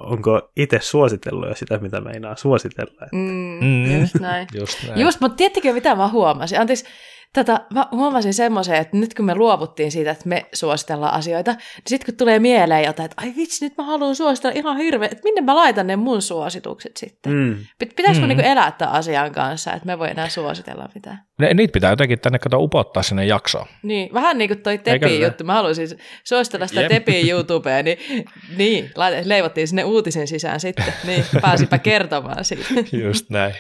onko 0.06 0.52
itse 0.58 0.80
suositellut 0.82 1.50
jo 1.50 1.56
sitä, 1.56 1.78
mitä 1.78 2.02
meinaa 2.02 2.36
suositella. 2.36 3.08
Mm, 3.12 3.58
mm. 3.62 4.02
Just 4.02 4.16
näin. 4.16 4.48
just 4.54 4.88
näin. 4.88 5.02
Just, 5.02 5.22
mutta 5.22 5.38
tiedättekö 5.38 5.74
mitä 5.74 5.96
mä 5.96 6.08
huomasin? 6.08 6.60
Anteeksi, 6.60 6.86
Tätä, 7.34 7.62
mä 7.74 7.88
huomasin 7.92 8.34
semmoisen, 8.34 8.76
että 8.76 8.98
nyt 8.98 9.14
kun 9.14 9.26
me 9.26 9.36
luovuttiin 9.36 9.92
siitä, 9.92 10.12
että 10.12 10.30
me 10.30 10.46
suositellaan 10.54 11.14
asioita, 11.14 11.52
niin 11.52 11.62
sitten 11.88 12.06
kun 12.06 12.18
tulee 12.18 12.40
mieleen 12.40 12.84
jotain, 12.84 13.06
että 13.06 13.22
ai 13.22 13.34
vitsi, 13.38 13.66
nyt 13.66 13.78
mä 13.78 13.84
haluan 13.84 14.16
suositella 14.16 14.60
ihan 14.60 14.78
hirveä, 14.78 15.10
että 15.12 15.24
minne 15.24 15.42
mä 15.42 15.56
laitan 15.56 15.88
ne 15.88 15.96
mun 15.96 16.22
suositukset 16.22 16.98
sitten. 16.98 17.34
Mm. 17.34 17.58
Pitäisikö 17.80 18.26
mm. 18.26 18.28
niinku 18.28 18.44
elää 18.46 18.72
tämän 18.72 18.94
asian 18.94 19.32
kanssa, 19.32 19.74
että 19.74 19.86
me 19.86 20.00
voi 20.00 20.10
enää 20.10 20.30
suositella 20.30 20.90
mitään? 20.96 21.24
Ne, 21.40 21.54
niitä 21.54 21.72
pitää 21.72 21.92
jotenkin 21.92 22.20
tänne 22.20 22.40
kato 22.40 22.60
upottaa 22.60 23.04
sinne 23.04 23.26
jaksoon. 23.26 23.68
Niin, 23.84 24.14
vähän 24.14 24.38
niin 24.38 24.50
kuin 24.50 24.62
toi 24.62 24.78
Tepi 24.78 25.22
juttu. 25.22 25.44
Mä 25.44 25.54
haluaisin 25.54 25.88
suositella 26.24 26.68
sitä 26.68 26.90
Tepi 26.90 27.30
YouTubeen, 27.32 27.86
niin, 27.86 27.98
niin 28.58 28.92
leivottiin 29.24 29.68
sinne 29.68 29.84
uutisen 29.84 30.28
sisään 30.28 30.60
sitten. 30.60 30.94
Niin, 31.08 31.26
pääsipä 31.42 31.78
kertomaan 31.78 32.46
siitä. 32.46 32.66
Just 33.04 33.30
näin. 33.30 33.54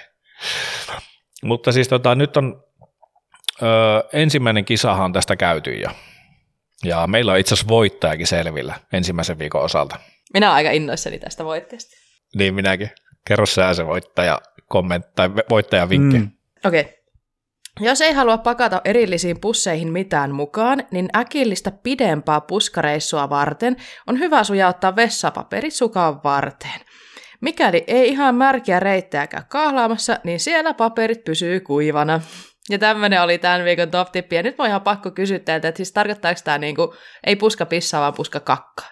Mutta 1.43 1.71
siis 1.71 1.87
tota, 1.87 2.15
nyt 2.15 2.37
on 2.37 2.63
Öö, 3.61 4.09
ensimmäinen 4.13 4.65
kisahan 4.65 5.05
on 5.05 5.13
tästä 5.13 5.35
käyty 5.35 5.71
jo. 5.71 5.89
Ja 6.83 7.07
meillä 7.07 7.31
on 7.31 7.39
itse 7.39 7.53
asiassa 7.53 7.67
voittajakin 7.67 8.27
selvillä 8.27 8.79
ensimmäisen 8.93 9.39
viikon 9.39 9.61
osalta. 9.61 9.99
Minä 10.33 10.47
olen 10.47 10.55
aika 10.55 10.71
innoissani 10.71 11.19
tästä 11.19 11.45
voitteesta. 11.45 11.97
Niin 12.35 12.55
minäkin. 12.55 12.89
Kerro 13.27 13.45
sä 13.45 13.73
se 13.73 13.85
voittaja 13.85 14.41
komment 14.67 15.05
tai 15.15 15.29
voittajan 15.49 15.89
vinkki. 15.89 16.19
Mm. 16.19 16.31
Okei. 16.65 16.81
Okay. 16.81 16.93
Jos 17.79 18.01
ei 18.01 18.13
halua 18.13 18.37
pakata 18.37 18.81
erillisiin 18.85 19.39
pusseihin 19.39 19.91
mitään 19.91 20.31
mukaan, 20.31 20.83
niin 20.91 21.09
äkillistä 21.15 21.71
pidempää 21.71 22.41
puskareissua 22.41 23.29
varten 23.29 23.77
on 24.07 24.19
hyvä 24.19 24.43
sujauttaa 24.43 24.95
vessapaperi 24.95 25.71
sukan 25.71 26.23
varteen. 26.23 26.81
Mikäli 27.41 27.83
ei 27.87 28.09
ihan 28.09 28.35
märkiä 28.35 28.79
reittejäkään 28.79 29.45
kahlaamassa, 29.49 30.19
niin 30.23 30.39
siellä 30.39 30.73
paperit 30.73 31.23
pysyy 31.23 31.59
kuivana. 31.59 32.21
Ja 32.71 32.79
tämmöinen 32.79 33.21
oli 33.21 33.37
tämän 33.37 33.65
viikon 33.65 33.91
top 33.91 34.11
tippi. 34.11 34.35
Ja 34.35 34.43
nyt 34.43 34.57
mä 34.57 34.67
ihan 34.67 34.81
pakko 34.81 35.11
kysyä 35.11 35.39
teiltä, 35.39 35.67
että 35.67 35.77
siis 35.77 35.91
tarkoittaako 35.91 36.41
tämä 36.43 36.57
niinku, 36.57 36.95
ei 37.25 37.35
puska 37.35 37.65
pissaa, 37.65 38.01
vaan 38.01 38.13
puska 38.13 38.39
kakka? 38.39 38.83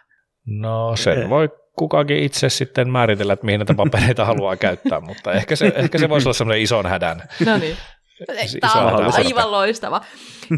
No 0.45 0.95
sen 0.95 1.29
voi 1.29 1.49
kukakin 1.77 2.17
itse 2.17 2.49
sitten 2.49 2.89
määritellä, 2.89 3.33
että 3.33 3.45
mihin 3.45 3.59
näitä 3.59 3.73
papereita 3.73 4.25
haluaa 4.25 4.55
käyttää, 4.55 4.99
mutta 4.99 5.31
ehkä 5.31 5.55
se, 5.55 5.73
ehkä 5.75 5.97
se 5.97 6.09
voisi 6.09 6.27
olla 6.27 6.33
semmoinen 6.33 6.61
ison 6.61 6.85
hädän. 6.85 7.23
No 7.45 7.57
niin. 7.57 7.77
Tämä 8.61 8.73
on 8.73 9.13
aivan 9.13 9.51
loistava. 9.51 10.01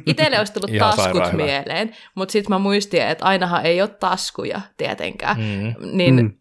Itelle 0.06 0.40
olisi 0.40 0.54
tullut 0.54 0.78
taskut 0.80 1.34
mieleen, 1.34 1.96
mutta 2.16 2.32
sitten 2.32 2.56
mä 2.56 2.60
muistin, 2.60 3.02
että 3.02 3.26
ainahan 3.26 3.66
ei 3.66 3.82
ole 3.82 3.90
taskuja 3.90 4.62
tietenkään. 4.78 5.38
Mm. 5.38 5.98
Niin 5.98 6.16
mm. 6.16 6.34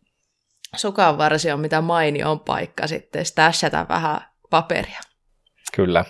sukanvarsi 0.77 1.51
on 1.51 1.61
mitä 1.61 1.81
mainio 1.81 2.37
paikka 2.37 2.87
sitten 2.87 3.25
stashata 3.25 3.87
vähän 3.89 4.21
paperia. 4.51 5.01
Kyllä. 5.77 6.05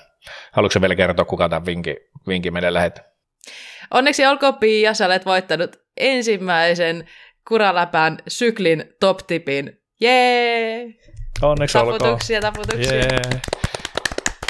Haluatko 0.52 0.80
vielä 0.80 0.94
kertoa, 0.94 1.24
kuka 1.24 1.48
tämän 1.48 1.66
vinkin, 1.66 1.96
vinkin 2.28 2.52
meille 2.52 2.74
lähet? 2.74 3.00
Onneksi 3.90 4.26
olkoon 4.26 4.54
Pia, 4.54 4.94
sä 4.94 5.06
olet 5.06 5.26
voittanut 5.26 5.76
ensimmäisen 5.96 7.08
kuraläpän 7.48 8.18
syklin 8.28 8.84
top-tipin. 9.00 9.80
Jee! 10.00 10.86
Onneksi 11.42 11.78
taputuksia, 11.78 12.38
olkoon. 12.38 12.52
Taputuksia, 12.52 12.94
Jee. 12.94 13.20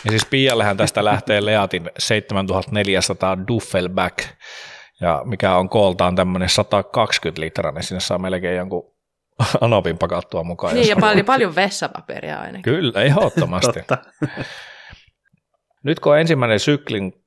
Ja 0.04 0.10
siis 0.10 0.26
Piallehän 0.30 0.76
tästä 0.76 1.04
lähtee 1.04 1.44
Leatin 1.44 1.90
7400 1.98 3.38
Duffelback, 3.48 4.18
ja 5.00 5.22
mikä 5.24 5.54
on 5.54 5.68
kooltaan 5.68 6.16
tämmöinen 6.16 6.48
120 6.48 7.40
litraa, 7.40 7.72
niin 7.72 7.82
sinne 7.82 8.00
saa 8.00 8.18
melkein 8.18 8.56
jonkun 8.56 8.94
anopin 9.60 9.98
pakattua 9.98 10.42
mukaan. 10.42 10.74
Niin, 10.74 10.88
ja 10.88 10.96
paljon, 10.96 11.26
paljon 11.26 11.54
vessapaperia 11.54 12.40
ainakin. 12.40 12.62
Kyllä, 12.62 13.02
ehdottomasti. 13.02 13.80
Nyt 15.82 16.00
kun 16.00 16.12
on 16.12 16.18
ensimmäinen 16.18 16.60
syklin 16.60 17.24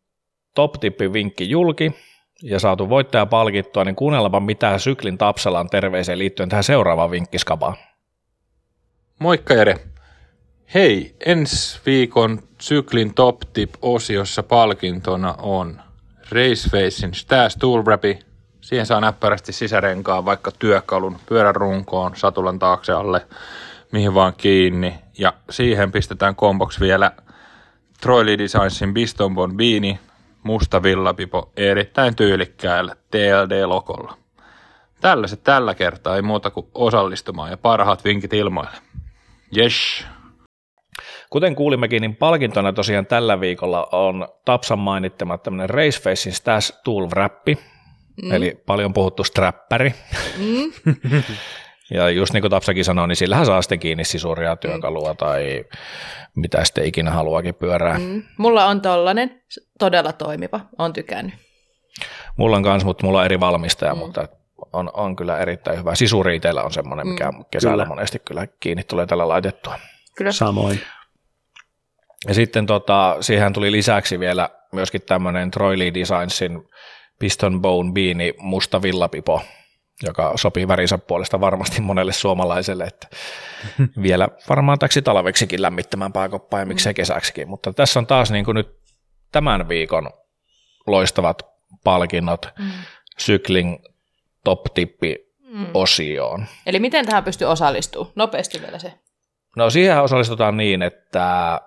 top 0.56 0.76
vinkki 1.14 1.50
julki 1.50 1.92
ja 2.42 2.60
saatu 2.60 2.90
voittaja 2.90 3.26
palkittua, 3.26 3.84
niin 3.84 3.96
kuunnellaanpa 3.96 4.40
mitä 4.40 4.78
syklin 4.78 5.18
Tapsalan 5.18 5.70
terveeseen 5.70 6.20
liittyen 6.20 6.50
tähän 6.50 6.64
seuraavaan 6.64 7.12
vinkkiskapaan. 7.12 7.76
Moikka 9.20 9.54
Jere. 9.54 9.80
Hei, 10.74 11.16
ensi 11.26 11.80
viikon 11.86 12.40
syklin 12.60 13.14
top 13.14 13.40
tip-osiossa 13.54 14.44
palkintona 14.44 15.36
on 15.42 15.82
Racefacein 16.32 17.14
Stash 17.14 17.58
Tool 17.60 17.84
Wrapi. 17.84 18.20
Siihen 18.62 18.86
saa 18.86 19.02
näppärästi 19.02 19.54
sisärenkaan 19.54 20.26
vaikka 20.26 20.52
työkalun, 20.52 21.20
pyörän 21.30 21.56
runkoon, 21.56 22.16
satulan 22.16 22.60
taakse 22.60 22.94
alle, 22.94 23.28
mihin 23.92 24.14
vaan 24.14 24.34
kiinni. 24.38 24.94
Ja 25.18 25.34
siihen 25.50 25.92
pistetään 25.92 26.36
komboksi 26.36 26.80
vielä– 26.80 27.12
Troy 28.04 28.38
Designsin 28.38 28.94
Biston 28.94 29.36
Bombini, 29.36 30.00
musta 30.44 30.84
villapipo 30.84 31.52
erittäin 31.58 32.16
tyylikkäällä 32.16 32.96
TLD-lokolla. 33.12 34.18
Tällaiset 35.02 35.44
tällä 35.44 35.76
kertaa 35.76 36.16
ei 36.16 36.22
muuta 36.22 36.52
kuin 36.52 36.68
osallistumaan 36.74 37.52
ja 37.52 37.58
parhaat 37.58 38.04
vinkit 38.04 38.34
ilmoille. 38.34 38.78
Yes. 39.58 40.06
Kuten 41.30 41.56
kuulimmekin, 41.56 42.02
niin 42.02 42.16
palkintona 42.16 42.74
tosiaan 42.74 43.06
tällä 43.06 43.40
viikolla 43.40 43.88
on 43.92 44.28
Tapsan 44.46 44.80
mainittama 44.80 45.38
tämmöinen 45.38 45.70
Racefacein 45.70 46.36
Stash 46.36 46.74
Tool 46.84 47.08
Wrappi, 47.08 47.58
mm. 48.24 48.32
eli 48.32 48.64
paljon 48.66 48.94
puhuttu 48.94 49.24
strappari. 49.24 49.94
Mm. 50.38 50.94
ja 51.92 52.10
just 52.10 52.34
niin 52.34 52.42
kuin 52.42 52.52
Tapsakin 52.52 52.86
sanoi, 52.86 53.08
niin 53.08 53.16
sillähän 53.16 53.46
saa 53.46 53.62
sitten 53.62 53.80
kiinni 53.80 54.06
sisuria, 54.06 54.56
työkalua 54.56 55.14
mm. 55.14 55.18
tai 55.18 55.66
mitä 56.36 56.66
sitten 56.66 56.86
ikinä 56.86 57.12
haluakin 57.12 57.56
pyörää. 57.56 58.00
Mm. 58.00 58.24
Mulla 58.38 58.66
on 58.66 58.82
tollanen, 58.82 59.42
todella 59.80 60.14
toimiva, 60.14 60.60
on 60.78 60.94
tykännyt. 60.94 61.34
Mulla 62.38 62.58
on 62.58 62.64
kanssa, 62.64 62.86
mutta 62.86 63.06
mulla 63.06 63.20
on 63.20 63.26
eri 63.26 63.40
valmistaja, 63.40 63.94
mm. 63.94 64.00
mutta 64.00 64.28
on, 64.74 64.90
on 64.94 65.16
kyllä 65.16 65.38
erittäin 65.38 65.80
hyvä. 65.80 65.96
Sisuri 65.96 66.36
itsellä 66.36 66.64
on 66.64 66.74
semmoinen, 66.74 67.08
mikä 67.08 67.32
mm. 67.32 67.46
kesällä 67.52 67.84
kyllä. 67.84 67.96
monesti 67.96 68.20
kyllä 68.20 68.48
kiinni 68.60 68.84
tulee 68.84 69.06
tällä 69.06 69.28
laitettua. 69.28 69.80
Kyllä. 70.18 70.32
Samoin. 70.32 70.80
Ja 72.28 72.34
sitten 72.34 72.66
tota, 72.66 73.18
siihen 73.22 73.54
tuli 73.54 73.72
lisäksi 73.72 74.20
vielä 74.20 74.50
myöskin 74.72 75.02
tämmöinen 75.02 75.52
Troy 75.52 75.80
Lee 75.80 75.94
Designsin 75.94 76.70
Piston 77.20 77.62
Bone 77.62 77.92
Beanie 77.92 78.34
musta 78.38 78.82
villapipo, 78.82 79.42
joka 80.04 80.32
sopii 80.36 80.68
värinsä 80.68 80.98
puolesta 80.98 81.40
varmasti 81.40 81.82
monelle 81.82 82.14
suomalaiselle, 82.14 82.84
että 82.84 83.08
vielä 84.02 84.28
varmaan 84.50 84.80
täksi 84.80 85.02
talveksikin 85.02 85.62
lämmittämään 85.62 86.14
pääkoppaa 86.14 86.60
ja 86.60 86.66
miksei 86.66 86.94
kesäksikin, 86.94 87.50
mutta 87.50 87.74
tässä 87.74 88.00
on 88.00 88.08
taas 88.08 88.32
niin 88.32 88.46
kuin 88.46 88.56
nyt 88.56 88.80
tämän 89.32 89.70
viikon 89.70 90.10
loistavat 90.88 91.44
palkinnot 91.84 92.50
mm. 92.60 92.72
Cykling 93.20 93.78
top-tippi 94.44 95.16
mm. 95.54 95.68
osioon. 95.74 96.46
Eli 96.66 96.80
miten 96.80 97.06
tähän 97.06 97.24
pystyy 97.24 97.48
osallistumaan? 97.48 98.14
Nopeasti 98.16 98.62
vielä 98.62 98.80
se. 98.80 98.94
No 99.58 99.70
siihen 99.70 100.02
osallistutaan 100.02 100.58
niin, 100.58 100.82
että 100.82 101.62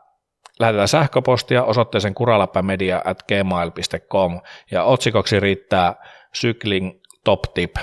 lähetetään 0.60 0.88
sähköpostia 0.88 1.64
osoitteeseen 1.64 2.14
kuralapämedia 2.14 3.02
at 3.04 3.22
gmail.com 3.22 4.40
ja 4.70 4.84
otsikoksi 4.84 5.40
riittää 5.40 5.94
Cykling 6.34 7.00
Top 7.24 7.40
Tip 7.54 7.76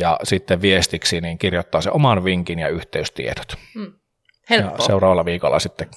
ja 0.00 0.18
sitten 0.22 0.62
viestiksi 0.62 1.20
niin 1.20 1.38
kirjoittaa 1.38 1.80
se 1.80 1.90
oman 1.90 2.24
vinkin 2.24 2.58
ja 2.58 2.68
yhteystiedot. 2.68 3.54
Mm. 3.74 3.92
Ja 4.50 4.72
seuraavalla 4.78 5.24
viikolla 5.24 5.58
sitten 5.58 5.88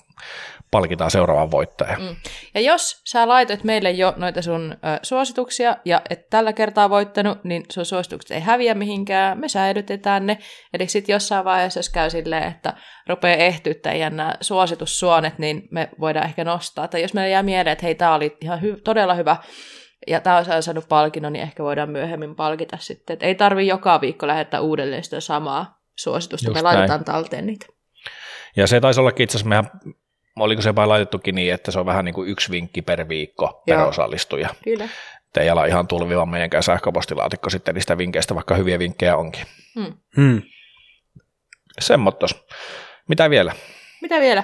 palkitaan 0.71 1.11
seuraavan 1.11 1.51
voittajan. 1.51 2.01
Mm. 2.01 2.15
Ja 2.53 2.61
jos 2.61 3.01
sä 3.05 3.27
laitoit 3.27 3.63
meille 3.63 3.91
jo 3.91 4.13
noita 4.17 4.41
sun 4.41 4.71
ö, 4.73 4.99
suosituksia 5.03 5.77
ja 5.85 6.01
et 6.09 6.29
tällä 6.29 6.53
kertaa 6.53 6.89
voittanut, 6.89 7.43
niin 7.43 7.65
sun 7.71 7.85
suositukset 7.85 8.31
ei 8.31 8.39
häviä 8.39 8.73
mihinkään, 8.73 9.39
me 9.39 9.47
säilytetään 9.47 10.25
ne. 10.25 10.37
Eli 10.73 10.87
sitten 10.87 11.13
jossain 11.13 11.45
vaiheessa, 11.45 11.79
jos 11.79 11.89
käy 11.89 12.09
silleen, 12.09 12.43
että 12.43 12.73
rupeaa 13.07 13.37
ehtyttäjän 13.37 14.15
nämä 14.15 14.33
suositussuonet, 14.41 15.39
niin 15.39 15.67
me 15.71 15.89
voidaan 15.99 16.25
ehkä 16.25 16.43
nostaa. 16.43 16.87
Tai 16.87 17.01
jos 17.01 17.13
meillä 17.13 17.29
jää 17.29 17.43
mieleen, 17.43 17.73
että 17.73 17.85
hei, 17.85 17.95
tämä 17.95 18.15
oli 18.15 18.37
ihan 18.41 18.59
hy- 18.59 18.81
todella 18.83 19.13
hyvä 19.13 19.37
ja 20.07 20.19
tämä 20.19 20.37
on 20.37 20.63
saanut 20.63 20.89
palkinnon, 20.89 21.33
niin 21.33 21.43
ehkä 21.43 21.63
voidaan 21.63 21.89
myöhemmin 21.89 22.35
palkita 22.35 22.77
sitten. 22.79 23.13
Et 23.13 23.23
ei 23.23 23.35
tarvi 23.35 23.67
joka 23.67 24.01
viikko 24.01 24.27
lähettää 24.27 24.59
uudelleen 24.61 25.03
sitä 25.03 25.19
samaa 25.19 25.79
suositusta, 25.95 26.47
Just 26.49 26.55
me 26.55 26.61
näin. 26.61 26.75
laitetaan 26.75 27.03
talteen 27.05 27.45
niitä. 27.45 27.65
Ja 28.55 28.67
se 28.67 28.79
taisi 28.81 28.99
ollakin 28.99 29.23
itse 29.23 29.37
asiassa, 29.37 29.49
mehän 29.49 29.69
oliko 30.39 30.61
se 30.61 30.69
jopa 30.69 30.87
laitettukin 30.87 31.35
niin, 31.35 31.53
että 31.53 31.71
se 31.71 31.79
on 31.79 31.85
vähän 31.85 32.05
niin 32.05 32.15
kuin 32.15 32.29
yksi 32.29 32.51
vinkki 32.51 32.81
per 32.81 33.09
viikko 33.09 33.63
Joo. 33.67 33.77
per 33.77 33.87
osallistuja. 33.87 34.49
Kyllä. 34.63 34.89
Ei 35.39 35.49
ala 35.49 35.65
ihan 35.65 35.87
tulviva 35.87 36.25
meidänkään 36.25 36.63
sähköpostilaatikko 36.63 37.49
sitten 37.49 37.75
niistä 37.75 37.97
vinkkeistä, 37.97 38.35
vaikka 38.35 38.55
hyviä 38.55 38.79
vinkkejä 38.79 39.17
onkin. 39.17 39.45
Hmm. 39.75 39.97
Hmm. 40.15 40.41
Semmottos. 41.79 42.45
Mitä 43.07 43.29
vielä? 43.29 43.53
Mitä 44.01 44.19
vielä? 44.19 44.43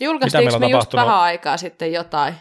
Julkaistiinko 0.00 0.58
me 0.58 0.66
just 0.66 0.94
vähän 0.94 1.18
aikaa 1.18 1.56
sitten 1.56 1.92
jotain, 1.92 2.34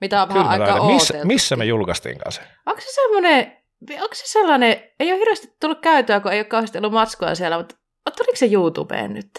mitä 0.00 0.22
on 0.22 0.28
vähän 0.28 0.48
aikaa 0.48 0.86
missä, 0.86 1.14
missä 1.24 1.56
me 1.56 1.64
julkaistiin 1.64 2.18
kanssa? 2.18 2.42
Onko 2.66 2.80
se 2.80 2.92
semmoinen, 2.94 3.56
onko 3.90 4.14
se 4.14 4.26
sellainen, 4.26 4.82
ei 5.00 5.12
ole 5.12 5.18
hirveästi 5.18 5.56
tullut 5.60 5.80
käytöä, 5.80 6.20
kun 6.20 6.32
ei 6.32 6.38
ole 6.38 6.44
kauheasti 6.44 6.78
ollut 6.78 6.92
matskua 6.92 7.34
siellä, 7.34 7.58
mutta 7.58 7.74
tuliko 8.16 8.36
se 8.36 8.46
YouTubeen 8.52 9.14
nyt? 9.14 9.30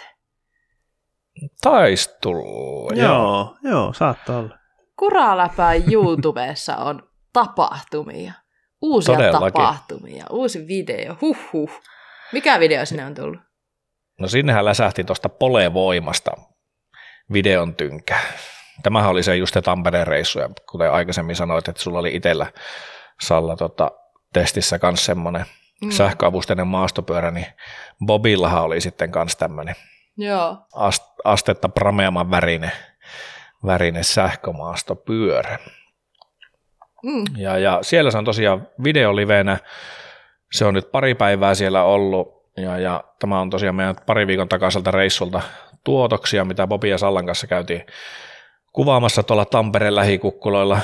Taisi 1.62 2.10
tulla. 2.22 2.96
Joo, 2.96 3.08
joo, 3.14 3.58
joo 3.64 3.94
saattaa 3.94 4.40
olla. 4.40 4.58
Kuraläpän 5.00 5.94
YouTubessa 5.94 6.76
on 6.78 7.10
tapahtumia. 7.34 8.34
Uusia 8.82 9.16
Todellakin. 9.16 9.54
tapahtumia, 9.54 10.26
uusi 10.30 10.68
video, 10.68 11.16
huh. 11.22 11.72
Mikä 12.32 12.60
video 12.60 12.86
sinne 12.86 13.06
on 13.06 13.16
tullut? 13.16 13.40
No 14.20 14.28
sinnehän 14.28 14.66
läsähti 14.66 15.04
tuosta 15.04 15.30
polevoimasta 15.30 16.32
videon 17.34 17.76
tynkä. 17.76 18.20
Tämähän 18.84 19.10
oli 19.10 19.24
se 19.24 19.36
just 19.36 19.54
se 19.54 19.62
Tampereen 19.62 20.08
reissu, 20.08 20.40
ja 20.40 20.50
kuten 20.72 20.92
aikaisemmin 20.92 21.36
sanoit, 21.36 21.68
että 21.68 21.82
sulla 21.82 22.00
oli 22.00 22.16
itsellä 22.16 22.48
Salla 23.22 23.56
tota, 23.56 23.92
testissä 24.34 24.80
myös 24.84 25.06
semmoinen 25.06 25.46
mm. 25.82 25.92
sähköavusteinen 25.92 26.68
maastopyörä, 26.68 27.32
niin 27.32 27.48
Bobillahan 28.06 28.64
oli 28.64 28.82
sitten 28.82 29.12
myös 29.16 29.36
tämmöinen 29.36 29.76
Joo. 30.20 30.58
Ast, 30.74 31.04
astetta 31.24 31.70
prameaman 31.70 32.32
värinen, 32.32 32.72
värinen 33.66 34.04
sähkömaastopyörä. 34.04 35.60
Mm. 37.04 37.24
Ja, 37.38 37.58
ja 37.58 37.80
siellä 37.82 38.12
se 38.12 38.18
on 38.18 38.26
tosiaan 38.26 38.68
videolivenä. 38.84 39.58
Se 40.52 40.66
on 40.66 40.74
nyt 40.74 40.92
pari 40.92 41.16
päivää 41.16 41.56
siellä 41.56 41.84
ollut. 41.84 42.40
Ja, 42.58 42.78
ja 42.78 43.04
tämä 43.20 43.40
on 43.40 43.50
tosiaan 43.50 43.76
meidän 43.76 43.96
pari 44.06 44.28
viikon 44.28 44.50
takaiselta 44.50 44.92
reissulta 44.92 45.42
tuotoksia, 45.84 46.46
mitä 46.46 46.68
Bobi 46.68 46.90
ja 46.90 46.98
Sallan 46.98 47.26
kanssa 47.26 47.48
käytiin 47.48 47.86
kuvaamassa 48.74 49.24
tuolla 49.24 49.46
Tampereen 49.46 49.96
lähikukkuloilla 49.96 50.80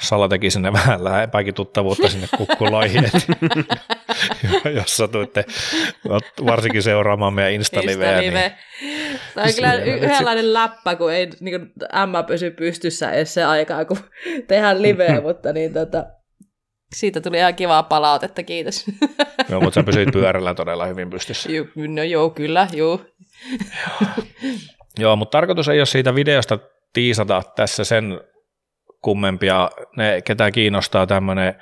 Sala 0.00 0.28
teki 0.28 0.50
sinne 0.50 0.72
vähän 0.72 1.04
lähempääkin 1.04 1.54
tuttavuutta 1.54 2.08
sinne 2.08 2.28
kukkuloihin, 2.36 3.04
jos 4.76 4.96
satuitte 4.96 5.44
varsinkin 6.46 6.82
seuraamaan 6.82 7.34
meidän 7.34 7.52
Insta-liveä. 7.52 8.20
Insta-live. 8.20 8.52
Niin 8.82 9.18
Tämä 9.34 9.46
on 9.46 9.54
kyllä 9.54 9.74
yhdenlainen 9.74 10.52
läppä, 10.52 10.96
kun 10.96 11.12
ei 11.12 11.30
niin 11.40 11.60
kuin, 11.60 11.72
M 12.06 12.26
pysy 12.26 12.50
pystyssä 12.50 13.12
edes 13.12 13.34
se 13.34 13.44
aikaa, 13.44 13.84
kun 13.84 13.98
tehdään 14.48 14.82
liveä, 14.82 15.20
mutta 15.26 15.52
niin, 15.52 15.72
tota, 15.72 16.06
siitä 16.94 17.20
tuli 17.20 17.38
ihan 17.38 17.54
kivaa 17.54 17.82
palautetta, 17.82 18.42
kiitos. 18.42 18.84
Joo, 19.48 19.60
mutta 19.60 19.80
sä 19.80 19.84
pysyit 19.84 20.12
pyörällä 20.12 20.54
todella 20.54 20.86
hyvin 20.86 21.10
pystyssä. 21.10 21.52
Joo, 21.52 21.66
no 21.74 22.02
joo, 22.02 22.30
kyllä, 22.30 22.68
joo. 22.72 23.00
joo, 24.98 25.16
mutta 25.16 25.38
tarkoitus 25.38 25.68
ei 25.68 25.80
ole 25.80 25.86
siitä 25.86 26.14
videosta 26.14 26.58
tiisata 26.92 27.42
tässä 27.56 27.84
sen 27.84 28.20
kummempia. 29.02 29.70
Ne, 29.96 30.22
ketä 30.24 30.50
kiinnostaa 30.50 31.06
tämmöinen 31.06 31.54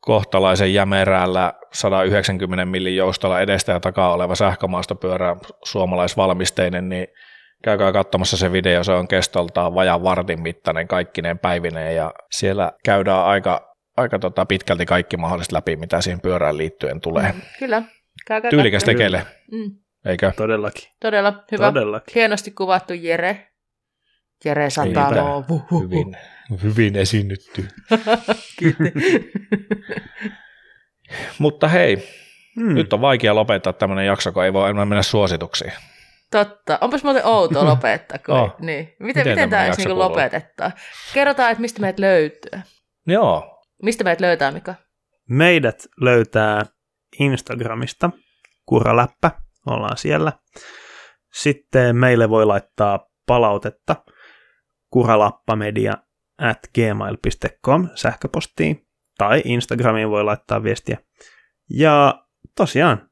kohtalaisen 0.00 0.74
jämerällä 0.74 1.52
190 1.72 2.64
millin 2.64 2.96
joustolla 2.96 3.40
edestä 3.40 3.72
ja 3.72 3.80
takaa 3.80 4.12
oleva 4.12 4.34
sähkömaastopyörä 4.34 5.36
suomalaisvalmisteinen, 5.64 6.88
niin 6.88 7.06
käykää 7.64 7.92
katsomassa 7.92 8.36
se 8.36 8.52
video, 8.52 8.84
se 8.84 8.92
on 8.92 9.08
kestoltaan 9.08 9.74
vajan 9.74 10.02
vartin 10.02 10.42
mittainen 10.42 10.88
kaikkineen 10.88 11.38
päivineen 11.38 11.96
ja 11.96 12.14
siellä 12.30 12.72
käydään 12.84 13.24
aika, 13.24 13.74
aika 13.96 14.18
tota 14.18 14.46
pitkälti 14.46 14.86
kaikki 14.86 15.16
mahdolliset 15.16 15.52
läpi, 15.52 15.76
mitä 15.76 16.00
siihen 16.00 16.20
pyörään 16.20 16.56
liittyen 16.56 17.00
tulee. 17.00 17.32
Mm, 17.32 17.40
kyllä, 17.58 17.82
käykää 18.26 18.50
Tyylikäs 18.50 18.84
tekele, 18.84 19.26
mm. 19.52 19.70
eikö? 20.04 20.32
Todellakin. 20.36 20.88
Todella 21.00 21.44
hyvä, 21.52 21.66
Todellakin. 21.66 22.14
hienosti 22.14 22.50
kuvattu 22.50 22.94
Jere. 22.94 23.49
Jere 24.44 24.70
Satalo. 24.70 25.44
Hyvin, 25.80 26.16
hyvin 26.62 26.96
esiinnytty. 26.96 27.68
Mutta 31.38 31.68
hei, 31.68 32.08
hmm. 32.56 32.74
nyt 32.74 32.92
on 32.92 33.00
vaikea 33.00 33.34
lopettaa 33.34 33.72
tämmöinen 33.72 34.06
jakso, 34.06 34.32
kun 34.32 34.44
ei 34.44 34.52
voi 34.52 34.70
enää 34.70 34.84
mennä 34.84 35.02
suosituksiin. 35.02 35.72
Totta. 36.30 36.78
Onpas 36.80 37.04
muuten 37.04 37.26
outo 37.26 37.64
lopettaa. 37.70 38.18
Kun 38.26 38.34
oh. 38.34 38.54
niin. 38.58 38.84
Miten, 38.84 39.06
miten, 39.06 39.26
miten 39.26 39.50
tämä 39.50 39.66
edes 39.66 39.78
niin 39.78 39.98
lopetetaan? 39.98 40.72
Kerrotaan, 41.14 41.50
että 41.50 41.60
mistä 41.60 41.80
meidät 41.80 41.98
löytyy. 41.98 42.60
Joo. 43.06 43.62
Mistä 43.82 44.04
meidät 44.04 44.20
löytää, 44.20 44.50
Mika? 44.50 44.74
Meidät 45.28 45.86
löytää 46.00 46.66
Instagramista. 47.20 48.10
Kuraläppä, 48.66 49.30
ollaan 49.66 49.96
siellä. 49.96 50.32
Sitten 51.32 51.96
meille 51.96 52.30
voi 52.30 52.46
laittaa 52.46 53.06
palautetta 53.26 53.96
kuralappamedia 54.90 55.92
at 56.38 56.58
gmail.com 56.74 57.88
sähköpostiin 57.94 58.86
tai 59.18 59.42
Instagramiin 59.44 60.10
voi 60.10 60.24
laittaa 60.24 60.62
viestiä. 60.62 60.98
Ja 61.70 62.24
tosiaan 62.56 63.10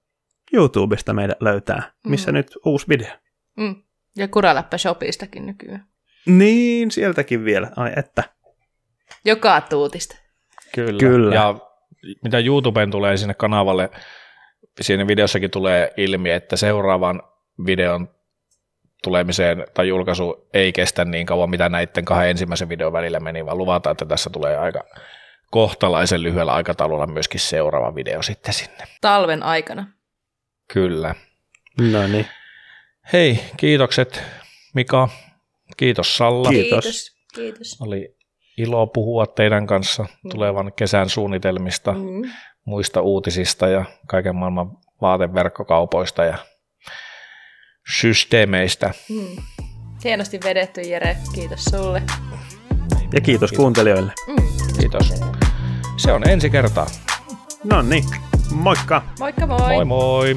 YouTubesta 0.53 1.13
meidät 1.13 1.43
löytää, 1.43 1.93
missä 2.07 2.31
mm. 2.31 2.35
nyt 2.35 2.47
uusi 2.65 2.89
video. 2.89 3.11
Mm. 3.57 3.83
Ja 4.17 4.29
Kuraläppä 4.29 4.79
Shopistakin 4.79 5.47
nykyään. 5.47 5.87
Niin, 6.27 6.91
sieltäkin 6.91 7.45
vielä. 7.45 7.71
Ai 7.77 7.93
että. 7.97 8.25
Joka 9.25 9.61
tuutista. 9.61 10.17
Kyllä. 10.75 10.99
Kyllä. 10.99 11.35
Ja 11.35 11.55
mitä 12.23 12.39
YouTubeen 12.39 12.91
tulee 12.91 13.17
sinne 13.17 13.35
kanavalle, 13.35 13.91
siinä 14.81 15.07
videossakin 15.07 15.51
tulee 15.51 15.93
ilmi, 15.97 16.31
että 16.31 16.57
seuraavan 16.57 17.23
videon 17.67 18.09
tulemiseen 19.03 19.66
tai 19.75 19.89
julkaisu 19.89 20.49
ei 20.55 20.73
kestä 20.73 21.05
niin 21.05 21.27
kauan, 21.27 21.51
mitä 21.51 21.69
näiden 21.69 22.05
kahden 22.05 22.31
ensimmäisen 22.31 22.69
videon 22.69 22.93
välillä 22.93 23.20
meni, 23.20 23.47
vaan 23.47 23.59
luvataan, 23.59 23.93
että 23.93 24.05
tässä 24.07 24.31
tulee 24.31 24.57
aika 24.57 24.85
kohtalaisen 25.51 26.23
lyhyellä 26.23 26.53
aikataululla 26.53 27.07
myöskin 27.07 27.41
seuraava 27.41 27.95
video 27.95 28.23
sitten 28.23 28.55
sinne. 28.55 28.85
Talven 29.01 29.43
aikana. 29.43 29.87
Kyllä. 30.73 31.15
No 31.93 32.07
niin. 32.07 32.27
Hei, 33.12 33.41
kiitokset 33.57 34.23
Mika. 34.75 35.09
Kiitos 35.77 36.16
Salla. 36.16 36.49
Kiitos. 36.51 36.85
Kiitos. 36.85 37.19
Kiitos. 37.35 37.77
Oli 37.81 38.16
ilo 38.59 38.87
puhua 38.87 39.27
teidän 39.27 39.66
kanssa 39.66 40.07
tulevan 40.31 40.73
kesän 40.77 41.09
suunnitelmista, 41.09 41.93
Mm. 41.93 42.31
muista 42.65 43.01
uutisista 43.01 43.69
ja 43.69 43.85
kaiken 44.07 44.37
maailman 44.37 44.70
vaateverkkokaupoista 45.01 46.25
ja 46.25 46.39
systeemeistä. 47.89 48.94
Mm. 49.09 49.43
Hienosti 50.05 50.40
vedetty 50.44 50.81
Jere, 50.81 51.16
kiitos 51.35 51.65
sulle. 51.65 52.02
Ja 53.12 53.20
kiitos 53.20 53.52
kuuntelijoille. 53.52 54.12
Mm. 54.27 54.48
Kiitos. 54.78 55.12
Se 55.97 56.12
on 56.12 56.28
ensi 56.28 56.51
kertaa. 56.51 56.86
No 57.65 57.82
niin, 57.82 58.05
moikka! 58.52 59.02
Moikka 59.19 59.47
moi! 59.47 59.59
Moi 59.59 59.85
moi! 59.85 60.36